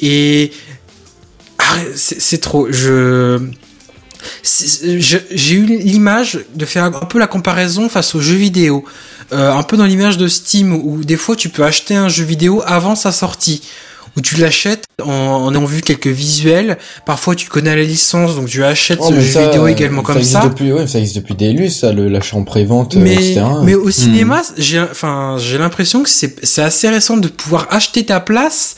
[0.00, 0.50] et
[1.58, 1.64] ah,
[1.94, 2.68] c'est trop.
[2.70, 3.38] Je je-
[4.42, 8.84] j'ai eu l'image de faire un peu la comparaison face aux jeux vidéo.
[9.32, 12.24] Euh, un peu dans l'image de Steam où des fois tu peux acheter un jeu
[12.24, 13.62] vidéo avant sa sortie.
[14.16, 16.78] Où tu l'achètes en, en ayant vu quelques visuels.
[17.04, 20.02] Parfois tu connais la licence donc tu achètes Oh, ce jeu ça, vidéo euh, également
[20.02, 20.44] comme existe ça.
[20.46, 23.42] Depuis, ouais, ça existe depuis des lustres, ça, le l'achat en prévente, euh, Mais, etc.
[23.64, 28.06] mais au cinéma, j'ai, enfin, j'ai l'impression que c'est, c'est assez récent de pouvoir acheter
[28.06, 28.76] ta place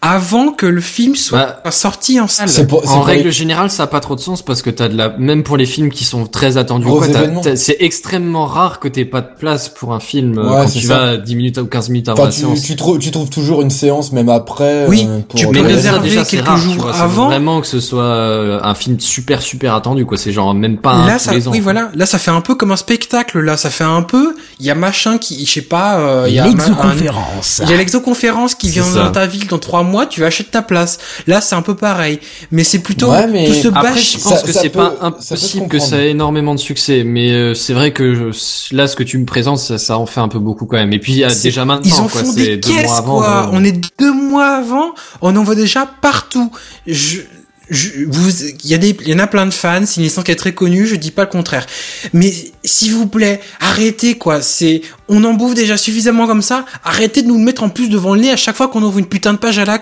[0.00, 2.48] avant que le film soit sorti en salle.
[2.86, 5.42] en règle générale, ça a pas trop de sens parce que t'as de la, même
[5.42, 7.40] pour les films qui sont très attendus, Gros quoi, t'as- événements.
[7.40, 10.70] t'as- c'est extrêmement rare que t'aies pas de place pour un film euh, Ouais, quand
[10.70, 10.98] tu ça.
[10.98, 12.62] vas 10 minutes ou 15 minutes avant Enfin, la tu, séance.
[12.62, 14.86] tu, trouves, tu trouves toujours une séance même après.
[14.86, 17.26] Oui, euh, pour tu peux réserver déjà, quelques rare, jours vois, c'est avant.
[17.26, 20.16] Vraiment que ce soit euh, un film super super attendu, quoi.
[20.16, 21.50] C'est genre même pas un Là, tous ça, les ans.
[21.50, 21.72] oui, quoi.
[21.72, 21.90] voilà.
[21.96, 23.40] Là, ça fait un peu comme un spectacle.
[23.40, 24.36] Là, ça fait un peu.
[24.60, 25.98] Il y a machin qui, je sais pas.
[25.98, 27.60] euh, il y a L'exoconférence.
[27.64, 29.87] Il y a l'exoconférence qui vient dans ta ville dans trois mois.
[30.10, 30.98] Tu achètes ta place.
[31.26, 32.20] Là, c'est un peu pareil.
[32.50, 34.12] Mais c'est plutôt Ouais, mais tout ce Après, bâche.
[34.12, 37.32] je pense ça- que c'est pas ça impossible que ça ait énormément de succès, mais
[37.32, 40.20] euh, c'est vrai que je- là, ce que tu me présentes, ça, ça en fait
[40.20, 40.92] un peu beaucoup quand même.
[40.92, 43.16] Et puis, déjà maintenant, Ils en quoi, font des deux mois avant.
[43.18, 43.46] quoi.
[43.46, 44.90] euh, On est deux mois avant.
[45.22, 46.50] On en voit déjà partout.
[46.86, 47.20] Je,
[47.70, 49.82] il y a des, il y en a plein de fans.
[49.86, 50.86] C'est une licence qui est très connue.
[50.86, 51.66] Je dis pas le contraire.
[52.12, 52.32] Mais
[52.64, 54.40] s'il vous plaît, arrêtez, quoi.
[54.42, 56.64] C'est, on en bouffe déjà suffisamment comme ça.
[56.84, 58.98] Arrêtez de nous le mettre en plus devant le nez à chaque fois qu'on ouvre
[58.98, 59.80] une putain de page à la.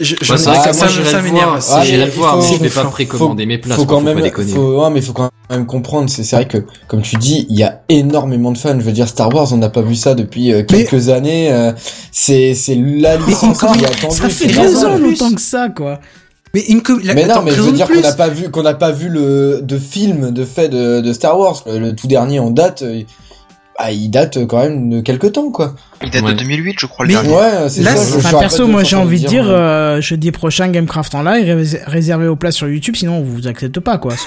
[0.00, 1.62] Je, je- bah, c'est vrai ça, que ça- m'énerve.
[1.70, 3.98] Ah, j'irai mais le voir, mais je vais faut- pas précommander mes places, faut quand
[3.98, 4.50] faut même, pas déconner.
[4.50, 6.08] faut, ouais, mais faut quand même comprendre.
[6.08, 8.74] C'est c'est vrai que, comme tu dis, il y a énormément de fans.
[8.80, 11.52] Je veux dire, Star Wars, on n'a pas vu ça depuis euh, quelques années.
[11.52, 11.72] euh,
[12.10, 14.16] c'est c'est la licence qui attendue.
[14.16, 16.00] ça fait raison longtemps que ça, quoi.
[16.54, 18.62] Mais une la- Mais non, attends, mais je veux dire qu'on n'a pas vu qu'on
[18.62, 21.62] n'a pas vu le de film de fait de, de Star Wars.
[21.66, 23.02] Le, le tout dernier en date, euh,
[23.78, 25.74] bah, il date quand même de quelques temps, quoi.
[26.04, 26.32] Il date Ouais.
[26.34, 27.34] de 2008, je crois, Mais- le dernier.
[27.36, 28.16] Ouais, c'est Là, ça.
[28.18, 29.52] Enfin, perso, moi j'ai envie de dire, euh,
[29.98, 33.46] euh, jeudi prochain Gamecraft en live, rés- réservé aux places sur YouTube, sinon on vous
[33.46, 34.14] accepte pas, quoi.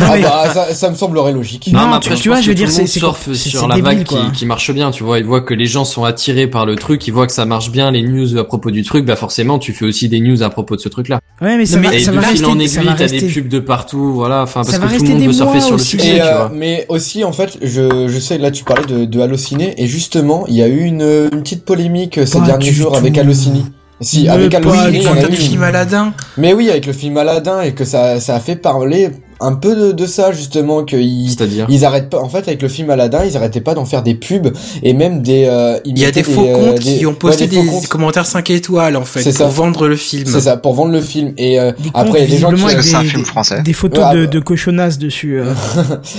[0.00, 1.70] Ah bah, ça, ça me semblerait logique.
[1.72, 4.16] Non, mais tu- après, tu vois, je veux dire, c'est- sur la débile, vague qui,
[4.32, 5.18] qui marche bien, tu vois.
[5.18, 7.70] Ils voient que les gens sont attirés par le truc, ils voient que ça marche
[7.70, 10.50] bien, les news à propos du truc, bah forcément, tu fais aussi des news à
[10.50, 11.20] propos de ce truc-là.
[11.40, 13.20] Ouais, mais ça Non, va, Et ça de va fil rester, en aiguille, t'as des
[13.26, 14.42] pubs de partout, voilà.
[14.42, 16.36] Enfin, parce Ça va que tout le monde veut surfer sur le sujet, tu euh,
[16.36, 16.52] vois.
[16.54, 20.44] mais aussi, en fait, je, je sais, là, tu parlais de, de Allociné, et justement,
[20.48, 21.02] il y a eu une,
[21.32, 22.98] une petite polémique euh, ces Pas derniers jours tout.
[22.98, 23.62] avec Allociné.
[24.00, 25.62] Si, Mais avec pas Allociné, du il y Quand en a t'as eu le film
[25.62, 26.12] Aladdin.
[26.36, 29.10] Mais oui, avec le film Aladdin, et que ça, ça a fait parler
[29.40, 31.66] un peu de, de ça, justement, qu'ils C'est-à-dire.
[31.68, 34.14] ils arrêtent pas, en fait, avec le film Aladdin, ils arrêtaient pas d'en faire des
[34.14, 34.48] pubs,
[34.82, 37.10] et même des, euh, ils Il y a des faux euh, comptes des- qui ont
[37.10, 39.46] ouais, posté des commentaires 5 étoiles en fait C'est pour ça.
[39.48, 40.24] vendre le film.
[40.26, 41.32] C'est ça, pour vendre le film.
[41.36, 42.82] Et euh, après, il y a des gens qui...
[42.82, 43.62] c'est un des- film français.
[43.62, 45.40] Des photos Ouais, de, ah, de cochonnasses dessus.
[45.40, 45.44] euh.
[45.46, 45.52] Non,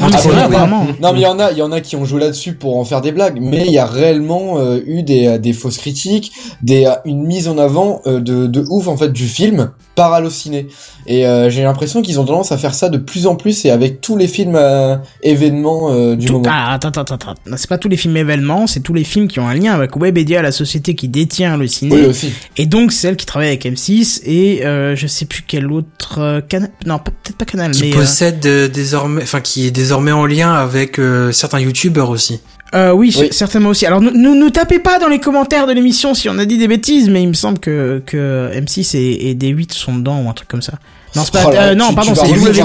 [0.02, 0.86] mais Après, c'est vrai, vraiment.
[1.02, 2.78] Non, mais il y en a, il y en a qui ont joué là-dessus pour
[2.78, 5.78] en faire des blagues, mais il y a réellement euh, eu des, euh, des fausses
[5.78, 6.32] critiques,
[6.62, 10.68] des, une mise en avant euh, de, de ouf en fait du film par Allociné.
[11.08, 13.72] Et euh, j'ai l'impression qu'ils ont tendance à faire ça de plus en plus et
[13.72, 16.46] avec tous les films euh, événements euh, du Tout- moment.
[16.52, 17.34] ah, attends, attends, attends.
[17.56, 19.98] C'est pas tous les films événements, c'est tous les films qui ont un lien avec
[19.98, 21.96] Webedia, la société qui détient le ciné.
[21.96, 22.32] Oui aussi.
[22.58, 26.42] Et donc celle qui travaille avec M6 et euh, je sais plus quel autre euh,
[26.42, 26.70] canal.
[26.86, 30.26] Non, peut-être pas canal, qui mais euh, possède euh, désormais, enfin qui est désormais en
[30.28, 32.40] lien avec euh, certains youtubeurs aussi.
[32.76, 33.28] Euh, oui, Oui.
[33.32, 33.86] certainement aussi.
[33.86, 36.58] Alors, ne nous, nous tapez pas dans les commentaires de l'émission si on a dit
[36.58, 40.30] des bêtises, mais il me semble que que M6 et, et D8 sont dedans ou
[40.30, 40.74] un truc comme ça.
[41.16, 42.64] Non, c'est pas, Oh là, euh, non, tu- pardon, c'est recevoir W9, des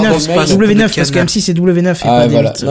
[0.67, 0.77] mails.
[0.77, 2.65] W9, parce que M6 c'est W9 et Ah pas voilà, D8.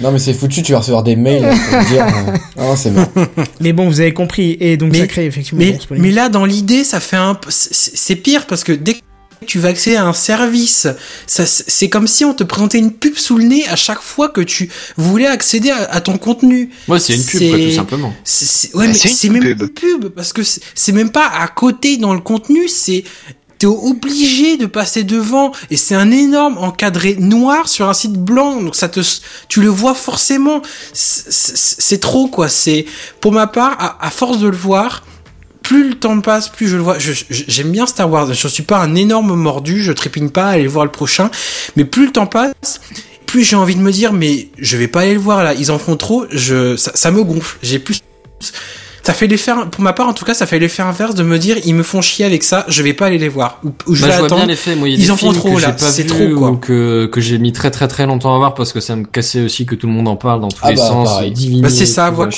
[0.00, 2.90] non, mais c'est foutu, tu vas recevoir des mails pour te dire, euh, non c'est
[2.90, 3.06] mort.
[3.60, 6.44] Mais bon, vous avez compris, et donc Mais- ça crée effectivement Mais, mais là, dans
[6.46, 8.98] l'idée, ça fait un, c'est pire parce que dès que
[9.46, 10.86] tu vas accéder à un service,
[11.26, 14.28] ça, c'est comme si on te présentait une pub sous le nez à chaque fois
[14.28, 16.70] que tu voulais accéder à, à ton contenu.
[16.88, 18.14] Ouais, c'est une pub, quoi, tout simplement.
[18.24, 19.62] C'est- c'est- ouais, mais c'est une c'est même pub.
[19.62, 23.04] une pub parce que c'est même pas à côté dans le contenu, c'est
[23.60, 28.62] T'es obligé de passer devant et c'est un énorme encadré noir sur un site blanc
[28.62, 29.00] donc ça te
[29.48, 30.62] tu le vois forcément
[30.92, 32.84] C'est- trop quoi c'est
[33.20, 35.04] pour ma part à, à force de le voir
[35.68, 36.96] plus le temps passe, plus je le vois.
[36.98, 38.32] J'aime bien Star Wars.
[38.32, 39.82] Je suis pas un énorme mordu.
[39.82, 41.30] Je trépigne pas à aller voir le prochain.
[41.76, 42.80] Mais plus le temps passe,
[43.26, 45.52] plus j'ai envie de me dire, mais je vais pas aller le voir là.
[45.52, 46.24] Ils en font trop.
[46.30, 47.58] Je, ça, ça me gonfle.
[47.62, 48.00] J'ai plus.
[49.02, 51.38] Ça fait l'effet, pour ma part en tout cas, ça fait l'effet inverse de me
[51.38, 52.64] dire, ils me font chier avec ça.
[52.68, 53.58] Je vais pas aller les voir.
[53.64, 54.40] Ou, ou je Bah, vais je vois attendre.
[54.42, 54.74] bien l'effet.
[54.76, 55.74] Moi, il y a Ils des en font trop, là.
[55.78, 56.50] C'est trop, quoi.
[56.50, 59.04] ou que que j'ai mis très très très longtemps à voir parce que ça me
[59.04, 61.20] cassait aussi que tout le monde en parle dans tous Ah les bah, sens.
[61.62, 62.30] Bah, c'est ça, voilà.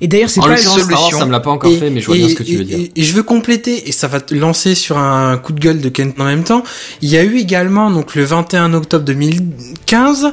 [0.00, 1.18] Et d'ailleurs, c'est pas Wars, solution.
[1.18, 2.64] ça me l'a pas encore fait, mais je vois bien ce que tu veux et-
[2.64, 2.78] dire.
[2.78, 5.80] et- et je veux compléter, et ça va te lancer sur un coup de gueule
[5.80, 6.62] de Kent en même temps.
[7.02, 10.32] Il y a eu également, donc le 21 octobre 2015,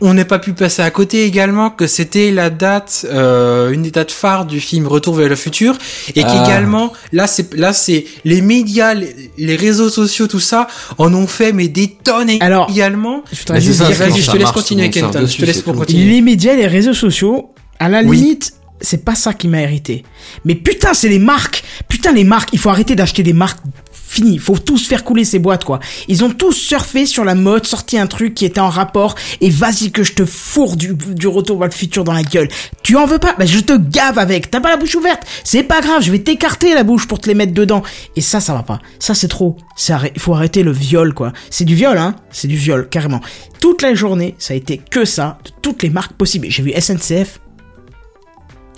[0.00, 3.90] on n'est pas pu passer à côté également que c'était la date, euh, une des
[3.90, 5.74] dates phares du film Retour vers le futur,
[6.14, 6.30] et Ah.
[6.44, 10.68] qu'également, là c'est, là c'est les médias, les, les réseaux sociaux, tout ça,
[10.98, 13.24] en ont fait mais des tonnes Alors, également.
[13.32, 15.26] Je te laisse continuer, Kenton.
[15.26, 16.04] Je te laisse pour continuer.
[16.04, 17.50] les médias, les réseaux sociaux,
[17.80, 18.18] à la Oui.
[18.18, 20.04] limite, c'est pas ça qui m'a irrité.
[20.44, 21.64] Mais putain, c'est les marques.
[21.88, 22.50] Putain, les marques.
[22.52, 23.60] Il faut arrêter d'acheter des marques.
[23.92, 24.38] Fini.
[24.38, 25.80] Faut tous faire couler ces boîtes, quoi.
[26.08, 29.50] Ils ont tous surfé sur la mode, sorti un truc qui était en rapport, et
[29.50, 32.48] vas-y que je te fourre du, du retour vers le futur dans la gueule.
[32.82, 33.34] Tu en veux pas?
[33.38, 34.50] Bah, je te gave avec.
[34.50, 35.22] T'as pas la bouche ouverte.
[35.44, 36.02] C'est pas grave.
[36.02, 37.82] Je vais t'écarter la bouche pour te les mettre dedans.
[38.16, 38.80] Et ça, ça va pas.
[38.98, 39.58] Ça, c'est trop.
[39.88, 41.34] Il faut arrêter le viol, quoi.
[41.50, 42.16] C'est du viol, hein.
[42.30, 43.20] C'est du viol, carrément.
[43.60, 46.46] Toute la journée, ça a été que ça, de toutes les marques possibles.
[46.48, 47.40] J'ai vu SNCF.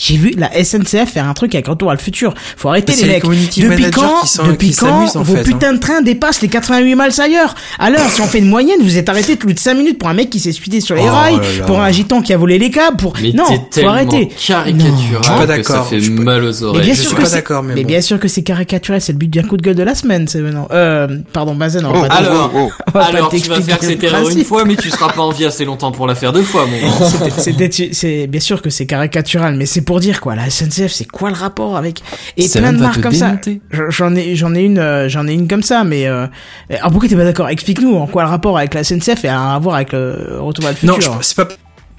[0.01, 2.33] J'ai vu la SNCF faire un truc avec Retour à le futur.
[2.57, 3.23] Faut arrêter les les mecs.
[3.25, 5.45] Depuis quand, qui sont- depuis qui quand vos fait, hein.
[5.45, 8.97] putains de trains dépassent les 88 miles ailleurs Alors, si on fait une moyenne, vous
[8.97, 11.13] êtes arrêté plus de 5 minutes pour un mec qui s'est suicidé sur les Oh
[11.13, 11.65] rails, là là.
[11.67, 13.13] pour un agitant qui a volé les câbles, pour...
[13.21, 14.29] Mais non, faut arrêter.
[14.29, 14.85] caricatural Non.
[14.97, 15.87] Je suis pas que ça d'accord.
[15.89, 16.85] fait Je mal aux Mais oreilles.
[16.87, 17.89] bien je sûr suis que pas c'est- d'accord, mais mais bon.
[17.89, 20.27] bien sûr que c'est caricaturé, c'est le but d'un coup de gueule de la semaine,
[20.29, 20.67] c'est non.
[20.71, 23.61] Euh, pardon, Bazen, on va Oh, pas Alors, oh, on va pas alors tu vas
[23.61, 26.15] faire cette erreur une fois, mais tu seras pas en vie assez longtemps pour la
[26.15, 27.07] faire deux fois, mon gars.
[27.39, 30.37] C'était- c'était- c'est bien sûr que c'est caricatural, mais c'est pour dire quoi.
[30.37, 32.01] La SNCF, c'est quoi le rapport avec
[32.37, 33.61] et Ça plein de marques comme démonter.
[33.73, 33.77] ça.
[33.77, 36.29] Je- J'en ai, j'en ai une, euh, j'en ai une comme ça, mais euh,
[36.71, 37.49] alors pourquoi t'es pas d'accord?
[37.49, 40.71] Explique-nous en quoi le rapport avec la SNCF et à voir avec le retour à
[40.71, 40.97] le futur.
[40.97, 41.49] Non, c'est pas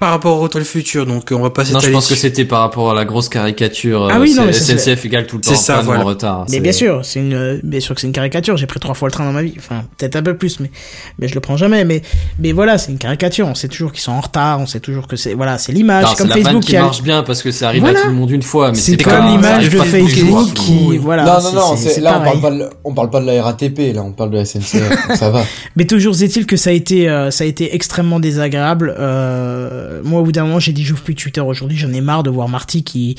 [0.02, 2.08] par rapport au Retour le futur, donc euh, on va pas Non, je s'étaler pense
[2.08, 4.08] que c'était par rapport à la grosse caricature.
[4.10, 6.00] Ah euh, oui, non, c'est- mais ça, SNCF égale tout le temps en ça, voilà.
[6.00, 6.46] en retard.
[6.50, 8.56] Mais bien sûr, c'est une, euh, bien sûr que c'est une caricature.
[8.56, 9.54] J'ai pris trois fois le train dans ma vie.
[9.58, 10.72] Enfin, peut-être un peu plus, mais,
[11.20, 11.84] mais je le prends jamais.
[11.84, 12.02] Mais,
[12.40, 13.46] mais voilà, c'est une caricature.
[13.46, 14.58] On sait toujours qu'ils sont en retard.
[14.58, 16.06] On sait toujours que c'est, voilà, c'est l'image.
[16.10, 18.00] C'est comme la Facebook qui qui a- marche bien parce que ça arrive Voilà.
[18.00, 21.24] à tout le monde une fois, mais C'est comme l'image de Facebook qui, voilà.
[21.24, 24.02] non, non, non, là on parle, pas de, on parle pas de la RATP, là
[24.02, 25.44] on parle de la SNCF, ça va.
[25.76, 28.96] Mais toujours est-il que ça a été, ça a été extrêmement désagréable.
[28.98, 31.76] Euh, moi, au bout d'un moment, j'ai dit, j'ouvre plus Twitter aujourd'hui.
[31.76, 33.16] J'en ai marre de voir Marty qui,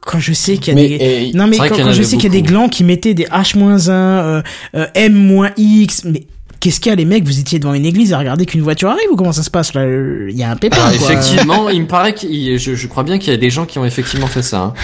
[0.00, 2.24] quand je sais qu'il y a Mais, des, et- non mais quand, je sais qu'il
[2.24, 4.42] y a des glands qui mettaient des H-1, euh,
[4.76, 6.24] euh, M-X, mais
[6.60, 8.90] qu'est-ce qu'il y a les mecs Vous étiez devant une église à regarder qu'une voiture
[8.90, 9.84] arrive ou comment ça se passe là?
[9.86, 10.76] Il y a un pépin.
[10.80, 11.12] Ah, quoi.
[11.12, 13.78] effectivement, il me paraît qu'il, je, je crois bien qu'il y a des gens qui
[13.78, 14.60] ont effectivement fait ça.
[14.60, 14.74] hein.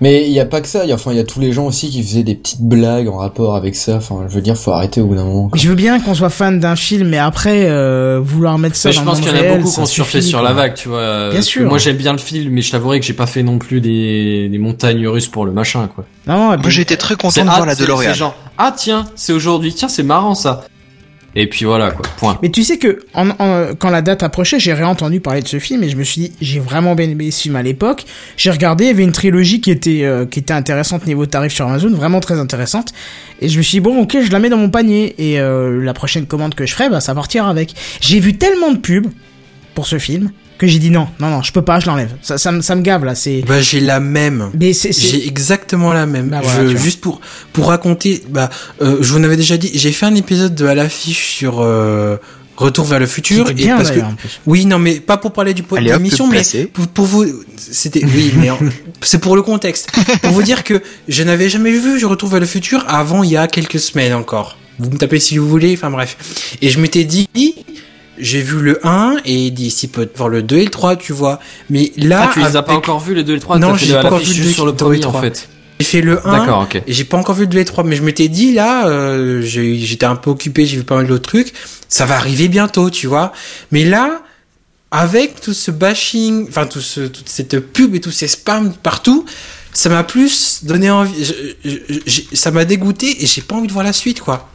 [0.00, 1.40] Mais il y a pas que ça, il y a, enfin il y a tous
[1.40, 4.40] les gens aussi qui faisaient des petites blagues en rapport avec ça, enfin je veux
[4.40, 5.48] dire faut arrêter au bout d'un moment.
[5.48, 5.58] quoi.
[5.58, 8.94] Je veux bien qu'on soit fan d'un film, mais après euh, vouloir mettre ça Mais
[8.94, 10.48] dans je pense qu'il y en a beaucoup qui ont surfé sur quoi.
[10.48, 11.00] la vague, tu vois.
[11.00, 11.68] Bien Parce que sûr.
[11.68, 14.48] Moi j'aime bien le film, mais je t'avouerai que j'ai pas fait non plus des,
[14.48, 16.04] des montagnes russes pour le machin, quoi.
[16.26, 18.10] Non, non, Moi été très content de voir la DeLorean.
[18.12, 20.64] C'est genre, ah tiens, c'est aujourd'hui, tiens, c'est marrant ça.
[21.34, 22.38] Et puis voilà, quoi, point.
[22.42, 25.58] Mais tu sais que en, en- quand la date approchait, j'ai réentendu parler de ce
[25.58, 28.04] film et je me suis dit j'ai vraiment bien aimé ce film à l'époque.
[28.36, 31.52] J'ai regardé, il y avait une trilogie qui était euh, qui était intéressante niveau tarif
[31.54, 32.92] sur Amazon, vraiment très intéressante.
[33.40, 35.82] Et je me suis dit bon ok, je la mets dans mon panier et euh,
[35.82, 37.74] la prochaine commande que je ferai, bah ça partira avec.
[38.02, 39.06] J'ai vu tellement de pubs
[39.74, 42.10] pour ce film que j'ai dit non non non, je peux pas, je l'enlève.
[42.22, 44.50] Ça ça me ça me gave là, c'est Bah, j'ai la même.
[44.58, 46.28] mais c'est J'ai exactement la même.
[46.28, 47.20] Bah voilà, Je- juste pour
[47.52, 48.48] pour raconter, bah,
[48.80, 51.60] euh, je vous en avais déjà dit, j'ai fait un épisode de à l'affiche sur
[51.60, 52.16] euh,
[52.54, 54.38] Retour vers le futur et bien parce que d'ailleurs en plus.
[54.46, 57.24] oui non mais pas pour parler du de l'émission mais pour, pour vous
[57.56, 58.58] c'était oui mais en-
[59.00, 59.88] c'est pour le contexte
[60.22, 63.30] pour vous dire que je n'avais jamais vu Je Retour vers le futur avant il
[63.30, 64.58] y a quelques semaines encore.
[64.78, 66.16] Vous me tapez si vous voulez, enfin bref.
[66.60, 67.26] Et je m'étais dit
[68.22, 71.38] j'ai vu le 1 et d'ici peut voir le 2 et le 3, tu vois.
[71.68, 73.58] Mais là Ah, tu les as pas avec- encore vus les deux et le 3
[73.58, 75.20] Non, j'ai pas encore vu le juste deux- sur le deux et premier en trois.
[75.20, 75.48] fait.
[75.82, 76.38] fait le 1.
[76.38, 76.76] D'accord, ok.
[76.86, 79.42] Et j'ai pas encore vu le 2 et 3, mais je m'étais dit là, euh,
[79.42, 81.52] j'ai- j'étais un peu occupé, j'ai vu pas mal d'autres trucs,
[81.88, 83.32] ça va arriver bientôt, tu vois.
[83.72, 84.22] Mais là,
[84.92, 89.24] avec tout ce bashing, enfin tout ce, toute cette pub et tous ces spams partout,
[89.72, 93.66] ça m'a plus donné envie, je- je- je- ça m'a dégoûté et j'ai pas envie
[93.66, 94.48] de voir la suite, quoi.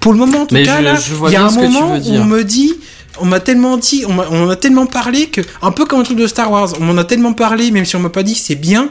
[0.00, 0.80] Pour le moment, en tout Mais cas,
[1.28, 2.72] il y a un moment où on me dit,
[3.20, 6.26] on m'a tellement dit, on m'a- tellement parlé que, un peu comme un truc de
[6.26, 8.90] Star Wars, on m'en a tellement parlé, même si on m'a pas dit c'est bien,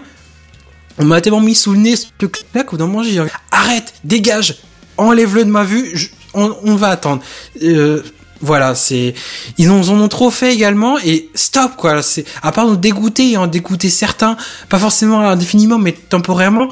[0.98, 3.20] on m'a tellement mis sous le nez ce truc-là qu'au moment, j'ai dit,
[3.52, 4.58] arrête, dégage,
[4.98, 7.22] enlève-le de ma vue, je- on, on va attendre.
[7.64, 8.02] Euh,
[8.42, 9.16] voilà, c'est,
[9.58, 12.04] ils en, ont trop fait également et stop quoi.
[12.04, 14.38] C'est à part nous dégoûter et en dégoûter certains,
[14.70, 16.68] pas forcément indéfiniment, mais temporairement.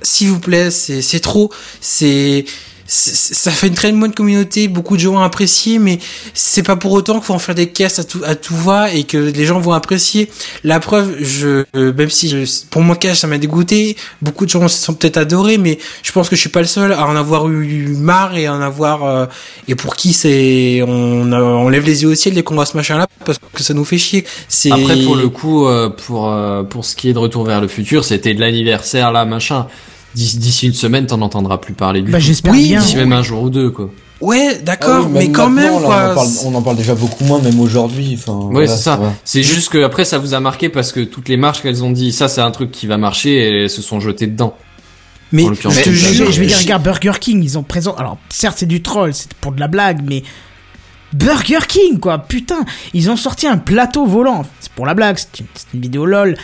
[0.00, 1.50] S'il vous plaît, c'est trop.
[1.80, 2.44] C'est-
[2.90, 5.98] ça fait une très bonne communauté, beaucoup de gens ont apprécié, mais
[6.32, 8.90] c'est pas pour autant qu'il faut en faire des caisses à tout, à tout va
[8.94, 10.30] et que les gens vont apprécier.
[10.64, 12.38] La preuve, je, euh, même si je,
[12.70, 16.12] pour mon cas ça m'a dégoûté, beaucoup de gens se sont peut-être adorés, mais je
[16.12, 19.04] pense que je suis pas le seul à en avoir eu marre et en avoir
[19.04, 19.26] euh,
[19.68, 22.64] et pour qui c'est on, a- on lève les yeux au ciel dès qu'on voit
[22.66, 24.24] ce machin-là parce que ça nous fait chier.
[24.48, 27.60] C'est Après, pour le coup, euh, pour euh, pour ce qui est de Retour vers
[27.60, 29.66] le futur, c'était de l'anniversaire là, machin.
[30.38, 32.24] D'ici une semaine, t'en entendras plus parler du Bah, tout.
[32.24, 32.80] j'espère Oui, bien.
[32.80, 33.90] D'ici même un jour ou deux, quoi.
[34.20, 35.80] ouais, d'accord, Ah oui, mais quand même là, quoi.
[35.80, 38.18] on, en parle, on en parle déjà beaucoup moins, même aujourd'hui.
[38.18, 39.00] Enfin, Ouais, voilà, c'est ça.
[39.24, 41.90] C'est juste que après, ça vous a marqué parce que toutes les marques qu'elles ont
[41.92, 44.56] dit, ça, c'est un truc qui va marcher et elles se sont jetées dedans.
[45.30, 47.94] mais je te jure, vais, je vais dire, regarde, Burger King, ils ont présent.
[47.94, 50.22] Alors, certes, c'est du troll, c'est pour de la blague, mais.
[51.12, 54.44] Burger King, quoi, putain, ils ont sorti un plateau volant.
[54.60, 56.36] C'est pour la blague, c'est une, c'est une vidéo lol.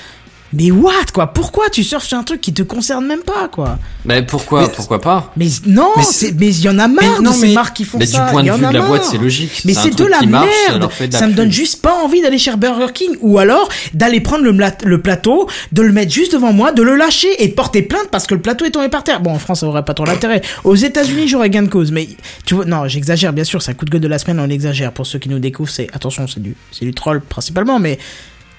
[0.57, 3.79] Mais what, quoi, pourquoi tu surfes sur un truc qui te concerne même pas, quoi?
[4.05, 5.33] Mais pourquoi, Mais- pourquoi pas?
[5.37, 6.03] Mais non, Mais
[6.39, 8.07] mais il y en a marre Mais de non, ces mais- marques qui font Mais
[8.07, 8.25] ça.
[8.27, 9.63] du point de vue de la boîte, c'est logique.
[9.65, 10.91] Mais c'est de la marche, ça merde.
[11.09, 14.21] de la Ça me donne juste pas envie d'aller chez Burger King ou alors d'aller
[14.21, 17.83] prendre le, plateau, de le mettre juste devant moi, de le lâcher et de porter
[17.83, 19.21] plainte parce que le plateau est tombé par terre.
[19.21, 20.41] Bon, en France, ça aurait pas trop d'intérêt.
[20.65, 21.91] Aux États-Unis, j'aurais gain de cause.
[21.91, 22.09] Mais
[22.47, 23.61] tu vois, non, j'exagère bien sûr.
[23.63, 24.93] C'est un coup de gueule de la semaine, on exagère.
[24.93, 27.79] Pour ceux qui nous découvrent, c'est attention, c'est du, c'est du troll principalement.
[27.81, 27.99] Mais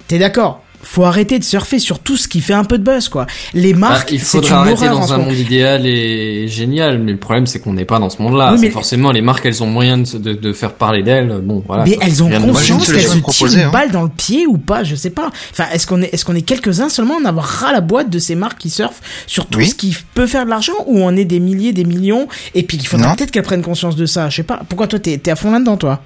[0.07, 0.61] t'es d'accord?
[0.87, 3.25] Faut arrêter de surfer sur tout ce qui fait un peu de buzz, quoi.
[3.53, 7.11] Les Ah, marques, il c'est une arrêter horreur dans un monde idéal et génial, mais
[7.11, 8.53] le problème c'est qu'on n'est pas dans ce monde-là.
[8.53, 11.39] Oui, mais- forcément les marques, elles ont moyen de, se- de, de faire parler d'elles.
[11.43, 11.83] Bon, voilà.
[11.85, 12.05] Mais quoi.
[12.05, 13.69] elles ont conscience qu'elles se tirent une hein.
[13.71, 15.31] balle dans le pied ou pas, je sais pas.
[15.51, 18.09] Enfin, est-ce qu'on est, est-ce qu'on est quelques-uns seulement à en avoir ras la boîte
[18.09, 19.67] de ces marques qui surfent sur tout Oui.
[19.67, 22.77] ce qui peut faire de l'argent ou on est des milliers, des millions et puis
[22.77, 24.29] qu'il faudrait peut-être qu'elles prennent conscience de ça.
[24.29, 24.61] Je sais pas.
[24.69, 26.01] Pourquoi toi t'es, t'es à fond là-dedans, toi?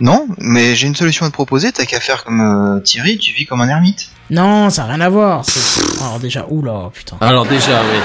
[0.00, 1.70] Non, mais j'ai une solution à te proposer.
[1.72, 4.08] T'as qu'à faire comme euh, Thierry, tu vis comme un ermite.
[4.30, 5.44] Non, ça a rien à voir.
[5.44, 7.16] C'est- Alors déjà, oula, putain.
[7.20, 7.98] Alors déjà, oui.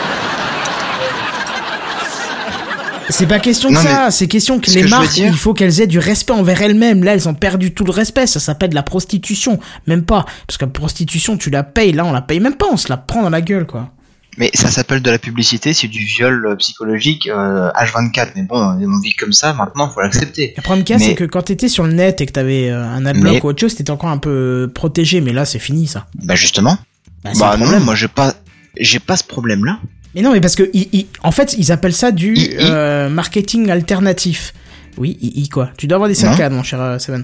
[3.11, 5.13] C'est pas question de Non, ça, c'est question que ce les que je veux marques,
[5.13, 7.03] dire- il faut qu'elles aient du respect envers elles-mêmes.
[7.03, 9.59] Là, elles ont perdu tout le respect, ça s'appelle de la prostitution.
[9.87, 10.25] Même pas.
[10.45, 12.87] Parce que la prostitution, tu la payes, là, on la paye même pas, on se
[12.87, 13.89] la prend dans la gueule, quoi.
[14.39, 18.29] Mais ça s'appelle de la publicité, c'est du viol euh, psychologique euh, H24.
[18.37, 20.53] Mais bon, on vit comme ça, maintenant, faut l'accepter.
[20.55, 22.31] Le problème qu'il y a, Mais- c'est que quand t'étais sur le net et que
[22.31, 25.43] t'avais euh, un adblock Mais- ou autre chose, t'étais encore un peu protégé, mais là,
[25.43, 26.07] c'est fini, ça.
[26.23, 26.77] Bah justement.
[27.23, 28.33] Bah, Bah non, moi j'ai pas,
[28.79, 29.79] j'ai pas ce problème-là.
[30.15, 33.69] Mais non, mais parce que, ils- ils- en fait, ils appellent ça du euh, marketing
[33.69, 34.53] alternatif.
[34.99, 37.23] Oui, I- I quoi Tu dois avoir des saccades, mon cher euh, Seven.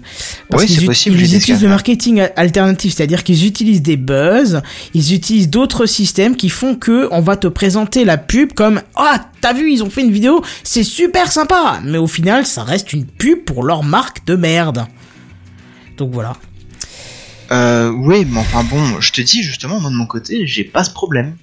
[0.49, 4.61] Parce Oui, c'est possible, Ils utilisent le marketing alternatif, c'est-à-dire qu'ils utilisent des buzz,
[4.93, 9.29] ils utilisent d'autres systèmes qui font que on va te présenter la pub comme ah
[9.41, 12.93] t'as vu ils ont fait une vidéo, c'est super sympa, mais au final ça reste
[12.93, 14.85] une pub pour leur marque de merde.
[15.97, 16.33] Donc voilà.
[17.51, 20.83] Euh, oui, mais enfin bon, je te dis justement, moi de mon côté, j'ai pas
[20.83, 21.35] ce problème.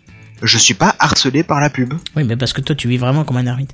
[0.43, 1.95] Je suis pas harcelé par la pub.
[2.17, 3.73] Oui, mais parce que toi tu vis vraiment comme un ermite.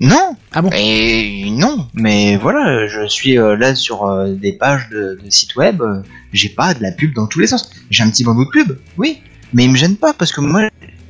[0.00, 0.34] Non.
[0.52, 0.70] Ah bon?
[0.72, 5.56] Et non, mais voilà, je suis euh, là sur euh, des pages de, de sites
[5.56, 7.70] web, euh, j'ai pas de la pub dans tous les sens.
[7.90, 9.20] J'ai un petit bandeau de pub, oui,
[9.52, 10.68] mais il me gêne pas parce que moi,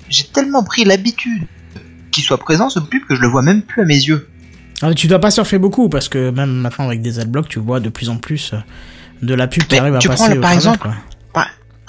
[0.09, 1.45] j'ai tellement pris l'habitude
[2.11, 4.29] qu'il soit présent ce pub que je le vois même plus à mes yeux.
[4.83, 7.61] Ah, mais tu dois pas surfer beaucoup parce que même maintenant avec des adblocks, tu
[7.61, 8.55] vois de plus en plus
[9.23, 10.89] de la pub qui Mais arrive à tu passer prends le- par exemple,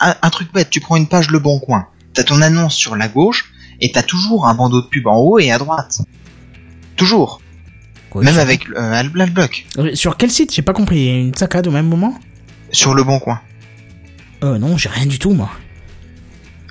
[0.03, 3.07] un truc bête, tu prends une page Le Bon Coin, t'as ton annonce sur la
[3.07, 5.99] gauche et t'as toujours un bandeau de pub en haut et à droite.
[6.95, 7.41] Toujours.
[8.15, 9.65] Même sur- avec euh, Adblock.
[9.77, 10.53] Euh, Sur quel site?
[10.53, 10.99] J'ai pas compris.
[10.99, 12.19] Il y a une saccade au même moment?
[12.71, 13.39] Sur Le Bon Coin.
[14.43, 15.49] Euh, non, j'ai rien du tout, moi.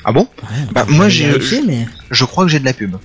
[0.05, 0.29] Ah bon?
[0.43, 1.33] Ouais, Bah, moi, j'ai-
[1.67, 1.87] mais.
[2.11, 2.97] Je crois que j'ai de la pub.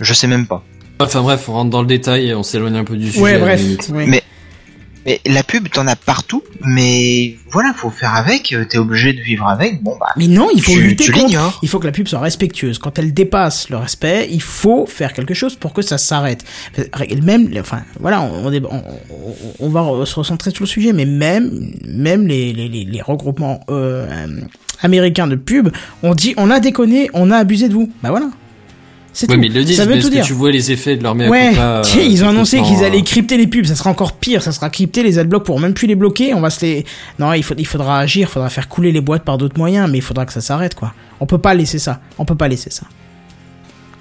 [0.00, 0.64] Je sais même pas.
[1.00, 3.20] Enfin bref, on rentre dans le détail et on s'éloigne un peu du sujet.
[3.22, 3.62] Ouais, bref.
[3.90, 4.06] ouais.
[4.06, 4.22] Mais
[5.06, 9.20] Mais la pub, t'en as partout, mais voilà, faut faire avec, euh, t'es obligé de
[9.20, 10.08] vivre avec, bon bah.
[10.16, 11.58] Mais non, il faut tu, lutter tu contre.
[11.62, 12.78] Il faut que la pub soit respectueuse.
[12.78, 16.44] Quand elle dépasse le respect, il faut faire quelque chose pour que ça s'arrête.
[17.22, 18.82] Même, enfin, voilà, on, on, on-
[19.58, 23.60] on va se recentrer sur le sujet, mais même, même les, les, les, les regroupements
[23.70, 24.06] euh,
[24.82, 25.68] américains de pub,
[26.02, 27.90] on dit, on a déconné, on a abusé de vous.
[28.02, 28.28] Bah voilà.
[29.12, 29.40] C'est Ouais, tout.
[29.40, 30.22] mais ils le disent, ça veut mais tout dire.
[30.22, 31.62] que tu vois les effets de leur mea Ouais, culpa,
[31.96, 34.42] euh, ils ont annoncé complètement, qu'ils allaient euh, crypter les pubs, ça sera encore pire,
[34.42, 36.84] ça sera crypter les adblocks pour même plus les bloquer, on va se les...
[37.18, 39.88] Non, il, faut, il faudra agir, il faudra faire couler les boîtes par d'autres moyens,
[39.90, 40.94] mais il faudra que ça s'arrête, quoi.
[41.18, 42.82] On peut pas laisser ça, on peut pas laisser ça.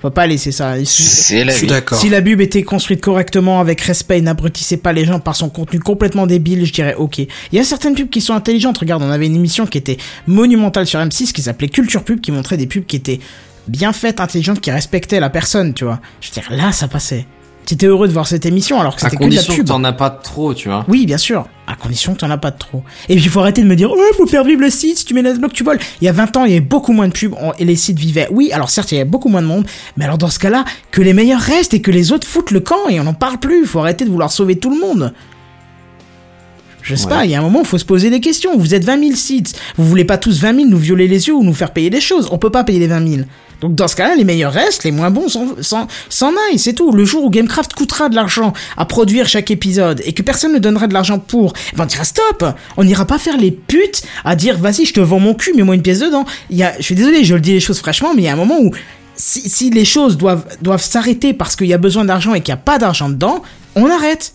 [0.02, 0.76] On peut pas laisser ça.
[0.86, 1.98] Si- C'est la d'accord.
[1.98, 5.50] Si la pub était construite correctement, avec respect et n'abrutissait pas les gens par son
[5.50, 7.18] contenu complètement débile, je dirais ok.
[7.18, 8.78] Il y a certaines pubs qui sont intelligentes.
[8.78, 12.32] Regarde, on avait une émission qui était monumentale sur M6 qui s'appelait Culture Pub, qui
[12.32, 13.20] montrait des pubs qui étaient
[13.70, 16.00] bien faites, intelligentes, qui respectaient la personne, tu vois.
[16.22, 17.26] Je veux dire, là, ça passait.
[17.66, 19.58] T'étais heureux de voir cette émission alors que À c'était que de la condition que
[19.60, 19.68] pub.
[19.68, 20.84] t'en as pas trop, tu vois.
[20.88, 22.84] Oui, bien sûr, à condition que t'en as pas de trop.
[23.10, 25.06] Et puis il faut arrêter de me dire, ouais, faut faire vivre le site, si
[25.06, 25.78] tu mets l'adblock, tu voles.
[26.02, 28.00] Il y a 20 ans, il y avait beaucoup moins de pubs et les sites
[28.00, 28.28] vivaient.
[28.32, 29.68] Oui, alors certes, il y avait beaucoup moins de monde,
[29.98, 32.60] mais alors dans ce cas-là, que les meilleurs restent et que les autres foutent le
[32.62, 33.60] camp et on n'en parle plus.
[33.62, 35.14] Il faut arrêter de vouloir sauver tout le monde.
[36.82, 37.10] Je sais Ouais.
[37.10, 38.58] pas, il y a un moment, il faut se poser des questions.
[38.58, 39.54] Vous êtes 20 000 sites.
[39.78, 42.02] Vous voulez pas tous 20 000 nous violer les yeux ou nous faire payer des
[42.02, 42.30] choses.
[42.32, 43.22] On peut pas payer les 20 000.
[43.62, 45.48] Donc dans ce cas-là, les meilleurs restent, les moins bons s'en-
[46.50, 46.92] aillent, c'est tout.
[46.92, 50.60] Le jour où Gamecraft coûtera de l'argent à produire chaque épisode et que personne ne
[50.60, 52.46] donnera de l'argent pour, eh ben on dira stop
[52.78, 55.76] On n'ira pas faire les putes à dire vas-y, je te vends mon cul, mets-moi
[55.76, 56.26] une pièce dedans.
[56.50, 58.60] Je suis désolé, je le dis les choses fraîchement, mais il y a un moment
[58.60, 58.72] où
[59.16, 62.54] si, si les choses doivent, doivent s'arrêter parce qu'il y a besoin d'argent et qu'il
[62.54, 63.44] n'y a pas d'argent dedans,
[63.76, 64.34] on arrête.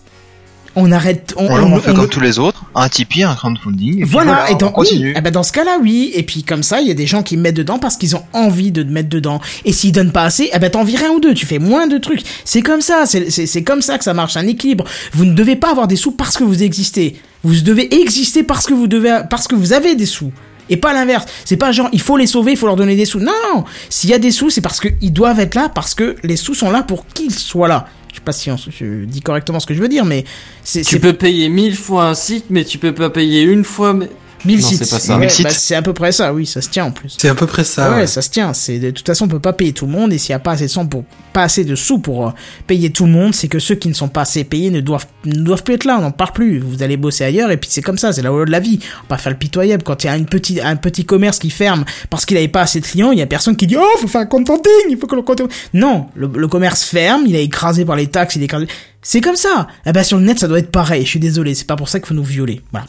[0.76, 1.34] On arrête.
[1.36, 4.00] On, alors, on, fait on- comme tous les autres, un Tipeee, un crowdfunding.
[4.00, 5.08] Et voilà, et dans, on continue.
[5.08, 6.10] oui, eh ben dans ce cas-là, oui.
[6.14, 8.24] Et puis comme ça, il y a des gens qui mettent dedans parce qu'ils ont
[8.32, 9.40] envie de te mettre dedans.
[9.64, 11.86] Et s'ils donnent pas assez, eh ben t'en vires un ou deux, tu fais moins
[11.86, 12.22] de trucs.
[12.44, 14.84] C'est comme ça, c'est- c'est c'est comme ça que ça marche, un équilibre.
[15.12, 17.16] Vous ne devez pas avoir des sous parce que vous existez.
[17.44, 20.32] Vous devez exister parce que vous devez, parce que vous avez des sous.
[20.70, 21.26] Et pas l'inverse.
[21.44, 23.20] C'est pas genre, il faut les sauver, il faut leur donner des sous.
[23.20, 23.64] Non!
[23.90, 26.54] S'il y a des sous, c'est parce qu'ils doivent être là, parce que les sous
[26.54, 27.86] sont là pour qu'ils soient là.
[28.14, 30.24] Je sais pas si on- je dis correctement ce que je veux dire, mais
[30.62, 33.98] c'est, Tu peux payer mille fois un site, mais tu peux pas payer une fois.
[34.44, 34.52] Mais...
[34.54, 34.84] 1000 Non, sites.
[34.84, 35.14] c'est pas ça.
[35.14, 35.44] Ouais, 1000 sites.
[35.44, 37.16] bah, c'est à peu près ça, oui, ça se tient en plus.
[37.18, 37.90] C'est à peu près ça.
[37.90, 38.06] ouais, ouais.
[38.06, 38.52] ça se tient.
[38.52, 40.38] C'est de toute façon, on peut pas payer tout le monde et s'il y a
[40.38, 42.30] pas assez de sous pour pas assez de sous pour euh,
[42.68, 45.06] payer tout le monde, c'est que ceux qui ne sont pas assez payés ne doivent
[45.24, 45.96] ne doivent plus être là.
[45.98, 46.58] On n'en parle plus.
[46.60, 48.12] Vous allez bosser ailleurs et puis c'est comme ça.
[48.12, 48.78] C'est la loi de la vie.
[48.82, 49.82] On va pas faire le pitoyable.
[49.82, 52.60] Quand il y a une petite un petit commerce qui ferme parce qu'il avait pas
[52.62, 54.96] assez de clients, il y a personne qui dit oh faut faire un contenting, il
[54.98, 55.42] faut que le compte.
[55.72, 57.24] Non, le, le commerce ferme.
[57.26, 58.36] Il est écrasé par les taxes.
[58.36, 58.66] Il est écrasé.
[59.02, 59.66] C'est comme ça.
[59.86, 61.02] Eh ben sur le net, ça doit être pareil.
[61.04, 61.54] Je suis désolé.
[61.54, 62.60] C'est pas pour ça qu'il faut nous violer.
[62.72, 62.86] Voilà.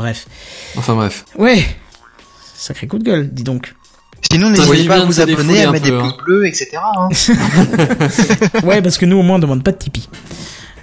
[0.00, 0.26] Bref.
[0.76, 1.24] Enfin bref.
[1.38, 1.64] Ouais.
[2.54, 3.74] Sacré coup de gueule, dis donc.
[4.30, 6.00] Sinon, n'hésitez pas à de vous abonner, à mettre peu, des hein.
[6.10, 6.76] pouces bleus, etc.
[6.76, 7.08] hein.
[8.64, 10.08] Ouais, parce que nous, au moins, on demande pas de Tipeee.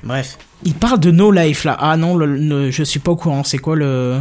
[0.04, 0.38] Bref.
[0.64, 1.78] Il parle de No Life, là.
[1.80, 3.44] Ah non, le, le- je suis pas au courant.
[3.44, 4.20] C'est quoi le...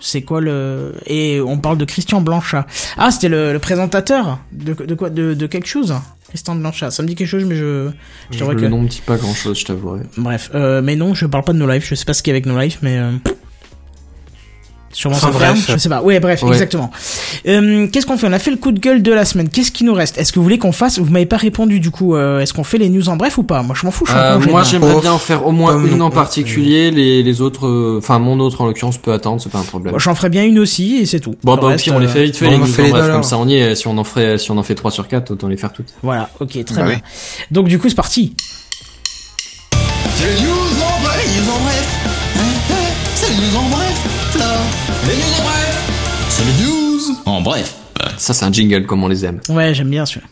[0.00, 0.94] C'est quoi le...
[1.06, 2.66] Et on parle de Christian Blanchat.
[2.96, 5.94] Ah, c'était le, le présentateur de, de quoi de, de quelque chose?
[6.28, 6.90] Christian Blanchat.
[6.92, 7.90] Ça me dit quelque chose, mais je...
[8.30, 8.66] Je le que...
[8.66, 10.00] nom me dit pas grand chose, je t'avouerai.
[10.16, 10.50] Bref.
[10.54, 11.86] Euh, mais non, je parle pas de No Life.
[11.88, 12.98] Je sais pas ce qu'il y a avec No Life, mais...
[12.98, 13.12] euh,
[14.94, 15.70] Sûrement Enfin, ça ferme, bref.
[15.72, 16.00] je sais pas.
[16.02, 16.50] Ouais, bref, Ouais.
[16.52, 16.90] exactement.
[17.46, 18.26] Euh, Qu'est-ce qu'on fait?
[18.28, 19.48] On a fait le coup de gueule de la semaine.
[19.48, 20.16] Qu'est-ce qui nous reste?
[20.18, 20.98] Est-ce que vous voulez qu'on fasse?
[20.98, 22.14] Vous m'avez pas répondu du coup.
[22.14, 23.62] euh, Est-ce qu'on fait les news en bref ou pas?
[23.62, 24.06] Moi, je m'en fous.
[24.06, 27.40] Je Euh, moi j'aimerais Oh, bien en faire au moins une en particulier, les, les
[27.40, 29.90] autres, euh, enfin mon autre en l'occurrence peut attendre, c'est pas un problème.
[29.92, 31.34] Moi, J'en ferai bien une aussi et c'est tout.
[31.42, 32.62] Bon Le bah au reste, pire on les euh, fait vite fait bon, les on
[32.62, 34.38] en news fait en les bref, comme ça on y est, si on en ferait,
[34.38, 35.88] si on en fait 3 sur 4, autant les faire toutes.
[36.02, 36.94] Voilà, ok, très Bah bien.
[36.96, 37.00] oui.
[37.50, 38.34] Donc du coup, c'est parti.
[40.16, 42.03] C'est les news en bref,
[45.06, 46.26] Les news en bref.
[46.28, 47.74] C'est les news en bref.
[48.18, 49.40] Ça c'est un jingle comme on les aime.
[49.48, 50.26] Ouais, j'aime bien celui-là.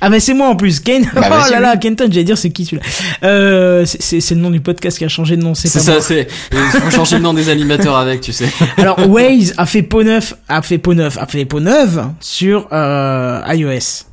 [0.00, 1.08] Ah bah c'est moi en plus, Kane.
[1.14, 1.76] Bah, oh vas-y, là là.
[1.76, 2.82] Kenton, j'allais dire c'est qui celui-là.
[3.22, 5.80] Euh, c'est- c'est c'est le nom du podcast qui a changé de nom, c'est C'est
[5.80, 8.48] ça, c'est, il faut changer le nom des animateurs avec, tu sais.
[8.76, 12.68] Alors Waze a fait peau neuf, a fait peau neuf, a fait peau neuve sur
[12.72, 14.04] euh, iOS.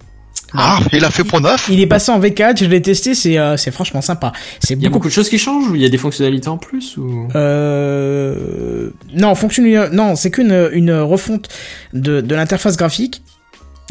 [0.55, 1.67] Ah, il a fait pour neuf.
[1.69, 4.31] Il est passé en V4, je l'ai testé, c'est euh, c'est franchement sympa.
[4.59, 5.97] C'est Il y a beaucoup beaucoup de choses qui changent ou il y a des
[5.97, 7.27] fonctionnalités en plus ou?
[7.35, 8.89] Euh...
[9.13, 9.89] Non, fonctionne...
[9.91, 11.49] non, c'est qu'une une refonte
[11.93, 13.21] de, de l'interface graphique.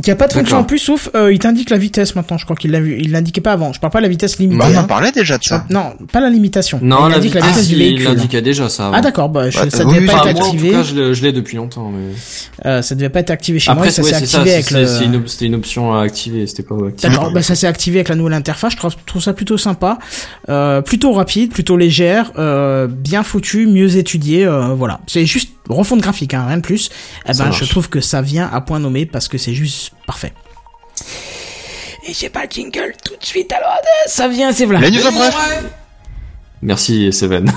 [0.04, 2.36] Il n'y a pas de fonction en plus, sauf euh, il t'indique la vitesse maintenant.
[2.38, 3.72] Je crois qu'il l'a vu, il l'indiquait pas avant.
[3.72, 4.58] Je parle pas de la vitesse limitée.
[4.58, 4.82] Bah, on en hein.
[4.84, 5.64] parlait déjà de ça.
[5.70, 6.80] Non, pas la limitation.
[6.82, 8.04] Non, il la, indique la vitesse, vitesse du il véhicule.
[8.06, 8.88] l'indiquait déjà ça.
[8.88, 8.96] avant.
[8.96, 10.70] Ah d'accord, bah, je- Bah, ça oui, devait pas être moi, en tout activé.
[10.72, 11.90] cas, je l'ai- depuis longtemps.
[11.94, 12.14] Mais...
[12.68, 13.76] Euh, ça devait pas être activé chez moi.
[13.84, 14.86] Après, et Ça ouais, s'est c'est ça, activé avec le.
[14.86, 17.12] c'est une, op- c'était une option à activer, c'était pas activé.
[17.14, 19.56] D'accord, bah ça s'est activé avec la nouvelle interface, je trouve, je trouve ça plutôt
[19.56, 19.98] sympa,
[20.48, 25.00] euh, plutôt rapide, plutôt légère, euh, bien foutu, mieux étudié, voilà.
[25.06, 26.90] C'est juste refonte graphique, hein, rien de plus.
[27.28, 30.32] Eh ben, je trouve que ça vient à point nommé parce que c'est juste parfait.
[32.06, 34.80] Et j'ai pas le jingle tout de suite, alors euh, ça vient, c'est voilà.
[36.62, 37.52] Merci Seven.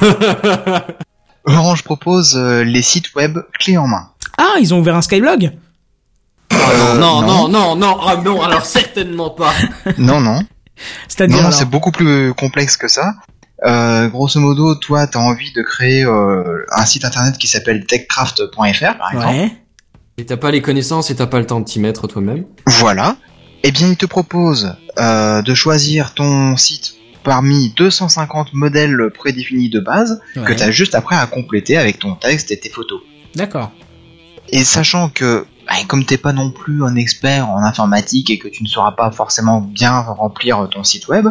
[1.45, 4.09] Orange propose euh, les sites web clés en main.
[4.37, 5.51] Ah, ils ont ouvert un Skyblog
[6.53, 9.53] Euh, non, non, non, non, ah non, alors certainement pas.
[9.97, 10.41] non, non.
[11.07, 13.13] C'est-à-dire Non, non, c'est beaucoup plus complexe que ça.
[13.63, 18.97] Euh, grosso modo, toi, t'as envie de créer euh, un site internet qui s'appelle techcraft.fr,
[18.97, 19.27] par exemple.
[19.27, 19.51] Ouais.
[20.17, 22.45] Et t'as pas les connaissances et t'as pas le temps de t'y mettre toi-même.
[22.65, 23.17] Voilà.
[23.63, 26.93] Eh bien, il te propose euh, de choisir ton site
[27.23, 30.55] parmi 250 modèles prédéfinis de base que Ouais.
[30.55, 33.01] t'as juste après à compléter avec ton texte et tes photos.
[33.35, 33.71] D'accord.
[34.49, 38.47] Et sachant que, bah, comme t'es pas non plus un expert en informatique et que
[38.47, 41.27] tu ne sauras pas forcément bien remplir ton site web,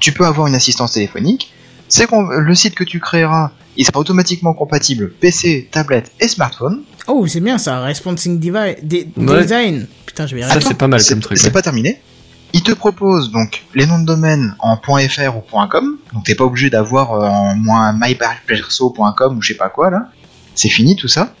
[0.00, 1.52] tu peux avoir une assistance téléphonique.
[1.88, 6.82] C'est qu'on le site que tu créeras, il sera automatiquement compatible PC, tablette et smartphone.
[7.06, 9.42] Oh, c'est bien ça, Responsing Devi- de- Ouais.
[9.42, 9.86] Design.
[10.06, 11.38] Putain, je vais y Ça c'est pas mal C'est comme truc.
[11.38, 11.52] c'est ouais.
[11.52, 12.00] pas terminé.
[12.52, 16.44] Il te propose donc les noms de domaine en .fr ou .com, donc t'es pas
[16.44, 20.08] obligé d'avoir euh, en moins myperso.com ou je sais pas quoi là.
[20.54, 21.34] C'est fini tout ça.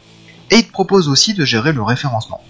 [0.50, 2.40] Et il te propose aussi de gérer le référencement.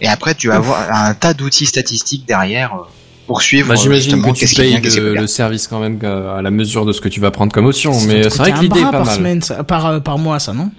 [0.00, 2.86] Et après tu vas avoir un tas d'outils statistiques derrière euh,
[3.26, 6.92] pour suivre Bah, j'imagine que tu payes le, service quand même à la mesure de
[6.92, 8.98] ce que tu vas prendre comme option, mais c'est vrai que l'idée est bras pas
[8.98, 9.16] par mal.
[9.16, 10.70] semaine, ça- par, euh, par mois, ça, non?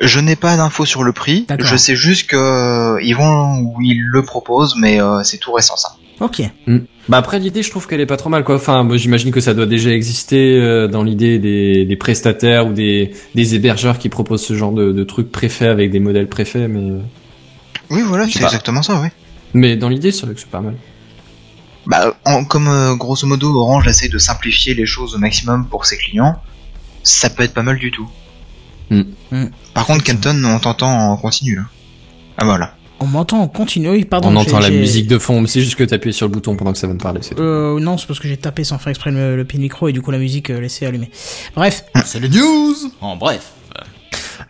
[0.00, 1.46] Je n'ai pas d'infos sur le prix.
[1.60, 5.52] Je sais juste que euh, ils vont où ils le proposent, mais euh, c'est tout
[5.52, 5.90] récent ça.
[6.20, 6.42] Ok.
[7.08, 8.54] Bah après l'idée je trouve qu'elle est pas trop mal quoi.
[8.54, 12.72] Enfin moi j'imagine que ça doit déjà exister euh, dans l'idée des, des prestataires ou
[12.72, 16.68] des, des hébergeurs qui proposent ce genre de, de trucs préfaits avec des modèles préfaits
[16.68, 17.00] mais
[17.90, 19.08] Oui voilà, c'est exactement ça, oui.
[19.52, 20.74] mais dans l'idée c'est vrai que c'est pas mal.
[21.86, 25.84] Bah, en- comme euh, grosso modo Orange essaie de simplifier les choses au maximum pour
[25.86, 26.36] ses clients,
[27.02, 28.08] ça peut être pas mal du tout.
[28.90, 29.02] Hmm.
[29.30, 29.46] Hmm.
[29.74, 31.62] Par contre, Kenton, on t'entend en continu là.
[32.36, 32.74] Ah voilà.
[33.00, 33.90] On m'entend en continu.
[33.90, 34.28] Oui, pardon.
[34.28, 36.70] On entend la musique de fond, mais c'est juste que t'appuies sur le bouton pendant
[36.72, 37.18] que ça va me parler.
[37.22, 37.42] c'est tout.
[37.42, 39.88] Euh, non, c'est parce que j'ai tapé sans faire exprès le, le pied de micro
[39.88, 41.10] et du coup la musique euh, laissée allumée.
[41.56, 41.84] Bref.
[42.04, 43.50] C'est les news En bref.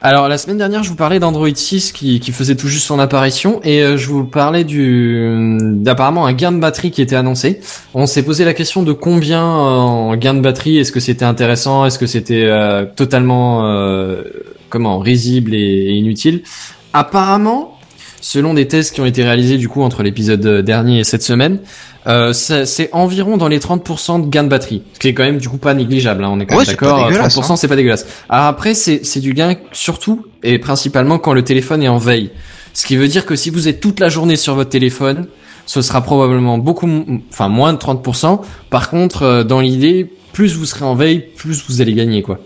[0.05, 2.99] Alors la semaine dernière, je vous parlais d'Android 6 qui, qui faisait tout juste son
[2.99, 7.61] apparition et euh, je vous parlais du d'apparemment un gain de batterie qui était annoncé.
[7.95, 11.25] On s'est posé la question de combien euh, en gain de batterie, est-ce que c'était
[11.25, 14.25] intéressant, est-ce que c'était euh, totalement euh,
[14.71, 16.43] comment risible et inutile.
[16.93, 17.72] Apparemment,
[18.23, 21.59] selon des tests qui ont été réalisés du coup entre l'épisode dernier et cette semaine,
[22.07, 25.37] euh, c'est environ dans les 30% de gain de batterie, ce qui est quand même
[25.39, 26.25] du coup pas négligeable.
[26.25, 27.09] Hein, on est quand Ouais, même d'accord.
[27.09, 28.07] dégueulasse, 30% c'est pas dégueulasse.
[28.31, 32.31] Alors après, c'est c'est du gain surtout et principalement quand le téléphone est en veille.
[32.73, 35.27] Ce qui veut dire que si vous êtes toute la journée sur votre téléphone,
[35.67, 36.89] ce sera probablement beaucoup,
[37.31, 38.41] enfin moins de 30%.
[38.71, 42.39] Par contre, euh, dans l'idée, plus vous serez en veille, plus vous allez gagner quoi.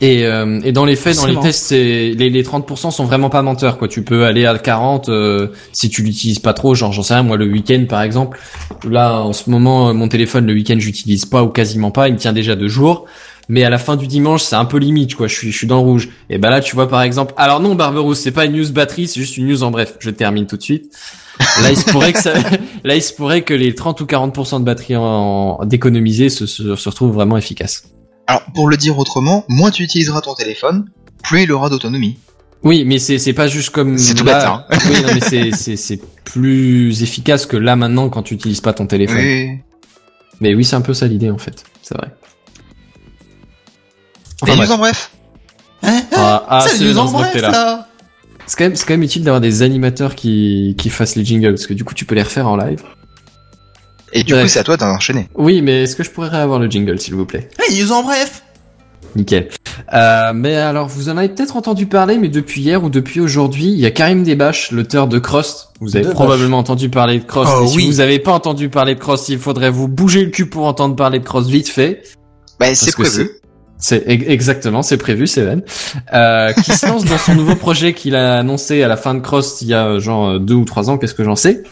[0.00, 3.28] Et, euh, et dans les faits, dans les tests, c'est les, les 30% sont vraiment
[3.28, 3.86] pas menteurs quoi.
[3.86, 6.74] Tu peux aller à 40 euh, si tu l'utilises pas trop.
[6.74, 8.38] Genre j'en sais rien moi le week-end par exemple.
[8.88, 12.08] Là en ce moment euh, mon téléphone le week-end j'utilise pas ou quasiment pas.
[12.08, 13.04] Il me tient déjà deux jours.
[13.50, 15.26] Mais à la fin du dimanche c'est un peu limite quoi.
[15.26, 16.08] Je suis je suis dans le rouge.
[16.30, 17.34] Et ben là tu vois par exemple.
[17.36, 19.96] Alors non Barberousse c'est pas une news batterie c'est juste une news en bref.
[19.98, 20.96] Je termine tout de suite.
[21.62, 22.32] Là il se pourrait que ça,
[22.84, 25.02] là il se pourrait que les 30 ou 40% de batterie en,
[25.60, 27.84] en d'économiser se, se se retrouvent vraiment efficaces.
[28.30, 30.88] Alors, pour le dire autrement, moins tu utiliseras ton téléphone,
[31.24, 32.16] plus il aura d'autonomie.
[32.62, 34.64] Oui, mais c'est c'est pas juste comme C'est tout bête, hein.
[34.70, 38.72] oui, non, mais c'est c'est c'est plus efficace que là maintenant quand tu utilises pas
[38.72, 39.18] ton téléphone.
[39.18, 39.58] Oui.
[40.40, 41.64] Mais oui, c'est un peu ça l'idée en fait.
[41.82, 42.14] C'est vrai.
[44.42, 44.70] Enfin, bref.
[44.70, 45.10] en bref.
[45.82, 47.50] Hein Ah, ah, c'est les en bref t'es là.
[47.50, 47.88] là
[48.46, 51.54] C'est quand même c'est quand même utile d'avoir des animateurs qui qui fassent les jingles
[51.54, 52.84] parce que du coup tu peux les refaire en live.
[54.12, 54.42] Et du Ouais.
[54.42, 55.28] coup, c'est à toi d'enchaîner.
[55.36, 57.48] Oui, mais est-ce que je pourrais avoir le jingle s'il vous plaît?
[57.70, 58.42] Les news en bref
[59.16, 59.48] Nickel.
[59.92, 63.64] Euh, mais alors, vous en avez peut-être entendu parler, mais depuis hier ou depuis aujourd'hui,
[63.66, 65.72] il y a Karim Debache, l'auteur de Cross.
[65.80, 66.14] Vous avez Debache.
[66.14, 67.48] probablement entendu parler de Cross.
[67.60, 67.86] Oh Et si oui.
[67.90, 70.94] vous n'avez pas entendu parler de Cross, il faudrait vous bouger le cul pour entendre
[70.94, 72.02] parler de Cross vite fait.
[72.60, 73.30] Bah, c'est prévu.
[73.82, 75.60] C'est exactement, c'est prévu, c'est Van.
[76.12, 79.20] Euh, qui se lance dans son nouveau projet qu'il a annoncé à la fin de
[79.20, 81.62] Cross il y a euh, genre euh, deux ou trois ans, qu'est-ce que j'en sais?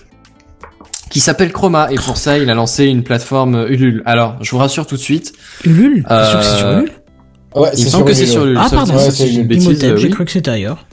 [1.10, 4.02] Qui s'appelle Chroma et pour ça il a lancé une plateforme euh, Ulule.
[4.06, 5.32] Alors je vous rassure tout de suite,
[5.64, 6.92] Ulule T'es sûr que c'est Euh, sur Ulule
[7.54, 8.58] Ouais, il me semble que c'est sur Ulule.
[8.60, 8.94] Ah, pardon.
[8.94, 10.12] Ouais, c'est une bêtise, euh, j'ai oui.
[10.12, 10.84] cru que c'était ailleurs.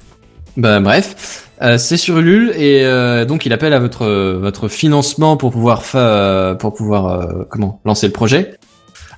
[0.58, 4.70] Bah bref, euh, c'est sur Ulule et euh, donc il appelle à votre euh, votre
[4.70, 8.56] financement pour pouvoir fa- euh, pour pouvoir euh, comment lancer le projet.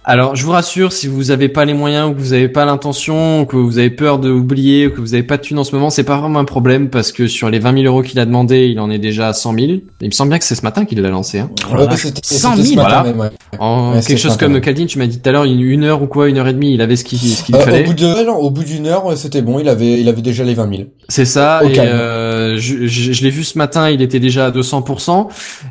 [0.10, 2.64] Alors je vous rassure, si vous avez pas les moyens ou que vous avez pas
[2.64, 5.60] l'intention, ou que vous avez peur de oublier, ou que vous avez pas de thunes
[5.60, 8.04] en ce moment, c'est pas vraiment un problème parce que sur les 20 000 euros
[8.04, 9.66] qu'il a demandé, il en est déjà à 100 000.
[10.00, 11.40] Il me semble bien que c'est ce matin qu'il l'a lancé.
[11.40, 11.50] Hein.
[11.70, 12.04] Oh la Ouais, vache.
[12.04, 13.04] c'était 100 c'était 000, ce matin voilà.
[13.04, 13.30] même, ouais.
[13.60, 14.62] En Ouais, quelque chose comme ouais.
[14.62, 16.54] Caldine, tu m'as dit tout à l'heure une, une heure ou quoi, une heure et
[16.54, 17.84] demie, il avait ce qu'il ce qu'il Euh, fallait.
[17.84, 20.22] au bout de non, au bout d'une heure, ouais, c'était bon, il avait il avait
[20.22, 20.84] déjà les 20 000.
[21.10, 21.62] C'est ça.
[21.64, 25.28] Et euh, je, je, je l'ai vu ce matin, il était déjà à 200%.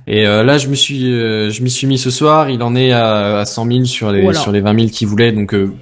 [0.06, 2.48] Et euh, là, je me suis, euh, je m'y suis mis ce soir.
[2.48, 5.32] Il en est à, à 100 000 sur les sur les 20 000 qu'il voulait.
[5.32, 5.73] Donc, euh,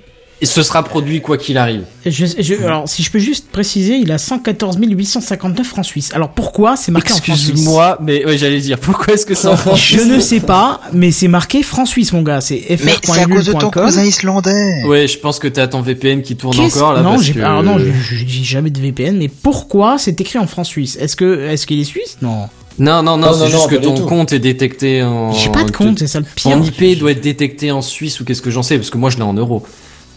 [0.40, 1.84] et ce sera produit quoi qu'il arrive.
[2.04, 6.10] Je- je- alors, si je peux juste préciser, il a 114 859 francs suisses.
[6.12, 7.50] Alors pourquoi c'est marqué en francs suisses?
[7.50, 10.80] Excuse-moi, mais ouais, j'allais dire, pourquoi est-ce que c'est en France Je ne sais pas,
[10.92, 12.40] mais c'est marqué francs suisses, mon gars.
[12.40, 14.82] C'est Mais c'est à cause de ton cousin islandais.
[14.86, 17.02] Ouais, je pense que t'as ton VPN qui tourne Qu'est-ce- encore là.
[17.02, 17.40] non, parce j'ai que...
[17.40, 20.66] alors non, je, je- je dis jamais de VPN, mais pourquoi c'est écrit en francs
[20.66, 20.96] suisses?
[21.00, 22.18] Est-ce que est-ce qu'il est suisse?
[22.22, 22.48] Non.
[22.76, 24.06] Non, non, non, Non, c'est non, juste non, que ton tout.
[24.06, 25.32] compte est détecté en.
[25.32, 26.50] J'ai pas de compte, c'est ça le pire.
[26.58, 29.10] Ton IP doit être détecté en Suisse ou qu'est-ce que j'en sais, parce que moi
[29.10, 29.64] je l'ai en euros.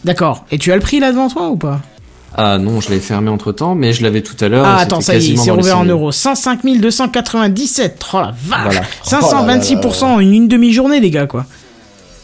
[0.05, 0.45] D'accord.
[0.51, 1.81] Et tu as le prix là devant toi ou pas?
[2.35, 4.65] Ah non, je l'avais fermé entre temps, mais je l'avais tout à l'heure.
[4.65, 5.97] Ah attends, ça y est, c'est rouvert en 100 000.
[5.97, 6.11] euros.
[6.11, 8.05] 105 297.
[8.13, 8.63] Oh la vache.
[8.65, 8.81] Voilà.
[9.05, 11.45] 526% en une, une demi-journée, les gars, quoi.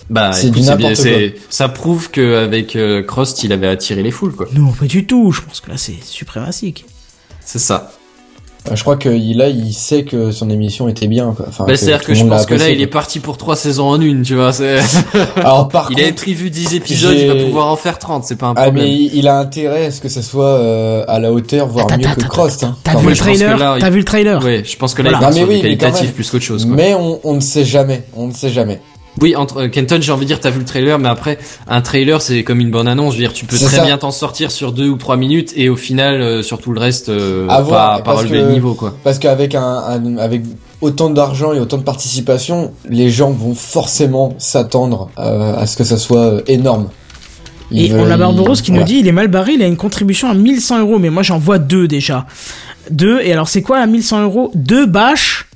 [0.10, 4.35] Bah, C'est du n'importe c'est, ça prouve qu'avec euh, Crost, il avait attiré les foules,
[4.35, 4.48] quoi.
[4.53, 5.32] Non, pas du tout.
[5.32, 6.85] Je pense que là, c'est suprématique.
[7.43, 7.93] C'est ça.
[8.74, 11.27] Je crois que il- là, il sait que son émission était bien.
[11.27, 13.88] Enfin, Bah, que c'est-à-dire que je pense que là, il est parti pour trois saisons
[13.90, 14.53] en une, tu vois.
[14.53, 14.80] C'est...
[15.35, 18.38] Alors par il contre, avait prévu 10 épisodes, il va pouvoir en faire 30, c'est
[18.38, 18.85] pas un ah problème.
[18.85, 21.98] mais il a intérêt à ce que ça soit euh, à la hauteur, voire Attends,
[21.98, 22.64] mieux attends, que Crost.
[22.64, 25.01] Hein, T'as vu le trailer là, il- T'as vu le trailer Ouais, je pense que
[25.01, 25.27] là, Voilà.
[25.27, 26.14] il Non, mais oui, du mais quand qualitatif même.
[26.16, 26.75] plus qu'autre chose, quoi.
[26.75, 28.03] Mais on, on ne sait jamais.
[28.16, 28.80] On ne sait jamais.
[29.22, 31.82] Oui, entre euh, Kenton, j'ai envie de dire, t'as vu le trailer, mais après, un
[31.82, 33.14] trailer, c'est comme une bonne annonce.
[33.14, 33.83] Je veux dire, tu peux très ça.
[33.83, 36.80] bien t'en sortir sur deux ou trois minutes, et au final, euh, sur tout le
[36.80, 38.93] reste, euh, voir, pas, pas parce relever que- le niveau, quoi.
[39.03, 40.42] Parce qu'avec un, un- avec
[40.82, 45.83] autant d'argent et autant de participation, les gens vont forcément s'attendre euh, à ce que
[45.83, 46.90] ça soit énorme.
[47.72, 48.82] Ils Et veulent- on a Barbaros qui voilà.
[48.82, 51.24] nous dit il est mal barré, il a une contribution à 1100 euros, mais moi
[51.24, 52.25] j'en vois deux déjà.
[52.92, 54.51] Deux, et alors c'est quoi à 1100 euros?
[54.56, 55.48] Deux bâches,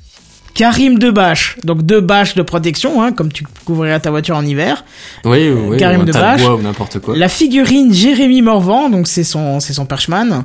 [0.57, 1.57] Karim deux bâches.
[1.63, 4.83] Donc deux bâches de protection, hein, comme tu couvriras ta voiture en hiver.
[5.23, 5.77] Oui, oui, oui.
[5.77, 6.11] Karim ou un de
[6.41, 7.15] bois ou n'importe quoi.
[7.15, 10.43] La figurine Jérémy Morvan, donc c'est son, c'est son perchman.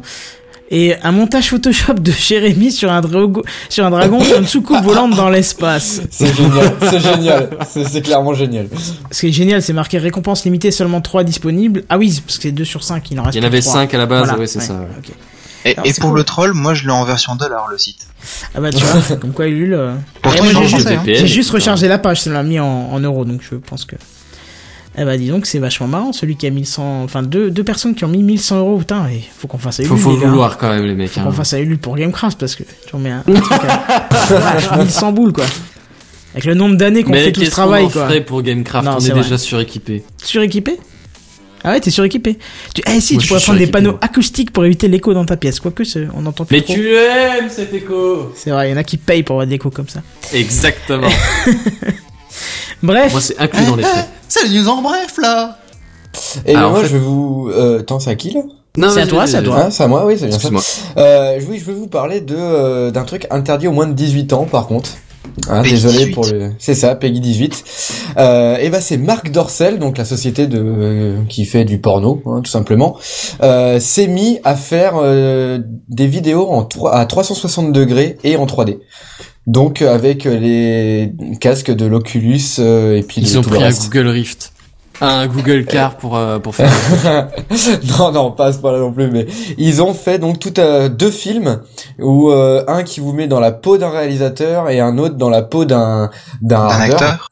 [0.75, 4.81] Et un montage Photoshop de Jérémy sur un, drago- sur un dragon sur une soucoupe
[4.85, 6.01] volante dans l'espace.
[6.11, 8.69] C'est génial, c'est génial, c'est c'est clairement génial.
[9.11, 11.85] Ce qui est génial, c'est marqué récompense limitée, seulement 3 disponibles.
[11.91, 13.61] Ah oui, parce que c'est 2 sur 5, il en reste Il y en avait
[13.61, 13.73] trois.
[13.75, 14.75] 5 à la base, Voilà, ouais, c'est ouais, ça.
[14.75, 14.87] ouais.
[15.65, 16.19] Et, Alors, et c'est pour cool.
[16.19, 18.07] le troll, moi je l'ai en version dollar le site.
[18.55, 19.75] Ah bah tu vois, comme quoi Ulule...
[19.75, 21.55] euh, Pourtant, Ouais, est en j'ai juste, hein.
[21.55, 23.97] Rechargé la page, ça m'a mis en, en euros, donc je pense que...
[24.99, 27.03] Eh bah dis donc, c'est vachement marrant, celui qui a 1100...
[27.05, 29.85] Enfin, deux, deux personnes qui ont mis 1100 euros, putain, il faut qu'on fasse à
[29.85, 30.27] Faut, Ulule, faut gars.
[30.29, 31.11] vouloir quand même, les mecs.
[31.11, 31.25] Faut hein.
[31.25, 34.09] qu'on fasse à Ulule pour Gamecraft, parce que tu remets un, un truc à...
[34.29, 35.45] Vache, 1100 boules, quoi.
[36.35, 38.07] Avec le nombre d'années qu'on Mais fait tout ce qu'est-ce qu'on travail, en quoi.
[38.07, 39.23] ferait pour Gamecraft Non, On est vrai.
[39.23, 40.05] déjà suréquipé.
[40.23, 40.79] Suréquipé?
[41.65, 42.39] Ah ouais, t'es suréquipé.
[42.75, 42.83] Tu...
[42.93, 44.01] Eh si, Moi, tu pourrais prendre des panneaux moi.
[44.03, 45.61] acoustiques pour éviter l'écho dans ta pièce.
[45.61, 45.85] Quoique,
[46.15, 46.75] on entend plus Mais trop.
[46.75, 49.53] tu aimes cet écho C'est vrai, il y en a qui payent pour avoir de
[49.53, 50.03] l'écho comme ça.
[50.33, 51.09] Exactement.
[52.83, 54.09] Bref, Moi, c'est inclus dans les frais.
[54.29, 55.59] C'est les news en bref là
[56.47, 57.51] Et Alors, moi, en fait- je vais vous...
[57.55, 58.41] Euh, attends, c'est à qui là?
[58.77, 59.65] Non, C'est à toi, c'est à toi.
[59.67, 60.49] Ah, c'est à moi, oui, c'est bien ça.
[60.97, 64.33] Euh, oui, je vais vous parler de euh, d'un truc interdit au moins de 18
[64.33, 64.91] ans, par contre.
[65.49, 66.11] Hein, Peggy désolé 18.
[66.15, 66.51] pour le.
[66.59, 67.65] C'est ça, Peggy 18.
[68.19, 72.23] Euh, et ben c'est Marc Dorcel, donc la société de euh, qui fait du porno,
[72.27, 72.97] hein, tout simplement,
[73.43, 78.47] euh, s'est mis à faire euh, des vidéos en trois- à 360 degrés et en
[78.47, 78.79] 3D.
[79.47, 83.59] Donc euh, avec les casques de l'Oculus euh, et puis Ils de ont tout pris
[83.61, 83.71] le un.
[83.71, 84.53] Google Rift.
[85.05, 86.71] Un Google Car pour, euh, pour faire.
[87.99, 89.27] non, non, pas à ce point-là non plus, mais
[89.59, 91.61] ils ont fait donc tout euh, deux films
[91.99, 95.29] où euh, un qui vous met dans la peau d'un réalisateur et un autre dans
[95.29, 97.29] la peau d'un d'un acteur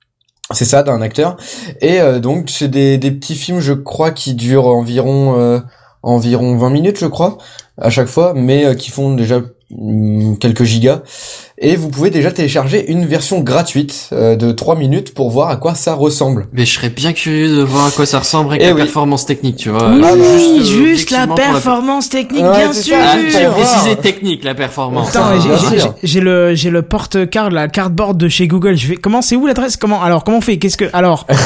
[0.52, 1.36] C'est ça, d'un acteur.
[1.80, 5.60] Et euh, donc c'est des, des petits films, je crois, qui durent environ euh,
[6.02, 7.38] environ 20 minutes, je crois,
[7.78, 9.40] à chaque fois, mais euh, qui font déjà
[10.40, 11.02] quelques gigas.
[11.62, 15.56] Et vous pouvez déjà télécharger une version gratuite euh, de 3 minutes pour voir à
[15.56, 16.46] quoi ça ressemble.
[16.54, 18.80] Mais je serais bien curieux de voir à quoi ça ressemble avec Eh la oui.
[18.82, 19.90] performance technique, tu vois.
[19.90, 22.96] oui, Ah, bah, euh, juste la performance technique, Ouais, bien sûr.
[22.98, 25.14] Ah, juste j'ai précisé technique, la performance.
[25.14, 25.94] Attends, Bien j'ai- j'ai- sûr.
[26.02, 28.76] j'ai j'ai le j'ai le porte-carte, la cardboard de chez Google.
[28.76, 29.76] Je vais comment c'est où l'adresse?
[29.76, 30.56] Comment alors comment on fait?
[30.58, 31.26] Qu'est-ce que alors?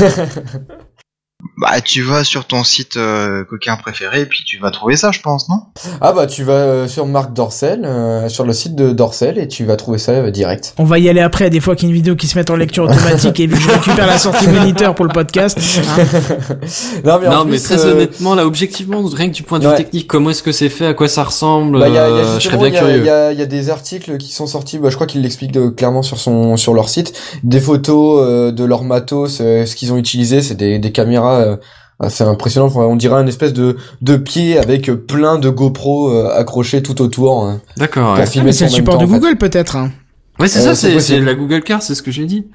[1.57, 5.11] Bah tu vas sur ton site euh, coquin préféré et puis tu vas trouver ça
[5.13, 5.61] je pense, non?
[6.01, 9.47] Ah bah tu vas euh, sur Marc Dorcel, euh, sur le site de Dorcel et
[9.47, 10.75] tu vas trouver ça euh, direct.
[10.79, 11.51] On va y aller après.
[11.51, 13.55] Des fois qu'il y a une vidéo qui se met en lecture automatique et vu
[13.55, 15.59] que je récupère la sortie moniteur pour le podcast.
[15.59, 16.05] hein.
[17.05, 19.65] non mais, en Non, mais très euh, honnêtement, là, objectivement, rien que du point de
[19.65, 19.77] vue Ouais.
[19.77, 22.15] technique, comment est-ce que c'est fait, à quoi ça ressemble, bah, y a, y a
[22.17, 22.99] euh, je serais bien il y a- curieux.
[22.99, 25.23] il y a, il y a des articles qui sont sortis, bah, je crois qu'ils
[25.23, 29.75] l'expliquent clairement sur son sur leur site, des photos euh, de leur matos, euh, ce
[29.77, 31.57] qu'ils ont utilisé, c'est des, des caméras euh,
[32.01, 36.11] assez impressionnantes, Enfin, on dirait un espèce de de pied avec euh, plein de GoPro
[36.11, 38.21] euh, accrochés tout autour hein, D'accord, ouais.
[38.23, 39.21] Ah, c'est le support temps, de en fait.
[39.21, 39.77] Google peut-être.
[39.77, 39.93] hein.
[40.41, 42.49] Ouais, c'est Euh, ça, c'est c'est c'est la Google Car, c'est ce que j'ai dit.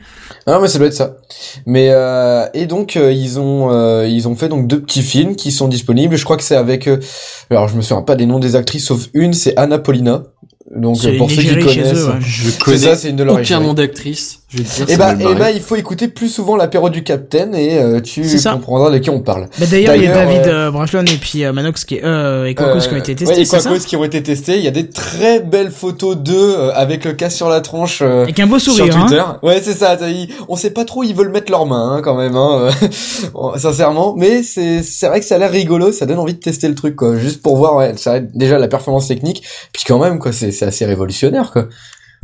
[0.45, 1.15] Ah mais ça doit être ça.
[1.65, 5.37] Mais euh, et donc euh, ils ont euh, ils ont fait donc deux petits films
[5.37, 6.17] qui sont disponibles.
[6.17, 6.99] Je crois que c'est avec euh,
[7.49, 10.23] alors je me souviens pas des noms des actrices sauf une, c'est Anna Paulina.
[10.75, 12.13] Donc C'est euh, pour ceux qui connaissent, eux, ouais.
[12.19, 14.38] Je c'est connais ça, c'est une de leurs aucun nom d'actrice.
[14.51, 17.03] Je vais te dire, Et bah, et bah, il faut écouter plus souvent l'apéro du
[17.03, 18.23] Capitaine et euh, tu
[18.55, 19.47] comprendras de qui on parle.
[19.59, 22.45] Bah, d'ailleurs, il y a David euh, euh, Brachlon et puis euh, Manox qui, euh,
[22.45, 24.57] et Quacos qui ont été testés, ouais, et Quacos qui ont été testés.
[24.57, 27.99] Il y a des très belles photos d'eux avec le casque sur la tronche.
[28.01, 29.19] euh, Avec un beau sur sourire, Twitter.
[29.19, 29.37] hein.
[29.43, 29.95] Ouais, c'est ça.
[30.09, 32.69] ils- On sait pas trop où ils veulent mettre leurs mains, hein, quand même, hein,
[33.57, 34.15] sincèrement.
[34.17, 35.91] Mais c'est c'est vrai que ça a l'air rigolo.
[35.91, 37.15] Ça donne envie de tester le truc, quoi.
[37.17, 39.43] Juste pour voir, ouais, ça, déjà la performance technique.
[39.73, 41.67] Puis quand même, quoi, c'est c'est assez révolutionnaire, quoi.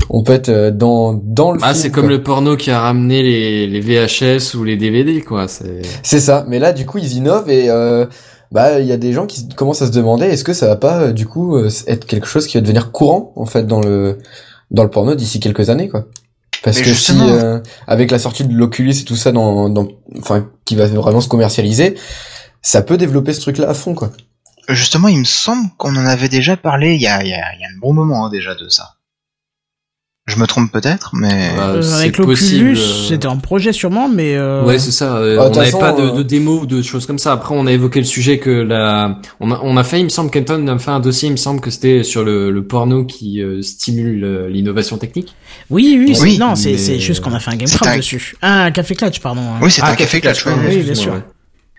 [0.09, 1.59] On peut être euh, dans dans le.
[1.63, 5.47] Ah, c'est comme le porno qui a ramené les, les VHS ou les DVD, quoi.
[5.47, 5.81] C'est.
[6.03, 6.45] C'est ça.
[6.47, 8.05] Mais là, du coup, ils innovent et euh,
[8.51, 10.75] bah, il y a des gens qui commencent à se demander est-ce que ça va
[10.75, 13.81] pas, euh, du coup, euh, être quelque chose qui va devenir courant en fait dans
[13.81, 14.19] le
[14.71, 16.05] dans le porno d'ici quelques années, quoi.
[16.63, 19.69] Parce Mais que justement- si euh, avec la sortie de l'Oculus et tout ça, dans,
[19.69, 21.95] dans, enfin, qui va vraiment se commercialiser,
[22.61, 24.11] ça peut développer ce truc-là à fond, quoi.
[24.69, 27.53] Justement, il me semble qu'on en avait déjà parlé il y a, il y a,
[27.55, 28.94] il y a un bon moment hein, déjà de ça.
[30.27, 31.51] Je me trompe peut-être, mais...
[31.55, 33.07] Bah, Euh, avec l'Oculus, euh.
[33.09, 34.63] c'était en projet sûrement, mais euh...
[34.65, 35.17] Ouais, c'est ça.
[35.17, 37.31] euh, Ah, de on n'avait pas de, euh, de démo ou de choses comme ça.
[37.31, 40.09] Après, on a évoqué le sujet que la, on a, on a fait, il me
[40.09, 43.05] semble, Kenton a fait un dossier, il me semble que c'était sur le, le porno
[43.05, 45.35] qui euh, stimule l'innovation technique.
[45.69, 48.35] oui, oui, Oui, non, c'est mais- c'est juste qu'on a fait un game un- dessus.
[48.41, 49.41] Ah, un café clutch, pardon.
[49.41, 49.59] hein.
[49.61, 50.53] Oui, c'est Ah, un café clutch, ouais.
[50.53, 51.13] Oui, bien excuse-moi, sûr.
[51.13, 51.21] ouais.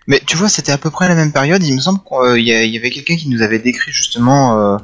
[0.07, 1.61] Mais tu vois, c'était à peu près la même période.
[1.65, 4.77] Il me semble qu'il y, y avait quelqu'un qui nous avait décrit justement euh,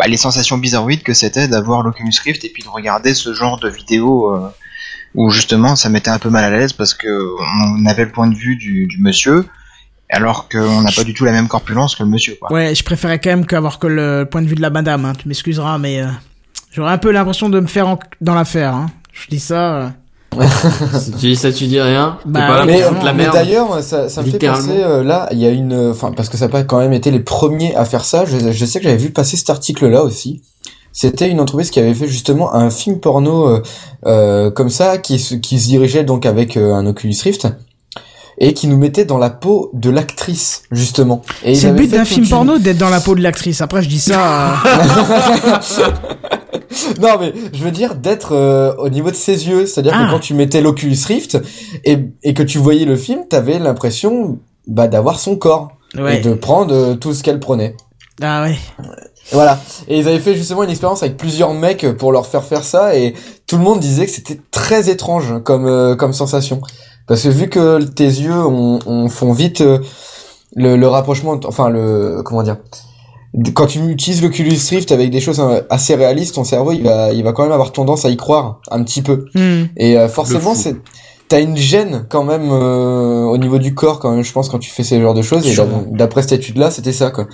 [0.00, 3.60] bah, les sensations bizarroïdes que c'était d'avoir l'Oculus Rift et puis de regarder ce genre
[3.60, 4.48] de vidéo euh,
[5.14, 7.06] où justement ça mettait un peu mal à l'aise parce que
[7.76, 9.46] on avait le point de vue du, monsieur
[10.08, 12.34] alors qu'on n'a pas du tout la même corpulence que le monsieur.
[12.40, 12.50] Quoi.
[12.50, 15.12] Ouais, je préférais quand même qu'avoir que le point de vue de la madame, hein.
[15.12, 16.08] Tu m'excuseras, mais euh,
[16.72, 18.90] j'aurais un peu l'impression de me faire dans l'affaire, hein.
[19.12, 19.92] Je dis ça.
[20.38, 20.44] Euh.
[20.98, 22.18] Si tu dis ça, tu dis rien.
[22.24, 25.28] Bah, pas là oui, pour Mais, la d'ailleurs, ça, ça me fait penser, euh, là,
[25.32, 27.74] il y a une, enfin, parce que ça n'a pas quand même été les premiers
[27.74, 28.24] à faire ça.
[28.24, 30.42] Je, je sais que j'avais vu passer cet article-là aussi.
[30.92, 33.62] C'était une entreprise qui avait fait justement un film porno euh,
[34.06, 37.46] euh, comme ça, qui, se- qui se dirigeait donc avec euh, un Oculus Rift
[38.42, 41.22] et qui nous mettait dans la peau de l'actrice justement.
[41.44, 43.60] C'est le but d'un film porno d'être dans la peau de l'actrice.
[43.60, 44.54] Après, je dis ça.
[46.54, 46.58] euh,
[47.00, 50.06] non mais je veux dire d'être euh, au niveau de ses yeux, c'est-à-dire Ah.
[50.06, 51.38] que quand tu mettais l'Oculus Rift
[51.84, 55.72] et, et que tu voyais le film, t'avais l'impression bah, d'avoir son corps
[56.12, 57.76] et de prendre euh, tout ce qu'elle prenait.
[58.22, 58.56] Ah ouais.
[59.32, 59.60] Voilà.
[59.88, 62.96] Et ils avaient fait justement une expérience avec plusieurs mecs pour leur faire faire ça
[62.96, 63.14] et
[63.46, 66.60] tout le monde disait que c'était très étrange comme euh, comme sensation
[67.06, 69.78] parce que vu que tes yeux on, on font vite euh,
[70.56, 72.56] le, le rapprochement, enfin le comment dire.
[73.54, 77.12] Quand tu utilises l'Oculus Rift avec des choses euh, assez réalistes, ton cerveau il va
[77.12, 79.26] il va quand même avoir tendance à y croire un petit peu.
[79.34, 79.66] Hmm.
[79.76, 80.76] Et euh, forcément, c'est
[81.30, 84.58] t'as une gêne quand même euh, au niveau du corps quand même, je pense, quand
[84.58, 85.46] tu fais ce genre de choses.
[85.46, 85.56] Et
[85.92, 87.28] d'après cette étude-là, c'était ça quoi.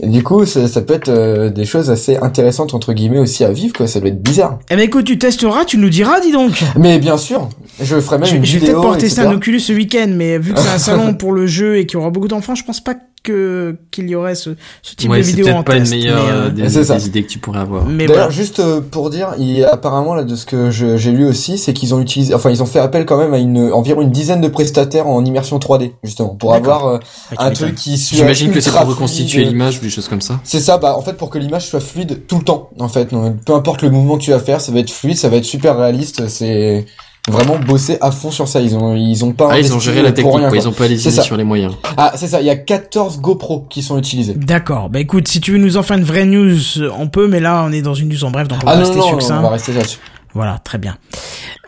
[0.00, 3.44] Et du coup, ça, ça peut être euh, des choses assez intéressantes entre guillemets aussi
[3.44, 3.86] à vivre quoi.
[3.86, 4.58] Ça doit être bizarre.
[4.68, 6.64] Eh ben écoute, tu testeras, tu nous diras, dis donc.
[6.76, 7.48] Mais bien sûr,
[7.80, 8.66] je ferai même Je, une je vais vidéo.
[8.66, 9.32] peut-être pouvoir tester etc.
[9.32, 11.98] un Oculus ce week-end, mais vu que c'est un salon pour le jeu et qu'il
[11.98, 14.50] y aura beaucoup d'enfants, je pense pas que qu'il y aurait ce,
[14.82, 15.92] ce type Ouais, de vidéo en pas une test.
[15.92, 16.96] meilleure mais, euh, euh, des, C'est ça.
[16.96, 17.84] des idées que tu pourrais avoir.
[17.86, 18.30] mais D'ailleurs, voilà.
[18.30, 21.72] juste euh, pour dire, il, apparemment là de ce que je- j'ai lu aussi, c'est
[21.72, 24.40] qu'ils ont utilisé, enfin ils ont fait appel quand même à une environ une dizaine
[24.40, 26.74] de prestataires en immersion 3D justement pour D'accord.
[26.74, 26.98] avoir euh,
[27.38, 29.48] Ah, un truc qui soit J'imagine que c'est pour reconstituer fluide.
[29.52, 30.40] l'image ou des choses comme ça.
[30.44, 33.10] C'est ça, bah en fait pour que l'image soit fluide tout le temps, en fait.
[33.10, 35.36] Donc, peu importe le mouvement que tu vas faire, ça va être fluide, ça va
[35.38, 36.28] être super réaliste.
[36.28, 36.84] C'est
[37.28, 38.60] vraiment bosser à fond sur ça.
[38.60, 39.48] Ils ont ils ont pas.
[39.52, 40.56] Ah, ils ont géré la technique, rien, quoi.
[40.56, 41.74] Ils ont pas lésiné sur les moyens.
[41.96, 42.40] Ah c'est ça.
[42.40, 44.34] Il y a 14 GoPro qui sont utilisés.
[44.34, 44.90] D'accord.
[44.90, 46.58] Bah écoute, si tu veux nous en faire une vraie news,
[46.98, 48.76] on peut, mais là on est dans une news en bref, donc on va Ah
[48.76, 49.98] non rester non, on va rester là-dessus.
[50.34, 50.96] Voilà, très bien.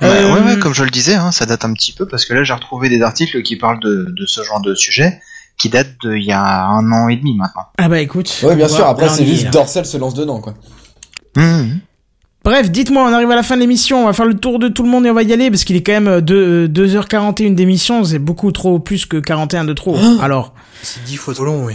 [0.02, 2.24] Ouais, Euh, ouais, ouais, comme je le disais, hein, ça date un petit peu parce
[2.24, 5.20] que là j'ai retrouvé des articles qui parlent de, de ce genre de sujet
[5.56, 7.62] qui datent d'il y a un an et demi maintenant.
[7.78, 8.30] Ah bah écoute.
[8.42, 8.86] Ouais bien sûr.
[8.86, 9.50] Après c'est juste.
[9.50, 10.54] Dorsel se lance dedans quoi.
[11.36, 11.80] Mhm.
[12.46, 14.68] Bref, dites-moi, on arrive à la fin de l'émission, on va faire le tour de
[14.68, 16.66] tout le monde et on va y aller parce qu'il est quand même euh, deux-
[16.66, 19.96] euh, 2h41 d'émission, c'est beaucoup trop plus que 41 de trop.
[20.20, 21.74] Alors, C'est dix fois trop long, oui.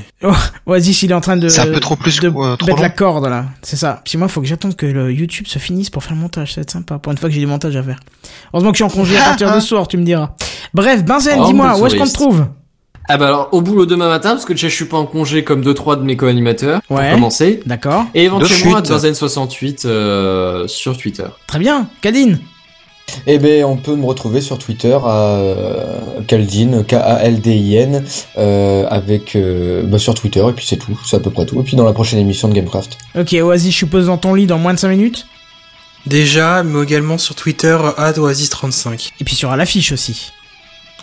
[0.66, 2.68] vas-y s'il est en train de C'est un peu trop plus de que- euh, trop
[2.68, 2.84] mettre long.
[2.84, 4.02] la corde là, c'est ça.
[4.06, 6.62] Puis moi, faut que j'attende que le YouTube se finisse pour faire le montage, ça
[6.62, 7.00] va être sympa.
[7.00, 8.00] Pour une fois que j'ai du montage à faire.
[8.54, 10.36] Heureusement que je suis en congé à partir de soir, tu me diras.
[10.74, 12.46] Bref, Benzen, Oh, dis-moi, où est-ce qu'on te trouve?
[13.14, 15.44] Ah bah alors, au boulot demain matin, parce que déjà je suis pas en congé
[15.44, 17.08] comme deux trois de mes co-animateurs, Ouais.
[17.10, 17.60] pour commencer.
[17.66, 18.06] D'accord.
[18.14, 18.82] Et éventuellement à.
[18.82, 21.26] Benzen68 euh, sur Twitter.
[21.46, 21.90] Très bien.
[22.00, 22.40] Kadine
[23.28, 28.06] Eh ben, on peut me retrouver sur Twitter à euh, Kaldin, K-A-L-D-I-N,
[28.38, 31.60] euh, avec euh, bah, sur Twitter et puis c'est tout, c'est à peu près tout.
[31.60, 32.98] Et puis dans la prochaine émission de Gamecraft.
[33.20, 35.28] Ok, vas-y, je suppose dans ton lit dans moins de 5 minutes.
[36.06, 39.12] Déjà, mais également sur Twitter, Oasis35.
[39.20, 40.32] Et puis sur l'affiche aussi.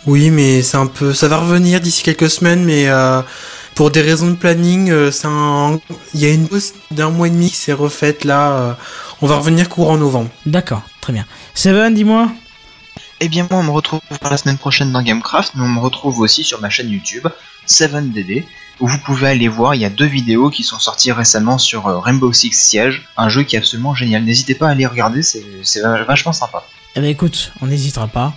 [0.05, 3.21] Oui, mais c'est un peu, ça va revenir d'ici quelques semaines, mais euh,
[3.75, 5.79] pour des raisons de planning, euh, c'est un,
[6.13, 8.51] il y a une pause d'un mois et demi qui s'est refaite là.
[8.51, 8.73] euh,
[9.21, 10.29] on va revenir courant novembre.
[10.45, 11.25] D'accord, très bien.
[11.53, 12.29] Seven, dis-moi.
[13.21, 16.19] Eh bien moi on me retrouve la semaine prochaine dans Gamecraft, mais on me retrouve
[16.21, 17.27] aussi sur ma chaîne YouTube
[17.67, 18.45] 7DD,
[18.79, 21.87] où vous pouvez aller voir, il y a deux vidéos qui sont sorties récemment sur
[21.87, 24.23] euh, Rainbow Six Siege, un jeu qui est absolument génial.
[24.23, 26.63] N'hésitez pas à aller regarder, c'est c'est vachement sympa.
[26.95, 28.33] Eh ben écoute, on n'hésitera pas.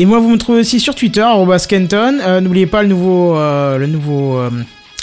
[0.00, 1.26] Et moi, vous me trouvez aussi sur Twitter,
[1.68, 2.20] Kenton.
[2.22, 4.48] Euh, N'oubliez pas le nouveau, euh, le nouveau euh,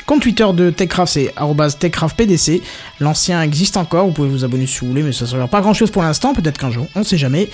[0.08, 1.34] compte Twitter de Techcraft, c'est
[1.80, 2.64] TechCraftPDC.
[3.00, 5.62] L'ancien existe encore, vous pouvez vous abonner si vous voulez, mais ça ne sert pas
[5.62, 7.48] grand chose pour l'instant, peut-être qu'un jour, on sait jamais.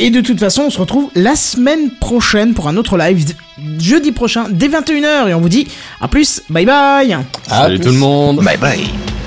[0.00, 3.32] Et de toute façon, on se retrouve la semaine prochaine pour un autre live,
[3.78, 5.28] jeudi prochain, dès 21h.
[5.28, 5.68] Et on vous dit
[6.00, 8.42] à plus, bye bye Salut tout le monde.
[8.42, 9.17] Bye bye